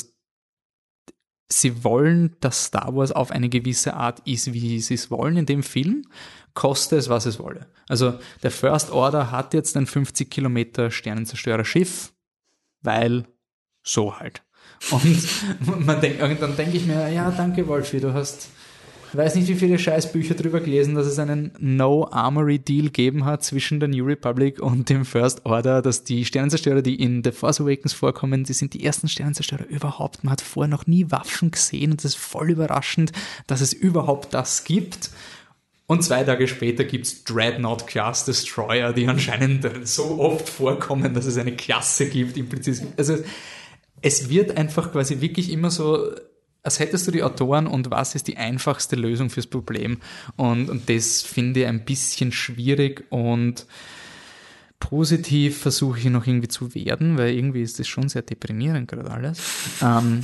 sie 1.50 1.84
wollen, 1.84 2.36
dass 2.40 2.66
Star 2.66 2.96
Wars 2.96 3.12
auf 3.12 3.32
eine 3.32 3.50
gewisse 3.50 3.94
Art 3.94 4.20
ist, 4.26 4.54
wie 4.54 4.80
sie 4.80 4.94
es 4.94 5.10
wollen 5.10 5.38
in 5.38 5.46
dem 5.46 5.64
Film, 5.64 6.06
koste 6.54 6.98
es, 6.98 7.10
was 7.10 7.26
es 7.26 7.40
wolle. 7.40 7.68
Also 7.88 8.20
der 8.44 8.52
First 8.52 8.92
Order 8.92 9.32
hat 9.32 9.54
jetzt 9.54 9.78
ein 9.78 9.86
50 9.86 10.30
Kilometer 10.30 10.92
Sternenzerstörer-Schiff, 10.92 12.14
weil 12.82 13.26
so 13.84 14.20
halt. 14.20 14.44
Und 14.92 15.28
man 15.86 16.02
denkt, 16.02 16.22
dann 16.42 16.56
denke 16.56 16.78
ich 16.78 16.86
mir, 16.86 17.10
ja, 17.10 17.32
danke 17.32 17.68
Wolfi, 17.68 18.00
du 18.00 18.14
hast 18.14 18.50
ich 19.10 19.18
weiß 19.18 19.36
nicht, 19.36 19.48
wie 19.48 19.56
viele 19.56 19.80
Scheißbücher 19.80 20.36
drüber 20.36 20.60
gelesen, 20.60 20.96
dass 20.96 21.08
es 21.08 21.18
einen 21.18 21.52
No-Armory-Deal 21.60 22.90
geben 22.90 23.26
hat 23.26 23.44
zwischen 23.44 23.80
der 23.80 23.88
New 23.88 24.06
Republic 24.06 24.60
und 24.60 24.90
dem 24.90 25.06
First 25.06 25.46
Order, 25.46 25.82
dass 25.82 26.04
die 26.04 26.26
Sternenzerstörer, 26.26 26.82
die 26.82 27.02
in 27.02 27.24
The 27.24 27.32
Force 27.32 27.62
Awakens 27.62 27.94
vorkommen, 27.94 28.44
die 28.44 28.54
sind 28.54 28.74
die 28.74 28.84
ersten 28.84 29.08
Sternenzerstörer 29.08 29.66
überhaupt. 29.68 30.24
Man 30.24 30.32
hat 30.32 30.42
vorher 30.42 30.70
noch 30.70 30.88
nie 30.88 31.10
Waffen 31.10 31.52
gesehen 31.52 31.92
und 31.92 32.02
es 32.02 32.14
ist 32.14 32.18
voll 32.18 32.52
überraschend, 32.52 33.12
dass 33.48 33.62
es 33.62 33.72
überhaupt 33.72 34.34
das 34.34 34.66
gibt. 34.66 35.10
Und 35.86 36.04
zwei 36.04 36.26
Tage 36.26 36.50
später 36.50 36.84
gibt's 36.84 37.24
Dreadnought 37.24 37.88
Class 37.88 38.26
Destroyer, 38.26 38.92
die 38.92 39.08
anscheinend 39.08 39.66
so 39.88 40.20
oft 40.20 40.50
vorkommen, 40.50 41.14
dass 41.14 41.26
es 41.26 41.38
eine 41.38 41.56
Klasse 41.56 42.10
gibt, 42.10 42.36
implizit. 42.36 42.82
Also 42.98 43.18
es 44.02 44.30
wird 44.30 44.58
einfach 44.58 44.92
quasi 44.92 45.22
wirklich 45.22 45.50
immer 45.50 45.72
so 45.72 46.12
als 46.64 46.80
hättest 46.80 47.08
du 47.08 47.12
die 47.12 47.24
Autoren 47.24 47.68
und 47.68 47.92
was 47.92 48.16
ist 48.16 48.28
die 48.28 48.38
einfachste 48.38 48.96
Lösung 48.96 49.30
fürs 49.30 49.48
Problem. 49.48 50.00
Und, 50.36 50.70
und 50.70 50.90
das 50.90 51.22
finde 51.22 51.62
ich 51.62 51.68
ein 51.68 51.86
bisschen 51.86 52.32
schwierig 52.32 53.06
und 53.10 53.66
positiv 54.80 55.60
versuche 55.60 56.00
ich 56.00 56.06
noch 56.06 56.28
irgendwie 56.28 56.50
zu 56.50 56.76
werden, 56.76 57.18
weil 57.18 57.34
irgendwie 57.34 57.62
ist 57.62 57.80
das 57.80 57.88
schon 57.88 58.10
sehr 58.10 58.22
deprimierend 58.22 58.88
gerade 58.88 59.10
alles. 59.10 59.40
Ähm, 59.82 60.24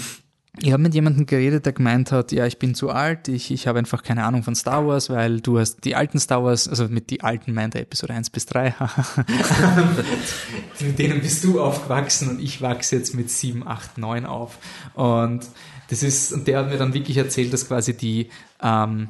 ich 0.60 0.72
habe 0.72 0.84
mit 0.84 0.94
jemandem 0.94 1.26
geredet, 1.26 1.66
der 1.66 1.74
gemeint 1.74 2.12
hat, 2.12 2.32
ja, 2.32 2.46
ich 2.46 2.60
bin 2.60 2.76
zu 2.76 2.92
alt, 2.92 3.28
ich, 3.28 3.50
ich 3.50 3.66
habe 3.66 3.80
einfach 3.80 4.04
keine 4.04 4.24
Ahnung 4.24 4.44
von 4.44 4.54
Star 4.54 4.86
Wars, 4.86 5.10
weil 5.10 5.42
du 5.42 5.58
hast 5.58 5.84
die 5.84 5.96
alten 5.96 6.20
Star 6.20 6.44
Wars, 6.44 6.68
also 6.68 6.88
mit 6.88 7.10
die 7.10 7.22
alten 7.22 7.54
meint 7.54 7.74
er 7.74 7.82
Episode 7.82 8.14
1 8.14 8.30
bis 8.30 8.46
3, 8.46 8.76
mit 10.82 11.00
denen 11.00 11.22
bist 11.22 11.44
du 11.44 11.60
aufgewachsen 11.60 12.30
und 12.30 12.40
ich 12.40 12.62
wachse 12.62 12.98
jetzt 12.98 13.16
mit 13.16 13.32
7, 13.32 13.68
8, 13.68 13.98
9 13.98 14.28
auf. 14.28 14.60
Und 14.94 15.42
das 15.90 16.04
ist, 16.04 16.32
und 16.34 16.48
der 16.48 16.60
hat 16.60 16.70
mir 16.70 16.78
dann 16.78 16.94
wirklich 16.94 17.18
erzählt, 17.18 17.54
dass 17.54 17.68
quasi 17.68 17.96
die, 17.96 18.30
ähm, 18.62 19.10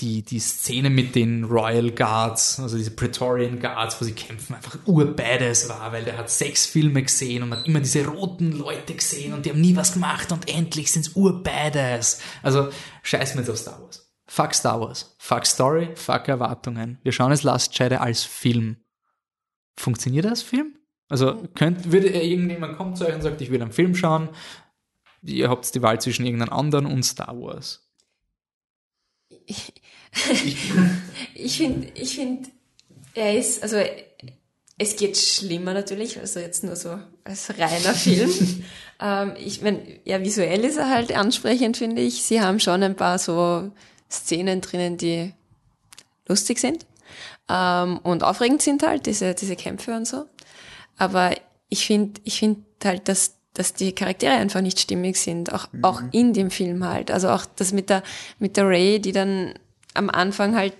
die, 0.00 0.22
die 0.22 0.40
Szene 0.40 0.90
mit 0.90 1.14
den 1.14 1.44
Royal 1.44 1.90
Guards, 1.92 2.58
also 2.58 2.76
diese 2.76 2.90
Praetorian 2.90 3.60
Guards, 3.60 4.00
wo 4.00 4.04
sie 4.04 4.12
kämpfen, 4.12 4.54
einfach 4.54 4.78
urbadass 4.84 5.68
war, 5.68 5.92
weil 5.92 6.04
der 6.04 6.18
hat 6.18 6.30
sechs 6.30 6.66
Filme 6.66 7.02
gesehen 7.02 7.42
und 7.42 7.52
hat 7.52 7.66
immer 7.66 7.80
diese 7.80 8.06
roten 8.06 8.52
Leute 8.52 8.94
gesehen 8.94 9.32
und 9.32 9.46
die 9.46 9.50
haben 9.50 9.60
nie 9.60 9.76
was 9.76 9.92
gemacht 9.92 10.32
und 10.32 10.52
endlich 10.52 10.90
sind's 10.90 11.14
urbadass. 11.14 12.20
Also 12.42 12.70
scheiß 13.02 13.34
mir 13.34 13.42
jetzt 13.42 13.50
auf 13.50 13.58
Star 13.58 13.80
Wars. 13.80 14.10
Fuck 14.26 14.54
Star 14.54 14.80
Wars. 14.80 15.14
Fuck 15.18 15.46
Story, 15.46 15.90
fuck 15.94 16.26
Erwartungen. 16.26 16.98
Wir 17.02 17.12
schauen 17.12 17.32
es 17.32 17.42
Last 17.42 17.78
Jedi 17.78 17.96
als 17.96 18.24
Film. 18.24 18.78
Funktioniert 19.76 20.24
das 20.24 20.42
Film? 20.42 20.74
Also 21.08 21.46
könnt, 21.54 21.92
würde 21.92 22.08
irgendjemand 22.08 22.78
kommen 22.78 22.96
zu 22.96 23.06
euch 23.06 23.14
und 23.14 23.20
sagt, 23.20 23.40
ich 23.42 23.50
will 23.50 23.60
einen 23.60 23.72
Film 23.72 23.94
schauen, 23.94 24.30
ihr 25.22 25.48
habt 25.48 25.74
die 25.74 25.82
Wahl 25.82 26.00
zwischen 26.00 26.24
irgendeinem 26.26 26.52
anderen 26.52 26.86
und 26.86 27.04
Star 27.04 27.40
Wars. 27.40 27.80
Ich, 29.46 29.72
ich 31.34 31.56
finde, 31.56 31.88
ich 31.94 32.14
finde, 32.16 32.48
er 33.14 33.38
ist, 33.38 33.62
also 33.62 33.78
es 34.78 34.96
geht 34.96 35.16
schlimmer 35.16 35.74
natürlich, 35.74 36.18
also 36.18 36.40
jetzt 36.40 36.64
nur 36.64 36.76
so 36.76 36.98
als 37.24 37.50
reiner 37.50 37.94
Film. 37.94 38.30
ähm, 39.00 39.34
ich 39.38 39.62
meine, 39.62 40.00
ja, 40.04 40.20
visuell 40.20 40.64
ist 40.64 40.76
er 40.76 40.90
halt 40.90 41.12
ansprechend, 41.16 41.76
finde 41.76 42.02
ich. 42.02 42.22
Sie 42.22 42.40
haben 42.40 42.58
schon 42.58 42.82
ein 42.82 42.96
paar 42.96 43.18
so 43.18 43.70
Szenen 44.10 44.60
drinnen, 44.60 44.96
die 44.96 45.32
lustig 46.26 46.58
sind 46.58 46.86
ähm, 47.48 47.98
und 47.98 48.24
aufregend 48.24 48.62
sind 48.62 48.82
halt, 48.82 49.06
diese, 49.06 49.34
diese 49.34 49.56
Kämpfe 49.56 49.94
und 49.94 50.06
so. 50.06 50.26
Aber 50.96 51.34
ich 51.68 51.86
finde, 51.86 52.20
ich 52.24 52.38
finde 52.38 52.62
halt, 52.84 53.08
dass 53.08 53.36
dass 53.54 53.74
die 53.74 53.94
Charaktere 53.94 54.32
einfach 54.32 54.60
nicht 54.60 54.80
stimmig 54.80 55.16
sind, 55.16 55.52
auch, 55.52 55.70
mhm. 55.72 55.84
auch 55.84 56.02
in 56.12 56.32
dem 56.32 56.50
Film 56.50 56.84
halt. 56.84 57.10
Also 57.10 57.28
auch 57.28 57.44
das 57.56 57.72
mit 57.72 57.90
der, 57.90 58.02
mit 58.38 58.56
der 58.56 58.66
Ray, 58.66 59.00
die 59.00 59.12
dann 59.12 59.54
am 59.94 60.08
Anfang 60.08 60.56
halt 60.56 60.74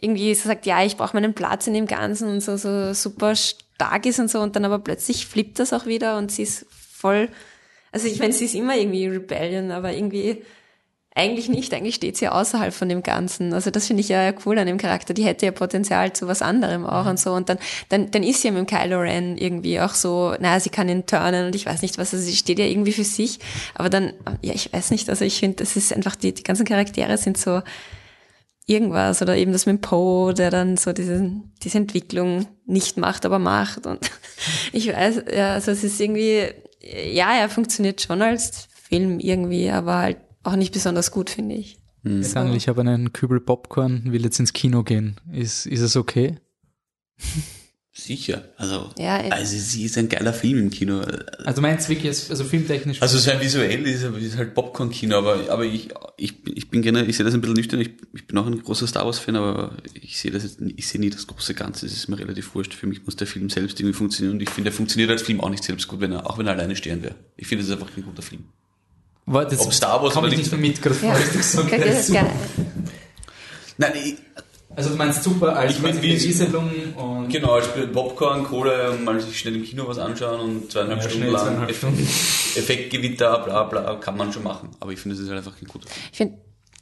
irgendwie 0.00 0.34
so 0.34 0.48
sagt, 0.48 0.66
ja, 0.66 0.84
ich 0.84 0.96
brauche 0.96 1.16
meinen 1.16 1.34
Platz 1.34 1.66
in 1.66 1.74
dem 1.74 1.86
Ganzen 1.86 2.28
und 2.28 2.40
so, 2.40 2.56
so 2.56 2.92
super 2.92 3.34
stark 3.34 4.06
ist 4.06 4.18
und 4.18 4.30
so 4.30 4.40
und 4.40 4.56
dann 4.56 4.64
aber 4.64 4.78
plötzlich 4.78 5.26
flippt 5.26 5.58
das 5.58 5.72
auch 5.72 5.86
wieder 5.86 6.18
und 6.18 6.30
sie 6.30 6.42
ist 6.42 6.66
voll, 6.70 7.28
also 7.92 8.06
ich 8.06 8.18
meine, 8.18 8.32
sie 8.32 8.44
ist 8.44 8.54
immer 8.54 8.76
irgendwie 8.76 9.06
Rebellion, 9.06 9.70
aber 9.70 9.92
irgendwie 9.92 10.42
eigentlich 11.16 11.48
nicht, 11.48 11.72
eigentlich 11.72 11.94
steht 11.94 12.18
sie 12.18 12.28
außerhalb 12.28 12.74
von 12.74 12.90
dem 12.90 13.02
Ganzen. 13.02 13.54
Also 13.54 13.70
das 13.70 13.86
finde 13.86 14.02
ich 14.02 14.10
ja 14.10 14.32
cool 14.44 14.58
an 14.58 14.66
dem 14.66 14.76
Charakter. 14.76 15.14
Die 15.14 15.24
hätte 15.24 15.46
ja 15.46 15.52
Potenzial 15.52 16.12
zu 16.12 16.28
was 16.28 16.42
anderem 16.42 16.84
auch 16.84 17.04
mhm. 17.04 17.10
und 17.10 17.18
so. 17.18 17.32
Und 17.32 17.48
dann, 17.48 17.58
dann, 17.88 18.10
dann 18.10 18.22
ist 18.22 18.42
sie 18.42 18.48
ja 18.48 18.54
mit 18.54 18.68
dem 18.68 18.78
Kylo 18.78 19.00
Ren 19.00 19.38
irgendwie 19.38 19.80
auch 19.80 19.94
so, 19.94 20.34
naja, 20.38 20.60
sie 20.60 20.68
kann 20.68 20.90
ihn 20.90 21.06
turnen 21.06 21.46
und 21.46 21.54
ich 21.54 21.64
weiß 21.64 21.80
nicht 21.80 21.96
was, 21.96 22.12
also 22.12 22.24
sie 22.24 22.36
steht 22.36 22.58
ja 22.58 22.66
irgendwie 22.66 22.92
für 22.92 23.04
sich. 23.04 23.38
Aber 23.74 23.88
dann, 23.88 24.12
ja, 24.42 24.52
ich 24.52 24.72
weiß 24.72 24.90
nicht, 24.90 25.08
also 25.08 25.24
ich 25.24 25.38
finde, 25.40 25.56
das 25.56 25.74
ist 25.74 25.94
einfach, 25.94 26.16
die, 26.16 26.34
die 26.34 26.42
ganzen 26.42 26.66
Charaktere 26.66 27.16
sind 27.16 27.38
so 27.38 27.62
irgendwas 28.66 29.22
oder 29.22 29.36
eben 29.36 29.52
das 29.52 29.64
mit 29.64 29.80
Poe, 29.80 30.34
der 30.34 30.50
dann 30.50 30.76
so 30.76 30.92
diese, 30.92 31.30
diese 31.62 31.78
Entwicklung 31.78 32.46
nicht 32.66 32.98
macht, 32.98 33.24
aber 33.24 33.38
macht 33.38 33.86
und 33.86 34.10
ich 34.72 34.92
weiß, 34.92 35.22
ja, 35.34 35.54
also 35.54 35.70
es 35.70 35.82
ist 35.82 35.98
irgendwie, 35.98 36.48
ja, 37.10 37.32
er 37.38 37.48
funktioniert 37.48 38.02
schon 38.02 38.20
als 38.20 38.68
Film 38.88 39.18
irgendwie, 39.18 39.70
aber 39.70 39.96
halt 39.96 40.25
auch 40.46 40.56
nicht 40.56 40.72
besonders 40.72 41.10
gut, 41.10 41.30
finde 41.30 41.54
ich. 41.54 41.78
Hm. 42.02 42.20
Ich 42.20 42.28
sage, 42.28 42.54
ich 42.54 42.68
habe 42.68 42.80
einen 42.82 43.12
Kübel 43.12 43.40
Popcorn, 43.40 44.12
will 44.12 44.24
jetzt 44.24 44.38
ins 44.38 44.52
Kino 44.52 44.82
gehen. 44.82 45.16
Ist, 45.32 45.66
ist 45.66 45.80
es 45.80 45.96
okay? 45.96 46.36
Sicher. 47.98 48.44
Also, 48.58 48.90
Ja, 48.98 49.16
also 49.30 49.56
sie 49.56 49.84
ist 49.84 49.96
ein 49.96 50.10
geiler 50.10 50.34
Film 50.34 50.58
im 50.58 50.70
Kino. 50.70 51.00
Also 51.46 51.62
meinst 51.62 51.88
du 51.88 51.92
wirklich, 51.92 52.10
also 52.28 52.44
filmtechnisch? 52.44 53.00
Also 53.00 53.16
sein 53.16 53.40
visuell 53.40 53.86
ist, 53.86 54.02
ist 54.02 54.36
halt 54.36 54.52
Popcorn-Kino, 54.52 55.16
aber, 55.16 55.48
aber 55.48 55.64
ich, 55.64 55.88
ich, 56.18 56.34
ich 56.46 56.68
bin 56.68 56.82
gerne, 56.82 57.06
ich 57.06 57.16
sehe 57.16 57.24
das 57.24 57.32
ein 57.32 57.40
bisschen 57.40 57.56
nüchtern, 57.56 57.80
ich, 57.80 57.92
ich 58.12 58.26
bin 58.26 58.36
auch 58.36 58.46
ein 58.46 58.62
großer 58.62 58.86
Star 58.86 59.06
Wars-Fan, 59.06 59.36
aber 59.36 59.78
ich 59.94 60.18
sehe 60.18 60.30
das 60.30 60.42
jetzt, 60.42 60.60
ich 60.60 60.86
sehe 60.86 61.00
nie 61.00 61.08
das 61.08 61.26
große 61.26 61.54
Ganze, 61.54 61.86
es 61.86 61.94
ist 61.94 62.08
mir 62.08 62.18
relativ 62.18 62.54
wurscht. 62.54 62.74
Für 62.74 62.86
mich 62.86 63.02
muss 63.06 63.16
der 63.16 63.26
Film 63.26 63.48
selbst 63.48 63.80
irgendwie 63.80 63.96
funktionieren 63.96 64.36
und 64.36 64.42
ich 64.42 64.50
finde, 64.50 64.68
er 64.68 64.74
funktioniert 64.74 65.10
als 65.10 65.22
Film 65.22 65.40
auch 65.40 65.48
nicht 65.48 65.64
selbst 65.64 65.88
gut, 65.88 66.00
wenn 66.00 66.12
er, 66.12 66.28
auch 66.28 66.36
wenn 66.36 66.46
er 66.46 66.52
alleine 66.52 66.76
stehen 66.76 67.02
wäre. 67.02 67.14
Ich 67.38 67.46
finde, 67.46 67.64
es 67.64 67.70
ist 67.70 67.74
einfach 67.74 67.88
ein 67.96 68.04
guter 68.04 68.22
Film. 68.22 68.44
War 69.26 69.44
das 69.44 69.60
ob 69.60 69.72
Star 69.72 70.00
Wars 70.02 70.14
komm 70.14 70.24
oder 70.24 70.32
ich 70.32 70.38
nicht- 70.38 70.50
mehr 70.52 70.60
mit, 70.60 70.80
gerade 70.80 70.96
Ja, 71.02 71.14
gesagt 71.18 71.68
kann 71.70 71.80
ich 71.80 71.86
das 71.86 71.96
hast. 71.98 72.12
gerne. 72.12 72.30
Nein, 73.78 73.92
ich, 74.04 74.14
Also 74.74 74.90
du 74.90 74.96
meinst 74.96 75.22
super 75.24 75.56
als 75.56 75.72
Ich 75.72 75.80
mein, 75.82 76.00
wie- 76.02 76.12
Berieselung 76.14 76.70
und 76.96 77.28
genau, 77.30 77.52
als 77.54 77.66
Popcorn, 77.92 78.44
Kohle, 78.44 78.96
mal 79.04 79.18
sich 79.20 79.38
schnell 79.38 79.56
im 79.56 79.64
Kino 79.64 79.88
was 79.88 79.98
anschauen 79.98 80.38
und 80.40 80.70
zweieinhalb 80.70 80.98
Ja, 81.02 81.08
Stunden 81.08 81.18
schnell 81.24 81.32
lang 81.32 81.42
zweieinhalb 81.46 81.74
Stunden. 81.76 82.02
Effektgewitter, 82.56 83.38
bla 83.40 83.62
bla, 83.64 83.94
kann 83.96 84.16
man 84.16 84.32
schon 84.32 84.42
machen. 84.42 84.70
Aber 84.80 84.92
ich 84.92 85.00
finde, 85.00 85.14
es 85.16 85.20
ist 85.22 85.28
halt 85.28 85.38
einfach 85.38 85.54
ein 85.60 85.66
guter 85.66 85.88
Film. 85.88 86.00
Ich 86.12 86.16
finde, 86.18 86.38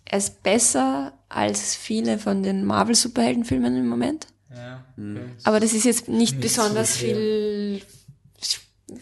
er 0.07 0.19
ist 0.19 0.43
besser 0.43 1.13
als 1.29 1.75
viele 1.77 2.19
von 2.19 2.43
den 2.43 2.65
Marvel-Superheldenfilmen 2.65 3.77
im 3.77 3.87
Moment. 3.89 4.27
ja, 4.55 4.85
Hm. 4.97 5.17
okay. 5.17 5.25
Aber 5.45 5.61
das 5.61 5.73
ist 5.73 5.85
jetzt 5.85 6.09
nicht, 6.09 6.19
Nicht 6.35 6.41
besonders 6.41 6.95
so 6.95 7.01
viel, 7.07 7.81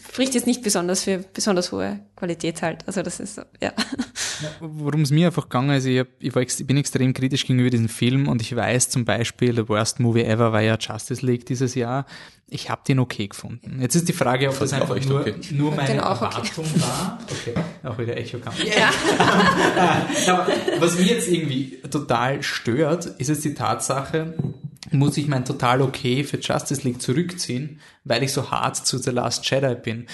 spricht 0.09 0.33
jetzt 0.33 0.47
nicht 0.47 0.63
besonders 0.63 1.03
für 1.03 1.19
besonders 1.33 1.71
hohe 1.71 1.99
Qualität 2.15 2.61
halt. 2.61 2.87
Also 2.87 3.01
das 3.01 3.19
ist 3.19 3.35
so, 3.35 3.41
ja. 3.61 3.73
Worum 4.59 5.01
es 5.01 5.11
mir 5.11 5.27
einfach 5.27 5.43
gegangen 5.43 5.75
ist, 5.75 5.85
ich, 5.85 5.99
hab, 5.99 6.07
ich, 6.19 6.33
war 6.33 6.41
ex, 6.41 6.59
ich 6.59 6.67
bin 6.67 6.77
extrem 6.77 7.13
kritisch 7.13 7.45
gegenüber 7.45 7.69
diesem 7.69 7.89
Film 7.89 8.27
und 8.27 8.41
ich 8.41 8.55
weiß 8.55 8.89
zum 8.89 9.03
Beispiel, 9.03 9.53
der 9.53 9.67
Worst 9.67 9.99
Movie 9.99 10.23
Ever 10.23 10.53
war 10.53 10.61
ja 10.61 10.77
Justice 10.79 11.25
League 11.25 11.45
dieses 11.45 11.75
Jahr. 11.75 12.05
Ich 12.49 12.69
habe 12.69 12.81
den 12.87 12.99
okay 12.99 13.27
gefunden. 13.27 13.79
Jetzt 13.81 13.95
ist 13.95 14.07
die 14.07 14.13
Frage, 14.13 14.49
ob 14.49 14.59
das 14.59 14.73
einfach 14.73 14.95
echt 14.95 15.09
nur, 15.09 15.21
okay. 15.21 15.35
nur 15.51 15.75
meine 15.75 16.05
auch 16.05 16.21
okay. 16.21 16.37
Erwartung 16.37 16.65
war. 16.81 17.19
Okay, 17.29 17.53
auch 17.83 17.97
wieder 17.97 18.15
Echo 18.15 18.37
kam. 18.37 18.53
Aber 20.27 20.47
was 20.79 20.97
mich 20.97 21.09
jetzt 21.09 21.27
irgendwie 21.27 21.81
total 21.89 22.43
stört, 22.43 23.05
ist 23.05 23.29
jetzt 23.29 23.43
die 23.43 23.53
Tatsache, 23.53 24.35
muss 24.93 25.17
ich 25.17 25.27
mein 25.27 25.45
total 25.45 25.81
okay 25.81 26.23
für 26.23 26.37
Justice 26.39 26.81
League 26.83 27.01
zurückziehen, 27.01 27.79
weil 28.03 28.23
ich 28.23 28.31
so 28.33 28.51
hart 28.51 28.75
zu 28.75 28.97
The 28.97 29.11
Last 29.11 29.49
Jedi 29.49 29.75
bin. 29.75 30.07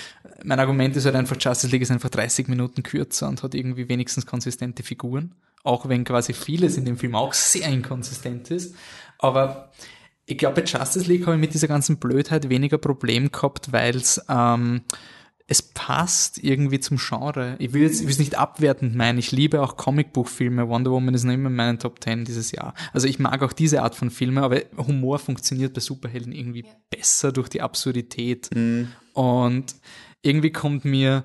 Mein 0.43 0.59
Argument 0.59 0.95
ist 0.95 1.05
halt 1.05 1.15
einfach, 1.15 1.38
Justice 1.39 1.71
League 1.71 1.82
ist 1.82 1.91
einfach 1.91 2.09
30 2.09 2.47
Minuten 2.47 2.84
kürzer 2.84 3.27
und 3.27 3.43
hat 3.43 3.53
irgendwie 3.53 3.89
wenigstens 3.89 4.25
konsistente 4.25 4.84
Figuren. 4.84 5.36
Auch 5.63 5.89
wenn 5.89 6.05
quasi 6.05 6.34
vieles 6.34 6.77
in 6.77 6.86
dem 6.86 6.97
Film 6.97 7.15
auch 7.15 7.34
sehr 7.34 7.67
inkonsistent 7.67 8.49
ist. 8.49 8.75
Aber 9.17 9.71
ich 10.25 10.38
glaube, 10.38 10.61
bei 10.61 10.67
Justice 10.67 11.07
League 11.07 11.25
habe 11.25 11.36
ich 11.36 11.41
mit 11.41 11.53
dieser 11.53 11.67
ganzen 11.67 11.97
Blödheit 11.97 12.49
weniger 12.49 12.77
Problem 12.77 13.32
gehabt, 13.32 13.71
weil 13.71 13.97
es 13.97 14.23
ähm, 14.30 14.82
es 15.51 15.63
passt 15.63 16.43
irgendwie 16.43 16.79
zum 16.79 16.97
Genre. 16.97 17.55
Ich 17.57 17.73
will 17.73 17.83
es 17.83 18.19
nicht 18.19 18.37
abwertend 18.37 18.95
meinen. 18.95 19.17
Ich 19.17 19.31
liebe 19.31 19.61
auch 19.61 19.77
Comicbuchfilme. 19.77 20.69
Wonder 20.69 20.91
Woman 20.91 21.15
ist 21.15 21.23
noch 21.23 21.33
immer 21.33 21.49
in 21.49 21.55
meinen 21.55 21.79
Top 21.79 22.03
10 22.03 22.23
dieses 22.23 22.51
Jahr. 22.51 22.75
Also 22.93 23.07
ich 23.07 23.17
mag 23.17 23.41
auch 23.41 23.51
diese 23.51 23.81
Art 23.81 23.95
von 23.95 24.11
Filmen, 24.11 24.43
aber 24.43 24.61
Humor 24.77 25.17
funktioniert 25.17 25.73
bei 25.73 25.81
Superhelden 25.81 26.33
irgendwie 26.33 26.65
besser 26.91 27.31
durch 27.31 27.49
die 27.49 27.61
Absurdität. 27.61 28.51
Und 29.13 29.75
irgendwie 30.21 30.51
kommt 30.51 30.85
mir 30.85 31.23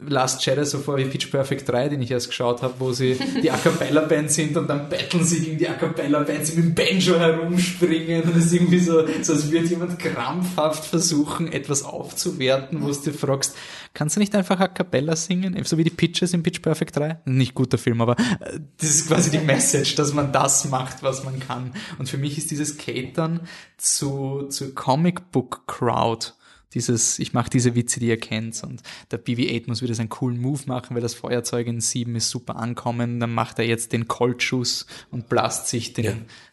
Last 0.00 0.46
Jedi 0.46 0.64
so 0.64 0.78
vor 0.78 0.96
wie 0.96 1.06
Pitch 1.06 1.28
Perfect 1.28 1.68
3, 1.68 1.88
den 1.88 2.02
ich 2.02 2.12
erst 2.12 2.28
geschaut 2.28 2.62
habe, 2.62 2.74
wo 2.78 2.92
sie 2.92 3.18
die 3.42 3.50
A 3.50 3.56
Cappella 3.56 4.02
Band 4.02 4.30
sind 4.30 4.56
und 4.56 4.68
dann 4.68 4.88
battlen 4.88 5.24
sie 5.24 5.40
gegen 5.40 5.58
die 5.58 5.68
A 5.68 5.74
Cappella 5.74 6.20
Band, 6.20 6.46
sie 6.46 6.56
mit 6.56 6.66
dem 6.66 6.74
Banjo 6.74 7.18
herumspringen 7.18 8.22
und 8.22 8.36
es 8.36 8.46
ist 8.46 8.52
irgendwie 8.52 8.78
so, 8.78 9.04
so 9.22 9.32
als 9.32 9.50
würde 9.50 9.66
jemand 9.66 9.98
krampfhaft 9.98 10.84
versuchen, 10.84 11.50
etwas 11.50 11.82
aufzuwerten, 11.82 12.80
wo 12.80 12.88
du 12.88 12.94
dir 12.94 13.12
fragst, 13.12 13.56
kannst 13.92 14.14
du 14.14 14.20
nicht 14.20 14.36
einfach 14.36 14.60
A 14.60 14.68
Cappella 14.68 15.16
singen? 15.16 15.60
So 15.64 15.76
wie 15.78 15.84
die 15.84 15.90
Pitches 15.90 16.32
in 16.32 16.44
Pitch 16.44 16.62
Perfect 16.62 16.96
3? 16.96 17.18
Nicht 17.24 17.54
guter 17.54 17.76
Film, 17.76 18.00
aber 18.00 18.16
äh, 18.40 18.60
das 18.78 18.90
ist 18.90 19.08
quasi 19.08 19.30
die 19.32 19.38
Message, 19.38 19.96
dass 19.96 20.14
man 20.14 20.32
das 20.32 20.68
macht, 20.68 21.02
was 21.02 21.24
man 21.24 21.40
kann. 21.40 21.72
Und 21.98 22.08
für 22.08 22.18
mich 22.18 22.38
ist 22.38 22.52
dieses 22.52 22.78
Catern 22.78 23.40
zu, 23.76 24.46
zu 24.48 24.74
Comic 24.74 25.32
Book 25.32 25.66
Crowd 25.66 26.34
dieses, 26.74 27.18
ich 27.18 27.32
mache 27.32 27.50
diese 27.50 27.74
Witze, 27.74 27.98
die 28.00 28.08
ihr 28.08 28.18
kennt 28.20 28.62
und 28.62 28.82
der 29.10 29.22
BB-8 29.22 29.64
muss 29.68 29.82
wieder 29.82 29.94
seinen 29.94 30.08
coolen 30.10 30.38
Move 30.40 30.60
machen, 30.66 30.94
weil 30.94 31.02
das 31.02 31.14
Feuerzeug 31.14 31.66
in 31.66 31.80
7 31.80 32.14
ist 32.16 32.28
super 32.30 32.56
ankommen, 32.56 33.20
dann 33.20 33.32
macht 33.32 33.58
er 33.58 33.66
jetzt 33.66 33.92
den 33.92 34.06
Coltschuss 34.08 34.86
und 35.10 35.28
blast 35.28 35.68
sich 35.68 35.94
den, 35.94 36.04
Ja. 36.04 36.12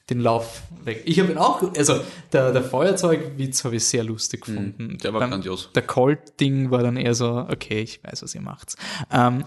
den 0.10 0.20
Lauf 0.22 0.62
weg. 0.84 1.02
Ich 1.06 1.20
habe 1.20 1.32
ihn 1.32 1.38
auch, 1.38 1.62
also 1.76 2.00
der, 2.32 2.52
der 2.54 2.64
Feuerzeugwitz 2.64 3.64
habe 3.66 3.76
ich 3.76 3.84
sehr 3.86 4.04
lustig 4.04 4.46
gefunden. 4.46 4.88
Mhm, 4.94 4.98
der 5.00 5.14
war 5.14 5.28
grandios. 5.28 5.70
Der 5.76 5.82
Colt-Ding 5.84 6.72
war 6.72 6.82
dann 6.84 6.96
eher 6.98 7.14
so, 7.14 7.46
okay, 7.50 7.82
ich 7.82 8.04
weiß, 8.04 8.24
was 8.24 8.34
ihr 8.36 8.42
macht. 8.42 8.76
Ähm, 9.12 9.44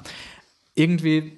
irgendwie, 0.75 1.38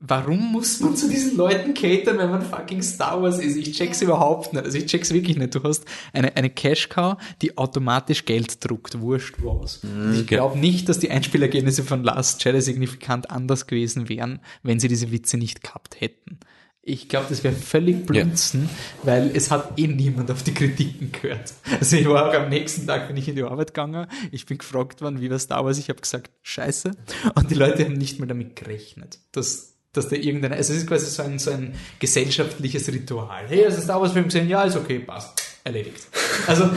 warum 0.00 0.52
muss 0.52 0.80
man 0.80 0.96
zu 0.96 1.08
diesen 1.08 1.36
Leuten 1.36 1.74
catern, 1.74 2.18
wenn 2.18 2.30
man 2.30 2.42
fucking 2.42 2.82
Star 2.82 3.22
Wars 3.22 3.38
ist? 3.38 3.56
Ich 3.56 3.72
check's 3.72 4.00
überhaupt 4.00 4.52
nicht. 4.52 4.64
Also 4.64 4.78
ich 4.78 4.86
check's 4.86 5.12
wirklich 5.12 5.36
nicht. 5.36 5.54
Du 5.54 5.62
hast 5.62 5.84
eine, 6.12 6.36
eine 6.36 6.50
Cash-Cow, 6.50 7.16
die 7.42 7.58
automatisch 7.58 8.24
Geld 8.24 8.64
druckt. 8.64 9.00
Wurscht 9.00 9.36
was. 9.42 9.80
Und 9.84 10.14
ich 10.18 10.26
glaube 10.26 10.58
nicht, 10.58 10.88
dass 10.88 10.98
die 10.98 11.10
Einspielergebnisse 11.10 11.84
von 11.84 12.02
Last 12.02 12.42
Jedi 12.44 12.60
signifikant 12.62 13.30
anders 13.30 13.66
gewesen 13.66 14.08
wären, 14.08 14.40
wenn 14.62 14.80
sie 14.80 14.88
diese 14.88 15.12
Witze 15.12 15.36
nicht 15.36 15.62
gehabt 15.62 16.00
hätten. 16.00 16.40
Ich 16.82 17.10
glaube, 17.10 17.26
das 17.28 17.44
wäre 17.44 17.54
völlig 17.54 18.06
blunzen, 18.06 18.70
weil 19.02 19.30
es 19.34 19.50
hat 19.50 19.78
eh 19.78 19.86
niemand 19.86 20.30
auf 20.30 20.42
die 20.42 20.54
Kritiken 20.54 21.12
gehört. 21.12 21.52
Also 21.78 21.96
ich 21.96 22.08
war 22.08 22.30
auch 22.30 22.34
am 22.34 22.48
nächsten 22.48 22.86
Tag, 22.86 23.06
bin 23.06 23.18
ich 23.18 23.28
in 23.28 23.36
die 23.36 23.42
Arbeit 23.42 23.74
gegangen, 23.74 24.06
ich 24.32 24.46
bin 24.46 24.56
gefragt 24.56 25.02
worden, 25.02 25.20
wie 25.20 25.30
war 25.30 25.38
Star 25.38 25.62
Wars, 25.62 25.78
ich 25.78 25.90
habe 25.90 26.00
gesagt, 26.00 26.30
scheiße. 26.42 26.92
Und 27.34 27.50
die 27.50 27.54
Leute 27.54 27.84
haben 27.84 27.92
nicht 27.92 28.18
mal 28.18 28.26
damit 28.26 28.56
gerechnet, 28.56 29.18
dass, 29.32 29.69
dass 29.92 30.08
da 30.08 30.16
irgendeine, 30.16 30.56
also 30.56 30.72
es 30.72 30.80
ist 30.80 30.86
quasi 30.86 31.06
so 31.06 31.22
ein, 31.22 31.38
so 31.38 31.50
ein 31.50 31.74
gesellschaftliches 31.98 32.88
Ritual. 32.88 33.46
Hey, 33.48 33.64
hast 33.66 33.78
du 33.78 33.82
Star 33.82 34.00
Wars 34.00 34.12
Film 34.12 34.26
gesehen? 34.26 34.48
Ja, 34.48 34.62
ist 34.62 34.76
okay, 34.76 35.00
passt. 35.00 35.42
Erledigt. 35.64 36.06
Also, 36.46 36.70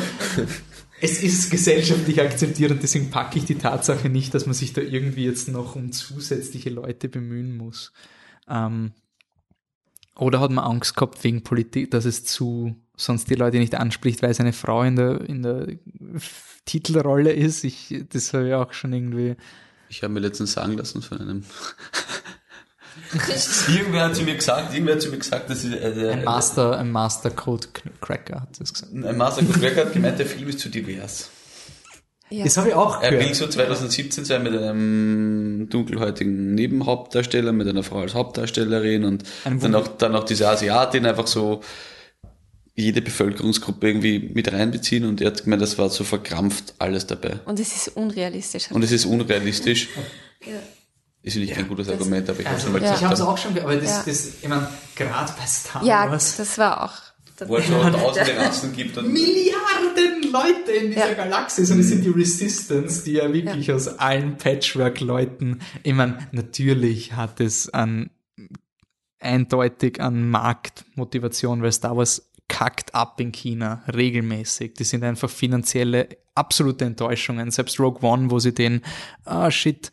es 1.01 1.21
ist 1.21 1.51
gesellschaftlich 1.51 2.21
akzeptiert 2.21 2.71
und 2.71 2.81
deswegen 2.81 3.09
packe 3.11 3.37
ich 3.37 3.45
die 3.45 3.57
Tatsache 3.57 4.09
nicht, 4.09 4.33
dass 4.33 4.45
man 4.45 4.53
sich 4.53 4.73
da 4.73 4.81
irgendwie 4.81 5.25
jetzt 5.25 5.47
noch 5.47 5.75
um 5.75 5.91
zusätzliche 5.91 6.69
Leute 6.69 7.09
bemühen 7.09 7.55
muss. 7.57 7.91
Ähm, 8.47 8.93
oder 10.15 10.39
hat 10.39 10.51
man 10.51 10.63
Angst 10.63 10.95
gehabt 10.95 11.23
wegen 11.23 11.43
Politik, 11.43 11.91
dass 11.91 12.05
es 12.05 12.23
zu 12.23 12.75
sonst 12.95 13.29
die 13.29 13.35
Leute 13.35 13.57
nicht 13.57 13.75
anspricht, 13.75 14.21
weil 14.21 14.31
es 14.31 14.39
eine 14.39 14.53
Frau 14.53 14.83
in 14.83 14.95
der, 14.95 15.21
in 15.21 15.43
der 15.43 15.67
Titelrolle 16.65 17.33
ist? 17.33 17.63
Ich, 17.63 18.03
das 18.09 18.33
habe 18.33 18.47
ich 18.47 18.53
auch 18.53 18.73
schon 18.73 18.93
irgendwie. 18.93 19.35
Ich 19.89 20.03
habe 20.03 20.13
mir 20.13 20.19
letztens 20.19 20.53
sagen 20.53 20.77
lassen 20.77 21.01
von 21.01 21.19
einem. 21.19 21.43
irgendwer 23.67 24.05
hat 24.05 24.15
zu 24.15 24.23
mir 24.23 24.35
gesagt, 24.35 24.73
irgendwer 24.73 24.95
hat 24.95 25.01
zu 25.01 25.09
mir 25.09 25.17
gesagt, 25.17 25.49
dass 25.49 25.61
sie, 25.61 25.73
äh, 25.73 26.11
Ein 26.11 26.23
Master, 26.23 26.77
ein 26.77 26.91
Master 26.91 27.29
Code 27.31 27.67
Cracker 28.01 28.41
hat 28.41 28.59
das 28.59 28.73
gesagt. 28.73 28.93
ein 28.93 29.17
Master 29.17 29.43
Cracker 29.45 29.85
hat 29.85 29.93
gemeint, 29.93 30.19
der 30.19 30.25
Film 30.25 30.49
ist 30.49 30.59
zu 30.59 30.69
divers. 30.69 31.29
ja. 32.29 32.43
Das 32.43 32.57
habe 32.57 32.69
ich 32.69 32.73
auch 32.75 33.01
Er 33.01 33.11
will 33.11 33.19
gehört. 33.19 33.35
so 33.35 33.47
2017 33.47 34.25
sein 34.25 34.43
mit 34.43 34.53
einem 34.55 35.67
dunkelhäutigen 35.69 36.55
Nebenhauptdarsteller, 36.55 37.51
mit 37.51 37.67
einer 37.67 37.83
Frau 37.83 37.99
als 37.99 38.13
Hauptdarstellerin 38.13 39.03
und 39.05 39.23
dann 39.43 39.75
auch, 39.75 39.87
dann 39.87 40.15
auch 40.15 40.23
diese 40.23 40.47
Asiatin 40.49 41.05
einfach 41.05 41.27
so 41.27 41.61
jede 42.75 43.03
Bevölkerungsgruppe 43.03 43.87
irgendwie 43.87 44.31
mit 44.33 44.51
reinbeziehen 44.51 45.05
und 45.05 45.21
er 45.21 45.27
hat 45.27 45.43
gemeint, 45.43 45.61
das 45.61 45.77
war 45.77 45.89
so 45.89 46.03
verkrampft 46.03 46.73
alles 46.79 47.05
dabei. 47.05 47.39
Und 47.45 47.59
es 47.59 47.75
ist 47.75 47.95
unrealistisch. 47.95 48.71
Und 48.71 48.83
es 48.83 48.91
ist 48.91 49.05
unrealistisch. 49.05 49.89
Ja. 50.43 50.53
Ist 51.23 51.37
nicht 51.37 51.57
ein 51.57 51.67
gutes 51.69 51.87
Argument, 51.89 52.29
aber 52.29 52.39
ich 52.41 52.45
habe 52.45 52.55
Also, 52.55 52.65
schon 52.67 52.73
mal 52.73 52.81
Ja. 52.81 52.87
Ich 52.89 52.99
gesagt. 52.99 53.03
habe 53.05 53.13
es 53.15 53.21
auch 53.21 53.37
schon 53.37 53.57
aber 53.57 53.75
das, 53.77 53.89
Ja. 53.89 54.03
das 54.05 54.25
ich 54.41 54.47
meine, 54.47 54.67
gerade 54.95 55.33
bei 55.39 55.45
Star 55.45 55.83
ja, 55.83 56.09
Wars. 56.11 56.35
das 56.37 56.57
war 56.57 56.83
auch. 56.83 56.93
wo 57.47 57.57
es 57.57 57.67
so 57.67 57.73
tausende 57.81 58.37
Rassen 58.37 58.73
gibt 58.75 58.97
und 58.97 59.11
Milliarden 59.11 60.31
Leute 60.31 60.71
in 60.71 60.91
dieser 60.91 61.09
Ja. 61.09 61.13
Galaxis 61.13 61.71
und 61.71 61.79
es 61.79 61.87
sind 61.89 62.03
die 62.05 62.09
Resistance, 62.09 63.03
die 63.03 63.13
ja 63.13 63.31
wirklich 63.33 63.71
aus 63.71 63.87
allen 63.87 64.37
Patchwork-Leuten, 64.37 65.59
ich 65.81 65.93
meine, 65.93 66.27
natürlich 66.31 67.13
hat 67.13 67.39
es 67.39 67.69
an 67.69 68.09
eindeutig 69.19 70.01
an 70.01 70.29
Marktmotivation, 70.29 71.61
weil 71.61 71.71
Star 71.71 71.95
Wars 71.97 72.29
kackt 72.49 72.93
ab 72.93 73.19
in 73.19 73.31
China 73.31 73.83
regelmäßig. 73.93 74.73
Die 74.73 74.83
sind 74.83 75.03
einfach 75.03 75.29
finanzielle 75.29 76.09
absolute 76.35 76.85
Enttäuschungen. 76.85 77.49
Selbst 77.51 77.79
Rogue 77.79 78.01
One, 78.07 78.29
wo 78.29 78.39
sie 78.39 78.53
den, 78.53 78.81
ah 79.25 79.49
shit, 79.49 79.91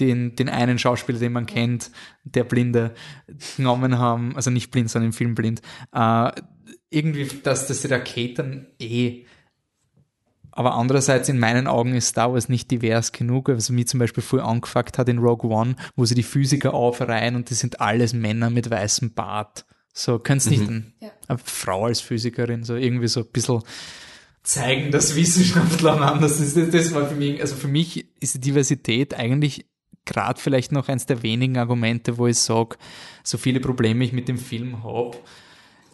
den, 0.00 0.36
den 0.36 0.48
einen 0.48 0.78
Schauspieler, 0.78 1.18
den 1.18 1.32
man 1.32 1.46
kennt, 1.46 1.90
der 2.24 2.44
Blinde, 2.44 2.94
genommen 3.56 3.98
haben, 3.98 4.36
also 4.36 4.50
nicht 4.50 4.70
blind, 4.70 4.90
sondern 4.90 5.10
im 5.10 5.12
Film 5.12 5.34
blind, 5.34 5.62
äh, 5.92 6.30
irgendwie, 6.90 7.28
dass 7.42 7.66
das 7.66 7.82
die 7.82 7.88
Raketen 7.88 8.66
eh 8.78 9.24
aber 10.58 10.74
andererseits 10.74 11.28
in 11.28 11.38
meinen 11.38 11.68
Augen 11.68 11.94
ist 11.94 12.08
Star 12.08 12.32
Wars 12.32 12.48
nicht 12.48 12.68
divers 12.72 13.12
genug, 13.12 13.48
was 13.48 13.70
mich 13.70 13.86
zum 13.86 14.00
Beispiel 14.00 14.24
voll 14.24 14.40
angefuckt 14.40 14.98
hat 14.98 15.08
in 15.08 15.18
Rogue 15.18 15.48
One, 15.48 15.76
wo 15.94 16.04
sie 16.04 16.16
die 16.16 16.24
Physiker 16.24 16.74
aufreihen 16.74 17.36
und 17.36 17.48
die 17.50 17.54
sind 17.54 17.80
alles 17.80 18.12
Männer 18.12 18.50
mit 18.50 18.68
weißem 18.68 19.14
Bart. 19.14 19.66
So, 19.92 20.18
könnt's 20.18 20.50
nicht 20.50 20.68
ein, 20.68 20.94
Ja. 21.00 21.10
eine 21.28 21.38
Frau 21.38 21.84
als 21.84 22.00
Physikerin, 22.00 22.64
so 22.64 22.74
irgendwie 22.74 23.06
so 23.06 23.20
ein 23.20 23.28
bisschen, 23.32 23.62
zeigen, 24.42 24.90
dass 24.90 25.14
Wissenschaftler 25.14 26.00
anders 26.12 26.40
ist. 26.40 26.56
Das, 26.56 26.70
das 26.70 26.92
war 26.92 27.08
für 27.08 27.14
mich, 27.14 27.40
also 27.40 27.54
für 27.54 27.68
mich 27.68 28.08
ist 28.20 28.34
die 28.34 28.40
Diversität 28.40 29.14
eigentlich 29.14 29.66
gerade 30.08 30.40
vielleicht 30.40 30.72
noch 30.72 30.88
eins 30.88 31.06
der 31.06 31.22
wenigen 31.22 31.58
Argumente, 31.58 32.18
wo 32.18 32.26
ich 32.26 32.38
sage, 32.38 32.76
so 33.22 33.38
viele 33.38 33.60
Probleme 33.60 34.04
ich 34.04 34.12
mit 34.12 34.28
dem 34.28 34.38
Film 34.38 34.82
habe. 34.82 35.16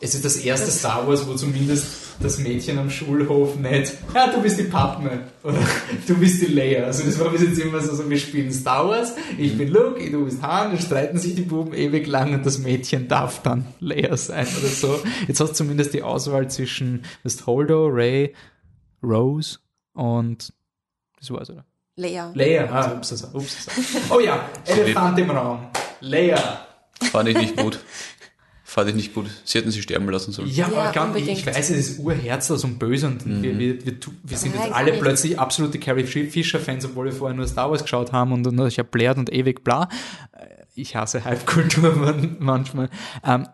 Es 0.01 0.15
ist 0.15 0.25
das 0.25 0.37
erste 0.37 0.71
Star 0.71 1.07
Wars, 1.09 1.27
wo 1.27 1.35
zumindest 1.35 1.87
das 2.21 2.39
Mädchen 2.39 2.79
am 2.79 2.91
Schulhof 2.91 3.57
nicht, 3.57 3.95
ja, 4.15 4.31
du 4.31 4.43
bist 4.43 4.59
die 4.59 4.65
Padme 4.65 5.29
oder 5.43 5.59
du 6.07 6.17
bist 6.17 6.43
die 6.43 6.53
Leia. 6.53 6.85
Also 6.85 7.05
das 7.05 7.19
war 7.19 7.31
bis 7.31 7.43
jetzt 7.43 7.59
immer 7.59 7.81
so, 7.81 7.95
so 7.95 8.09
wir 8.09 8.19
spielen 8.19 8.53
Star 8.53 8.87
Wars, 8.89 9.15
ich 9.39 9.57
bin 9.57 9.69
Luke, 9.69 10.11
du 10.11 10.25
bist 10.25 10.43
Han, 10.43 10.73
dann 10.73 10.81
streiten 10.81 11.19
sich 11.19 11.35
die 11.35 11.43
Buben 11.43 11.73
ewig 11.73 12.07
lang 12.07 12.35
und 12.35 12.45
das 12.45 12.59
Mädchen 12.59 13.09
darf 13.09 13.43
dann 13.43 13.67
Leia 13.81 14.17
sein 14.17 14.47
oder 14.59 14.69
so. 14.69 15.01
Jetzt 15.27 15.41
hast 15.41 15.51
du 15.51 15.55
zumindest 15.55 15.95
die 15.95 16.03
Auswahl 16.03 16.51
zwischen 16.51 17.05
bist 17.23 17.47
Holdo, 17.47 17.87
Ray, 17.87 18.35
Rose 19.03 19.59
und 19.95 20.53
das 21.19 21.31
war's, 21.31 21.51
oder? 21.51 21.65
Leia. 21.97 22.33
Leia, 22.35 22.69
ah, 22.71 22.93
ups, 22.97 23.13
ups, 23.13 23.25
ups. 23.33 23.67
Oh 24.11 24.19
ja, 24.21 24.49
Elefant 24.67 25.19
im 25.19 25.31
Raum. 25.31 25.69
Leia. 26.01 26.67
Fand 27.11 27.29
ich 27.29 27.37
nicht 27.37 27.57
gut. 27.57 27.79
Fand 28.65 28.89
ich 28.89 28.97
nicht 28.97 29.15
gut. 29.15 29.27
Sie 29.45 29.59
hätten 29.59 29.71
sie 29.71 29.81
sterben 29.83 30.09
lassen 30.09 30.33
sollen. 30.33 30.49
Ja, 30.49 30.69
Ja, 30.69 30.81
aber 30.83 30.93
ganz, 30.93 31.17
ich 31.17 31.47
weiß, 31.47 31.71
es 31.71 31.91
ist 31.91 31.99
urherzlos 32.01 32.65
und 32.65 32.81
böse 32.81 33.07
und 33.07 33.25
wir, 33.43 33.57
wir, 33.57 33.87
wir, 33.87 34.01
tu- 34.01 34.11
wir 34.25 34.37
sind 34.37 34.55
jetzt 34.57 34.73
alle 34.73 34.95
plötzlich 34.95 35.39
absolute 35.39 35.79
Carrie 35.79 36.03
Fisher-Fans, 36.05 36.85
obwohl 36.87 37.05
wir 37.07 37.13
vorher 37.13 37.37
nur 37.37 37.47
Star 37.47 37.71
Wars 37.71 37.83
geschaut 37.83 38.11
haben 38.11 38.33
und, 38.33 38.45
und 38.47 38.67
ich 38.67 38.79
habe 38.81 38.89
blärt 38.89 39.17
und 39.19 39.33
ewig 39.33 39.63
bla. 39.63 39.89
Äh, 40.33 40.65
Ich 40.75 40.97
hasse 40.97 41.25
Hype-Kultur 41.25 41.93
man- 41.95 42.37
manchmal. 42.41 42.91
Ähm, 43.25 43.47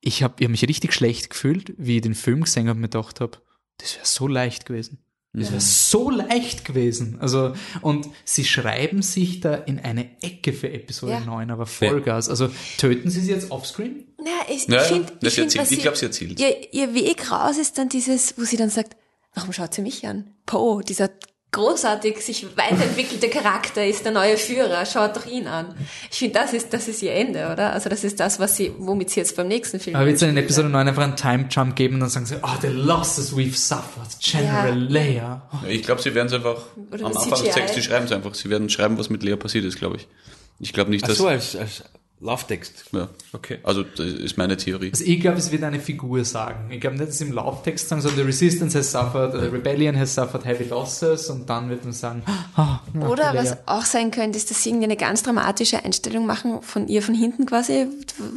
ich 0.00 0.22
habe 0.22 0.34
ich 0.38 0.44
hab 0.44 0.50
mich 0.52 0.62
richtig 0.68 0.92
schlecht 0.92 1.30
gefühlt, 1.30 1.72
wie 1.76 1.96
ich 1.96 2.02
den 2.02 2.14
Film 2.14 2.42
gesehen 2.44 2.68
habe 2.68 2.76
und 2.76 2.82
mir 2.82 2.88
gedacht 2.88 3.20
habe, 3.20 3.38
das 3.78 3.96
wäre 3.96 4.06
so 4.06 4.28
leicht 4.28 4.66
gewesen. 4.66 4.98
Das 5.34 5.50
wäre 5.50 5.60
so 5.62 6.10
leicht 6.10 6.64
gewesen. 6.66 7.16
Also, 7.20 7.54
und 7.80 8.06
sie 8.24 8.44
schreiben 8.44 9.00
sich 9.00 9.40
da 9.40 9.54
in 9.54 9.78
eine 9.78 10.10
Ecke 10.22 10.52
für 10.52 10.70
Episode 10.70 11.12
Ja. 11.12 11.20
9, 11.20 11.50
aber 11.50 11.64
Vollgas. 11.64 12.28
Also, 12.28 12.50
töten 12.76 13.08
sie 13.08 13.22
sie 13.22 13.30
jetzt 13.32 13.50
offscreen? 13.50 14.04
Na, 14.22 14.30
ich, 14.54 14.68
Ja, 14.68 14.82
ich 14.82 14.88
finde, 14.88 15.12
ich, 15.22 15.32
find, 15.34 15.54
Ich 15.54 15.62
sie- 15.62 15.76
glaub, 15.78 15.96
sie 15.96 16.04
erzählt. 16.06 16.38
Ihr, 16.38 16.74
ihr 16.74 16.92
Weg 16.94 17.30
raus 17.32 17.56
ist 17.56 17.78
dann 17.78 17.88
dieses, 17.88 18.34
wo 18.36 18.44
sie 18.44 18.58
dann 18.58 18.68
sagt, 18.68 18.94
warum 19.34 19.54
schaut 19.54 19.72
sie 19.72 19.80
mich 19.80 20.06
an? 20.06 20.34
Poe, 20.44 20.82
dieser 20.84 21.08
großartig 21.52 22.20
sich 22.20 22.46
weiterentwickelte 22.56 23.28
Charakter 23.28 23.86
ist 23.86 24.04
der 24.04 24.12
neue 24.12 24.36
Führer, 24.38 24.84
schaut 24.86 25.16
doch 25.16 25.26
ihn 25.26 25.46
an. 25.46 25.74
Ich 26.10 26.18
finde, 26.18 26.38
das 26.40 26.52
ist, 26.54 26.72
das 26.72 26.88
ist 26.88 27.02
ihr 27.02 27.12
Ende, 27.12 27.50
oder? 27.52 27.72
Also 27.72 27.88
das 27.90 28.04
ist 28.04 28.18
das, 28.20 28.40
was 28.40 28.56
sie, 28.56 28.72
womit 28.78 29.10
sie 29.10 29.20
jetzt 29.20 29.36
beim 29.36 29.48
nächsten 29.48 29.78
Film 29.78 29.94
Aber 29.94 30.06
wird 30.06 30.16
es 30.16 30.22
in. 30.22 30.36
Episode 30.36 30.68
9 30.70 30.88
einfach 30.88 31.02
einen 31.02 31.16
Time 31.16 31.46
Jump 31.50 31.76
geben 31.76 31.94
und 31.96 32.00
dann 32.00 32.08
sagen 32.08 32.26
sie, 32.26 32.36
oh, 32.42 32.48
the 32.62 32.68
losses 32.68 33.34
we've 33.36 33.54
suffered, 33.54 34.08
General 34.20 34.68
Ja. 34.82 34.88
Leia. 34.88 35.42
Oh, 35.52 35.66
Ich 35.68 35.82
glaube, 35.82 36.00
sie 36.00 36.14
werden 36.14 36.28
es 36.28 36.32
einfach 36.32 36.56
Oder 36.90 37.04
am 37.06 37.16
Anfang 37.16 37.42
des. 37.44 37.54
Textes 37.54 37.84
schreiben 37.84 38.08
sie 38.08 38.14
einfach. 38.14 38.34
Sie 38.34 38.48
werden 38.50 38.68
schreiben, 38.70 38.98
was 38.98 39.10
mit 39.10 39.22
Lea 39.22 39.36
passiert 39.36 39.64
ist, 39.66 39.78
glaube 39.78 39.96
ich. 39.96 40.08
Ich 40.58 40.72
glaube 40.72 40.90
nicht, 40.90 41.04
Ach 41.04 41.08
dass. 41.08 41.18
so, 41.18 41.26
als, 41.26 41.54
als 41.54 41.84
Lauftext. 42.22 42.84
ja. 42.92 43.08
Okay. 43.32 43.58
Also, 43.64 43.82
das 43.82 44.06
ist 44.06 44.38
meine 44.38 44.56
Theorie. 44.56 44.90
Also 44.92 45.04
ich 45.04 45.20
glaube, 45.20 45.38
es 45.38 45.50
wird 45.50 45.64
eine 45.64 45.80
Figur 45.80 46.24
sagen. 46.24 46.70
Ich 46.70 46.80
glaube 46.80 46.96
nicht, 46.96 47.08
dass 47.08 47.16
es 47.16 47.20
im 47.20 47.32
Lauftext 47.32 47.88
sagen 47.88 48.00
soll, 48.00 48.12
the 48.12 48.20
resistance 48.22 48.78
has 48.78 48.92
suffered, 48.92 49.32
the 49.32 49.48
rebellion 49.48 49.98
has 49.98 50.14
suffered 50.14 50.44
heavy 50.44 50.64
losses 50.64 51.28
und 51.30 51.50
dann 51.50 51.68
wird 51.68 51.82
man 51.84 51.92
sagen, 51.92 52.22
ah, 52.56 52.80
ja, 52.94 53.08
Oder 53.08 53.34
was 53.34 53.56
auch 53.66 53.84
sein 53.84 54.10
könnte, 54.12 54.38
ist, 54.38 54.50
dass 54.50 54.62
sie 54.62 54.68
irgendwie 54.70 54.84
eine 54.84 54.96
ganz 54.96 55.22
dramatische 55.24 55.84
Einstellung 55.84 56.24
machen 56.26 56.62
von 56.62 56.86
ihr 56.86 57.02
von 57.02 57.14
hinten 57.14 57.44
quasi, 57.46 57.86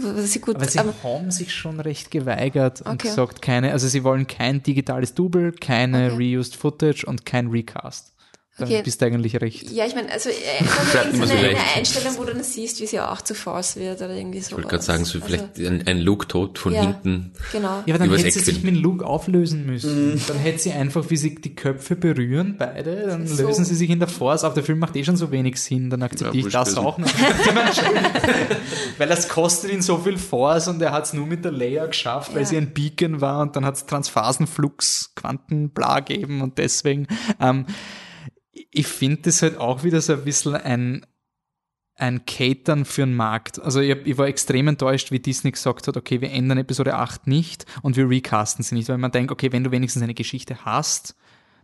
wo 0.01 0.19
sie 0.21 0.39
gut, 0.39 0.55
Aber 0.55 0.65
sie 0.67 0.79
aber- 0.79 0.93
haben 1.03 1.29
sich 1.29 1.53
schon 1.53 1.79
recht 1.79 2.09
geweigert 2.09 2.81
und 2.81 2.93
Okay. 2.93 3.09
gesagt, 3.09 3.41
keine, 3.43 3.71
also 3.71 3.87
sie 3.87 4.03
wollen 4.03 4.25
kein 4.25 4.63
digitales 4.63 5.13
Double, 5.13 5.51
keine 5.51 6.13
Okay. 6.13 6.35
reused 6.37 6.55
Footage 6.55 7.05
und 7.05 7.25
kein 7.25 7.47
Recast. 7.49 8.13
Dann 8.57 8.69
Okay. 8.69 8.81
bist 8.85 9.01
du 9.01 9.05
eigentlich 9.07 9.41
recht. 9.41 9.69
ja, 9.69 9.85
ich 9.85 9.95
meine, 9.95 10.09
also 10.09 10.29
äh, 10.29 10.33
so 10.93 10.97
immer 10.99 11.23
eine, 11.23 11.27
so 11.27 11.33
eine. 11.33 11.57
Einstellung, 11.75 12.13
wo 12.17 12.23
du 12.23 12.31
dann 12.33 12.41
siehst, 12.43 12.79
wie 12.79 12.87
sie 12.87 13.01
auch 13.01 13.19
zu 13.21 13.35
Force 13.35 13.75
wird 13.75 13.97
oder 14.01 14.11
irgendwie 14.15 14.39
so. 14.39 14.51
Ich 14.51 14.53
wollte 14.55 14.69
gerade 14.69 14.83
sagen, 14.83 15.03
so 15.03 15.19
vielleicht 15.19 15.57
ein, 15.59 15.85
ein 15.85 15.99
Look-Tod 15.99 16.57
von 16.57 16.71
Ja. 16.71 16.83
hinten. 16.83 17.33
Genau. 17.51 17.83
Ja, 17.85 17.95
aber 17.95 18.05
dann 18.05 18.15
hätte 18.15 18.31
sie 18.31 18.39
sich 18.39 18.63
mit 18.63 18.75
Luke 18.77 19.05
auflösen 19.05 19.65
müssen. 19.65 20.21
Dann 20.27 20.37
hätte 20.37 20.59
sie 20.59 20.71
einfach, 20.71 21.03
wie 21.09 21.17
sie 21.17 21.35
die 21.35 21.53
Köpfe 21.53 21.97
berühren, 21.97 22.55
beide, 22.57 23.07
dann 23.07 23.27
So. 23.27 23.43
lösen 23.45 23.65
sie 23.65 23.75
sich 23.75 23.89
in 23.89 23.99
der 23.99 24.07
Force 24.07 24.45
auf. 24.45 24.53
Der 24.53 24.63
Film 24.63 24.79
macht 24.79 24.95
eh 24.95 25.03
schon 25.03 25.17
so 25.17 25.31
wenig 25.31 25.61
Sinn, 25.61 25.89
dann 25.89 26.01
akzeptiere 26.03 26.43
Ja, 26.43 26.47
ich 26.47 26.53
das 26.53 26.75
wurscht, 26.77 26.77
auch 26.87 26.97
noch. 26.97 27.09
Weil 28.97 29.07
das 29.09 29.27
kostet 29.27 29.71
ihn 29.71 29.81
so 29.81 29.97
viel 29.97 30.17
Force 30.17 30.67
und 30.69 30.81
er 30.81 30.91
hat 30.93 31.03
es 31.05 31.13
nur 31.13 31.25
mit 31.27 31.43
der 31.43 31.51
Leia 31.51 31.85
geschafft, 31.87 32.33
weil 32.33 32.43
Ja. 32.43 32.47
sie 32.47 32.57
ein 32.57 32.71
Beacon 32.73 33.19
war 33.21 33.41
und 33.41 33.55
dann 33.55 33.65
hat 33.65 33.75
es 33.75 33.85
Transphasenflux, 33.85 35.11
Quantenbla 35.15 35.99
gegeben 35.99 36.41
und 36.41 36.57
deswegen, 36.57 37.07
ähm, 37.41 37.65
ich 38.71 38.87
finde 38.87 39.23
das 39.23 39.41
halt 39.41 39.57
auch 39.57 39.83
wieder 39.83 40.01
so 40.01 40.13
ein 40.13 40.23
bisschen 40.23 40.55
ein, 40.55 41.05
ein 41.97 42.25
Catern 42.25 42.85
für 42.85 43.01
den 43.01 43.13
Markt. 43.15 43.61
Also 43.61 43.79
ich, 43.79 43.91
hab- 43.91 44.05
ich 44.05 44.17
war 44.17 44.27
extrem 44.27 44.67
enttäuscht, 44.67 45.11
wie 45.11 45.19
Disney 45.19 45.51
gesagt 45.51 45.87
hat, 45.87 45.97
okay, 45.97 46.21
wir 46.21 46.31
ändern 46.31 46.57
Episode 46.57 46.95
8 46.95 47.27
nicht 47.27 47.65
und 47.81 47.95
wir 47.97 48.09
recasten 48.09 48.63
sie 48.63 48.75
nicht, 48.75 48.89
weil 48.89 48.97
man 48.97 49.11
denkt, 49.11 49.31
okay, 49.31 49.51
wenn 49.51 49.63
du 49.63 49.71
wenigstens 49.71 50.03
eine 50.03 50.13
Geschichte 50.13 50.65
hast, 50.65 51.15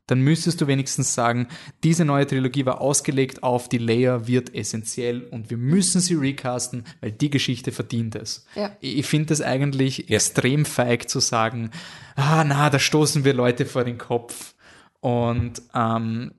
dann 0.08 0.22
müsstest 0.22 0.60
du 0.60 0.68
wenigstens 0.68 1.14
sagen, 1.14 1.48
diese 1.84 2.04
neue 2.06 2.26
Trilogie 2.28 2.66
war 2.66 2.82
ausgelegt 2.82 3.44
auf 3.44 3.70
die 3.70 3.78
Leia 3.78 4.28
wird 4.28 4.54
essentiell 4.54 5.22
und 5.32 5.50
wir 5.50 5.58
müssen 5.58 6.02
sie 6.02 6.16
recasten, 6.16 6.84
weil 7.02 7.12
die 7.12 7.30
Geschichte 7.30 7.72
verdient 7.72 8.16
es. 8.16 8.46
Ja. 8.56 8.76
Ich 8.82 8.98
ich 9.00 9.06
finde 9.06 9.28
das 9.28 9.42
eigentlich 9.42 10.10
Ja. 10.10 10.16
extrem 10.16 10.66
feig 10.66 11.10
zu 11.10 11.20
sagen, 11.20 11.72
ah 12.16 12.44
na, 12.44 12.70
da 12.70 12.80
stoßen 12.80 13.24
wir 13.24 13.34
Leute 13.34 13.66
vor 13.66 13.84
den 13.86 13.98
Kopf. 13.98 14.56
Und 15.02 15.62
ähm, 15.74 16.32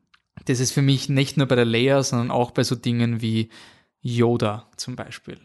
das 0.47 0.61
ist 0.61 0.73
für 0.73 0.83
mich 0.83 1.09
nicht 1.09 1.37
nur 1.37 1.47
bei 1.47 1.57
der 1.57 1.65
Leia, 1.65 2.03
sondern 2.03 2.31
auch 2.31 2.51
bei 2.51 2.65
so 2.65 2.75
Dingen 2.75 3.21
wie 3.21 3.49
Yoda 4.01 4.69
zum 4.77 4.97
Beispiel. 4.97 5.39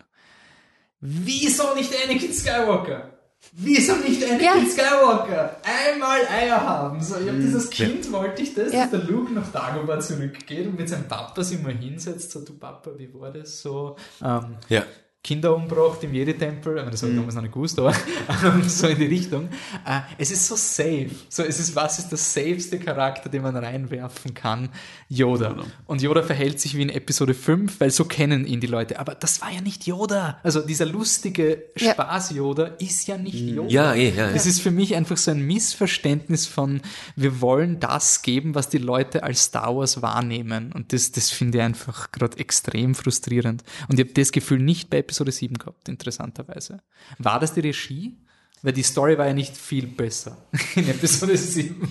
Wieso 1.00 1.76
nicht 1.76 1.94
Anakin 2.04 2.34
Skywalker? 2.34 3.12
Wieso 3.52 3.96
nicht 3.98 4.24
Anakin 4.24 4.44
Ja. 4.46 4.54
Skywalker? 4.70 5.58
Einmal 5.64 6.22
Eier 6.28 6.60
haben. 6.60 7.02
So, 7.04 7.18
ich 7.20 7.30
hab 7.30 7.36
dieses 7.36 7.70
Kind, 7.70 8.12
wollte 8.12 8.42
ich 8.42 8.54
das, 8.56 8.74
Ja. 8.74 8.82
dass 8.82 8.92
der 8.92 9.04
Luke 9.04 9.32
nach 9.32 9.52
Dagobah 9.52 10.00
zurückgeht 10.00 10.66
und 10.68 10.78
mit 10.78 10.90
seinem 10.90 11.08
Papa 11.08 11.44
sich 11.44 11.62
mal 11.62 11.74
hinsetzt, 11.74 12.32
so, 12.32 12.42
du 12.44 12.54
Papa, 12.58 12.92
wie 12.98 13.14
war 13.14 13.32
das 13.32 13.62
so? 13.62 13.96
Ähm, 14.24 14.56
Ja. 14.70 14.84
Kinder 15.28 15.54
umgebracht 15.54 16.02
im 16.04 16.14
Jedi-Tempel, 16.14 16.76
das 16.90 17.02
habe 17.02 17.12
ich 17.12 17.18
damals 17.18 17.36
noch 17.36 17.42
nicht 17.42 17.54
gewusst, 17.54 17.78
aber 17.80 17.94
so 18.66 18.88
in 18.88 18.98
die 18.98 19.08
Richtung. 19.08 19.50
Äh, 19.86 20.00
es 20.18 20.32
ist 20.32 20.48
so 20.48 20.56
safe. 20.56 21.10
So, 21.28 21.44
es 21.44 21.60
ist, 21.60 21.76
was 21.76 22.00
ist 22.00 22.08
der 22.08 22.18
safeste 22.18 22.80
Charakter, 22.80 23.28
den 23.28 23.42
man 23.42 23.58
reinwerfen 23.58 24.34
kann? 24.34 24.70
Yoda. 25.10 25.58
Und 25.86 26.02
Yoda 26.02 26.24
verhält 26.24 26.62
sich 26.62 26.78
wie 26.78 26.82
in 26.82 26.90
Episode 26.90 27.34
5, 27.34 27.78
weil 27.82 27.92
so 27.92 28.06
kennen 28.06 28.48
ihn 28.48 28.62
die 28.62 28.68
Leute. 28.68 29.02
Aber 29.02 29.16
das 29.16 29.42
war 29.42 29.52
ja 29.52 29.60
nicht 29.60 29.86
Yoda. 29.86 30.40
Also 30.44 30.62
dieser 30.62 30.86
lustige 30.86 31.62
Ja. 31.78 31.92
Spaß-Yoda 31.92 32.64
ist 32.80 33.06
ja 33.10 33.18
nicht 33.18 33.36
Yoda. 33.36 33.70
Ja, 33.70 33.94
eh, 33.96 34.12
ja, 34.12 34.28
ja. 34.28 34.32
Das 34.32 34.46
ist 34.46 34.62
für 34.62 34.72
mich 34.72 34.96
einfach 34.96 35.18
so 35.18 35.32
ein 35.32 35.42
Missverständnis 35.42 36.46
von, 36.46 36.80
wir 37.18 37.42
wollen 37.42 37.82
das 37.82 38.22
geben, 38.22 38.56
was 38.56 38.70
die 38.70 38.78
Leute 38.78 39.24
als 39.24 39.44
Star 39.44 39.76
Wars 39.76 40.02
wahrnehmen. 40.02 40.72
Und 40.74 40.94
das, 40.94 41.12
das 41.12 41.32
finde 41.32 41.58
ich 41.58 41.64
einfach 41.66 42.14
gerade 42.14 42.38
extrem 42.40 42.96
frustrierend. 42.96 43.66
Und 43.90 44.00
ich 44.00 44.06
habe 44.06 44.14
das 44.14 44.32
Gefühl 44.32 44.60
nicht 44.60 44.90
bei 44.90 45.00
Episode 45.00 45.17
7 45.26 45.58
gehabt, 45.58 45.90
interessanterweise. 45.90 46.82
War 47.18 47.40
das 47.40 47.54
die 47.54 47.62
Regie? 47.62 48.18
Weil 48.62 48.74
die 48.74 48.84
Story 48.84 49.18
war 49.18 49.28
ja 49.28 49.34
nicht 49.34 49.56
viel 49.56 49.88
besser 49.88 50.38
in 50.76 50.90
Episode 50.90 51.38
7. 51.38 51.88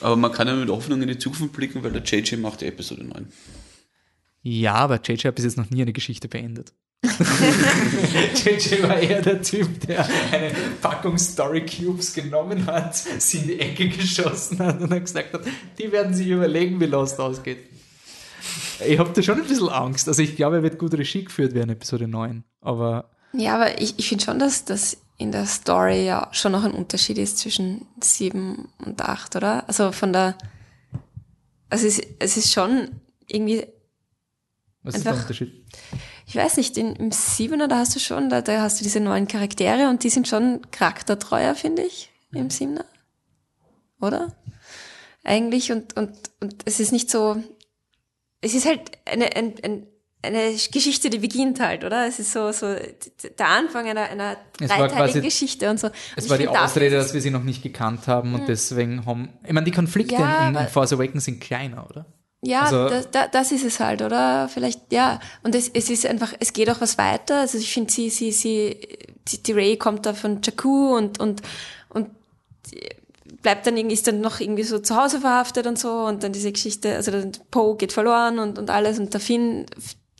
Aber 0.00 0.16
man 0.16 0.32
kann 0.32 0.48
ja 0.48 0.54
mit 0.54 0.68
Hoffnung 0.68 1.02
in 1.02 1.08
die 1.08 1.18
Zukunft 1.18 1.52
blicken, 1.52 1.82
weil 1.82 1.92
der 1.92 2.02
JJ 2.02 2.36
macht 2.36 2.60
die 2.60 2.66
Episode 2.66 3.04
9. 3.04 3.28
Ja, 4.42 4.74
aber 4.74 5.00
JJ 5.02 5.28
hat 5.28 5.34
bis 5.34 5.44
jetzt 5.44 5.58
noch 5.58 5.70
nie 5.70 5.82
eine 5.82 5.92
Geschichte 5.92 6.28
beendet. 6.28 6.72
JJ 7.02 8.82
war 8.82 8.98
eher 8.98 9.22
der 9.22 9.40
Typ, 9.42 9.80
der 9.86 10.06
eine 10.32 10.50
Packung 10.82 11.18
Story 11.18 11.64
Cubes 11.64 12.14
genommen 12.14 12.66
hat, 12.66 12.94
sie 12.96 13.38
in 13.38 13.46
die 13.48 13.60
Ecke 13.60 13.88
geschossen 13.88 14.58
hat 14.58 14.80
und 14.80 14.90
dann 14.90 15.00
gesagt 15.00 15.32
hat, 15.32 15.42
die 15.78 15.92
werden 15.92 16.14
sich 16.14 16.28
überlegen, 16.28 16.80
wie 16.80 16.86
Lost 16.86 17.18
ausgeht. 17.18 17.69
Ich 18.86 18.98
habe 18.98 19.10
da 19.12 19.22
schon 19.22 19.40
ein 19.40 19.46
bisschen 19.46 19.68
Angst. 19.68 20.08
Also 20.08 20.22
ich 20.22 20.36
glaube, 20.36 20.56
er 20.56 20.62
wird 20.62 20.78
gut 20.78 20.94
Regie 20.94 21.24
geführt 21.24 21.54
werden, 21.54 21.70
Episode 21.70 22.08
9. 22.08 22.44
Aber 22.60 23.10
Ja, 23.32 23.54
aber 23.56 23.80
ich, 23.80 23.98
ich 23.98 24.08
finde 24.08 24.24
schon, 24.24 24.38
dass 24.38 24.64
das 24.64 24.96
in 25.18 25.32
der 25.32 25.46
Story 25.46 26.04
ja 26.06 26.28
schon 26.32 26.52
noch 26.52 26.64
ein 26.64 26.72
Unterschied 26.72 27.18
ist 27.18 27.38
zwischen 27.38 27.86
sieben 28.02 28.68
und 28.78 29.02
acht, 29.02 29.36
oder? 29.36 29.68
Also 29.68 29.92
von 29.92 30.12
der, 30.12 30.36
also 31.68 31.86
es, 31.86 31.98
ist- 31.98 32.08
es 32.18 32.36
ist 32.38 32.52
schon 32.52 32.88
irgendwie, 33.26 33.66
was 34.82 34.94
ist 34.94 35.04
der 35.04 35.12
Einfach- 35.12 35.24
Unterschied? 35.24 35.64
ich 36.26 36.36
weiß 36.36 36.56
nicht, 36.56 36.78
in, 36.78 36.94
im 36.96 37.12
Siebener, 37.12 37.68
da 37.68 37.78
hast 37.78 37.94
du 37.94 38.00
schon, 38.00 38.30
da, 38.30 38.40
da 38.40 38.62
hast 38.62 38.80
du 38.80 38.84
diese 38.84 39.00
neuen 39.00 39.28
Charaktere 39.28 39.88
und 39.90 40.04
die 40.04 40.10
sind 40.10 40.26
schon 40.28 40.60
charaktertreuer, 40.70 41.54
finde 41.54 41.82
ich, 41.82 42.10
im 42.32 42.48
Siebener. 42.50 42.84
Oder? 44.00 44.34
Eigentlich 45.22 45.70
und, 45.72 45.96
und, 45.98 46.12
und 46.40 46.62
es 46.64 46.80
ist 46.80 46.92
nicht 46.92 47.10
so, 47.10 47.42
es 48.40 48.54
ist 48.54 48.66
halt 48.66 48.80
eine, 49.04 49.34
ein, 49.36 49.54
ein, 49.62 49.86
eine 50.22 50.52
Geschichte, 50.72 51.08
die 51.10 51.18
beginnt 51.18 51.60
halt, 51.60 51.84
oder? 51.84 52.06
Es 52.06 52.18
ist 52.18 52.32
so, 52.32 52.52
so 52.52 52.74
der 53.38 53.48
Anfang 53.48 53.88
einer, 53.88 54.02
einer 54.02 54.36
war 54.58 54.68
quasi- 54.68 54.76
dreiteiligen 54.78 55.22
Geschichte 55.22 55.70
und 55.70 55.80
so. 55.80 55.86
Und 55.88 55.94
Es 56.16 56.28
war 56.28 56.36
die 56.38 56.48
Ausrede, 56.48 56.96
dass 56.96 57.14
wir 57.14 57.20
sie 57.20 57.30
noch 57.30 57.42
nicht 57.42 57.62
gekannt 57.62 58.06
haben 58.06 58.34
und 58.34 58.46
deswegen 58.48 59.06
haben. 59.06 59.30
Ich 59.46 59.52
meine, 59.52 59.64
die 59.64 59.70
Konflikte 59.72 60.14
Ja, 60.14 60.48
in, 60.48 60.54
in 60.56 60.68
Force 60.68 60.92
Awakens 60.92 61.24
sind 61.24 61.40
kleiner, 61.40 61.86
oder? 61.88 62.06
Ja, 62.42 62.62
Also- 62.62 62.88
das, 62.88 63.10
da, 63.10 63.28
das 63.28 63.52
ist 63.52 63.64
es 63.64 63.80
halt, 63.80 64.02
oder? 64.02 64.48
Vielleicht, 64.48 64.92
ja. 64.92 65.20
Und 65.42 65.54
es, 65.54 65.68
es 65.72 65.88
ist 65.90 66.06
einfach, 66.06 66.32
es 66.38 66.52
geht 66.52 66.68
auch 66.70 66.80
was 66.80 66.96
weiter. 66.98 67.40
Also 67.40 67.58
ich 67.58 67.72
finde, 67.72 67.92
sie, 67.92 68.08
sie, 68.10 68.32
sie, 68.32 68.76
die, 69.28 69.42
die 69.42 69.52
Ray 69.52 69.76
kommt 69.76 70.06
da 70.06 70.14
von 70.14 70.40
Jakku 70.42 70.96
und, 70.96 71.18
und, 71.20 71.42
und 71.90 72.08
bleibt 73.42 73.66
dann 73.66 73.76
irgendwie, 73.76 73.94
ist 73.94 74.06
dann 74.06 74.20
noch 74.20 74.40
irgendwie 74.40 74.62
so 74.62 74.78
zu 74.78 74.96
Hause 74.96 75.20
verhaftet 75.20 75.66
und 75.66 75.78
so 75.78 75.90
und 75.90 76.22
dann 76.22 76.32
diese 76.32 76.52
Geschichte, 76.52 76.94
also 76.94 77.12
Poe 77.50 77.76
geht 77.76 77.92
verloren 77.92 78.38
und, 78.38 78.58
und 78.58 78.70
alles 78.70 78.98
und 78.98 79.12
der 79.14 79.20
Finn, 79.20 79.66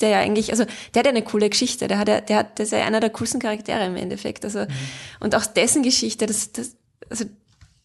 der 0.00 0.08
ja 0.08 0.18
eigentlich, 0.20 0.50
also 0.50 0.64
der 0.94 1.00
hat 1.00 1.06
ja 1.06 1.10
eine 1.10 1.22
coole 1.22 1.50
Geschichte, 1.50 1.88
der 1.88 1.98
hat 1.98 2.08
ja, 2.08 2.20
der 2.20 2.36
hat, 2.36 2.58
der 2.58 2.64
ist 2.64 2.72
ja 2.72 2.84
einer 2.84 3.00
der 3.00 3.10
coolsten 3.10 3.40
Charaktere 3.40 3.84
im 3.86 3.96
Endeffekt, 3.96 4.44
also, 4.44 4.66
und 5.20 5.34
auch 5.34 5.46
dessen 5.46 5.82
Geschichte, 5.82 6.26
das, 6.26 6.52
das, 6.52 6.76
also, 7.08 7.24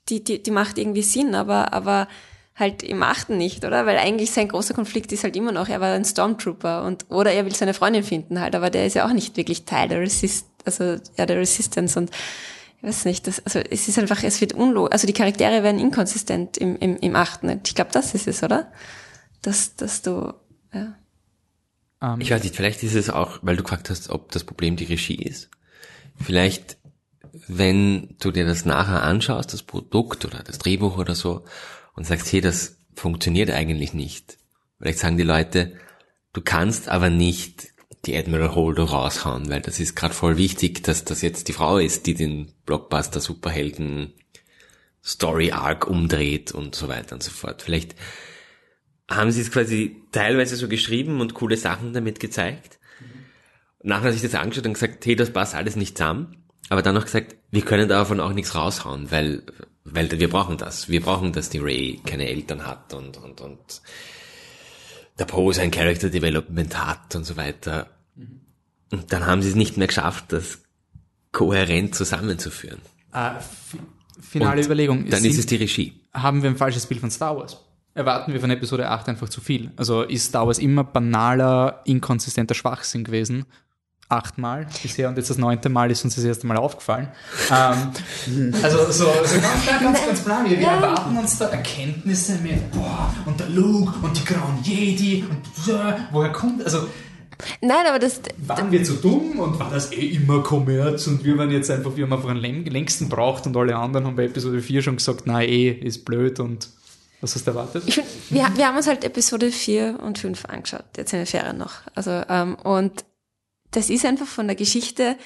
die, 0.09 0.23
die, 0.23 0.41
die 0.41 0.51
macht 0.51 0.77
irgendwie 0.77 1.01
Sinn, 1.01 1.35
aber, 1.35 1.73
aber 1.73 2.07
halt 2.55 2.83
im 2.83 3.03
Achten 3.03 3.37
nicht, 3.37 3.65
oder? 3.65 3.85
Weil 3.85 3.97
eigentlich 3.97 4.31
sein 4.31 4.47
großer 4.47 4.73
Konflikt 4.73 5.11
ist 5.11 5.23
halt 5.23 5.35
immer 5.35 5.51
noch, 5.51 5.67
er 5.67 5.81
war 5.81 5.93
ein 5.93 6.05
Stormtrooper 6.05 6.83
und, 6.83 7.05
oder 7.09 7.31
er 7.31 7.43
will 7.45 7.55
seine 7.55 7.73
Freundin 7.73 8.03
finden 8.03 8.39
halt, 8.39 8.55
aber 8.55 8.69
der 8.69 8.85
ist 8.85 8.93
ja 8.93 9.05
auch 9.05 9.13
nicht 9.13 9.35
wirklich 9.35 9.65
Teil 9.65 9.89
der 9.89 9.99
Resist, 9.99 10.47
also, 10.63 10.95
ja, 11.17 11.25
der 11.25 11.37
Resistance 11.37 11.99
und, 11.99 12.11
weiß 12.85 13.05
nicht, 13.05 13.27
das, 13.27 13.43
also 13.45 13.59
es 13.59 13.87
ist 13.87 13.99
einfach, 13.99 14.23
es 14.23 14.41
wird 14.41 14.53
unlogisch, 14.53 14.93
also 14.93 15.07
die 15.07 15.13
Charaktere 15.13 15.63
werden 15.63 15.79
inkonsistent 15.79 16.57
im, 16.57 16.75
im, 16.77 16.97
im 16.97 17.15
Achten. 17.15 17.61
Ich 17.65 17.75
glaube, 17.75 17.91
das 17.91 18.13
ist 18.13 18.27
es, 18.27 18.43
oder? 18.43 18.71
Dass, 19.41 19.75
dass 19.75 20.01
du, 20.01 20.33
ja. 20.73 20.95
Ähm, 22.01 22.21
Ich 22.21 22.31
weiß 22.31 22.43
nicht, 22.43 22.55
vielleicht 22.55 22.83
ist 22.83 22.95
es 22.95 23.09
auch, 23.09 23.39
weil 23.41 23.57
du 23.57 23.63
gefragt 23.63 23.89
hast, 23.89 24.09
ob 24.09 24.31
das 24.31 24.43
Problem 24.43 24.75
die 24.75 24.85
Regie 24.85 25.15
ist. 25.15 25.49
Vielleicht, 26.21 26.77
wenn 27.47 28.15
du 28.19 28.31
dir 28.31 28.45
das 28.45 28.65
nachher 28.65 29.03
anschaust, 29.03 29.53
das 29.53 29.63
Produkt 29.63 30.25
oder 30.25 30.43
das 30.43 30.57
Drehbuch 30.57 30.97
oder 30.97 31.15
so, 31.15 31.45
und 31.95 32.05
sagst, 32.05 32.31
hey, 32.31 32.41
das 32.41 32.77
funktioniert 32.93 33.51
eigentlich 33.51 33.93
nicht. 33.93 34.37
Vielleicht 34.79 34.99
sagen 34.99 35.17
die 35.17 35.23
Leute, 35.23 35.73
du 36.33 36.41
kannst 36.41 36.89
aber 36.89 37.09
nicht 37.09 37.67
die 38.05 38.15
Admiral 38.15 38.55
Holdo 38.55 38.83
raushauen, 38.83 39.49
weil 39.49 39.61
das 39.61 39.79
ist 39.79 39.95
gerade 39.95 40.13
voll 40.13 40.37
wichtig, 40.37 40.83
dass 40.83 41.05
das 41.05 41.21
jetzt 41.21 41.47
die 41.47 41.53
Frau 41.53 41.77
ist, 41.77 42.05
die 42.05 42.13
den 42.13 42.51
Blockbuster 42.65 43.19
Superhelden 43.19 44.13
Story 45.03 45.51
Arc 45.51 45.87
umdreht 45.87 46.51
und 46.51 46.75
so 46.75 46.87
weiter 46.87 47.15
und 47.15 47.23
so 47.23 47.31
fort. 47.31 47.61
Vielleicht 47.61 47.95
haben 49.09 49.31
sie 49.31 49.41
es 49.41 49.51
quasi 49.51 50.01
teilweise 50.11 50.55
so 50.55 50.67
geschrieben 50.67 51.21
und 51.21 51.35
coole 51.35 51.57
Sachen 51.57 51.93
damit 51.93 52.19
gezeigt. 52.19 52.79
Nachher 53.83 54.05
hat 54.05 54.13
sich 54.13 54.23
das 54.23 54.33
angeschaut 54.33 54.65
und 54.65 54.73
gesagt, 54.73 55.05
hey, 55.05 55.15
das 55.15 55.31
passt 55.31 55.53
alles 55.53 55.75
nicht 55.75 55.97
zusammen. 55.97 56.43
Aber 56.69 56.81
dann 56.81 56.95
noch 56.95 57.05
gesagt, 57.05 57.35
wir 57.51 57.61
können 57.61 57.87
davon 57.87 58.19
auch 58.19 58.33
nichts 58.33 58.55
raushauen, 58.55 59.11
weil, 59.11 59.43
weil 59.83 60.09
wir 60.19 60.29
brauchen 60.29 60.57
das. 60.57 60.89
Wir 60.89 61.01
brauchen, 61.01 61.31
dass 61.31 61.49
die 61.49 61.59
Ray 61.59 62.01
keine 62.03 62.27
Eltern 62.27 62.65
hat 62.65 62.95
und, 62.95 63.17
und, 63.17 63.41
und 63.41 63.81
der 65.19 65.25
Poe 65.25 65.53
sein 65.53 65.69
Character 65.69 66.09
Development 66.09 66.83
hat 66.83 67.15
und 67.15 67.25
so 67.25 67.37
weiter. 67.37 67.94
Und 68.95 69.11
dann 69.13 69.25
haben 69.25 69.41
sie 69.41 69.49
es 69.49 69.55
nicht 69.55 69.77
mehr 69.77 69.87
geschafft, 69.87 70.25
das 70.29 70.59
kohärent 71.31 71.95
zusammenzuführen. 71.95 72.79
äh, 73.13 73.31
fi- 73.69 73.79
finale 74.21 74.59
Und 74.61 74.65
Überlegung. 74.65 75.09
Dann 75.09 75.21
Sind- 75.21 75.31
ist 75.31 75.39
es 75.39 75.45
die 75.45 75.55
Regie. 75.57 75.99
haben 76.13 76.41
wir 76.43 76.49
ein 76.49 76.57
falsches 76.57 76.85
Bild 76.85 77.01
von 77.01 77.11
Star 77.11 77.35
Wars? 77.37 77.57
Erwarten 77.93 78.33
wir 78.33 78.39
von 78.41 78.49
Episode 78.51 78.89
8 78.89 79.07
einfach 79.09 79.29
zu 79.29 79.41
viel? 79.41 79.71
Also 79.77 80.01
ist 80.03 80.25
Star 80.27 80.45
Wars 80.47 80.59
immer 80.59 80.83
banaler, 80.83 81.81
inkonsistenter 81.85 82.53
Schwachsinn 82.55 83.03
gewesen? 83.03 83.45
Achtmal 84.07 84.67
bisher 84.83 85.09
und 85.09 85.17
jetzt 85.17 85.31
das 85.31 85.39
neunte 85.39 85.67
Mal 85.67 85.89
ist 85.89 86.03
uns 86.05 86.13
das 86.13 86.23
erste 86.23 86.45
Mal 86.45 86.57
aufgefallen. 86.57 87.07
ähm, 87.51 88.53
also 88.61 88.77
so, 88.91 89.05
so 89.25 89.39
ganz, 89.41 89.65
ganz, 89.65 89.81
ganz, 89.81 90.05
ganz 90.05 90.21
plan. 90.23 90.47
Wir, 90.47 90.59
wir 90.59 90.67
erwarten 90.67 91.17
uns 91.17 91.39
da 91.39 91.45
Erkenntnisse 91.47 92.37
mit, 92.43 92.69
boah, 92.71 93.11
und 93.25 93.39
der 93.39 93.49
Luke 93.49 93.93
und 94.03 94.15
die 94.15 94.23
grauen 94.23 94.59
Jedi 94.61 95.23
und 95.27 95.73
äh, 95.73 95.93
woher 96.11 96.31
kommt, 96.31 96.63
also 96.63 96.87
Nein, 97.61 97.85
aber 97.87 97.99
das, 97.99 98.21
waren 98.37 98.71
wir 98.71 98.83
zu 98.83 98.93
dumm 98.93 99.39
und 99.39 99.59
war 99.59 99.69
das 99.69 99.91
eh 99.91 100.07
immer 100.07 100.41
Kommerz 100.43 101.07
und 101.07 101.23
wir 101.25 101.37
waren 101.37 101.51
jetzt 101.51 101.69
einfach, 101.69 101.95
wir 101.95 102.05
haben 102.05 102.13
einfach 102.13 102.29
einen 102.29 102.39
läng- 102.41 102.69
längsten 102.69 103.09
braucht 103.09 103.45
und 103.45 103.55
alle 103.57 103.75
anderen 103.75 104.05
haben 104.05 104.15
bei 104.15 104.25
Episode 104.25 104.61
4 104.61 104.81
schon 104.81 104.97
gesagt, 104.97 105.27
nein, 105.27 105.47
eh, 105.49 105.69
ist 105.69 106.05
blöd 106.05 106.39
und 106.39 106.69
was 107.21 107.35
hast 107.35 107.47
du 107.47 107.51
erwartet? 107.51 107.83
ich 107.87 107.97
wir, 108.29 108.47
wir 108.55 108.67
haben 108.67 108.77
uns 108.77 108.87
halt 108.87 109.03
Episode 109.03 109.51
4 109.51 109.99
und 110.01 110.17
5 110.19 110.45
angeschaut, 110.45 110.85
jetzt 110.97 111.13
in 111.13 111.19
der 111.19 111.27
Ferien 111.27 111.57
noch. 111.57 111.73
Also, 111.95 112.11
ähm, 112.29 112.55
und 112.55 113.05
das 113.71 113.89
ist 113.89 114.05
einfach 114.05 114.27
von 114.27 114.47
der 114.47 114.55
Geschichte, 114.55 115.17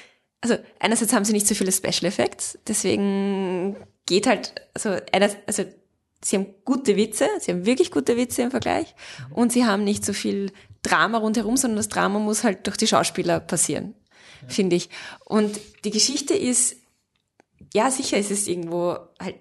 also 0.41 0.55
einerseits 0.79 1.13
haben 1.13 1.25
sie 1.25 1.33
nicht 1.33 1.47
so 1.47 1.55
viele 1.55 1.71
Special 1.71 2.05
Effects, 2.05 2.57
deswegen 2.67 3.75
geht 4.05 4.25
halt, 4.27 4.53
also, 4.73 4.97
einer, 5.11 5.29
also 5.45 5.63
sie 6.23 6.37
haben 6.37 6.47
gute 6.65 6.95
Witze, 6.95 7.27
sie 7.39 7.51
haben 7.51 7.65
wirklich 7.65 7.91
gute 7.91 8.17
Witze 8.17 8.41
im 8.43 8.51
Vergleich 8.51 8.93
und 9.31 9.51
sie 9.51 9.65
haben 9.65 9.83
nicht 9.83 10.05
so 10.05 10.13
viel 10.13 10.51
Drama 10.83 11.17
rundherum, 11.17 11.57
sondern 11.57 11.77
das 11.77 11.89
Drama 11.89 12.19
muss 12.19 12.43
halt 12.43 12.65
durch 12.67 12.77
die 12.77 12.87
Schauspieler 12.87 13.39
passieren, 13.39 13.93
finde 14.47 14.75
ich. 14.75 14.89
Und 15.25 15.59
die 15.83 15.91
Geschichte 15.91 16.33
ist, 16.33 16.75
ja, 17.73 17.91
sicher 17.91 18.17
ist 18.17 18.31
es 18.31 18.47
irgendwo 18.47 18.97
halt, 19.19 19.35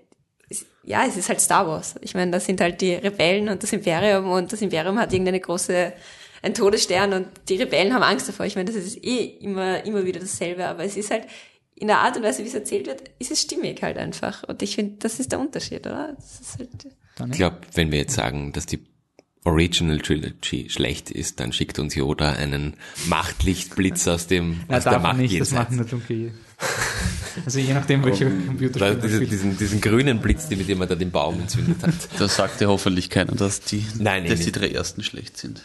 ist- 0.49 0.67
ja, 0.85 1.05
es 1.07 1.17
ist 1.17 1.29
halt 1.29 1.41
Star 1.41 1.67
Wars. 1.67 1.95
Ich 2.01 2.15
meine, 2.15 2.31
das 2.33 2.45
sind 2.47 2.61
halt 2.61 2.81
die 2.81 2.95
Rebellen 2.95 3.49
und 3.49 3.63
das 3.63 3.73
Imperium 3.73 4.31
und 4.31 4.53
das 4.53 4.61
Imperium 4.63 4.99
hat 4.99 5.13
irgendeine 5.13 5.41
große, 5.41 5.93
ein 6.43 6.55
Todesstern 6.55 7.13
und 7.13 7.29
die 7.49 7.57
Rebellen 7.57 7.93
haben 7.95 8.03
Angst 8.03 8.29
davor. 8.29 8.47
Ich 8.47 8.55
meine, 8.57 8.71
das 8.73 8.77
ist 8.83 9.03
eh 9.05 9.25
immer, 9.41 9.85
immer 9.85 10.05
wieder 10.05 10.21
dasselbe, 10.21 10.67
aber 10.67 10.85
es 10.85 10.97
ist 10.97 11.11
halt, 11.11 11.25
in 11.75 11.87
der 11.87 11.99
Art 11.99 12.17
und 12.17 12.25
Weise, 12.25 12.43
wie 12.43 12.49
es 12.49 12.55
erzählt 12.55 12.87
wird, 12.89 13.03
ist 13.21 13.31
es 13.31 13.41
stimmig 13.41 13.83
halt 13.83 13.99
einfach. 13.99 14.43
Und 14.49 14.63
ich 14.63 14.75
finde, 14.75 14.97
das 14.99 15.21
ist 15.21 15.31
der 15.31 15.39
Unterschied, 15.39 15.87
oder? 15.87 16.15
Das 16.17 16.41
ist 16.41 16.59
halt, 16.59 16.71
Ich 17.31 17.37
glaube, 17.37 17.59
wenn 17.75 17.93
wir 17.93 17.99
jetzt 17.99 18.15
sagen, 18.15 18.53
dass 18.53 18.67
die 18.67 18.85
Original 19.45 19.99
Trilogy 20.01 20.69
schlecht 20.69 21.11
ist, 21.11 21.41
dann 21.41 21.53
schickt 21.53 21.79
uns 21.79 21.95
Yoda 21.95 22.33
einen 22.33 22.75
Machtlichtblitz 23.07 24.07
aus 24.09 24.27
dem 24.27 24.61
Ja, 24.69 24.77
aus 24.79 24.85
der 24.85 24.93
darf 24.93 25.03
man 25.03 25.03
Macht 25.03 25.17
nicht, 25.19 25.41
das 25.41 25.51
jenseits. 25.51 25.53
machen 25.71 25.77
nur 25.77 25.87
dunkle. 25.87 26.33
Also 27.47 27.59
je 27.61 27.73
nachdem, 27.73 28.05
welche 28.05 28.25
Computerspiele 28.29 28.97
man 28.97 29.01
diesen, 29.09 29.29
diesen, 29.31 29.57
diesen 29.57 29.81
grünen 29.81 30.21
Blitz, 30.21 30.49
den- 30.49 30.59
mit 30.59 30.69
dem 30.69 30.81
er 30.81 30.89
da 30.89 30.97
den 30.97 31.11
Baum 31.13 31.41
entzündet 31.41 31.83
hat. 31.83 31.95
Da 32.19 32.29
sagt 32.29 32.61
ja 32.61 32.67
hoffentlich 32.67 33.11
keiner, 33.11 33.33
dass 33.33 33.61
die, 33.61 33.87
Nein, 33.99 34.23
nein, 34.25 34.31
dass 34.33 34.41
die 34.41 34.53
drei 34.53 34.69
ersten 34.71 35.03
schlecht 35.05 35.37
sind. 35.39 35.63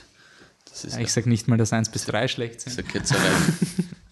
Das 0.69 0.83
ist 0.85 0.95
Ja, 0.95 1.01
ich 1.01 1.11
sag 1.11 1.25
nicht 1.25 1.47
mal, 1.47 1.57
dass 1.57 1.73
1 1.73 1.89
bis 1.89 2.05
3 2.05 2.27
schlecht 2.27 2.61
sind. 2.61 2.77
eine 2.77 2.87
Ketzerei. 2.87 3.19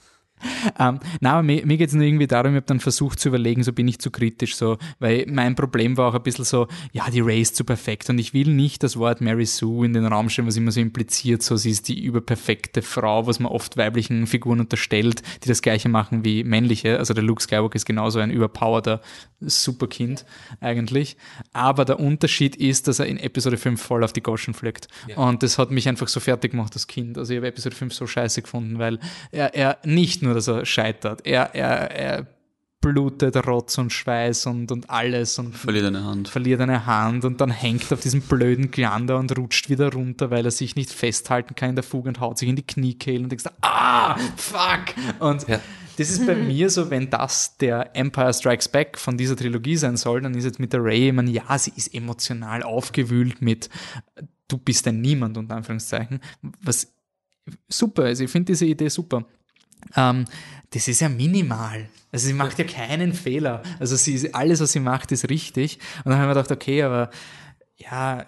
Ähm, 0.80 1.00
na, 1.20 1.34
aber 1.34 1.44
mir, 1.44 1.66
mir 1.66 1.78
geht 1.78 1.90
es 1.90 1.96
nur 1.96 2.06
irgendwie 2.06 2.28
darum, 2.28 2.52
ich 2.52 2.58
habe 2.58 2.66
dann 2.66 2.80
versucht 2.80 3.20
zu 3.20 3.30
überlegen, 3.30 3.64
so 3.64 3.74
bin 3.74 3.88
ich 3.88 4.00
zu 4.00 4.12
kritisch, 4.12 4.56
so, 4.56 4.78
weil 5.00 5.26
mein 5.28 5.56
Problem 5.56 5.98
war 5.98 6.10
auch 6.10 6.16
ein 6.16 6.24
bisschen 6.24 6.46
so, 6.46 6.68
ja, 6.92 7.10
die 7.10 7.22
Ray 7.22 7.42
ist 7.42 7.56
zu 7.56 7.64
perfekt 7.64 8.10
und 8.10 8.20
ich 8.20 8.34
will 8.34 8.50
nicht 8.50 8.84
das 8.84 8.98
Wort 8.98 9.22
Mary 9.22 9.46
Sue 9.46 9.86
in 9.86 9.94
den 9.94 10.06
Raum 10.06 10.30
stellen, 10.30 10.48
was 10.48 10.58
immer 10.58 10.72
so 10.72 10.80
impliziert, 10.80 11.44
so 11.44 11.56
sie 11.56 11.72
ist 11.72 11.88
die 11.88 12.04
überperfekte 12.04 12.82
Frau, 12.82 13.28
was 13.28 13.40
man 13.40 13.52
oft 13.52 13.78
weiblichen 13.78 14.28
Figuren 14.28 14.60
unterstellt, 14.60 15.22
die 15.44 15.48
das 15.48 15.62
gleiche 15.62 15.90
machen 15.90 16.24
wie 16.26 16.44
männliche. 16.44 16.98
Also 16.98 17.14
der 17.14 17.24
Luke 17.24 17.42
Skywalker 17.42 17.76
ist 17.76 17.86
genauso 17.86 18.20
ein 18.20 18.32
überpowerter 18.32 19.02
Superkind 19.42 20.26
eigentlich. 20.60 21.18
Aber 21.54 21.86
der 21.86 22.00
Unterschied 22.00 22.56
ist, 22.56 22.88
dass 22.88 23.00
er 23.00 23.08
in 23.08 23.18
Episode 23.18 23.58
5 23.58 23.82
voll 23.82 24.04
auf 24.04 24.14
die 24.14 24.22
Goschen 24.22 24.54
fliegt. 24.54 24.88
Und 25.16 25.44
das 25.44 25.58
hat 25.58 25.72
mich 25.72 25.88
einfach 25.88 26.08
so 26.08 26.20
fertig 26.20 26.52
gemacht, 26.52 26.76
das 26.76 26.88
Kind. 26.88 27.18
Also 27.18 27.34
ich 27.34 27.38
habe 27.38 27.48
Episode 27.48 27.76
5 27.76 27.94
so 27.94 28.08
scheiße 28.08 28.42
gefunden, 28.42 28.80
weil 28.80 29.00
er, 29.32 29.56
er 29.56 29.78
nicht 29.84 30.22
nur, 30.22 30.31
dass 30.34 30.48
er 30.48 30.66
scheitert, 30.66 31.26
er, 31.26 31.54
er, 31.56 31.92
er 31.92 32.28
blutet 32.82 33.36
Rotz 33.46 33.78
und 33.78 33.92
Schweiß 33.94 34.48
und, 34.48 34.72
und 34.72 34.90
alles 34.90 35.38
und 35.38 35.56
Verliert 35.56 35.86
eine 35.86 36.04
Hand. 36.04 36.28
verliert 36.28 36.62
eine 36.62 36.88
Hand 36.88 37.24
und 37.26 37.40
dann 37.40 37.52
hängt 37.52 37.94
auf 37.94 38.00
diesem 38.02 38.22
blöden 38.22 38.72
Glander 38.72 39.20
und 39.20 39.38
rutscht 39.38 39.70
wieder 39.70 39.94
runter, 39.94 40.32
weil 40.32 40.46
er 40.46 40.52
sich 40.52 40.76
nicht 40.76 40.92
festhalten 40.92 41.54
kann 41.54 41.70
in 41.70 41.76
der 41.76 41.84
Fuge 41.84 42.10
und 42.10 42.20
haut 42.20 42.40
sich 42.40 42.50
in 42.50 42.56
die 42.56 42.66
Kniekehlen 42.66 43.24
und 43.24 43.30
denkst, 43.30 43.46
ah, 43.62 44.18
fuck. 44.36 44.96
Und 45.20 45.48
Ja. 45.48 45.60
das 45.98 46.10
ist 46.10 46.26
bei 46.26 46.34
mir 46.34 46.72
so, 46.72 46.90
wenn 46.90 47.08
das 47.12 47.56
der 47.58 47.96
Empire 47.96 48.34
Strikes 48.34 48.68
Back 48.68 48.98
von 48.98 49.16
dieser 49.16 49.36
Trilogie 49.36 49.76
sein 49.78 49.96
soll, 49.96 50.22
dann 50.22 50.34
ist 50.34 50.46
jetzt 50.46 50.60
mit 50.60 50.74
der 50.74 50.84
Ray, 50.84 51.10
ich 51.10 51.14
meine, 51.14 51.30
ja, 51.30 51.56
sie 51.60 51.74
ist 51.76 51.94
emotional 51.94 52.64
aufgewühlt 52.64 53.44
mit 53.44 53.70
du 54.48 54.58
bist 54.58 54.88
ein 54.88 55.02
Niemand, 55.02 55.38
unter 55.38 55.56
Anführungszeichen, 55.56 56.20
was 56.62 56.92
super 57.70 58.10
ist. 58.10 58.20
Ich 58.22 58.30
finde 58.30 58.52
diese 58.52 58.66
Idee 58.66 58.90
super. 58.90 59.24
Ähm, 59.96 60.26
das 60.72 60.88
ist 60.88 61.02
ja 61.02 61.10
minimal. 61.10 61.88
Also 62.12 62.28
sie 62.28 62.34
macht 62.34 62.60
ja 62.60 62.66
keinen 62.66 63.14
Fehler. 63.14 63.62
Also 63.80 63.96
sie, 63.96 64.34
alles, 64.34 64.60
was 64.60 64.72
sie 64.72 64.80
macht, 64.80 65.12
ist 65.12 65.30
richtig. 65.30 65.80
Und 66.04 66.12
dann 66.12 66.20
haben 66.20 66.28
wir 66.28 66.36
gedacht, 66.36 66.52
okay, 66.52 66.84
aber 66.84 67.10
ja, 67.78 68.26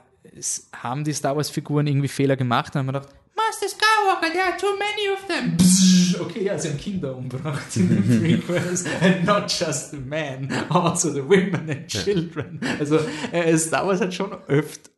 haben 0.74 1.04
die 1.04 1.14
Star 1.14 1.36
Wars-Figuren 1.36 1.88
irgendwie 1.88 2.08
Fehler 2.08 2.36
gemacht? 2.36 2.76
Und 2.76 2.76
dann 2.76 2.88
haben 2.88 2.94
wir 2.94 3.00
gedacht, 3.02 3.16
Master 3.36 3.68
Skywalker, 3.68 4.32
there 4.32 4.46
are 4.46 4.58
too 4.58 4.76
many 4.78 5.10
of 5.12 5.26
them. 5.28 5.58
Psst, 5.58 6.20
okay, 6.20 6.44
ja, 6.44 6.58
sie 6.58 6.70
haben 6.70 6.78
Kinder 6.78 7.16
umgebracht 7.16 7.76
in 7.76 7.90
den 7.90 8.20
Prequels. 8.20 8.86
And 9.02 9.26
not 9.26 9.52
just 9.52 9.92
the 9.92 9.98
men, 9.98 10.52
also 10.70 11.12
the 11.12 11.24
women 11.24 11.70
and 11.70 11.88
children. 11.88 12.60
Also 12.80 13.00
äh, 13.32 13.58
Star 13.58 13.86
Wars 13.88 14.02
hat 14.02 14.14
schon 14.14 14.32
öfter, 14.48 14.92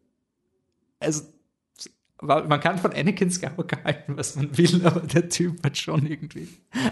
also 1.00 1.24
man 2.26 2.60
kann 2.60 2.78
von 2.78 2.92
Anakin 2.94 3.30
Skywalker 3.32 3.78
halten, 3.84 4.18
was 4.18 4.36
man 4.36 4.58
will, 4.58 4.86
aber 4.86 5.02
der 5.02 5.30
Typ 5.30 5.64
hat 5.66 5.78
schon 5.78 6.06
irgendwie 6.06 6.48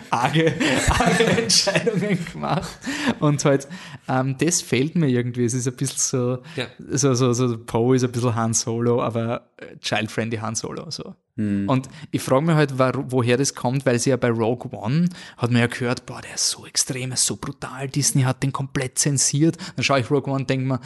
arge, 0.10 0.54
arge 0.90 1.26
Entscheidungen 1.26 2.18
gemacht. 2.32 2.80
Und 3.20 3.44
halt, 3.46 3.68
ähm, 4.08 4.36
das 4.40 4.62
fehlt 4.62 4.96
mir 4.96 5.08
irgendwie. 5.08 5.46
Es 5.46 5.54
ist 5.54 5.68
ein 5.68 5.76
bisschen 5.76 5.98
so, 5.98 6.44
Ja. 6.56 6.68
so, 6.92 7.14
so, 7.14 7.34
so 7.34 7.58
Poe 7.58 7.96
ist 7.96 8.04
ein 8.04 8.12
bisschen 8.12 8.36
Han 8.36 8.54
Solo, 8.54 9.02
aber 9.02 9.50
äh, 9.58 9.78
child-friendly 9.80 10.38
Han 10.38 10.56
Solo. 10.56 10.90
So. 10.90 11.16
Und 11.36 11.90
ich 12.12 12.22
frage 12.22 12.46
mich 12.46 12.54
halt, 12.56 12.78
woher 12.78 13.38
das 13.38 13.56
kommt, 13.56 13.88
weil 13.88 13.98
sie 13.98 14.12
ja 14.12 14.18
bei 14.18 14.30
Rogue 14.30 14.70
One 14.72 15.10
hat 15.38 15.50
man 15.50 15.62
ja 15.62 15.68
gehört, 15.68 16.06
boah, 16.06 16.22
der 16.22 16.36
ist 16.36 16.52
so 16.52 16.68
extrem, 16.68 17.10
er 17.10 17.16
ist 17.16 17.26
so 17.26 17.38
brutal, 17.38 17.88
Disney 17.90 18.22
hat 18.22 18.44
den 18.44 18.52
komplett 18.54 19.00
zensiert. 19.00 19.58
Dann 19.76 19.84
schaue 19.84 20.00
ich 20.00 20.12
Rogue 20.12 20.32
One 20.32 20.42
und 20.42 20.50
denke 20.52 20.68
mir, 20.68 20.80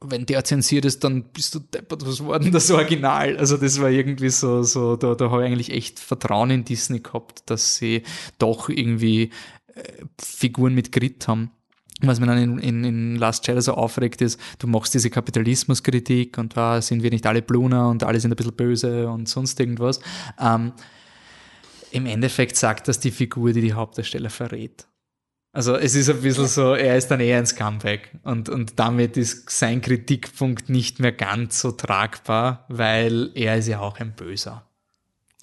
wenn 0.00 0.26
der 0.26 0.44
zensiert 0.44 0.84
ist, 0.84 1.04
dann 1.04 1.24
bist 1.24 1.54
du 1.54 1.60
deppert, 1.60 2.06
was 2.06 2.24
war 2.24 2.38
denn 2.38 2.52
das 2.52 2.70
Original? 2.70 3.36
Also 3.36 3.56
das 3.56 3.80
war 3.80 3.90
irgendwie 3.90 4.30
so, 4.30 4.62
so 4.62 4.96
da, 4.96 5.14
da 5.14 5.30
habe 5.30 5.42
ich 5.42 5.46
eigentlich 5.46 5.72
echt 5.72 5.98
Vertrauen 5.98 6.50
in 6.50 6.64
Disney 6.64 7.00
gehabt, 7.00 7.42
dass 7.46 7.76
sie 7.76 8.02
doch 8.38 8.68
irgendwie 8.68 9.30
äh, 9.74 9.82
Figuren 10.20 10.74
mit 10.74 10.92
Grit 10.92 11.26
haben. 11.28 11.50
Was 12.00 12.20
mir 12.20 12.26
dann 12.26 12.38
in, 12.38 12.58
in, 12.58 12.84
in 12.84 13.16
Last 13.16 13.46
Jedi 13.46 13.62
so 13.62 13.74
aufregt 13.74 14.20
ist, 14.20 14.38
du 14.58 14.66
machst 14.66 14.94
diese 14.94 15.10
Kapitalismuskritik 15.10 16.38
und 16.38 16.56
ah, 16.58 16.82
sind 16.82 17.02
wir 17.02 17.10
nicht 17.10 17.26
alle 17.26 17.40
Bluner 17.40 17.88
und 17.88 18.02
alle 18.02 18.20
sind 18.20 18.32
ein 18.32 18.36
bisschen 18.36 18.56
böse 18.56 19.08
und 19.08 19.28
sonst 19.28 19.58
irgendwas. 19.60 20.00
Ähm, 20.38 20.72
Im 21.92 22.06
Endeffekt 22.06 22.56
sagt 22.56 22.88
das 22.88 22.98
die 22.98 23.12
Figur, 23.12 23.52
die 23.52 23.60
die 23.60 23.74
Hauptdarsteller 23.74 24.30
verrät. 24.30 24.86
Also 25.54 25.76
es 25.76 25.94
ist 25.94 26.10
ein 26.10 26.20
bisschen 26.20 26.48
so, 26.48 26.74
er 26.74 26.96
ist 26.96 27.12
dann 27.12 27.20
eher 27.20 27.38
ein 27.38 27.46
Scumbag 27.46 28.10
und, 28.24 28.48
und 28.48 28.80
damit 28.80 29.16
ist 29.16 29.48
sein 29.50 29.80
Kritikpunkt 29.80 30.68
nicht 30.68 30.98
mehr 30.98 31.12
ganz 31.12 31.60
so 31.60 31.70
tragbar, 31.70 32.64
weil 32.68 33.30
er 33.36 33.56
ist 33.56 33.68
ja 33.68 33.78
auch 33.78 34.00
ein 34.00 34.16
Böser. 34.16 34.66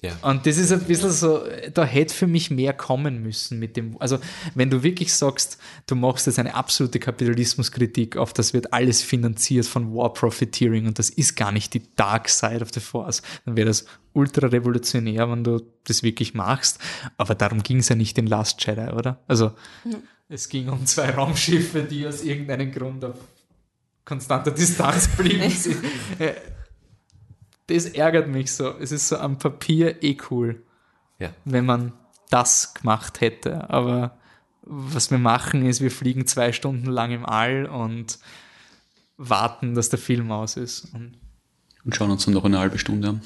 Ja. 0.02 0.18
Und 0.22 0.46
das 0.46 0.58
ist 0.58 0.72
ein 0.72 0.80
bisschen 0.80 1.12
so, 1.12 1.44
da 1.72 1.84
hätte 1.84 2.12
für 2.12 2.26
mich 2.26 2.50
mehr 2.50 2.72
kommen 2.72 3.22
müssen 3.22 3.60
mit 3.60 3.76
dem, 3.76 3.96
also 4.00 4.18
wenn 4.56 4.68
du 4.68 4.82
wirklich 4.82 5.14
sagst, 5.14 5.58
du 5.86 5.94
machst 5.94 6.26
jetzt 6.26 6.40
eine 6.40 6.56
absolute 6.56 6.98
Kapitalismuskritik 6.98 8.16
auf, 8.16 8.32
das 8.32 8.52
wird 8.52 8.72
alles 8.72 9.00
finanziert 9.00 9.64
von 9.64 9.94
War 9.94 10.12
Profiteering 10.12 10.86
und 10.86 10.98
das 10.98 11.08
ist 11.08 11.36
gar 11.36 11.52
nicht 11.52 11.72
die 11.74 11.82
Dark 11.94 12.28
Side 12.28 12.62
of 12.62 12.70
the 12.74 12.80
Force, 12.80 13.22
dann 13.44 13.56
wäre 13.56 13.68
das 13.68 13.84
ultra 14.12 14.48
revolutionär, 14.48 15.30
wenn 15.30 15.44
du 15.44 15.62
das 15.84 16.02
wirklich 16.02 16.34
machst. 16.34 16.80
Aber 17.16 17.36
darum 17.36 17.62
ging 17.62 17.78
es 17.78 17.88
ja 17.88 17.94
nicht 17.94 18.18
in 18.18 18.26
Last 18.26 18.64
Jedi, 18.66 18.90
oder? 18.90 19.22
Also 19.28 19.52
es 20.28 20.48
ging 20.48 20.68
um 20.68 20.84
zwei 20.84 21.10
Raumschiffe, 21.10 21.84
die 21.84 22.06
aus 22.06 22.24
irgendeinem 22.24 22.72
Grund 22.72 23.04
auf 23.04 23.16
konstanter 24.04 24.50
Distanz 24.50 25.06
blieben. 25.16 25.52
Das 27.66 27.86
ärgert 27.86 28.28
mich 28.28 28.52
so. 28.52 28.70
Es 28.78 28.92
ist 28.92 29.08
so 29.08 29.16
am 29.18 29.38
Papier 29.38 30.02
eh 30.02 30.16
cool, 30.30 30.62
Ja. 31.18 31.30
wenn 31.44 31.64
man 31.64 31.92
das 32.30 32.74
gemacht 32.74 33.20
hätte. 33.20 33.70
Aber 33.70 34.16
was 34.62 35.10
wir 35.10 35.18
machen, 35.18 35.66
ist, 35.66 35.80
wir 35.80 35.90
fliegen 35.90 36.26
zwei 36.26 36.52
Stunden 36.52 36.86
lang 36.86 37.10
im 37.12 37.26
All 37.26 37.66
und 37.66 38.18
warten, 39.16 39.74
dass 39.74 39.88
der 39.88 39.98
Film 39.98 40.30
aus 40.30 40.56
ist. 40.56 40.92
Und 40.94 41.18
Und 41.84 41.96
schauen 41.96 42.12
uns 42.12 42.24
dann 42.24 42.34
noch 42.34 42.44
eine 42.44 42.60
halbe 42.60 42.78
Stunde 42.78 43.08
an. 43.08 43.22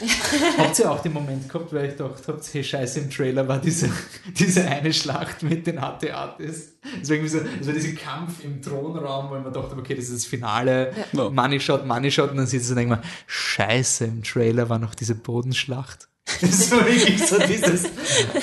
habt 0.58 0.78
ihr 0.80 0.90
auch 0.90 1.00
den 1.00 1.12
Moment 1.12 1.48
gehabt, 1.48 1.72
weil 1.72 1.90
ich 1.90 1.96
gedacht 1.96 2.22
habt, 2.26 2.52
hey 2.52 2.64
Scheiße, 2.64 3.00
im 3.00 3.10
Trailer 3.10 3.46
war 3.46 3.60
diese, 3.60 3.88
diese 4.38 4.66
eine 4.66 4.92
Schlacht 4.92 5.44
mit 5.44 5.66
den 5.66 5.78
AT-ATs. 5.78 6.40
Es 6.40 7.08
war 7.08 7.16
irgendwie 7.16 7.28
so, 7.28 7.38
es 7.60 7.66
war 7.68 7.74
dieser 7.74 7.92
Kampf 7.92 8.42
im 8.42 8.60
Thronraum, 8.60 9.30
wo 9.30 9.36
ich 9.36 9.44
mir 9.44 9.52
dachte, 9.52 9.76
okay, 9.76 9.94
das 9.94 10.06
ist 10.06 10.14
das 10.14 10.24
Finale, 10.24 10.92
Ja. 11.12 11.30
Money 11.30 11.60
Shot, 11.60 11.86
Money 11.86 12.10
Shot, 12.10 12.32
und 12.32 12.38
dann 12.38 12.46
sitzt 12.48 12.68
du 12.68 12.72
und 12.72 12.78
denkt 12.78 12.90
man, 12.90 13.02
Scheiße, 13.28 14.06
im 14.06 14.24
Trailer 14.24 14.68
war 14.68 14.80
noch 14.80 14.94
diese 14.96 15.14
Bodenschlacht. 15.14 16.08
Das 16.40 16.70
war 16.70 16.84
wirklich 16.86 17.24
so 17.26 17.38
dieses, 17.38 17.86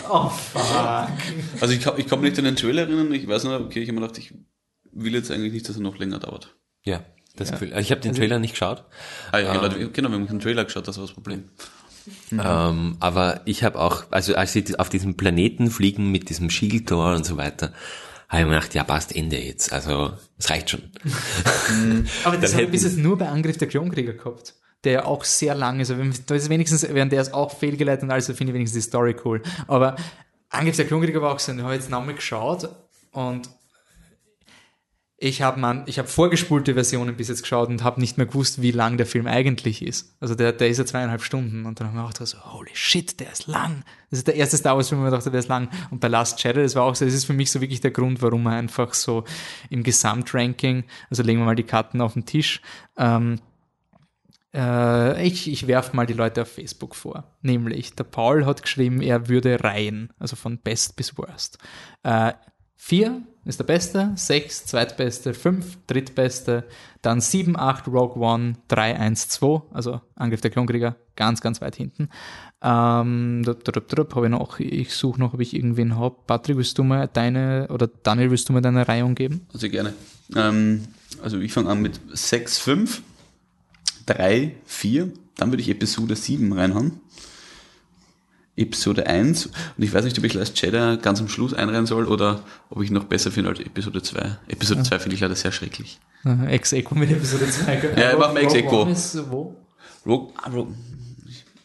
oh 0.10 0.30
fuck. 0.30 1.10
Also 1.62 1.74
ich, 1.74 1.86
ich 1.98 2.08
kann 2.08 2.22
mich 2.22 2.32
nicht 2.32 2.40
an 2.40 2.46
den 2.46 2.56
Trailer 2.56 2.84
erinnern. 2.84 3.12
Ich 3.14 3.28
weiß 3.28 3.44
nur, 3.46 3.60
okay, 3.62 3.82
ich 3.82 3.90
habe 3.90 4.00
mir 4.00 4.08
gedacht, 4.08 4.18
ich 4.18 4.34
will 4.92 5.14
jetzt 5.14 5.30
eigentlich 5.32 5.54
nicht, 5.54 5.68
dass 5.70 5.76
er 5.78 5.82
noch 5.84 5.98
länger 5.98 6.20
dauert. 6.20 6.56
Ja, 6.84 7.04
das 7.38 7.52
Gefühl. 7.52 7.70
Also 7.74 7.82
ich 7.82 7.92
habe 7.92 8.02
den 8.02 8.14
Trailer 8.14 8.40
nicht 8.40 8.52
geschaut, 8.52 8.84
Ah 9.32 9.40
ja, 9.40 9.54
Leute, 9.56 9.90
genau, 9.90 10.10
wir 10.10 10.16
haben 10.18 10.28
den 10.28 10.40
Trailer 10.40 10.66
geschaut, 10.66 10.88
das 10.88 10.98
war 10.98 11.06
das 11.06 11.14
Problem. 11.14 11.46
ähm, 12.32 12.98
aber 13.00 13.42
ich 13.46 13.64
habe 13.64 13.80
auch, 13.80 14.06
also 14.12 14.36
als 14.36 14.54
sie 14.54 14.64
auf 14.78 14.90
diesem 14.90 15.18
Planeten 15.18 15.70
fliegen 15.70 16.12
mit 16.12 16.30
diesem 16.30 16.50
Schiegeltor 16.50 17.16
und 17.16 17.26
so 17.26 17.38
weiter, 17.38 17.74
habe 18.30 18.42
ich 18.42 18.48
mir 18.48 18.56
gedacht, 18.56 18.74
ja 18.74 18.84
passt, 18.84 19.16
Ende 19.16 19.38
jetzt. 19.38 19.72
Also 19.72 20.14
es 20.38 20.50
reicht 20.50 20.70
schon. 20.70 20.82
Aber 22.26 22.38
das 22.38 22.54
habe 22.54 22.64
ich 22.64 22.72
bis 22.72 22.84
jetzt 22.84 22.98
nur 22.98 23.18
bei 23.18 23.30
Angriff 23.30 23.58
der 23.58 23.68
Klonkrieger 23.70 24.14
gehabt. 24.14 24.54
Der 24.84 24.92
ja 24.92 25.06
auch 25.06 25.24
sehr 25.24 25.56
lang 25.56 25.80
ist. 25.80 25.98
Wenn- 25.98 26.14
da 26.26 26.36
ist 26.36 26.50
wenigstens, 26.50 26.86
während 26.90 27.12
der 27.12 27.22
ist 27.22 27.34
auch 27.34 27.58
fehlgeleitet 27.58 28.04
und 28.04 28.12
alles, 28.12 28.28
da 28.28 28.34
finde 28.34 28.52
ich 28.52 28.56
wenigstens 28.56 28.84
die 28.84 28.90
Story 28.90 29.16
cool. 29.24 29.42
Aber 29.68 29.96
Angriff 30.50 30.76
der 30.76 30.86
Klonkrieger 30.86 31.22
war 31.22 31.34
auch 31.34 31.40
so, 31.40 31.54
ich 31.54 31.62
habe 31.62 31.74
jetzt 31.74 31.90
nochmal 31.90 32.16
geschaut 32.16 32.70
und 33.12 33.50
ich 35.20 35.42
habe 35.42 35.60
habe 35.60 36.08
vorgespulte 36.08 36.76
Versionen 36.76 37.18
bis 37.18 37.30
jetzt 37.30 37.42
geschaut 37.42 37.70
und 37.70 37.84
habe 37.84 38.00
nicht 38.00 38.18
mehr 38.18 38.28
gewusst, 38.28 38.62
wie 38.62 38.70
lang 38.70 38.98
der 38.98 39.08
Film 39.08 39.26
eigentlich 39.26 39.82
ist. 39.82 40.16
Also 40.20 40.36
der, 40.36 40.54
der 40.54 40.70
ist 40.70 40.78
ja 40.78 40.86
zweieinhalb 40.86 41.24
Stunden 41.24 41.66
und 41.66 41.80
dann 41.80 41.88
haben 41.88 41.96
wir 41.96 42.04
auch 42.04 42.14
gedacht, 42.14 42.28
so, 42.28 42.38
holy 42.54 42.70
shit, 42.74 43.20
der 43.20 43.32
ist 43.32 43.48
lang. 43.48 43.84
Das 44.12 44.20
ist 44.20 44.28
der 44.28 44.36
erste 44.36 44.58
Star 44.58 44.76
Wars 44.76 44.90
Film, 44.90 45.02
wo 45.02 45.06
ich 45.06 45.12
dachte, 45.12 45.32
der 45.32 45.40
ist 45.40 45.48
lang. 45.48 45.70
Und 45.90 46.02
bei 46.02 46.08
Last 46.08 46.44
Jedi, 46.44 46.62
das 46.62 46.76
war 46.76 46.84
auch 46.84 46.94
so, 46.94 47.04
das 47.04 47.16
ist 47.16 47.26
für 47.26 47.34
mich 47.34 47.50
so 47.50 47.62
wirklich 47.62 47.82
der 47.82 47.90
Grund, 47.90 48.22
warum 48.22 48.46
er 48.46 48.54
einfach 48.54 48.94
so 48.94 49.24
im 49.72 49.82
Gesamtranking, 49.82 50.84
also 51.10 51.24
legen 51.24 51.40
wir 51.40 51.46
mal 51.46 51.56
die 51.56 51.64
Karten 51.64 52.00
auf 52.00 52.14
den 52.14 52.26
Tisch, 52.26 52.62
ähm, 52.96 53.40
äh, 54.54 55.26
ich, 55.26 55.52
ich 55.52 55.66
werfe 55.66 55.96
mal 55.96 56.06
die 56.06 56.14
Leute 56.14 56.44
auf 56.44 56.52
Facebook 56.52 56.96
vor. 56.96 57.24
Nämlich, 57.42 57.96
der 57.96 58.04
Paul 58.04 58.46
hat 58.46 58.62
geschrieben, 58.62 59.02
er 59.02 59.28
würde 59.30 59.64
reihen, 59.64 60.14
also 60.20 60.36
von 60.36 60.60
Best 60.60 60.96
bis 60.96 61.18
Worst. 61.18 61.58
Äh, 62.04 62.34
vier 62.76 63.24
ist 63.48 63.60
der 63.60 63.66
Beste, 63.66 64.12
sechs 64.16 64.66
Zweitbeste, 64.66 65.34
fünf 65.34 65.78
Drittbeste, 65.88 66.66
dann 67.02 67.22
sieben, 67.22 67.58
acht 67.58 67.88
Rogue 67.88 68.22
One, 68.22 68.54
drei, 68.68 68.98
eins, 68.98 69.30
zwei, 69.30 69.62
also 69.72 70.02
Angriff 70.16 70.42
der 70.42 70.52
Klonkrieger, 70.52 70.96
ganz, 71.16 71.42
ganz 71.42 71.62
weit 71.62 71.76
hinten. 71.76 72.10
Ähm, 72.62 73.44
drup, 73.44 73.64
drup, 73.64 73.88
drup, 73.88 74.16
habe 74.16 74.26
ich 74.26 74.32
noch, 74.32 74.60
ich 74.60 74.94
suche 74.94 75.20
noch, 75.20 75.34
ob 75.34 75.40
ich 75.40 75.56
irgendwen 75.56 75.96
habe. 75.96 76.16
Patrick, 76.26 76.58
willst 76.58 76.78
du 76.78 76.84
mal 76.84 77.08
deine, 77.08 77.68
oder 77.70 77.88
Daniel, 77.88 78.32
willst 78.32 78.50
du 78.50 78.54
mal 78.54 78.62
deine 78.62 78.88
Reihung 78.88 79.16
geben? 79.16 79.48
Also 79.54 79.70
gerne. 79.70 79.94
Ähm, 80.36 80.84
also 81.22 81.40
ich 81.40 81.54
fange 81.54 81.70
an 81.70 81.82
mit 81.82 82.00
6, 82.12 82.60
5, 82.60 83.02
3, 84.08 84.56
4. 84.66 85.12
Dann 85.36 85.52
würde 85.52 85.62
ich 85.62 85.70
Episode 85.70 86.16
7 86.16 86.52
reinhauen. 86.52 87.00
Episode 88.58 89.08
1. 89.08 89.46
Und 89.46 89.54
ich 89.78 89.94
weiß 89.94 90.04
nicht, 90.04 90.18
ob 90.18 90.24
ich 90.26 90.34
Last 90.34 90.60
Jedi 90.62 90.98
ganz 91.02 91.22
am 91.22 91.30
Schluss 91.30 91.54
einreihen 91.54 91.86
soll 91.86 92.06
oder 92.06 92.42
ob 92.70 92.82
ich 92.82 92.92
noch 92.92 93.06
besser 93.06 93.32
finde 93.32 93.52
als 93.52 93.60
Episode 93.60 94.02
2. 94.02 94.38
Episode 94.50 94.84
2 94.84 95.00
finde 95.00 95.16
ich 95.16 95.22
leider 95.22 95.36
sehr 95.36 95.52
schrecklich. 95.52 96.00
Ex-Echo 96.26 96.96
mit 96.96 97.12
Episode 97.12 97.50
2. 97.50 97.94
Ja, 97.98 98.18
machen 98.18 98.36
wir 98.36 98.44
Ex-Aequo. 98.44 98.70
Rogue 98.70 98.82
One 98.84 98.92
ist 98.92 99.32
wo? 99.32 99.56
Rogue, 100.06 100.34
ah, 100.42 100.50
Rogue. 100.50 100.74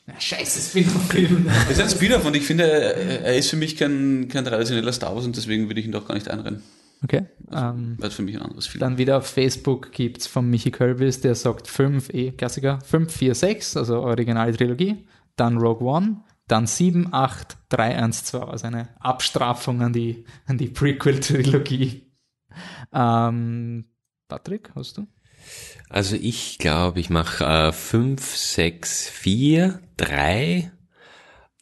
Ja, 0.07 0.21
scheiße, 0.21 0.61
Spin-off-Film. 0.61 1.49
Es 1.71 1.79
ist 1.79 1.81
ein 1.81 1.89
Spin-off 1.89 2.25
und 2.27 2.37
ich 2.37 2.45
finde, 2.45 2.65
er 2.65 3.37
ist 3.37 3.51
für 3.51 3.57
mich 3.57 3.77
kein, 3.77 4.29
kein 4.29 4.45
traditioneller 4.45 4.93
Star 4.93 5.15
Wars 5.15 5.25
und 5.25 5.37
deswegen 5.37 5.69
würde 5.69 5.81
ich 5.81 5.87
ihn 5.87 5.93
doch 5.93 6.07
gar 6.07 6.15
nicht 6.15 6.29
einreihen. 6.29 6.63
Okay. 7.05 7.23
Ähm, 7.53 7.97
Weil 7.99 8.09
es 8.09 8.15
für 8.15 8.23
mich 8.23 8.37
ein 8.37 8.43
anderes 8.43 8.67
Film. 8.67 8.81
dann 8.81 8.99
wieder 8.99 9.19
auf 9.19 9.27
Facebook 9.27 9.93
gibt's 9.93 10.27
von 10.27 10.49
Michi 10.49 10.71
Kölbis, 10.71 11.21
der 11.21 11.35
sagt 11.35 11.69
5, 11.69 12.11
eh, 12.15 12.31
Klassiker, 12.33 12.81
5, 12.85 13.13
4, 13.13 13.35
6, 13.35 13.77
also 13.77 14.01
originale 14.01 14.57
Trilogie, 14.57 15.05
dann 15.37 15.59
Rogue 15.59 15.87
One, 15.87 16.19
dann 16.53 16.67
7, 16.67 17.13
8, 17.13 17.57
3, 17.71 17.97
1, 17.97 18.25
2, 18.25 18.39
also 18.41 18.67
eine 18.67 18.89
Abstrafung 19.01 19.83
an 19.83 19.93
die, 19.93 20.25
an 20.47 20.59
die 20.59 20.69
Prequel-Trilogie. 20.69 22.13
Ähm, 22.93 23.87
Patrick, 24.29 24.71
hast 24.75 24.99
du? 24.99 25.07
Also 25.89 26.17
ich 26.17 26.59
glaube, 26.59 27.01
ich 27.01 27.11
mache 27.11 27.45
äh, 27.45 27.73
5, 27.73 28.25
6, 28.37 29.09
4, 29.09 29.81
3. 29.97 30.71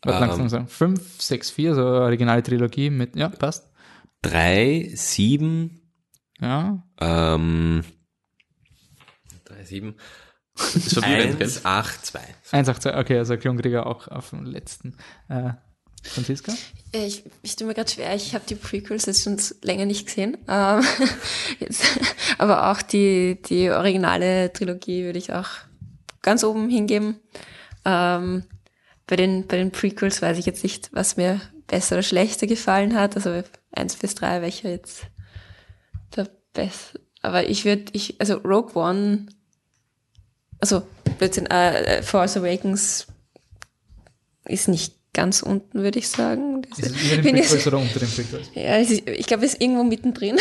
Warte, 0.03 0.19
Ähm. 0.19 0.29
langsam 0.29 0.49
sagen. 0.49 0.67
5, 0.67 1.21
6, 1.23 1.51
4, 1.51 1.71
also 1.71 1.83
originale 1.85 2.43
Trilogie 2.43 2.91
mit, 2.91 3.17
ja, 3.17 3.29
passt. 3.29 3.71
3, 4.23 4.91
7, 4.95 5.81
Ja, 6.41 6.83
ähm, 7.01 7.85
3, 9.45 9.65
7, 9.65 9.95
ist 10.55 10.94
verwirrend, 10.94 11.39
gell? 11.39 11.47
1, 11.47 11.64
8, 11.64 12.06
2. 12.06 12.20
1, 12.52 12.68
8, 12.68 12.82
2, 12.82 12.98
okay, 12.98 13.18
also 13.18 13.36
Klonkrieger 13.36 13.86
auch 13.86 14.09
auf 14.09 14.31
dem 14.31 14.44
letzten. 14.44 14.97
Äh, 15.28 15.51
Franziska? 16.02 16.52
Äh, 16.93 17.06
Ich, 17.06 17.24
ich 17.43 17.56
tue 17.56 17.66
mir 17.66 17.74
gerade 17.74 17.90
schwer, 17.90 18.14
ich 18.14 18.35
habe 18.35 18.44
die 18.48 18.55
Prequels 18.55 19.06
jetzt 19.06 19.22
schon 19.22 19.39
länger 19.62 19.86
nicht 19.86 20.06
gesehen. 20.06 20.39
Ähm, 20.48 20.82
jetzt, 21.59 21.85
aber 22.39 22.70
auch 22.70 22.82
die, 22.82 23.40
die 23.43 23.70
originale 23.70 24.52
Trilogie 24.52 25.05
würde 25.05 25.18
ich 25.18 25.32
auch 25.32 25.48
ganz 26.22 26.44
oben 26.44 26.68
hingeben. 26.70 27.20
Ähm, 27.85 28.44
bei, 29.06 29.16
den, 29.16 29.47
bei 29.47 29.56
den 29.56 29.72
Prequels 29.72 30.22
weiß 30.22 30.39
ich 30.39 30.47
jetzt 30.47 30.62
nicht, 30.62 30.90
was 30.93 31.16
mir 31.16 31.40
besser 31.66 31.97
oder 31.97 32.02
schlechter 32.02 32.47
gefallen 32.47 32.94
hat. 32.97 33.16
Also 33.16 33.43
eins 33.72 33.97
bis 33.97 34.14
drei, 34.14 34.43
welcher 34.43 34.70
jetzt 34.70 35.06
der 36.16 36.28
beste. 36.52 37.01
Aber 37.22 37.48
ich 37.48 37.64
würde, 37.64 37.85
ich, 37.93 38.20
also 38.20 38.35
Rogue 38.36 38.74
One, 38.74 39.27
also 40.61 40.82
Blödsinn, 41.19 41.47
äh, 41.47 42.03
Force 42.03 42.37
Awakens 42.37 43.07
ist 44.45 44.69
nicht 44.69 44.95
ganz 45.12 45.43
unten, 45.43 45.82
würde 45.82 45.99
ich 45.99 46.09
sagen. 46.09 46.62
Ist 46.77 46.87
es 46.87 47.03
über 47.03 47.16
den 47.16 47.23
bin 47.24 47.35
Prequels 47.35 47.55
ich- 47.55 47.66
oder 47.66 47.78
unter 47.78 47.99
den 47.99 48.09
Prequels? 48.11 48.51
ja, 48.55 48.77
ist, 48.77 48.91
ich 49.09 49.27
glaube, 49.27 49.45
es 49.45 49.55
ist 49.55 49.61
irgendwo 49.61 49.82
mittendrin. 49.85 50.37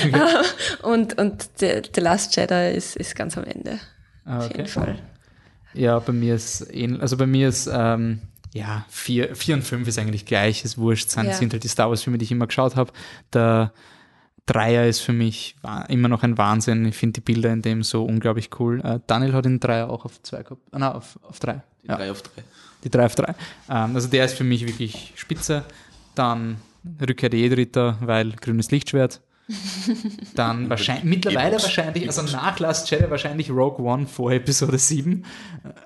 und 0.82 1.18
und 1.18 1.48
The, 1.58 1.82
The 1.94 2.00
Last 2.00 2.34
Jedi 2.36 2.74
ist, 2.74 2.96
ist 2.96 3.14
ganz 3.14 3.36
am 3.38 3.44
Ende. 3.44 3.78
Ah, 4.24 4.38
Auf 4.38 4.46
okay. 4.46 4.56
jeden 4.58 4.68
Fall. 4.68 4.98
Ja, 5.74 5.98
bei 5.98 6.12
mir 6.12 6.34
ist 6.34 6.66
ähnlich, 6.72 7.02
also 7.02 7.16
bei 7.16 7.26
mir 7.26 7.48
ist, 7.48 7.68
ähm, 7.72 8.20
ja, 8.52 8.86
vier, 8.88 9.34
vier 9.34 9.56
und 9.56 9.62
fünf 9.62 9.88
ist 9.88 9.98
eigentlich 9.98 10.24
gleich, 10.24 10.64
ist 10.64 10.78
wurscht, 10.78 11.10
sind, 11.10 11.26
Ja. 11.26 11.34
sind 11.34 11.52
halt 11.52 11.64
die 11.64 11.68
Star 11.68 11.88
Wars 11.90 12.02
Filme, 12.02 12.18
die 12.18 12.24
ich 12.24 12.30
immer 12.30 12.46
geschaut 12.46 12.76
habe. 12.76 12.92
Der 13.32 13.72
Dreier 14.46 14.86
ist 14.86 15.00
für 15.00 15.12
mich 15.12 15.56
immer 15.88 16.08
noch 16.08 16.22
ein 16.22 16.36
Wahnsinn. 16.36 16.84
Ich 16.86 16.96
finde 16.96 17.14
die 17.14 17.20
Bilder 17.22 17.52
in 17.52 17.62
dem 17.62 17.82
so 17.82 18.04
unglaublich 18.04 18.50
cool. 18.58 18.80
Äh, 18.82 19.00
Daniel 19.06 19.32
hat 19.32 19.44
den 19.46 19.58
Dreier 19.60 19.88
auch 19.90 20.04
auf 20.04 20.22
zwei 20.22 20.42
gehabt. 20.42 20.60
Ah, 20.70 20.78
nein, 20.78 20.92
auf, 20.92 21.18
auf 21.22 21.38
drei. 21.40 21.62
Ja, 21.82 21.96
Drei 21.96 22.10
auf 22.10 22.22
drei. 22.22 22.42
die 22.82 22.90
drei 22.90 23.06
auf 23.06 23.14
drei. 23.14 23.34
Ähm, 23.70 23.94
also 23.94 24.08
der 24.08 24.24
ist 24.24 24.34
für 24.36 24.44
mich 24.44 24.66
wirklich 24.66 25.12
spitze. 25.16 25.64
Dann 26.14 26.56
Rückkehr 27.00 27.30
der 27.30 27.40
Jedi-Ritter, 27.40 27.98
weil 28.00 28.32
grünes 28.32 28.70
Lichtschwert. 28.70 29.20
Dann 30.34 30.70
wahrscheinlich, 30.70 31.04
mittlerweile 31.04 31.52
wahrscheinlich, 31.60 32.06
also 32.06 32.22
nach 32.22 32.58
Last 32.58 32.90
Jedi 32.90 33.10
wahrscheinlich 33.10 33.50
Rogue 33.50 33.84
One 33.84 34.06
vor 34.06 34.32
Episode 34.32 34.78
7. 34.78 35.24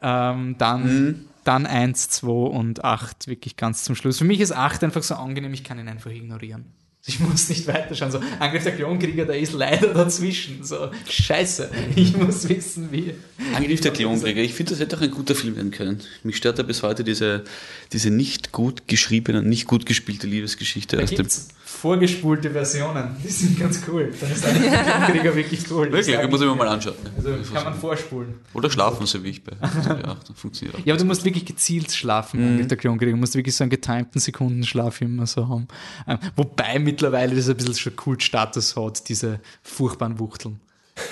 Ähm, 0.01 0.55
dann, 0.59 0.83
Mhm. 1.07 1.25
dann 1.45 1.67
1, 1.67 2.09
2 2.11 2.29
und 2.31 2.85
8 2.85 3.27
wirklich 3.27 3.57
ganz 3.57 3.83
zum 3.85 3.95
Schluss. 3.97 4.19
Für 4.19 4.25
mich 4.25 4.39
ist 4.41 4.53
8 4.53 4.85
einfach 4.85 5.03
so 5.03 5.15
angenehm, 5.17 5.53
ich 5.55 5.65
kann 5.65 5.79
ihn 5.79 5.89
einfach 5.89 6.11
ignorieren. 6.11 6.67
Ich 7.09 7.19
muss 7.21 7.49
nicht 7.49 7.67
weiterschauen. 7.67 8.13
So, 8.13 8.21
Angriff 8.39 8.63
der 8.65 8.77
Klonkrieger, 8.77 9.25
der 9.25 9.39
ist 9.39 9.55
leider 9.55 9.95
dazwischen. 9.95 10.63
So, 10.63 10.91
scheiße. 11.09 11.71
Ich 11.97 12.15
muss 12.17 12.49
wissen, 12.49 12.93
wie. 12.93 13.15
Angriff 13.57 13.81
der 13.81 13.93
Klonkrieger. 13.93 14.43
Ich 14.43 14.53
finde, 14.55 14.73
das 14.73 14.81
hätte 14.81 14.97
auch 14.97 15.01
ein 15.01 15.11
guter 15.11 15.35
Film 15.35 15.57
werden 15.57 15.71
können. 15.71 16.01
Mich 16.23 16.37
stört 16.37 16.59
da 16.59 16.63
bis 16.63 16.83
heute 16.83 17.05
diese, 17.05 17.45
diese 17.93 18.11
nicht 18.11 18.53
gut 18.53 18.87
geschriebene, 18.89 19.43
nicht 19.43 19.67
gut 19.67 19.87
gespielte 19.87 20.27
Liebesgeschichte 20.27 20.97
Da 20.99 21.03
aus 21.05 21.11
dem. 21.11 21.27
vorgespulte 21.65 22.51
Versionen, 22.51 23.17
die 23.25 23.29
sind 23.29 23.59
ganz 23.59 23.81
cool. 23.89 24.13
Dann 24.21 24.31
ist 24.33 24.45
Angriff 24.45 24.71
der 24.71 24.83
Klonkrieger 24.85 25.35
wirklich 25.37 25.71
cool. 25.71 25.91
Wirklich, 25.93 26.15
ich 26.19 26.31
muss 26.31 26.41
ich 26.41 26.47
mir 26.47 26.55
mal 26.57 26.69
anschauen. 26.69 26.95
Also 27.17 27.31
kann 27.55 27.65
man 27.65 27.75
vorspulen. 27.75 28.35
Oder 28.55 28.71
schlafen, 28.71 29.07
so 29.07 29.23
wie 29.23 29.29
ich 29.31 29.43
bei. 29.45 29.53
Ja, 29.63 30.17
funktioniert 30.35 30.77
auch. 30.79 30.87
Ja, 30.87 30.95
aber 30.95 31.01
du 31.01 31.07
musst 31.07 31.25
wirklich 31.25 31.45
gezielt 31.47 31.93
schlafen, 31.93 32.41
Mhm. 32.41 32.47
Angriff 32.53 32.67
der 32.69 32.77
Klonkrieger. 32.77 33.13
Du 33.13 33.19
musst 33.19 33.35
wirklich 33.35 33.55
so 33.55 33.65
einen 33.65 33.71
getimten 33.71 34.19
Sekundenschlaf 34.19 35.01
immer 35.01 35.27
so 35.27 35.49
haben. 35.49 35.69
Ähm, 36.07 36.19
wobei 36.37 36.79
mittlerweile 36.99 37.37
das 37.37 37.49
ein 37.49 37.57
bisschen 37.57 37.75
schon 37.77 37.95
Kultstatus 37.97 38.75
hat, 38.77 39.09
diese 39.09 39.39
furchtbaren 39.63 40.19
Wuchteln. 40.19 40.59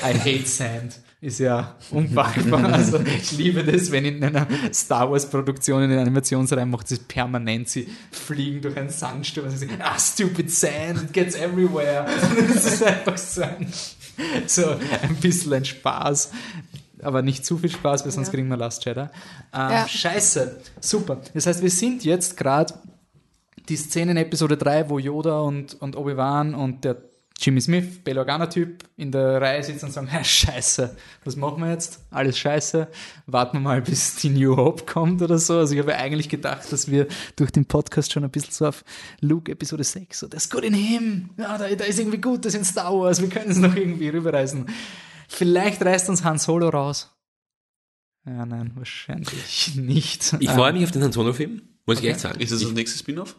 I 0.02 0.18
hate 0.18 0.46
sand. 0.46 0.98
Ist 1.20 1.38
ja 1.38 1.76
unpackbar. 1.92 2.64
Also 2.72 2.98
ich 3.00 3.32
liebe 3.32 3.62
das, 3.64 3.90
wenn 3.92 4.04
in 4.04 4.22
einer 4.22 4.46
Star 4.74 5.10
Wars 5.10 5.30
Produktion 5.30 5.82
in 5.84 5.92
einer 5.92 6.02
Animationsreihe 6.02 6.66
macht 6.66 6.88
sie 6.88 6.96
permanent, 6.98 7.68
sie 7.68 7.88
fliegen 8.10 8.60
durch 8.60 8.76
einen 8.76 8.90
Sandsturm 8.90 9.46
und 9.46 9.52
sie 9.52 9.58
sagen, 9.66 9.78
ah, 9.80 9.96
stupid 9.98 10.50
sand, 10.50 11.02
it 11.04 11.12
gets 11.12 11.36
everywhere. 11.36 12.06
Das 12.52 12.66
ist 12.66 12.82
einfach 12.82 13.16
so 13.16 13.42
ein, 13.42 13.72
so 14.46 14.68
ein 14.70 15.16
bisschen 15.20 15.52
ein 15.52 15.64
Spaß. 15.64 16.30
Aber 17.02 17.22
nicht 17.22 17.46
zu 17.46 17.58
viel 17.58 17.70
Spaß, 17.70 18.04
weil 18.04 18.10
sonst 18.10 18.28
Ja. 18.28 18.32
kriegen 18.34 18.48
wir 18.48 18.56
Last 18.56 18.84
Jedi. 18.84 19.00
Ähm, 19.00 19.08
Ja. 19.52 19.86
Scheiße, 19.88 20.60
super. 20.80 21.20
Das 21.32 21.46
heißt, 21.46 21.62
wir 21.62 21.70
sind 21.70 22.04
jetzt 22.04 22.36
gerade 22.36 22.74
die 23.68 23.76
Szene 23.76 24.12
in 24.12 24.16
Episode 24.16 24.56
3, 24.56 24.88
wo 24.90 24.98
Yoda 24.98 25.40
und, 25.40 25.74
und 25.74 25.96
Obi-Wan 25.96 26.54
und 26.54 26.84
der 26.84 26.96
Jimmy 27.38 27.60
Smith, 27.60 28.02
Bail 28.02 28.16
Organa-Typ, 28.18 28.84
in 28.96 29.12
der 29.12 29.40
Reihe 29.42 29.62
sitzen 29.62 29.86
und 29.86 29.92
sagen, 29.92 30.08
ja, 30.12 30.24
scheiße, 30.24 30.96
was 31.24 31.36
machen 31.36 31.62
wir 31.62 31.70
jetzt? 31.70 32.00
Alles 32.10 32.38
scheiße. 32.38 32.88
Warten 33.26 33.58
wir 33.58 33.60
mal, 33.60 33.82
bis 33.82 34.16
die 34.16 34.30
New 34.30 34.56
Hope 34.56 34.86
kommt 34.86 35.20
oder 35.20 35.38
so. 35.38 35.58
Also 35.58 35.74
ich 35.74 35.80
habe 35.80 35.94
eigentlich 35.94 36.30
gedacht, 36.30 36.72
dass 36.72 36.90
wir 36.90 37.06
durch 37.36 37.50
den 37.50 37.66
Podcast 37.66 38.12
schon 38.12 38.24
ein 38.24 38.30
bisschen 38.30 38.52
so 38.52 38.66
auf 38.66 38.84
Luke 39.20 39.52
Episode 39.52 39.84
6, 39.84 40.18
so, 40.18 40.28
that's 40.28 40.48
good 40.48 40.64
in 40.64 40.72
him. 40.72 41.30
Ja, 41.36 41.58
da, 41.58 41.68
da 41.68 41.84
ist 41.84 41.98
irgendwie 41.98 42.20
gut, 42.20 42.44
das 42.46 42.52
sind 42.52 42.64
Star 42.64 42.92
Wars, 42.98 43.20
wir 43.20 43.28
können 43.28 43.50
es 43.50 43.58
noch 43.58 43.76
irgendwie 43.76 44.08
rüberreißen. 44.08 44.66
Vielleicht 45.28 45.84
reißt 45.84 46.08
uns 46.08 46.24
Han 46.24 46.38
Solo 46.38 46.68
raus. 46.70 47.12
Ja, 48.24 48.46
nein, 48.46 48.72
wahrscheinlich 48.76 49.76
nicht. 49.76 50.34
Ich 50.40 50.48
Ähm, 50.48 50.54
freue 50.54 50.72
mich 50.72 50.84
auf 50.84 50.90
den 50.90 51.02
Han 51.02 51.12
Solo-Film, 51.12 51.62
muss 51.84 52.00
ich 52.00 52.06
echt 52.06 52.20
sagen. 52.20 52.40
Ist 52.40 52.50
das 52.50 52.60
das 52.60 52.72
nächste 52.72 52.98
Spin-off? 52.98 53.36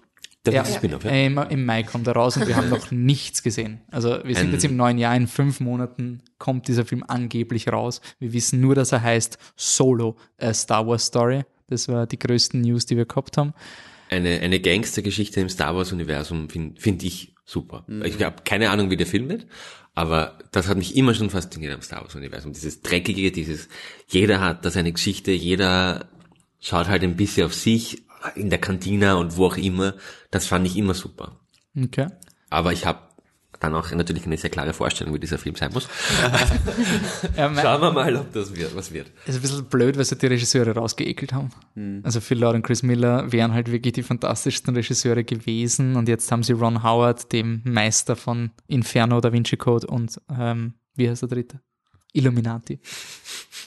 Der 0.52 0.64
ja, 0.64 0.66
Spin-off, 0.66 1.04
ja. 1.04 1.12
äh, 1.12 1.26
Im, 1.26 1.38
Im 1.38 1.66
Mai 1.66 1.84
kommt 1.84 2.08
er 2.08 2.14
raus 2.14 2.38
und 2.38 2.48
wir 2.48 2.56
haben 2.56 2.70
noch 2.70 2.92
nichts 2.92 3.44
gesehen. 3.44 3.82
Also 3.92 4.20
wir 4.24 4.36
sind 4.36 4.48
Ein- 4.48 4.54
jetzt 4.54 4.66
im 4.66 4.76
neuen 4.76 4.98
Jahr, 4.98 5.16
in 5.16 5.28
fünf 5.28 5.60
Monaten 5.60 6.22
kommt 6.38 6.68
dieser 6.68 6.86
Film 6.86 7.04
angeblich 7.08 7.68
raus. 7.70 8.02
Wir 8.20 8.34
wissen 8.34 8.62
nur, 8.62 8.76
dass 8.76 8.92
er 8.92 9.02
heißt 9.02 9.38
Solo, 9.56 10.18
a 10.40 10.54
Star 10.54 10.88
Wars 10.88 11.06
Story. 11.06 11.44
Das 11.68 11.88
war 11.88 12.08
die 12.08 12.18
größten 12.20 12.62
News, 12.62 12.86
die 12.86 12.96
wir 12.96 13.06
gehabt 13.06 13.38
haben. 13.38 13.54
Eine, 14.10 14.40
eine 14.40 14.60
Gangstergeschichte 14.60 15.42
im 15.42 15.50
Star 15.50 15.76
Wars-Universum 15.76 16.50
finde 16.50 16.80
find 16.80 17.04
ich 17.04 17.36
super. 17.44 17.86
Ich 18.06 18.24
habe 18.24 18.44
keine 18.46 18.70
Ahnung, 18.70 18.90
wie 18.90 18.96
der 18.98 19.08
Film 19.08 19.28
wird, 19.28 19.48
aber 19.96 20.38
das 20.52 20.70
hat 20.70 20.78
mich 20.78 20.96
immer 20.96 21.14
schon 21.14 21.30
fasziniert 21.30 21.74
am 21.74 21.82
Star 21.82 22.02
Wars-Universum. 22.04 22.54
Dieses 22.54 22.82
Dreckige, 22.82 23.32
dieses, 23.32 23.68
jeder 24.08 24.40
hat 24.40 24.64
da 24.64 24.70
seine 24.70 24.94
Geschichte, 24.94 25.32
jeder 25.32 26.08
schaut 26.62 26.88
halt 26.88 27.04
ein 27.04 27.18
bisschen 27.18 27.46
auf 27.46 27.54
sich, 27.54 28.04
in 28.36 28.50
der 28.50 28.60
Kantine 28.60 29.18
und 29.18 29.38
wo 29.38 29.46
auch 29.48 29.58
immer. 29.58 29.94
Das 30.32 30.48
fand 30.48 30.66
ich 30.68 30.78
immer 30.78 30.94
super. 30.94 31.40
Okay. 31.76 32.08
Aber 32.50 32.74
ich 32.74 32.86
habe 32.86 33.00
dann 33.60 33.74
auch 33.74 33.90
natürlich 33.92 34.26
eine 34.26 34.38
sehr 34.38 34.52
klare 34.52 34.72
Vorstellung, 34.74 35.16
wie 35.16 35.20
dieser 35.20 35.38
Film 35.40 35.56
sein 35.56 35.72
muss. 35.74 35.88
Ja, 37.36 37.54
Schauen 37.60 37.82
wir 37.82 37.92
mal, 37.92 38.16
ob 38.16 38.32
das 38.34 38.56
wird, 38.56 38.76
was 38.76 38.94
wird. 38.94 39.12
ist 39.26 39.36
ein 39.36 39.42
bisschen 39.42 39.66
blöd, 39.66 39.98
weil 39.98 40.06
sie 40.06 40.16
die 40.16 40.28
Regisseure 40.28 40.72
rausgeekelt 40.76 41.34
haben. 41.34 41.50
Also 42.04 42.20
Phil 42.22 42.40
Lord 42.40 42.56
und 42.56 42.62
Chris 42.64 42.84
Miller 42.84 43.32
wären 43.32 43.54
halt 43.54 43.72
wirklich 43.72 43.94
die 43.94 44.04
fantastischsten 44.04 44.76
Regisseure 44.76 45.24
gewesen 45.24 45.96
und 45.96 46.08
jetzt 46.08 46.32
haben 46.32 46.44
sie 46.44 46.54
Ron 46.54 46.84
Howard, 46.84 47.32
dem 47.32 47.62
Meister 47.64 48.16
von 48.16 48.52
Inferno, 48.68 49.22
Da 49.22 49.32
Vinci 49.34 49.58
Code 49.58 49.88
und 49.88 50.20
ähm, 50.30 50.74
wie 50.96 51.10
heißt 51.10 51.24
der 51.24 51.30
dritte? 51.30 51.60
Illuminati. 52.14 52.80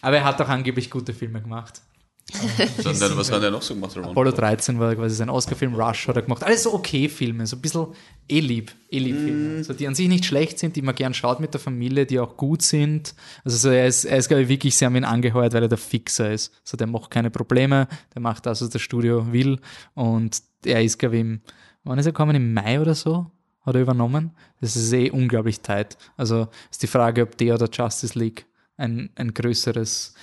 Aber 0.03 0.17
er 0.17 0.25
hat 0.25 0.41
auch 0.41 0.49
angeblich 0.49 0.91
gute 0.91 1.13
Filme 1.13 1.41
gemacht. 1.43 1.83
Dann, 2.85 3.17
was 3.17 3.31
hat 3.31 3.43
er 3.43 3.51
noch 3.51 3.63
so 3.63 3.75
gemacht? 3.75 3.97
Ron? 3.97 4.05
Apollo 4.07 4.33
13 4.33 4.79
war 4.79 4.95
quasi 4.95 5.15
sein 5.15 5.31
Oscar-Film, 5.31 5.75
Rush 5.75 6.09
hat 6.09 6.17
er 6.17 6.23
gemacht. 6.23 6.43
Alles 6.43 6.63
so 6.63 6.75
okay 6.75 7.09
Filme, 7.09 7.47
so 7.47 7.57
ein 7.57 7.63
bisschen 7.63 7.89
eh-lieb, 8.29 8.73
eh-lieb 8.91 9.17
Filme. 9.17 9.65
So, 9.65 9.73
die 9.73 9.87
an 9.87 9.95
sich 9.95 10.09
nicht 10.09 10.25
schlecht 10.25 10.59
sind, 10.59 10.77
die 10.77 10.83
man 10.83 10.95
gern 10.95 11.15
schaut 11.15 11.41
mit 11.41 11.53
der 11.53 11.61
Familie, 11.61 12.07
die 12.07 12.19
auch 12.19 12.37
gut 12.37 12.63
sind. 12.63 13.15
Also 13.45 13.57
so, 13.57 13.71
er 13.71 13.87
ist, 13.87 14.05
er 14.05 14.19
ist 14.19 14.29
glaube 14.29 14.43
ich 14.43 14.49
wirklich, 14.49 14.77
sie 14.77 14.85
haben 14.85 14.97
ihn 14.97 15.05
angeheuert, 15.05 15.53
weil 15.53 15.63
er 15.63 15.69
der 15.69 15.79
Fixer 15.79 16.33
ist. 16.33 16.53
So, 16.65 16.77
der 16.77 16.87
macht 16.87 17.11
keine 17.11 17.31
Probleme, 17.31 17.89
der 18.15 18.23
macht 18.23 18.47
das, 18.47 18.63
was 18.63 18.71
das 18.71 18.83
Studio 18.83 19.33
will 19.33 19.59
und 19.95 20.41
er 20.65 20.83
ist 20.83 20.99
glaube 20.99 21.17
ich 21.17 21.21
im, 21.23 21.41
wann 21.85 21.99
ist 21.99 22.07
er 22.07 22.13
gekommen, 22.13 22.37
im 22.37 22.53
Mai 22.55 22.81
oder 22.81 22.95
so? 22.95 23.31
Hat 23.63 23.75
er 23.75 23.83
übernommen? 23.83 24.31
Das 24.61 24.75
ist 24.75 24.93
eh 24.93 25.11
unglaublich 25.11 25.61
tight. 25.61 25.99
Also 26.17 26.49
ist 26.71 26.83
die 26.83 26.87
Frage, 26.87 27.23
ob 27.23 27.37
der 27.37 27.55
oder 27.55 27.69
Justice 27.71 28.19
League 28.19 28.47
ein, 28.77 29.11
ein 29.17 29.35
größeres 29.35 30.15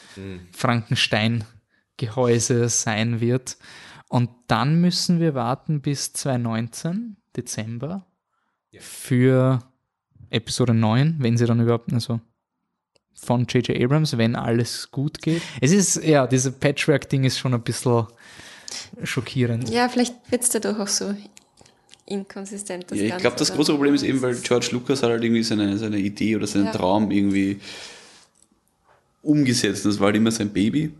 Frankenstein-Gehäuse 1.97 2.69
sein 2.69 3.19
wird. 3.19 3.57
Und 4.09 4.29
dann 4.47 4.79
müssen 4.79 5.19
wir 5.19 5.33
warten 5.35 5.81
bis 5.81 6.13
2019, 6.13 7.17
Dezember, 7.35 8.05
für 8.79 9.59
Episode 10.29 10.73
9, 10.73 11.17
wenn 11.19 11.37
sie 11.37 11.45
dann 11.45 11.59
überhaupt, 11.59 11.91
also 11.91 12.21
von 13.15 13.45
J.J. 13.47 13.81
Abrams, 13.81 14.17
wenn 14.17 14.35
alles 14.35 14.91
gut 14.91 15.21
geht. 15.21 15.41
Es 15.59 15.71
ist, 15.71 16.03
ja, 16.03 16.27
dieses 16.27 16.53
Patchwork-Ding 16.53 17.23
ist 17.23 17.39
schon 17.39 17.53
ein 17.53 17.63
bisschen 17.63 18.05
schockierend. 19.03 19.69
Ja, 19.69 19.89
vielleicht 19.89 20.13
wird 20.31 20.43
es 20.43 20.49
dadurch 20.49 20.79
auch 20.79 20.87
so 20.87 21.15
inkonsistent. 22.05 22.85
Ja, 22.91 23.15
ich 23.15 23.17
glaube, 23.17 23.35
das 23.37 23.51
große 23.51 23.73
Problem 23.73 23.95
ist 23.95 24.03
eben, 24.03 24.21
weil 24.21 24.35
George 24.35 24.69
Lucas 24.71 25.01
hat 25.01 25.09
halt 25.09 25.23
irgendwie 25.23 25.43
seine, 25.43 25.77
seine 25.77 25.97
Idee 25.97 26.35
oder 26.35 26.47
seinen 26.47 26.65
Ja. 26.65 26.71
Traum 26.73 27.09
irgendwie 27.11 27.59
umgesetzt. 29.23 29.85
Das 29.85 29.99
war 29.99 30.07
halt 30.07 30.15
immer 30.17 30.31
sein 30.31 30.49
Baby. 30.53 30.93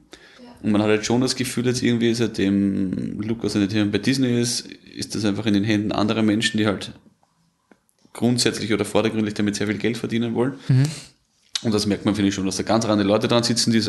Und 0.64 0.72
man 0.72 0.82
hat 0.82 0.90
halt 0.90 1.06
schon 1.06 1.22
das 1.22 1.36
Gefühl, 1.36 1.66
jetzt 1.68 1.84
irgendwie, 1.84 2.14
seitdem 2.14 3.20
Lucas 3.22 3.56
nicht 3.56 3.74
mehr 3.74 3.86
bei 3.86 4.00
Disney 4.00 4.40
ist, 4.40 4.68
ist 4.96 5.16
das 5.16 5.26
einfach 5.26 5.46
in 5.46 5.54
den 5.54 5.64
Händen 5.64 5.92
anderer 5.92 6.24
Menschen, 6.24 6.58
die 6.58 6.66
halt 6.66 6.94
grundsätzlich 8.14 8.74
oder 8.74 8.86
vordergründig 8.86 9.36
damit 9.36 9.56
sehr 9.56 9.68
viel 9.68 9.78
Geld 9.78 9.98
verdienen 9.98 10.34
wollen. 10.34 10.54
Und 11.64 11.74
das 11.74 11.86
merkt 11.86 12.06
man, 12.06 12.16
finde 12.16 12.30
ich 12.30 12.36
schon, 12.36 12.46
dass 12.46 12.58
da 12.58 12.64
ganz 12.64 12.86
andere 12.86 13.08
Leute 13.08 13.28
dran 13.28 13.44
sitzen, 13.44 13.72
die 13.72 13.82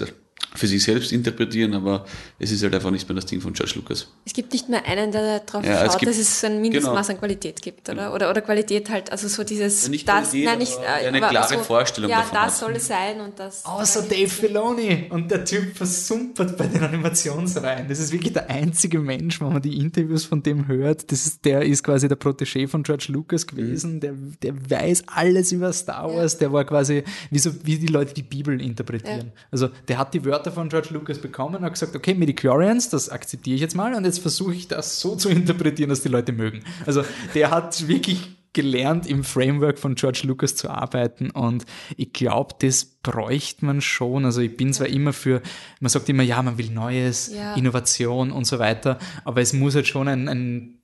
für 0.54 0.66
sich 0.66 0.82
selbst 0.82 1.12
interpretieren, 1.12 1.74
aber 1.74 2.04
es 2.38 2.50
ist 2.50 2.62
halt 2.62 2.74
einfach 2.74 2.90
nicht 2.90 3.08
mehr 3.08 3.16
das 3.16 3.26
Ding 3.26 3.40
von 3.40 3.52
George 3.52 3.72
Lucas. 3.76 4.08
Es 4.24 4.32
gibt 4.32 4.52
nicht 4.52 4.68
mehr 4.68 4.84
einen, 4.86 5.12
der 5.12 5.40
darauf 5.40 5.64
Ja, 5.64 5.84
es 5.84 5.92
schaut, 5.92 6.00
gibt- 6.00 6.10
dass 6.10 6.18
es 6.18 6.40
so 6.40 6.46
ein 6.46 6.60
Mindestmaß 6.60 7.06
genau. 7.06 7.16
an 7.16 7.20
Qualität 7.20 7.60
gibt, 7.62 7.88
oder? 7.90 8.14
Oder, 8.14 8.30
oder 8.30 8.40
Qualität 8.40 8.88
halt, 8.90 9.12
also 9.12 9.28
so 9.28 9.44
dieses, 9.44 9.84
Ja, 9.84 9.88
nicht 9.90 10.08
das, 10.08 10.30
Qualität, 10.30 10.44
nein, 10.46 10.58
nicht, 10.58 10.76
aber 10.78 11.02
äh, 11.02 11.06
eine 11.08 11.20
klare 11.20 11.58
Vorstellung 11.58 12.10
Ja, 12.10 12.18
davon 12.20 12.34
das 12.34 12.44
hat. 12.44 12.54
soll 12.58 12.72
es 12.76 12.86
sein 12.86 13.20
und 13.20 13.38
das. 13.38 13.64
Außer 13.64 14.02
Dave 14.02 14.28
Filoni 14.28 15.06
und 15.10 15.30
der 15.30 15.44
Typ 15.44 15.76
versumpert 15.76 16.56
bei 16.56 16.66
den 16.66 16.82
Animationsreihen. 16.82 17.88
Das 17.88 17.98
ist 17.98 18.12
wirklich 18.12 18.32
der 18.32 18.48
einzige 18.50 18.98
Mensch, 19.00 19.40
wenn 19.40 19.52
man 19.52 19.62
die 19.62 19.76
Interviews 19.78 20.24
von 20.24 20.42
dem 20.42 20.66
hört. 20.66 21.10
Das 21.12 21.26
ist, 21.26 21.44
der 21.44 21.62
ist 21.62 21.82
quasi 21.84 22.08
der 22.08 22.18
Protégé 22.18 22.66
von 22.68 22.82
George 22.82 23.06
Lucas 23.08 23.46
gewesen. 23.46 24.00
Der, 24.00 24.12
der 24.42 24.54
weiß 24.70 25.04
alles 25.08 25.52
über 25.52 25.72
Star 25.72 26.12
Wars. 26.12 26.38
Der 26.38 26.52
war 26.52 26.64
quasi 26.64 27.04
wie, 27.30 27.38
so, 27.38 27.52
wie 27.64 27.76
die 27.78 27.86
Leute 27.86 28.14
die 28.14 28.22
Bibel 28.22 28.60
interpretieren. 28.60 29.26
Ja. 29.34 29.42
Also 29.50 29.68
der 29.88 29.98
hat 29.98 30.14
die 30.14 30.24
Wörter 30.24 30.37
Wörter 30.38 30.52
von 30.52 30.68
George 30.68 30.90
Lucas 30.92 31.18
bekommen 31.18 31.56
und 31.56 31.62
hat 31.64 31.72
gesagt, 31.72 31.96
okay, 31.96 32.14
Midichlorians, 32.14 32.88
das 32.90 33.08
akzeptiere 33.08 33.56
ich 33.56 33.60
jetzt 33.60 33.74
mal 33.74 33.94
und 33.94 34.04
jetzt 34.04 34.20
versuche 34.20 34.54
ich 34.54 34.68
das 34.68 35.00
so 35.00 35.16
zu 35.16 35.28
interpretieren, 35.28 35.90
dass 35.90 36.02
die 36.02 36.08
Leute 36.08 36.32
mögen. 36.32 36.62
Also 36.86 37.02
der 37.34 37.50
hat 37.50 37.88
wirklich 37.88 38.36
gelernt, 38.52 39.06
im 39.08 39.24
Framework 39.24 39.80
von 39.80 39.96
George 39.96 40.22
Lucas 40.24 40.54
zu 40.54 40.70
arbeiten 40.70 41.30
und 41.30 41.66
ich 41.96 42.12
glaube, 42.12 42.54
das 42.60 42.84
bräuchte 42.84 43.64
man 43.64 43.80
schon. 43.80 44.24
Also 44.24 44.40
ich 44.40 44.56
bin 44.56 44.72
zwar 44.72 44.86
immer 44.86 45.12
für, 45.12 45.42
man 45.80 45.88
sagt 45.90 46.08
immer, 46.08 46.22
ja, 46.22 46.40
man 46.40 46.56
will 46.56 46.70
Neues, 46.70 47.32
Ja. 47.34 47.54
Innovation 47.54 48.30
und 48.30 48.46
so 48.46 48.60
weiter, 48.60 48.98
aber 49.24 49.40
es 49.40 49.52
muss 49.52 49.74
halt 49.74 49.88
schon 49.88 50.06
ein, 50.06 50.28
ein 50.28 50.78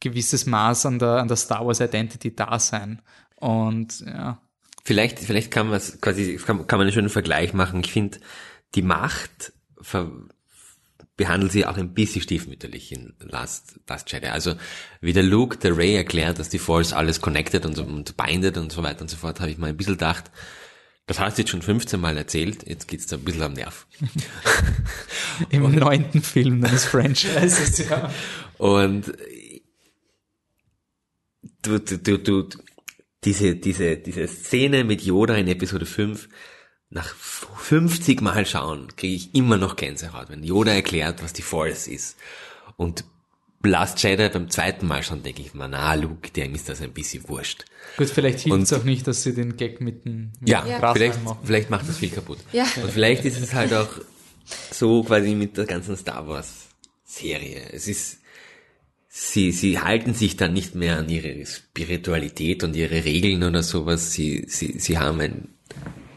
gewisses 0.00 0.44
Maß 0.44 0.84
an 0.84 0.98
der, 0.98 1.16
an 1.16 1.28
der 1.28 1.38
Star 1.38 1.66
Wars 1.66 1.80
Identity 1.80 2.36
da 2.36 2.58
sein. 2.58 3.00
Und 3.36 4.00
ja, 4.00 4.38
Vielleicht, 4.84 5.18
vielleicht 5.18 5.50
kann 5.50 5.66
man 5.66 5.76
es 5.76 6.00
quasi, 6.00 6.36
kann, 6.36 6.66
kann 6.66 6.78
man 6.78 6.86
einen 6.86 6.94
schönen 6.94 7.10
Vergleich 7.10 7.52
machen. 7.52 7.80
Ich 7.84 7.92
finde, 7.92 8.20
die 8.74 8.82
Macht 8.82 9.52
behandelt 11.16 11.52
sie 11.52 11.66
auch 11.66 11.76
ein 11.76 11.94
bisschen 11.94 12.22
stiefmütterlich 12.22 12.92
in 12.92 13.14
Last, 13.20 13.80
Last 13.88 14.10
Jedi. 14.10 14.28
Also, 14.28 14.54
wie 15.00 15.12
der 15.12 15.24
Luke 15.24 15.58
der 15.58 15.76
Ray 15.76 15.94
erklärt, 15.94 16.38
dass 16.38 16.48
die 16.48 16.58
Force 16.58 16.92
alles 16.92 17.20
connected 17.20 17.66
und, 17.66 17.74
so- 17.74 17.84
und 17.84 18.16
bindet 18.16 18.56
und 18.56 18.70
so 18.72 18.82
weiter 18.82 19.02
und 19.02 19.10
so 19.10 19.16
fort, 19.16 19.40
habe 19.40 19.50
ich 19.50 19.58
mal 19.58 19.68
ein 19.68 19.76
bisschen 19.76 19.94
gedacht, 19.94 20.30
das 21.06 21.18
hast 21.18 21.36
du 21.36 21.42
jetzt 21.42 21.50
schon 21.50 21.62
15 21.62 22.00
Mal 22.00 22.16
erzählt, 22.16 22.68
jetzt 22.68 22.86
geht's 22.86 23.06
da 23.06 23.16
ein 23.16 23.24
bisschen 23.24 23.42
am 23.42 23.54
Nerv. 23.54 23.86
im 25.50 25.74
neunten 25.74 26.22
Film 26.22 26.60
deines 26.60 26.84
Franchises, 26.84 27.78
ja. 27.90 28.12
Und 28.58 29.12
du, 31.62 31.80
du, 31.80 31.98
du, 31.98 32.18
du, 32.18 32.48
diese, 33.24 33.56
diese, 33.56 33.96
diese 33.96 34.28
Szene 34.28 34.84
mit 34.84 35.02
Yoda 35.02 35.34
in 35.34 35.48
Episode 35.48 35.86
5, 35.86 36.28
nach 36.90 37.14
50 37.14 38.22
Mal 38.22 38.46
schauen, 38.46 38.88
kriege 38.96 39.14
ich 39.14 39.34
immer 39.34 39.56
noch 39.58 39.76
Gänsehaut, 39.76 40.30
wenn 40.30 40.42
Yoda 40.42 40.72
erklärt, 40.72 41.22
was 41.22 41.32
die 41.32 41.42
Force 41.42 41.86
ist. 41.86 42.16
Und 42.76 43.04
Last 43.62 44.00
Jedi 44.02 44.28
beim 44.28 44.48
zweiten 44.50 44.86
Mal 44.86 45.02
schon 45.02 45.22
denke 45.24 45.42
ich 45.42 45.52
mir, 45.52 45.66
na 45.68 45.92
Luke, 45.94 46.30
dem 46.30 46.54
ist 46.54 46.68
das 46.68 46.80
ein 46.80 46.92
bisschen 46.92 47.28
wurscht. 47.28 47.64
Gut, 47.96 48.08
vielleicht 48.08 48.40
hilft 48.40 48.62
es 48.62 48.72
Und- 48.72 48.78
auch 48.80 48.84
nicht, 48.84 49.06
dass 49.06 49.24
sie 49.24 49.34
den 49.34 49.56
Gag 49.56 49.80
mit 49.80 50.04
dem 50.04 50.30
mit 50.38 50.48
Ja, 50.48 50.62
Gras 50.78 50.96
vielleicht, 50.96 51.18
vielleicht 51.42 51.68
macht 51.68 51.88
das 51.88 51.98
viel 51.98 52.10
kaputt. 52.10 52.38
Ja. 52.52 52.62
Und 52.82 52.90
vielleicht 52.92 53.24
ist 53.24 53.40
es 53.40 53.52
halt 53.54 53.74
auch 53.74 53.88
so 54.70 55.02
quasi 55.02 55.34
mit 55.34 55.56
der 55.56 55.66
ganzen 55.66 55.96
Star 55.96 56.26
Wars 56.28 56.68
Serie. 57.04 57.68
Es 57.72 57.88
ist, 57.88 58.18
sie, 59.08 59.50
sie 59.50 59.80
halten 59.80 60.14
sich 60.14 60.36
dann 60.36 60.52
nicht 60.52 60.76
mehr 60.76 60.96
an 60.96 61.08
ihre 61.08 61.44
Spiritualität 61.44 62.62
und 62.62 62.76
ihre 62.76 63.04
Regeln 63.04 63.42
oder 63.42 63.62
sowas. 63.64 64.12
Sie, 64.12 64.44
sie, 64.48 64.78
sie 64.78 64.98
haben 64.98 65.20
ein 65.20 65.48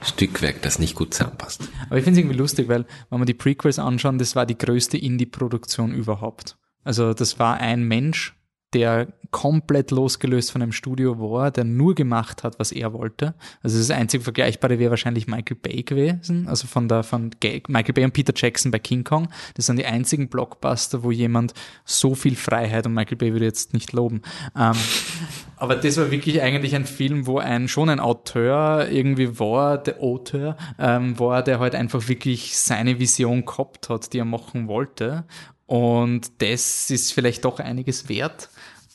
Stückwerk, 0.02 0.61
das 0.61 0.80
nicht 0.80 0.95
gut 0.95 1.14
zusammenpasst. 1.14 1.69
Aber 1.88 1.98
ich 1.98 2.03
finde 2.03 2.19
es 2.19 2.23
irgendwie 2.23 2.38
lustig, 2.38 2.68
weil 2.68 2.86
wenn 3.10 3.19
wir 3.19 3.26
die 3.26 3.34
Prequels 3.34 3.80
anschauen, 3.80 4.18
das 4.18 4.36
war 4.36 4.45
die 4.45 4.57
größte 4.57 4.98
Indie-Produktion 4.98 5.94
überhaupt. 5.94 6.57
Also 6.84 7.14
das 7.14 7.38
war 7.38 7.57
ein 7.57 7.84
Mensch, 7.84 8.36
der 8.73 9.07
komplett 9.31 9.91
losgelöst 9.91 10.52
von 10.52 10.61
einem 10.61 10.73
Studio 10.73 11.19
war, 11.19 11.52
der 11.52 11.64
nur 11.64 11.95
gemacht 11.95 12.43
hat, 12.43 12.60
was 12.60 12.72
er 12.72 12.93
wollte. 12.93 13.34
Also 13.64 13.77
das 13.77 13.89
einzige 13.89 14.23
Vergleichbare 14.23 14.77
wäre 14.77 14.91
wahrscheinlich 14.91 15.27
Michael 15.27 15.57
Bay 15.61 15.84
gewesen, 15.84 16.48
also 16.48 16.68
von 16.68 16.88
der 16.89 17.03
von 17.03 17.31
Michael 17.41 17.93
Bay 17.93 18.03
und 18.03 18.14
Peter 18.14 18.34
Jackson 18.35 18.72
bei 18.72 18.80
King 18.80 19.03
Kong. 19.03 19.30
Das 19.56 19.65
sind 19.65 19.77
die 19.77 19.85
einzigen 19.85 20.27
Blockbuster, 20.27 21.03
wo 21.03 21.11
jemand 21.11 21.53
so 21.85 22.14
viel 22.14 22.35
Freiheit 22.35 22.85
und 22.85 22.93
Michael 22.93 23.18
Bay 23.18 23.31
würde 23.31 23.45
jetzt 23.45 23.73
nicht 23.73 23.93
loben. 23.93 24.22
Ähm, 24.57 24.73
aber 25.56 25.76
das 25.76 25.98
war 25.98 26.11
wirklich 26.11 26.41
eigentlich 26.41 26.76
ein 26.76 26.85
Film, 26.85 27.26
wo 27.26 27.39
ein 27.39 27.69
schon 27.69 27.89
ein 27.89 28.02
Auteur 28.02 28.89
irgendwie 28.89 29.39
war, 29.39 29.77
der 29.77 30.02
Auteur 30.02 30.57
ähm, 30.77 31.18
war, 31.19 31.41
der 31.41 31.60
halt 31.60 31.73
einfach 31.73 32.10
wirklich 32.10 32.57
seine 32.57 32.99
Vision 32.99 33.45
gehabt 33.45 33.88
hat, 33.88 34.11
die 34.11 34.19
er 34.19 34.26
machen 34.26 34.68
wollte. 34.68 35.23
Und 35.72 36.41
das 36.41 36.89
ist 36.89 37.14
vielleicht 37.14 37.45
doch 37.45 37.60
einiges 37.60 38.10
wert. 38.10 38.49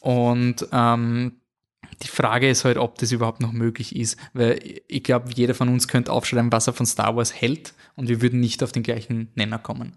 Und 0.07 0.69
ähm, 0.70 1.33
die 2.01 2.07
Frage 2.07 2.49
ist 2.49 2.65
halt, 2.65 2.78
ob 2.78 2.97
das 2.99 3.11
überhaupt 3.11 3.41
noch 3.41 3.51
möglich 3.51 3.97
ist, 3.97 4.16
weil 4.35 4.61
ich 4.87 5.03
glaube, 5.03 5.31
jeder 5.35 5.53
von 5.53 5.69
uns 5.69 5.89
könnte 5.89 6.12
aufschreiben, 6.12 6.53
was 6.53 6.69
er 6.69 6.74
von 6.74 6.87
Star 6.87 7.16
Wars 7.16 7.35
hält 7.35 7.74
und 7.97 8.09
wir 8.09 8.23
würden 8.23 8.39
nicht 8.39 8.62
auf 8.62 8.70
den 8.70 8.85
gleichen 8.85 9.33
Nenner 9.35 9.59
kommen. 9.59 9.97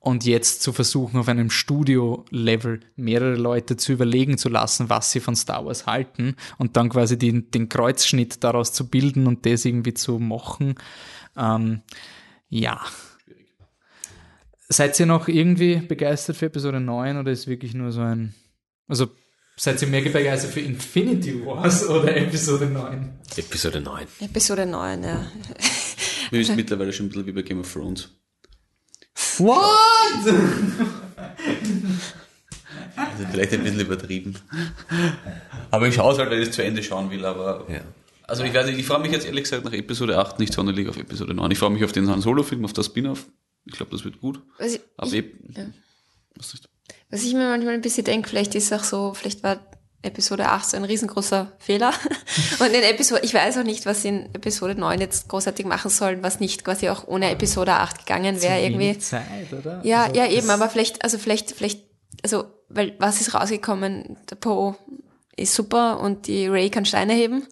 Und 0.00 0.26
jetzt 0.26 0.60
zu 0.60 0.74
versuchen, 0.74 1.18
auf 1.18 1.28
einem 1.28 1.48
Studio-Level 1.48 2.80
mehrere 2.96 3.36
Leute 3.36 3.78
zu 3.78 3.92
überlegen 3.92 4.36
zu 4.36 4.50
lassen, 4.50 4.90
was 4.90 5.12
sie 5.12 5.20
von 5.20 5.34
Star 5.34 5.64
Wars 5.64 5.86
halten 5.86 6.36
und 6.58 6.76
dann 6.76 6.90
quasi 6.90 7.16
den, 7.16 7.50
den 7.50 7.70
Kreuzschnitt 7.70 8.44
daraus 8.44 8.74
zu 8.74 8.90
bilden 8.90 9.26
und 9.26 9.46
das 9.46 9.64
irgendwie 9.64 9.94
zu 9.94 10.18
machen, 10.18 10.74
ähm, 11.38 11.80
ja. 12.50 12.82
Seid 14.68 15.00
ihr 15.00 15.06
noch 15.06 15.26
irgendwie 15.26 15.76
begeistert 15.76 16.36
für 16.36 16.46
Episode 16.46 16.80
9 16.80 17.16
oder 17.16 17.32
ist 17.32 17.46
wirklich 17.46 17.72
nur 17.72 17.92
so 17.92 18.02
ein, 18.02 18.34
also 18.88 19.08
seid 19.58 19.82
ihr 19.82 19.88
mehr 19.88 20.00
begeistert 20.02 20.52
für 20.52 20.60
Infinity 20.60 21.44
Wars 21.44 21.86
oder 21.88 22.16
Episode 22.16 22.66
9? 22.66 23.18
Episode 23.36 23.80
9. 23.80 24.06
Episode 24.20 24.66
9, 24.66 25.02
ja. 25.04 25.26
Mir 26.30 26.40
ist 26.40 26.54
mittlerweile 26.54 26.92
schon 26.92 27.06
ein 27.06 27.08
bisschen 27.10 27.26
wie 27.26 27.32
bei 27.32 27.42
Game 27.42 27.60
of 27.60 27.72
Thrones. 27.72 28.08
What? 29.38 29.54
Also 32.96 33.24
vielleicht 33.30 33.52
ein 33.52 33.62
bisschen 33.62 33.80
übertrieben. 33.80 34.36
Aber 35.70 35.88
ich 35.88 35.94
schaue 35.94 36.12
es 36.12 36.18
halt, 36.18 36.30
weil 36.30 36.42
ich 36.42 36.48
es 36.48 36.54
zu 36.54 36.62
Ende 36.62 36.82
schauen 36.82 37.10
will, 37.10 37.24
aber. 37.24 37.66
Ja. 37.68 37.80
Also 38.24 38.44
ich 38.44 38.52
weiß 38.52 38.66
nicht, 38.66 38.78
ich 38.78 38.86
freue 38.86 39.00
mich 39.00 39.10
jetzt 39.10 39.26
ehrlich 39.26 39.44
gesagt 39.44 39.64
nach 39.64 39.72
Episode 39.72 40.18
8 40.18 40.38
nicht 40.38 40.52
sonderlich 40.52 40.88
auf 40.88 40.96
Episode 40.98 41.34
9. 41.34 41.50
Ich 41.50 41.58
freue 41.58 41.70
mich 41.70 41.84
auf 41.84 41.92
den 41.92 42.08
Han 42.10 42.20
Solo-Film, 42.20 42.64
auf 42.64 42.74
das 42.74 42.86
Spin-off. 42.86 43.26
Ich 43.64 43.72
glaube, 43.72 43.90
das 43.90 44.04
wird 44.04 44.20
gut. 44.20 44.42
Was 44.58 44.74
ich, 44.74 44.80
Aber 44.96 45.08
ich, 45.08 45.14
eben, 45.14 45.54
ja. 45.56 45.66
was 46.36 46.52
nicht. 46.52 46.68
Was 47.10 47.22
ich 47.22 47.34
mir 47.34 47.48
manchmal 47.48 47.74
ein 47.74 47.80
bisschen 47.80 48.04
denke, 48.04 48.28
vielleicht 48.28 48.54
ist 48.54 48.72
auch 48.72 48.84
so, 48.84 49.14
vielleicht 49.14 49.42
war 49.42 49.58
Episode 50.02 50.46
8 50.46 50.70
so 50.70 50.76
ein 50.76 50.84
riesengroßer 50.84 51.52
Fehler. 51.58 51.92
Und 52.60 52.68
in 52.68 52.82
Episode, 52.82 53.22
ich 53.24 53.34
weiß 53.34 53.58
auch 53.58 53.64
nicht, 53.64 53.84
was 53.84 54.02
sie 54.02 54.08
in 54.08 54.34
Episode 54.34 54.74
9 54.76 55.00
jetzt 55.00 55.28
großartig 55.28 55.66
machen 55.66 55.90
sollen, 55.90 56.22
was 56.22 56.38
nicht 56.38 56.64
quasi 56.64 56.88
auch 56.88 57.08
ohne 57.08 57.30
Episode 57.30 57.72
8 57.72 58.06
gegangen 58.06 58.40
wäre 58.40 58.60
irgendwie. 58.60 58.96
Zeit, 58.98 59.52
oder? 59.52 59.80
Ja, 59.84 60.04
Also 60.04 60.16
ja, 60.16 60.26
eben, 60.26 60.50
aber 60.50 60.68
vielleicht, 60.68 61.02
also 61.02 61.18
vielleicht, 61.18 61.50
vielleicht, 61.50 61.82
also, 62.22 62.44
weil 62.68 62.94
was 62.98 63.20
ist 63.20 63.34
rausgekommen? 63.34 64.18
Der 64.30 64.36
Poe 64.36 64.76
ist 65.36 65.54
super 65.54 66.00
und 66.00 66.26
die 66.26 66.46
Ray 66.46 66.70
kann 66.70 66.84
Steine 66.84 67.14
heben 67.14 67.46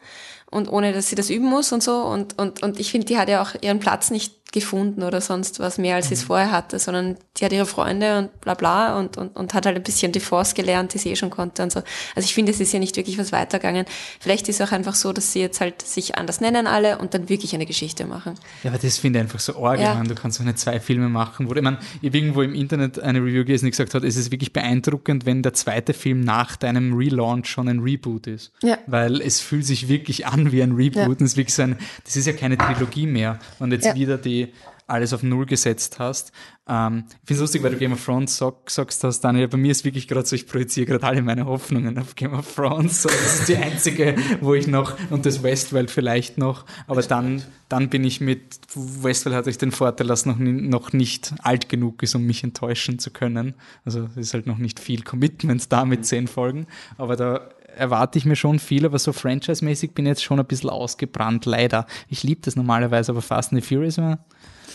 und 0.50 0.68
ohne, 0.68 0.92
dass 0.92 1.08
sie 1.08 1.16
das 1.16 1.30
üben 1.30 1.46
muss 1.46 1.72
und 1.72 1.82
so 1.82 2.02
und, 2.02 2.38
und, 2.38 2.62
und 2.62 2.78
ich 2.78 2.90
finde, 2.90 3.06
die 3.06 3.18
hat 3.18 3.28
ja 3.28 3.42
auch 3.42 3.54
ihren 3.60 3.80
Platz 3.80 4.10
nicht 4.10 4.45
gefunden 4.60 5.02
oder 5.02 5.20
sonst 5.20 5.60
was 5.60 5.78
mehr, 5.78 5.96
als 5.96 6.08
sie 6.08 6.14
es 6.14 6.22
Mhm. 6.22 6.26
vorher 6.26 6.50
hatte, 6.50 6.78
sondern 6.78 7.16
die 7.36 7.44
hat 7.44 7.52
ihre 7.52 7.66
Freunde 7.66 8.18
und 8.18 8.40
bla 8.40 8.54
bla 8.54 8.98
und, 8.98 9.16
und, 9.16 9.36
und 9.36 9.54
hat 9.54 9.66
halt 9.66 9.76
ein 9.76 9.82
bisschen 9.82 10.12
die 10.12 10.20
Force 10.20 10.54
gelernt, 10.54 10.94
die 10.94 10.98
sie 10.98 11.10
eh 11.10 11.16
schon 11.16 11.30
konnte 11.30 11.62
und 11.62 11.70
so. 11.72 11.80
Also 12.14 12.26
ich 12.26 12.34
finde, 12.34 12.52
es 12.52 12.60
ist 12.60 12.72
ja 12.72 12.78
nicht 12.78 12.96
wirklich 12.96 13.18
was 13.18 13.32
weitergegangen. 13.32 13.84
Vielleicht 14.20 14.48
ist 14.48 14.60
es 14.60 14.66
auch 14.68 14.72
einfach 14.72 14.94
so, 14.94 15.12
dass 15.12 15.32
sie 15.32 15.40
jetzt 15.40 15.60
halt 15.60 15.82
sich 15.82 16.16
anders 16.16 16.40
nennen 16.40 16.66
alle 16.66 16.98
und 16.98 17.14
dann 17.14 17.28
wirklich 17.28 17.54
eine 17.54 17.66
Geschichte 17.66 18.04
machen. 18.06 18.34
Ja, 18.62 18.70
aber 18.70 18.78
das 18.78 18.98
finde 18.98 19.18
ich 19.18 19.24
einfach 19.24 19.40
so 19.40 19.64
arg. 19.64 19.80
Ja. 19.80 20.02
Du 20.02 20.14
kannst 20.14 20.40
doch 20.40 20.44
nicht 20.44 20.58
zwei 20.58 20.80
Filme 20.80 21.08
machen. 21.08 21.48
Wo, 21.48 21.54
ich 21.54 21.62
meine, 21.62 21.78
ich 22.00 22.08
habe 22.08 22.18
irgendwo 22.18 22.42
im 22.42 22.54
Internet 22.54 22.98
eine 23.00 23.20
Review 23.20 23.44
gelesen, 23.44 23.66
die 23.66 23.70
gesagt 23.72 23.94
hat, 23.94 24.04
es 24.04 24.16
ist 24.16 24.30
wirklich 24.32 24.52
beeindruckend, 24.52 25.26
wenn 25.26 25.42
der 25.42 25.52
zweite 25.54 25.92
Film 25.94 26.20
nach 26.20 26.56
deinem 26.56 26.94
Relaunch 26.94 27.46
schon 27.48 27.68
ein 27.68 27.80
Reboot 27.80 28.26
ist. 28.26 28.52
Ja. 28.62 28.78
Weil 28.86 29.20
es 29.20 29.40
fühlt 29.40 29.64
sich 29.66 29.88
wirklich 29.88 30.26
an 30.26 30.52
wie 30.52 30.62
ein 30.62 30.72
Reboot. 30.72 30.96
Ja. 31.02 31.06
Und 31.06 31.20
es 31.20 31.32
ist 31.32 31.36
wirklich 31.36 31.54
so 31.54 31.62
ein, 31.62 31.76
das 32.04 32.16
ist 32.16 32.26
ja 32.26 32.32
keine 32.32 32.56
Trilogie 32.56 33.06
mehr. 33.06 33.38
Und 33.58 33.72
jetzt 33.72 33.84
Ja. 33.86 33.94
wieder 33.94 34.16
die 34.18 34.45
alles 34.86 35.12
auf 35.12 35.22
Null 35.22 35.46
gesetzt 35.46 35.98
hast. 35.98 36.32
Ähm, 36.68 37.04
ich 37.08 37.28
finde 37.28 37.34
es 37.34 37.40
lustig, 37.40 37.62
weil 37.62 37.72
du 37.72 37.78
Game 37.78 37.92
of 37.92 38.04
Thrones 38.04 38.36
sag, 38.36 38.70
sagst 38.70 39.02
hast, 39.04 39.20
Daniel, 39.20 39.48
bei 39.48 39.56
mir 39.56 39.72
ist 39.72 39.84
wirklich 39.84 40.06
gerade 40.06 40.26
so, 40.26 40.36
ich 40.36 40.46
projiziere 40.46 40.86
gerade 40.86 41.06
alle 41.06 41.22
meine 41.22 41.46
Hoffnungen 41.46 41.98
auf 41.98 42.14
Game 42.14 42.34
of 42.34 42.54
Thrones. 42.54 43.02
So, 43.02 43.08
das 43.08 43.40
ist 43.40 43.48
die 43.48 43.56
einzige, 43.56 44.16
wo 44.40 44.54
ich 44.54 44.66
noch, 44.66 44.96
und 45.10 45.26
das 45.26 45.42
Westworld 45.42 45.90
vielleicht 45.90 46.38
noch, 46.38 46.64
aber 46.86 47.02
dann, 47.02 47.42
dann 47.68 47.90
bin 47.90 48.04
ich 48.04 48.20
mit, 48.20 48.60
Westworld 48.74 49.36
hat 49.36 49.46
euch 49.48 49.58
den 49.58 49.72
Vorteil, 49.72 50.06
dass 50.06 50.26
noch, 50.26 50.38
noch 50.38 50.92
nicht 50.92 51.34
alt 51.42 51.68
genug 51.68 52.02
ist, 52.02 52.14
um 52.14 52.22
mich 52.22 52.44
enttäuschen 52.44 52.98
zu 52.98 53.10
können. 53.10 53.54
Also 53.84 54.08
es 54.12 54.28
ist 54.28 54.34
halt 54.34 54.46
noch 54.46 54.58
nicht 54.58 54.78
viel 54.78 55.02
Commitment 55.02 55.72
da 55.72 55.84
mit 55.84 56.06
zehn 56.06 56.28
Folgen, 56.28 56.66
aber 56.96 57.16
da 57.16 57.48
erwarte 57.76 58.18
ich 58.18 58.24
mir 58.24 58.36
schon 58.36 58.58
viel, 58.58 58.84
aber 58.84 58.98
so 58.98 59.12
franchise-mäßig 59.12 59.92
bin 59.92 60.06
ich 60.06 60.10
jetzt 60.10 60.24
schon 60.24 60.38
ein 60.40 60.46
bisschen 60.46 60.70
ausgebrannt, 60.70 61.46
leider. 61.46 61.86
Ich 62.08 62.22
liebe 62.22 62.40
das 62.42 62.56
normalerweise, 62.56 63.12
aber 63.12 63.22
Fast 63.22 63.52
and 63.52 63.62
the 63.62 63.68
Furious 63.74 63.98
war 63.98 64.18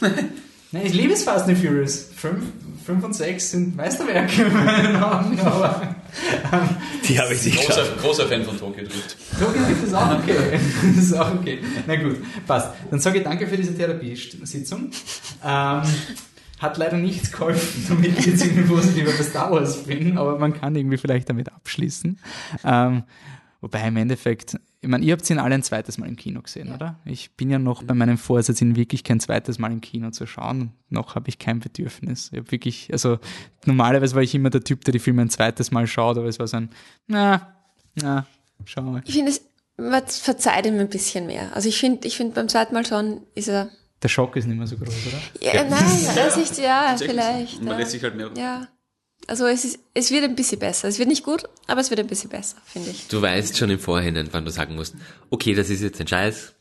Nein, 0.73 0.85
ich 0.85 0.93
liebe 0.93 1.11
es 1.11 1.23
Fast 1.23 1.49
and 1.49 1.57
Furious. 1.57 2.11
Fünf, 2.15 2.43
fünf 2.85 3.03
und 3.03 3.13
sechs 3.13 3.51
sind 3.51 3.75
Meisterwerke 3.75 4.43
in 4.43 4.53
meinen 4.53 4.95
Augen, 5.03 5.37
aber 5.41 5.95
Die 7.05 7.19
habe 7.19 7.33
ich 7.33 7.43
nicht 7.43 7.65
Großer, 7.65 7.83
großer 8.01 8.27
Fan 8.27 8.45
von 8.45 8.57
Tokyo 8.57 8.83
Drift. 8.85 9.17
Tokyo 9.37 9.61
Drift 9.63 9.83
ist 9.83 9.93
auch 9.93 10.17
okay. 10.17 10.59
Das 10.95 10.97
ist 11.03 11.13
auch 11.13 11.33
okay. 11.33 11.59
Na 11.87 11.95
gut, 11.97 12.17
passt. 12.47 12.69
Dann 12.89 12.99
sage 13.01 13.17
ich 13.17 13.23
danke 13.25 13.47
für 13.47 13.57
diese 13.57 13.75
Therapiesitzung. 13.75 14.91
Ähm, 15.45 15.81
hat 16.61 16.77
leider 16.77 16.97
nichts 16.97 17.31
geholfen, 17.31 17.85
damit 17.89 18.19
ich 18.19 18.25
jetzt 18.27 18.45
irgendwie 18.45 18.67
positiver 18.67 19.11
bei 19.11 19.23
Star 19.23 19.51
Wars 19.51 19.83
bin, 19.83 20.17
aber 20.17 20.37
man 20.37 20.53
kann 20.53 20.75
irgendwie 20.75 20.97
vielleicht 20.97 21.29
damit 21.29 21.51
abschließen. 21.51 22.19
Ähm, 22.63 23.03
wobei 23.59 23.87
im 23.87 23.97
Endeffekt, 23.97 24.57
ich 24.81 24.89
meine, 24.89 25.03
ihr 25.03 25.13
habt 25.13 25.27
ihn 25.29 25.39
alle 25.39 25.55
ein 25.55 25.63
zweites 25.63 25.97
Mal 25.97 26.07
im 26.07 26.15
Kino 26.15 26.41
gesehen, 26.41 26.71
oder? 26.73 26.99
Ich 27.05 27.35
bin 27.35 27.49
ja 27.49 27.59
noch 27.59 27.83
bei 27.83 27.93
meinem 27.93 28.17
Vorsatz, 28.17 28.61
ihn 28.61 28.75
wirklich 28.75 29.03
kein 29.03 29.19
zweites 29.19 29.59
Mal 29.59 29.71
im 29.71 29.81
Kino 29.81 30.11
zu 30.11 30.25
schauen. 30.25 30.71
Noch 30.89 31.15
habe 31.15 31.29
ich 31.29 31.39
kein 31.39 31.59
Bedürfnis. 31.59 32.29
Ich 32.31 32.39
habe 32.39 32.51
wirklich, 32.51 32.89
also 32.91 33.19
normalerweise 33.65 34.15
war 34.15 34.21
ich 34.21 34.33
immer 34.35 34.49
der 34.49 34.63
Typ, 34.63 34.83
der 34.85 34.91
die 34.91 34.99
Filme 34.99 35.23
ein 35.23 35.29
zweites 35.29 35.71
Mal 35.71 35.87
schaut, 35.87 36.17
aber 36.17 36.27
es 36.27 36.39
war 36.39 36.47
so 36.47 36.57
ein, 36.57 36.69
na, 37.07 37.55
na, 37.95 38.25
schauen 38.65 38.93
wir. 38.93 39.03
Ich 39.05 39.13
finde, 39.13 39.31
es 39.31 40.19
verzeiht 40.19 40.65
ihm 40.65 40.79
ein 40.79 40.89
bisschen 40.89 41.25
mehr. 41.25 41.55
Also 41.55 41.69
ich 41.69 41.79
finde, 41.79 42.07
ich 42.07 42.17
finde 42.17 42.35
beim 42.35 42.47
zweiten 42.47 42.73
Mal 42.73 42.85
schon 42.85 43.21
ist 43.35 43.47
er. 43.47 43.69
Der 44.01 44.07
Schock 44.07 44.35
ist 44.35 44.47
nicht 44.47 44.57
mehr 44.57 44.67
so 44.67 44.77
groß, 44.77 44.93
oder? 45.07 45.21
Ja, 45.53 45.63
nein, 45.63 46.07
das 46.15 46.37
ist, 46.37 46.57
ja, 46.57 46.95
vielleicht. 46.97 47.59
Man 47.61 47.73
ja. 47.73 47.77
lässt 47.77 47.91
sich 47.91 48.03
halt 48.03 48.15
mehr. 48.15 48.31
Ja. 48.35 48.67
Also 49.27 49.45
es, 49.45 49.63
ist, 49.65 49.79
es 49.93 50.11
wird 50.11 50.23
ein 50.23 50.35
bisschen 50.35 50.59
besser. 50.59 50.87
Es 50.87 50.99
wird 50.99 51.09
nicht 51.09 51.23
gut, 51.23 51.43
aber 51.67 51.81
es 51.81 51.89
wird 51.89 51.99
ein 51.99 52.07
bisschen 52.07 52.29
besser, 52.29 52.57
finde 52.65 52.91
ich. 52.91 53.07
Du 53.07 53.21
weißt 53.21 53.57
schon 53.57 53.69
im 53.69 53.79
Vorhinein, 53.79 54.29
wann 54.31 54.45
du 54.45 54.51
sagen 54.51 54.75
musst, 54.75 54.95
okay, 55.29 55.53
das 55.53 55.69
ist 55.69 55.81
jetzt 55.81 55.99
ein 55.99 56.07
Scheiß. 56.07 56.53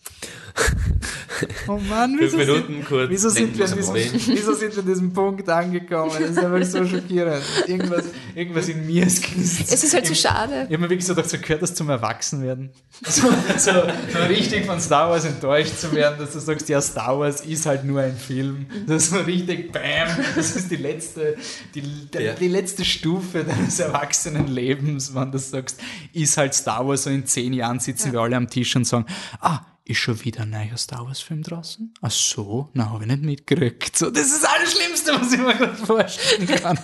Oh 1.69 1.79
Mann, 1.89 2.19
Fünf 2.19 2.33
wieso, 2.33 2.37
Minuten 2.37 2.73
sind, 2.75 2.85
kurz. 2.87 3.09
wieso, 3.11 3.29
sind 3.31 3.57
wir 3.57 3.65
an 3.67 3.75
diesem, 3.77 3.95
wieso 4.27 4.53
sind 4.53 4.75
wir 4.77 4.83
an 4.83 4.89
diesem 4.89 5.13
Punkt 5.13 5.49
angekommen? 5.49 6.13
Das 6.19 6.31
ist 6.31 6.39
einfach 6.39 6.65
so 6.65 6.85
schockierend. 6.85 7.43
Irgendwas, 7.67 8.05
irgendwas 8.35 8.69
in 8.69 8.85
mir 8.87 9.07
ist 9.07 9.23
knistert. 9.23 9.69
Es 9.73 9.83
ist 9.85 9.95
halt 9.95 10.07
so 10.07 10.15
schade. 10.15 10.67
Ich 10.69 10.75
habe 10.75 10.79
mir 10.79 10.91
wirklich 10.91 11.07
so 11.07 11.15
gedacht, 11.15 11.31
so 11.31 11.39
gehört 11.39 11.63
das 11.63 11.75
zum 11.75 11.89
Erwachsenwerden. 11.89 12.71
So, 13.09 13.29
so, 13.57 13.71
so 14.13 14.19
richtig 14.29 14.67
von 14.67 14.79
Star 14.79 15.09
Wars 15.09 15.25
enttäuscht 15.25 15.79
zu 15.79 15.91
werden, 15.93 16.19
dass 16.19 16.35
du 16.35 16.39
sagst, 16.39 16.69
ja, 16.69 16.83
Star 16.83 17.19
Wars 17.19 17.41
ist 17.41 17.65
halt 17.65 17.85
nur 17.85 18.03
ein 18.03 18.15
Film. 18.15 18.67
Das 18.87 19.05
ist 19.05 19.11
so 19.13 19.21
richtig, 19.21 19.73
bam, 19.73 20.09
das 20.37 20.55
ist 20.55 20.71
die 20.71 20.77
letzte, 20.77 21.37
die, 21.75 21.81
die, 21.81 22.19
Ja. 22.19 22.35
die 22.35 22.49
letzte 22.49 22.85
Stufe 22.85 23.20
deines 23.45 23.79
Erwachsenenlebens, 23.79 25.15
wenn 25.15 25.33
du 25.33 25.39
sagst, 25.39 25.81
ist 26.13 26.37
halt 26.37 26.55
Star 26.55 26.87
Wars, 26.87 27.05
so 27.05 27.11
in 27.11 27.27
zehn 27.27 27.53
Jahren 27.53 27.81
sitzen 27.81 28.13
wir 28.13 28.21
alle 28.21 28.37
am 28.37 28.49
Tisch 28.49 28.75
und 28.77 28.87
sagen, 28.87 29.07
ah, 29.41 29.61
ist 29.85 29.99
schon 29.99 30.23
wieder 30.25 30.43
ein 30.43 30.51
neuer 30.51 30.77
Star 30.77 31.07
Wars 31.07 31.21
Film 31.21 31.43
draußen? 31.43 31.93
Ach 32.01 32.11
so, 32.11 32.69
na, 32.75 32.91
habe 32.91 33.05
ich 33.05 33.11
nicht 33.11 33.23
mitgekriegt. 33.23 33.97
So, 33.97 34.11
das 34.11 34.27
ist 34.27 34.43
das 34.43 34.51
Allerschlimmste, 34.51 35.13
was 35.21 35.33
ich 35.33 35.41
mir 35.41 35.55
gerade 35.55 35.75
vorstellen 35.77 36.47
kann. 36.63 36.79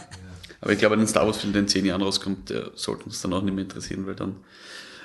Aber 0.61 0.73
ich 0.73 0.79
glaube, 0.79 0.97
den 0.97 1.07
Star 1.07 1.27
Wars-Film, 1.27 1.53
der 1.53 1.63
in 1.63 1.69
zehn 1.69 1.85
Jahren 1.85 2.03
rauskommt, 2.03 2.51
der 2.51 2.71
sollte 2.75 3.05
uns 3.05 3.21
dann 3.21 3.33
auch 3.33 3.43
nicht 3.43 3.55
mehr 3.55 3.63
interessieren, 3.65 4.07
weil 4.07 4.15
dann 4.17 4.37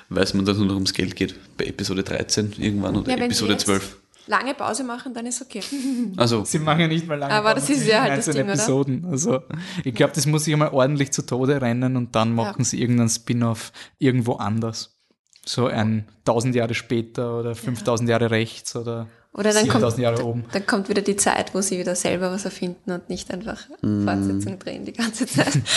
weiß 0.08 0.34
man, 0.34 0.44
dass 0.44 0.54
es 0.54 0.58
nur 0.58 0.68
noch 0.68 0.74
ums 0.74 0.92
Geld 0.94 1.14
geht. 1.14 1.34
Bei 1.56 1.64
Episode 1.64 2.02
13 2.02 2.54
irgendwann 2.58 2.96
oder 2.96 3.10
Ja, 3.10 3.16
wenn 3.16 3.26
Episode 3.26 3.52
jetzt 3.52 3.66
12. 3.66 3.98
Lange 4.26 4.54
Pause 4.54 4.84
machen, 4.84 5.12
dann 5.14 5.26
ist 5.26 5.42
okay. 5.42 5.62
Also, 6.16 6.44
Sie 6.44 6.58
machen 6.58 6.80
ja 6.80 6.88
nicht 6.88 7.06
mal 7.06 7.18
lange 7.18 7.34
Aber 7.34 7.54
das 7.54 7.66
Pausen 7.66 7.80
ist 7.82 7.88
ja 7.88 8.02
halt 8.02 8.18
das 8.18 8.26
Ding, 8.26 8.44
oder? 8.44 8.52
Episoden. 8.52 9.04
Also 9.10 9.42
ich 9.84 9.94
glaube, 9.94 10.12
das 10.14 10.26
muss 10.26 10.44
sich 10.44 10.52
einmal 10.52 10.70
ordentlich 10.70 11.10
zu 11.12 11.22
Tode 11.22 11.60
rennen 11.60 11.96
und 11.96 12.14
dann 12.14 12.34
machen 12.34 12.64
sie 12.64 12.80
irgendeinen 12.80 13.08
Spin-off 13.08 13.72
irgendwo 13.98 14.34
anders. 14.34 14.96
So 15.44 15.66
ein 15.66 16.08
1000 16.20 16.54
Jahre 16.54 16.74
später 16.74 17.38
oder 17.40 17.54
5000 17.56 18.08
Jahre 18.08 18.30
rechts 18.30 18.76
oder, 18.76 19.08
Oder 19.32 19.52
dann 19.52 19.64
7000 19.64 19.82
kommt, 19.82 19.98
Jahre 19.98 20.24
oben. 20.24 20.44
dann 20.52 20.66
kommt 20.66 20.88
wieder 20.88 21.02
die 21.02 21.16
Zeit, 21.16 21.52
wo 21.52 21.60
sie 21.60 21.78
wieder 21.80 21.96
selber 21.96 22.30
was 22.30 22.44
erfinden 22.44 22.92
und 22.92 23.08
nicht 23.08 23.28
einfach 23.32 23.58
Fortsetzung 23.80 24.58
drehen 24.60 24.84
die 24.84 24.92
ganze 24.92 25.26
Zeit. 25.26 25.58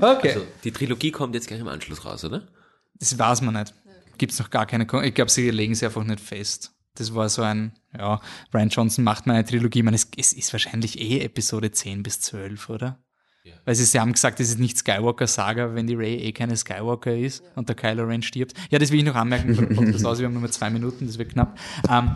Okay, 0.00 0.30
Also, 0.30 0.46
die 0.64 0.72
Trilogie 0.72 1.12
kommt 1.12 1.34
jetzt 1.34 1.46
gleich 1.46 1.60
im 1.60 1.68
Anschluss 1.68 2.04
raus, 2.04 2.24
oder? 2.24 2.42
das 2.98 3.16
weiß 3.18 3.40
man 3.42 3.54
nicht. 3.54 3.72
Gibt 4.18 4.32
es 4.32 4.38
noch 4.38 4.50
gar 4.50 4.66
keine, 4.66 4.86
Kon 4.86 5.04
ich 5.04 5.14
glaube, 5.14 5.30
sie 5.30 5.50
legen 5.50 5.74
sie 5.74 5.86
einfach 5.86 6.04
nicht 6.04 6.20
fest. 6.20 6.72
Das 6.94 7.14
war 7.14 7.28
so 7.28 7.42
ein, 7.42 7.72
ja, 7.96 8.20
Brian 8.50 8.68
Johnson 8.68 9.04
macht 9.04 9.26
mal 9.26 9.34
eine 9.34 9.44
Trilogie. 9.44 9.80
Ich 9.80 9.84
meine, 9.84 9.96
es, 9.96 10.08
es 10.16 10.32
ist 10.32 10.52
wahrscheinlich 10.52 11.00
eh 11.00 11.20
Episode 11.20 11.70
10 11.72 12.02
bis 12.02 12.20
12, 12.20 12.70
oder? 12.70 12.98
Weil 13.66 13.74
sie, 13.74 13.84
sie 13.84 14.00
haben 14.00 14.12
gesagt, 14.12 14.40
das 14.40 14.48
ist 14.48 14.58
nicht 14.58 14.78
Skywalker-Saga, 14.78 15.74
wenn 15.74 15.86
die 15.86 15.94
Ray 15.94 16.16
eh 16.16 16.32
keine 16.32 16.56
Skywalker 16.56 17.14
ist 17.14 17.42
und 17.56 17.68
der 17.68 17.76
Kylo 17.76 18.04
Ren 18.04 18.22
stirbt. 18.22 18.54
Ja, 18.70 18.78
das 18.78 18.90
will 18.90 19.00
ich 19.00 19.04
noch 19.04 19.14
anmerken. 19.14 19.54
Podcast 19.76 20.06
aus. 20.06 20.18
Wir 20.18 20.26
haben 20.26 20.40
nur 20.40 20.50
zwei 20.50 20.70
Minuten, 20.70 21.06
das 21.06 21.18
wird 21.18 21.32
knapp. 21.32 21.58
Ähm, 21.90 22.12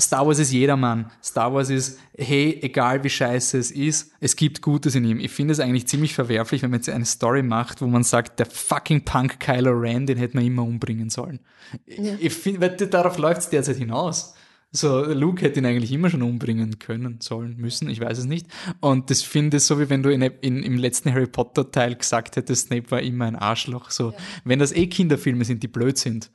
Star 0.00 0.26
Wars 0.26 0.38
ist 0.38 0.52
jedermann. 0.52 1.10
Star 1.22 1.52
Wars 1.54 1.70
ist, 1.70 1.98
hey, 2.16 2.58
egal 2.62 3.02
wie 3.04 3.10
scheiße 3.10 3.58
es 3.58 3.70
ist, 3.70 4.12
es 4.20 4.36
gibt 4.36 4.62
Gutes 4.62 4.94
in 4.94 5.04
ihm. 5.04 5.20
Ich 5.20 5.30
finde 5.30 5.52
es 5.52 5.60
eigentlich 5.60 5.86
ziemlich 5.86 6.14
verwerflich, 6.14 6.62
wenn 6.62 6.70
man 6.70 6.80
jetzt 6.80 6.88
eine 6.88 7.04
Story 7.04 7.42
macht, 7.42 7.80
wo 7.80 7.86
man 7.86 8.02
sagt, 8.02 8.38
der 8.38 8.46
fucking 8.46 9.04
Punk 9.04 9.40
Kylo 9.40 9.72
Ren, 9.72 10.06
den 10.06 10.18
hätte 10.18 10.36
man 10.36 10.44
immer 10.44 10.62
umbringen 10.62 11.10
sollen. 11.10 11.40
Ich 11.86 12.34
finde, 12.34 12.60
weil 12.60 12.76
darauf 12.76 13.18
läuft 13.18 13.40
es 13.40 13.48
derzeit 13.48 13.76
hinaus. 13.76 14.34
So, 14.72 15.04
Luke 15.04 15.42
hätte 15.42 15.60
ihn 15.60 15.66
eigentlich 15.66 15.92
immer 15.92 16.10
schon 16.10 16.22
umbringen 16.22 16.78
können, 16.78 17.18
sollen, 17.20 17.56
müssen, 17.56 17.88
ich 17.88 18.00
weiß 18.00 18.18
es 18.18 18.24
nicht. 18.26 18.46
Und 18.80 19.10
das 19.10 19.22
finde 19.22 19.56
ich 19.56 19.62
so, 19.62 19.80
wie 19.80 19.88
wenn 19.88 20.02
du 20.02 20.10
in, 20.10 20.22
in, 20.22 20.62
im 20.62 20.76
letzten 20.76 21.12
Harry 21.12 21.26
Potter 21.26 21.70
Teil 21.70 21.94
gesagt 21.94 22.36
hättest, 22.36 22.66
Snape 22.66 22.90
war 22.90 23.00
immer 23.00 23.24
ein 23.24 23.36
Arschloch. 23.36 23.90
So, 23.90 24.12
wenn 24.44 24.58
das 24.58 24.72
eh 24.72 24.86
Kinderfilme 24.86 25.44
sind, 25.44 25.62
die 25.62 25.68
blöd 25.68 25.96
sind, 25.96 26.30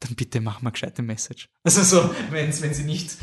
dann 0.00 0.14
bitte 0.14 0.40
mach 0.40 0.62
mal 0.62 0.70
gescheite 0.70 1.02
Message. 1.02 1.48
Also 1.64 1.82
so, 1.82 2.14
wenn's, 2.30 2.62
wenn 2.62 2.74
sie 2.74 2.84
nicht 2.84 3.16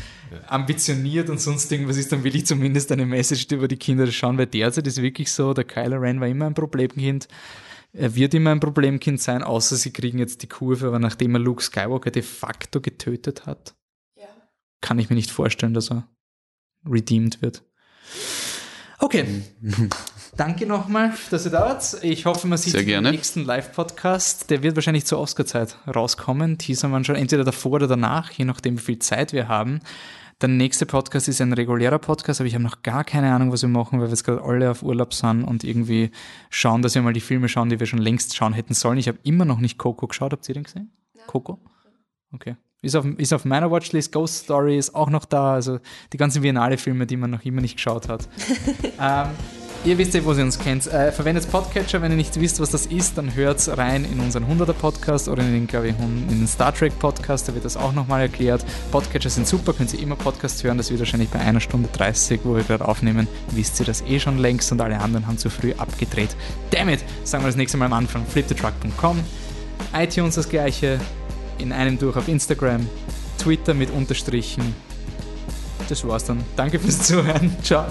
ambitioniert 0.47 1.29
und 1.29 1.39
sonst 1.39 1.71
irgendwas 1.71 1.97
ist, 1.97 2.11
dann 2.11 2.23
will 2.23 2.35
ich 2.35 2.45
zumindest 2.45 2.91
eine 2.91 3.05
Message 3.05 3.47
über 3.51 3.67
die 3.67 3.77
Kinder 3.77 4.11
schauen, 4.11 4.37
weil 4.37 4.47
derzeit 4.47 4.87
ist 4.87 5.01
wirklich 5.01 5.31
so, 5.31 5.53
der 5.53 5.63
Kylo 5.63 5.97
Ren 5.97 6.19
war 6.19 6.27
immer 6.27 6.47
ein 6.47 6.53
Problemkind. 6.53 7.27
Er 7.93 8.15
wird 8.15 8.33
immer 8.33 8.51
ein 8.51 8.59
Problemkind 8.59 9.21
sein, 9.21 9.43
außer 9.43 9.75
sie 9.75 9.91
kriegen 9.91 10.17
jetzt 10.17 10.41
die 10.41 10.47
Kurve, 10.47 10.87
aber 10.87 10.99
nachdem 10.99 11.35
er 11.35 11.39
Luke 11.39 11.61
Skywalker 11.61 12.09
de 12.09 12.23
facto 12.23 12.81
getötet 12.81 13.45
hat, 13.45 13.75
kann 14.81 14.99
ich 14.99 15.09
mir 15.09 15.15
nicht 15.15 15.31
vorstellen, 15.31 15.73
dass 15.73 15.91
er 15.91 16.09
redeemed 16.85 17.41
wird. 17.41 17.63
Okay. 18.99 19.43
Danke 20.37 20.65
nochmal, 20.65 21.13
dass 21.29 21.45
ihr 21.45 21.51
da 21.51 21.61
wart. 21.61 21.97
Ich 22.01 22.25
hoffe, 22.25 22.47
man 22.47 22.57
sieht 22.57 22.71
Sehr 22.71 22.79
sich 22.79 22.87
gerne. 22.87 23.09
im 23.09 23.15
nächsten 23.15 23.45
Live-Podcast. 23.45 24.49
Der 24.49 24.63
wird 24.63 24.75
wahrscheinlich 24.75 25.05
zur 25.05 25.19
Oscar-Zeit 25.19 25.77
rauskommen. 25.93 26.57
Teasern 26.57 26.91
wir 26.91 27.03
schon 27.03 27.15
entweder 27.15 27.43
davor 27.43 27.73
oder 27.73 27.87
danach, 27.87 28.31
je 28.31 28.45
nachdem, 28.45 28.77
wie 28.77 28.81
viel 28.81 28.99
Zeit 28.99 29.33
wir 29.33 29.47
haben. 29.47 29.81
Der 30.41 30.49
nächste 30.49 30.85
Podcast 30.85 31.27
ist 31.27 31.39
ein 31.41 31.53
regulärer 31.53 31.99
Podcast, 31.99 32.41
aber 32.41 32.47
ich 32.47 32.55
habe 32.55 32.63
noch 32.63 32.81
gar 32.81 33.03
keine 33.03 33.33
Ahnung, 33.33 33.51
was 33.51 33.61
wir 33.61 33.69
machen, 33.69 33.99
weil 33.99 34.07
wir 34.07 34.11
jetzt 34.11 34.23
gerade 34.23 34.41
alle 34.43 34.71
auf 34.71 34.81
Urlaub 34.83 35.13
sind 35.13 35.43
und 35.43 35.63
irgendwie 35.63 36.11
schauen, 36.49 36.81
dass 36.81 36.95
wir 36.95 37.01
mal 37.01 37.13
die 37.13 37.21
Filme 37.21 37.47
schauen, 37.47 37.69
die 37.69 37.79
wir 37.79 37.87
schon 37.87 37.99
längst 37.99 38.35
schauen 38.35 38.53
hätten 38.53 38.73
sollen. 38.73 38.97
Ich 38.97 39.07
habe 39.07 39.19
immer 39.23 39.45
noch 39.45 39.59
nicht 39.59 39.77
Coco 39.77 40.07
geschaut. 40.07 40.33
Habt 40.33 40.49
ihr 40.49 40.55
den 40.55 40.63
gesehen? 40.63 40.91
Coco? 41.27 41.59
Okay. 42.33 42.57
Ist 42.83 42.97
auf, 42.97 43.05
ist 43.17 43.33
auf 43.33 43.45
meiner 43.45 43.71
Watchlist. 43.71 44.11
Ghost 44.11 44.43
Story 44.43 44.77
ist 44.77 44.93
auch 44.93 45.09
noch 45.09 45.23
da. 45.23 45.53
Also 45.53 45.79
die 46.11 46.17
ganzen 46.17 46.41
Biennale-Filme, 46.41 47.07
die 47.07 47.15
man 47.15 47.31
noch 47.31 47.45
immer 47.45 47.61
nicht 47.61 47.77
geschaut 47.77 48.09
hat. 48.09 48.27
ähm, 49.01 49.27
ihr 49.85 49.97
wisst 49.97 50.13
ja, 50.13 50.25
wo 50.25 50.33
ihr 50.33 50.43
uns 50.43 50.59
kennt. 50.59 50.87
Äh, 50.87 51.13
verwendet 51.13 51.49
Podcatcher. 51.49 52.01
Wenn 52.01 52.11
ihr 52.11 52.17
nicht 52.17 52.37
wisst, 52.37 52.59
was 52.59 52.71
das 52.71 52.85
ist, 52.85 53.17
dann 53.17 53.35
hört 53.35 53.65
rein 53.77 54.03
in 54.03 54.19
unseren 54.19 54.43
100er-Podcast 54.43 55.29
oder 55.29 55.43
in 55.43 55.53
den, 55.53 55.67
glaube 55.67 55.87
ich, 55.87 55.95
in 55.97 56.27
den 56.27 56.45
Star 56.45 56.75
Trek-Podcast. 56.75 57.47
Da 57.47 57.53
wird 57.53 57.63
das 57.63 57.77
auch 57.77 57.93
nochmal 57.93 58.19
erklärt. 58.19 58.65
Podcatcher 58.91 59.29
sind 59.29 59.47
super. 59.47 59.71
Könnt 59.71 59.93
ihr 59.93 60.01
immer 60.01 60.17
Podcasts 60.17 60.61
hören. 60.61 60.77
Das 60.77 60.89
wird 60.89 60.99
wahrscheinlich 60.99 61.29
bei 61.29 61.39
einer 61.39 61.61
Stunde 61.61 61.87
30, 61.93 62.41
wo 62.43 62.53
wir 62.53 62.63
gerade 62.63 62.85
aufnehmen, 62.85 63.29
wisst 63.51 63.79
ihr 63.79 63.85
das 63.85 64.01
eh 64.01 64.19
schon 64.19 64.39
längst 64.39 64.69
und 64.73 64.81
alle 64.81 64.99
anderen 64.99 65.25
haben 65.25 65.37
zu 65.37 65.49
früh 65.49 65.71
abgedreht. 65.77 66.35
Damn 66.69 66.89
it! 66.89 66.99
Sagen 67.23 67.45
wir 67.45 67.47
das 67.47 67.55
nächste 67.55 67.77
Mal 67.77 67.85
am 67.85 67.93
Anfang. 67.93 68.25
fliptetruck.com 68.25 69.23
iTunes 69.93 70.35
das 70.35 70.49
gleiche, 70.49 70.99
in 71.63 71.71
einem 71.71 71.97
durch 71.97 72.17
auf 72.17 72.27
Instagram, 72.27 72.87
Twitter 73.39 73.73
mit 73.73 73.89
Unterstrichen. 73.89 74.75
Das 75.87 76.05
war's 76.05 76.25
dann. 76.25 76.43
Danke 76.57 76.77
fürs 76.77 77.01
Zuhören. 77.03 77.55
Ciao. 77.63 77.85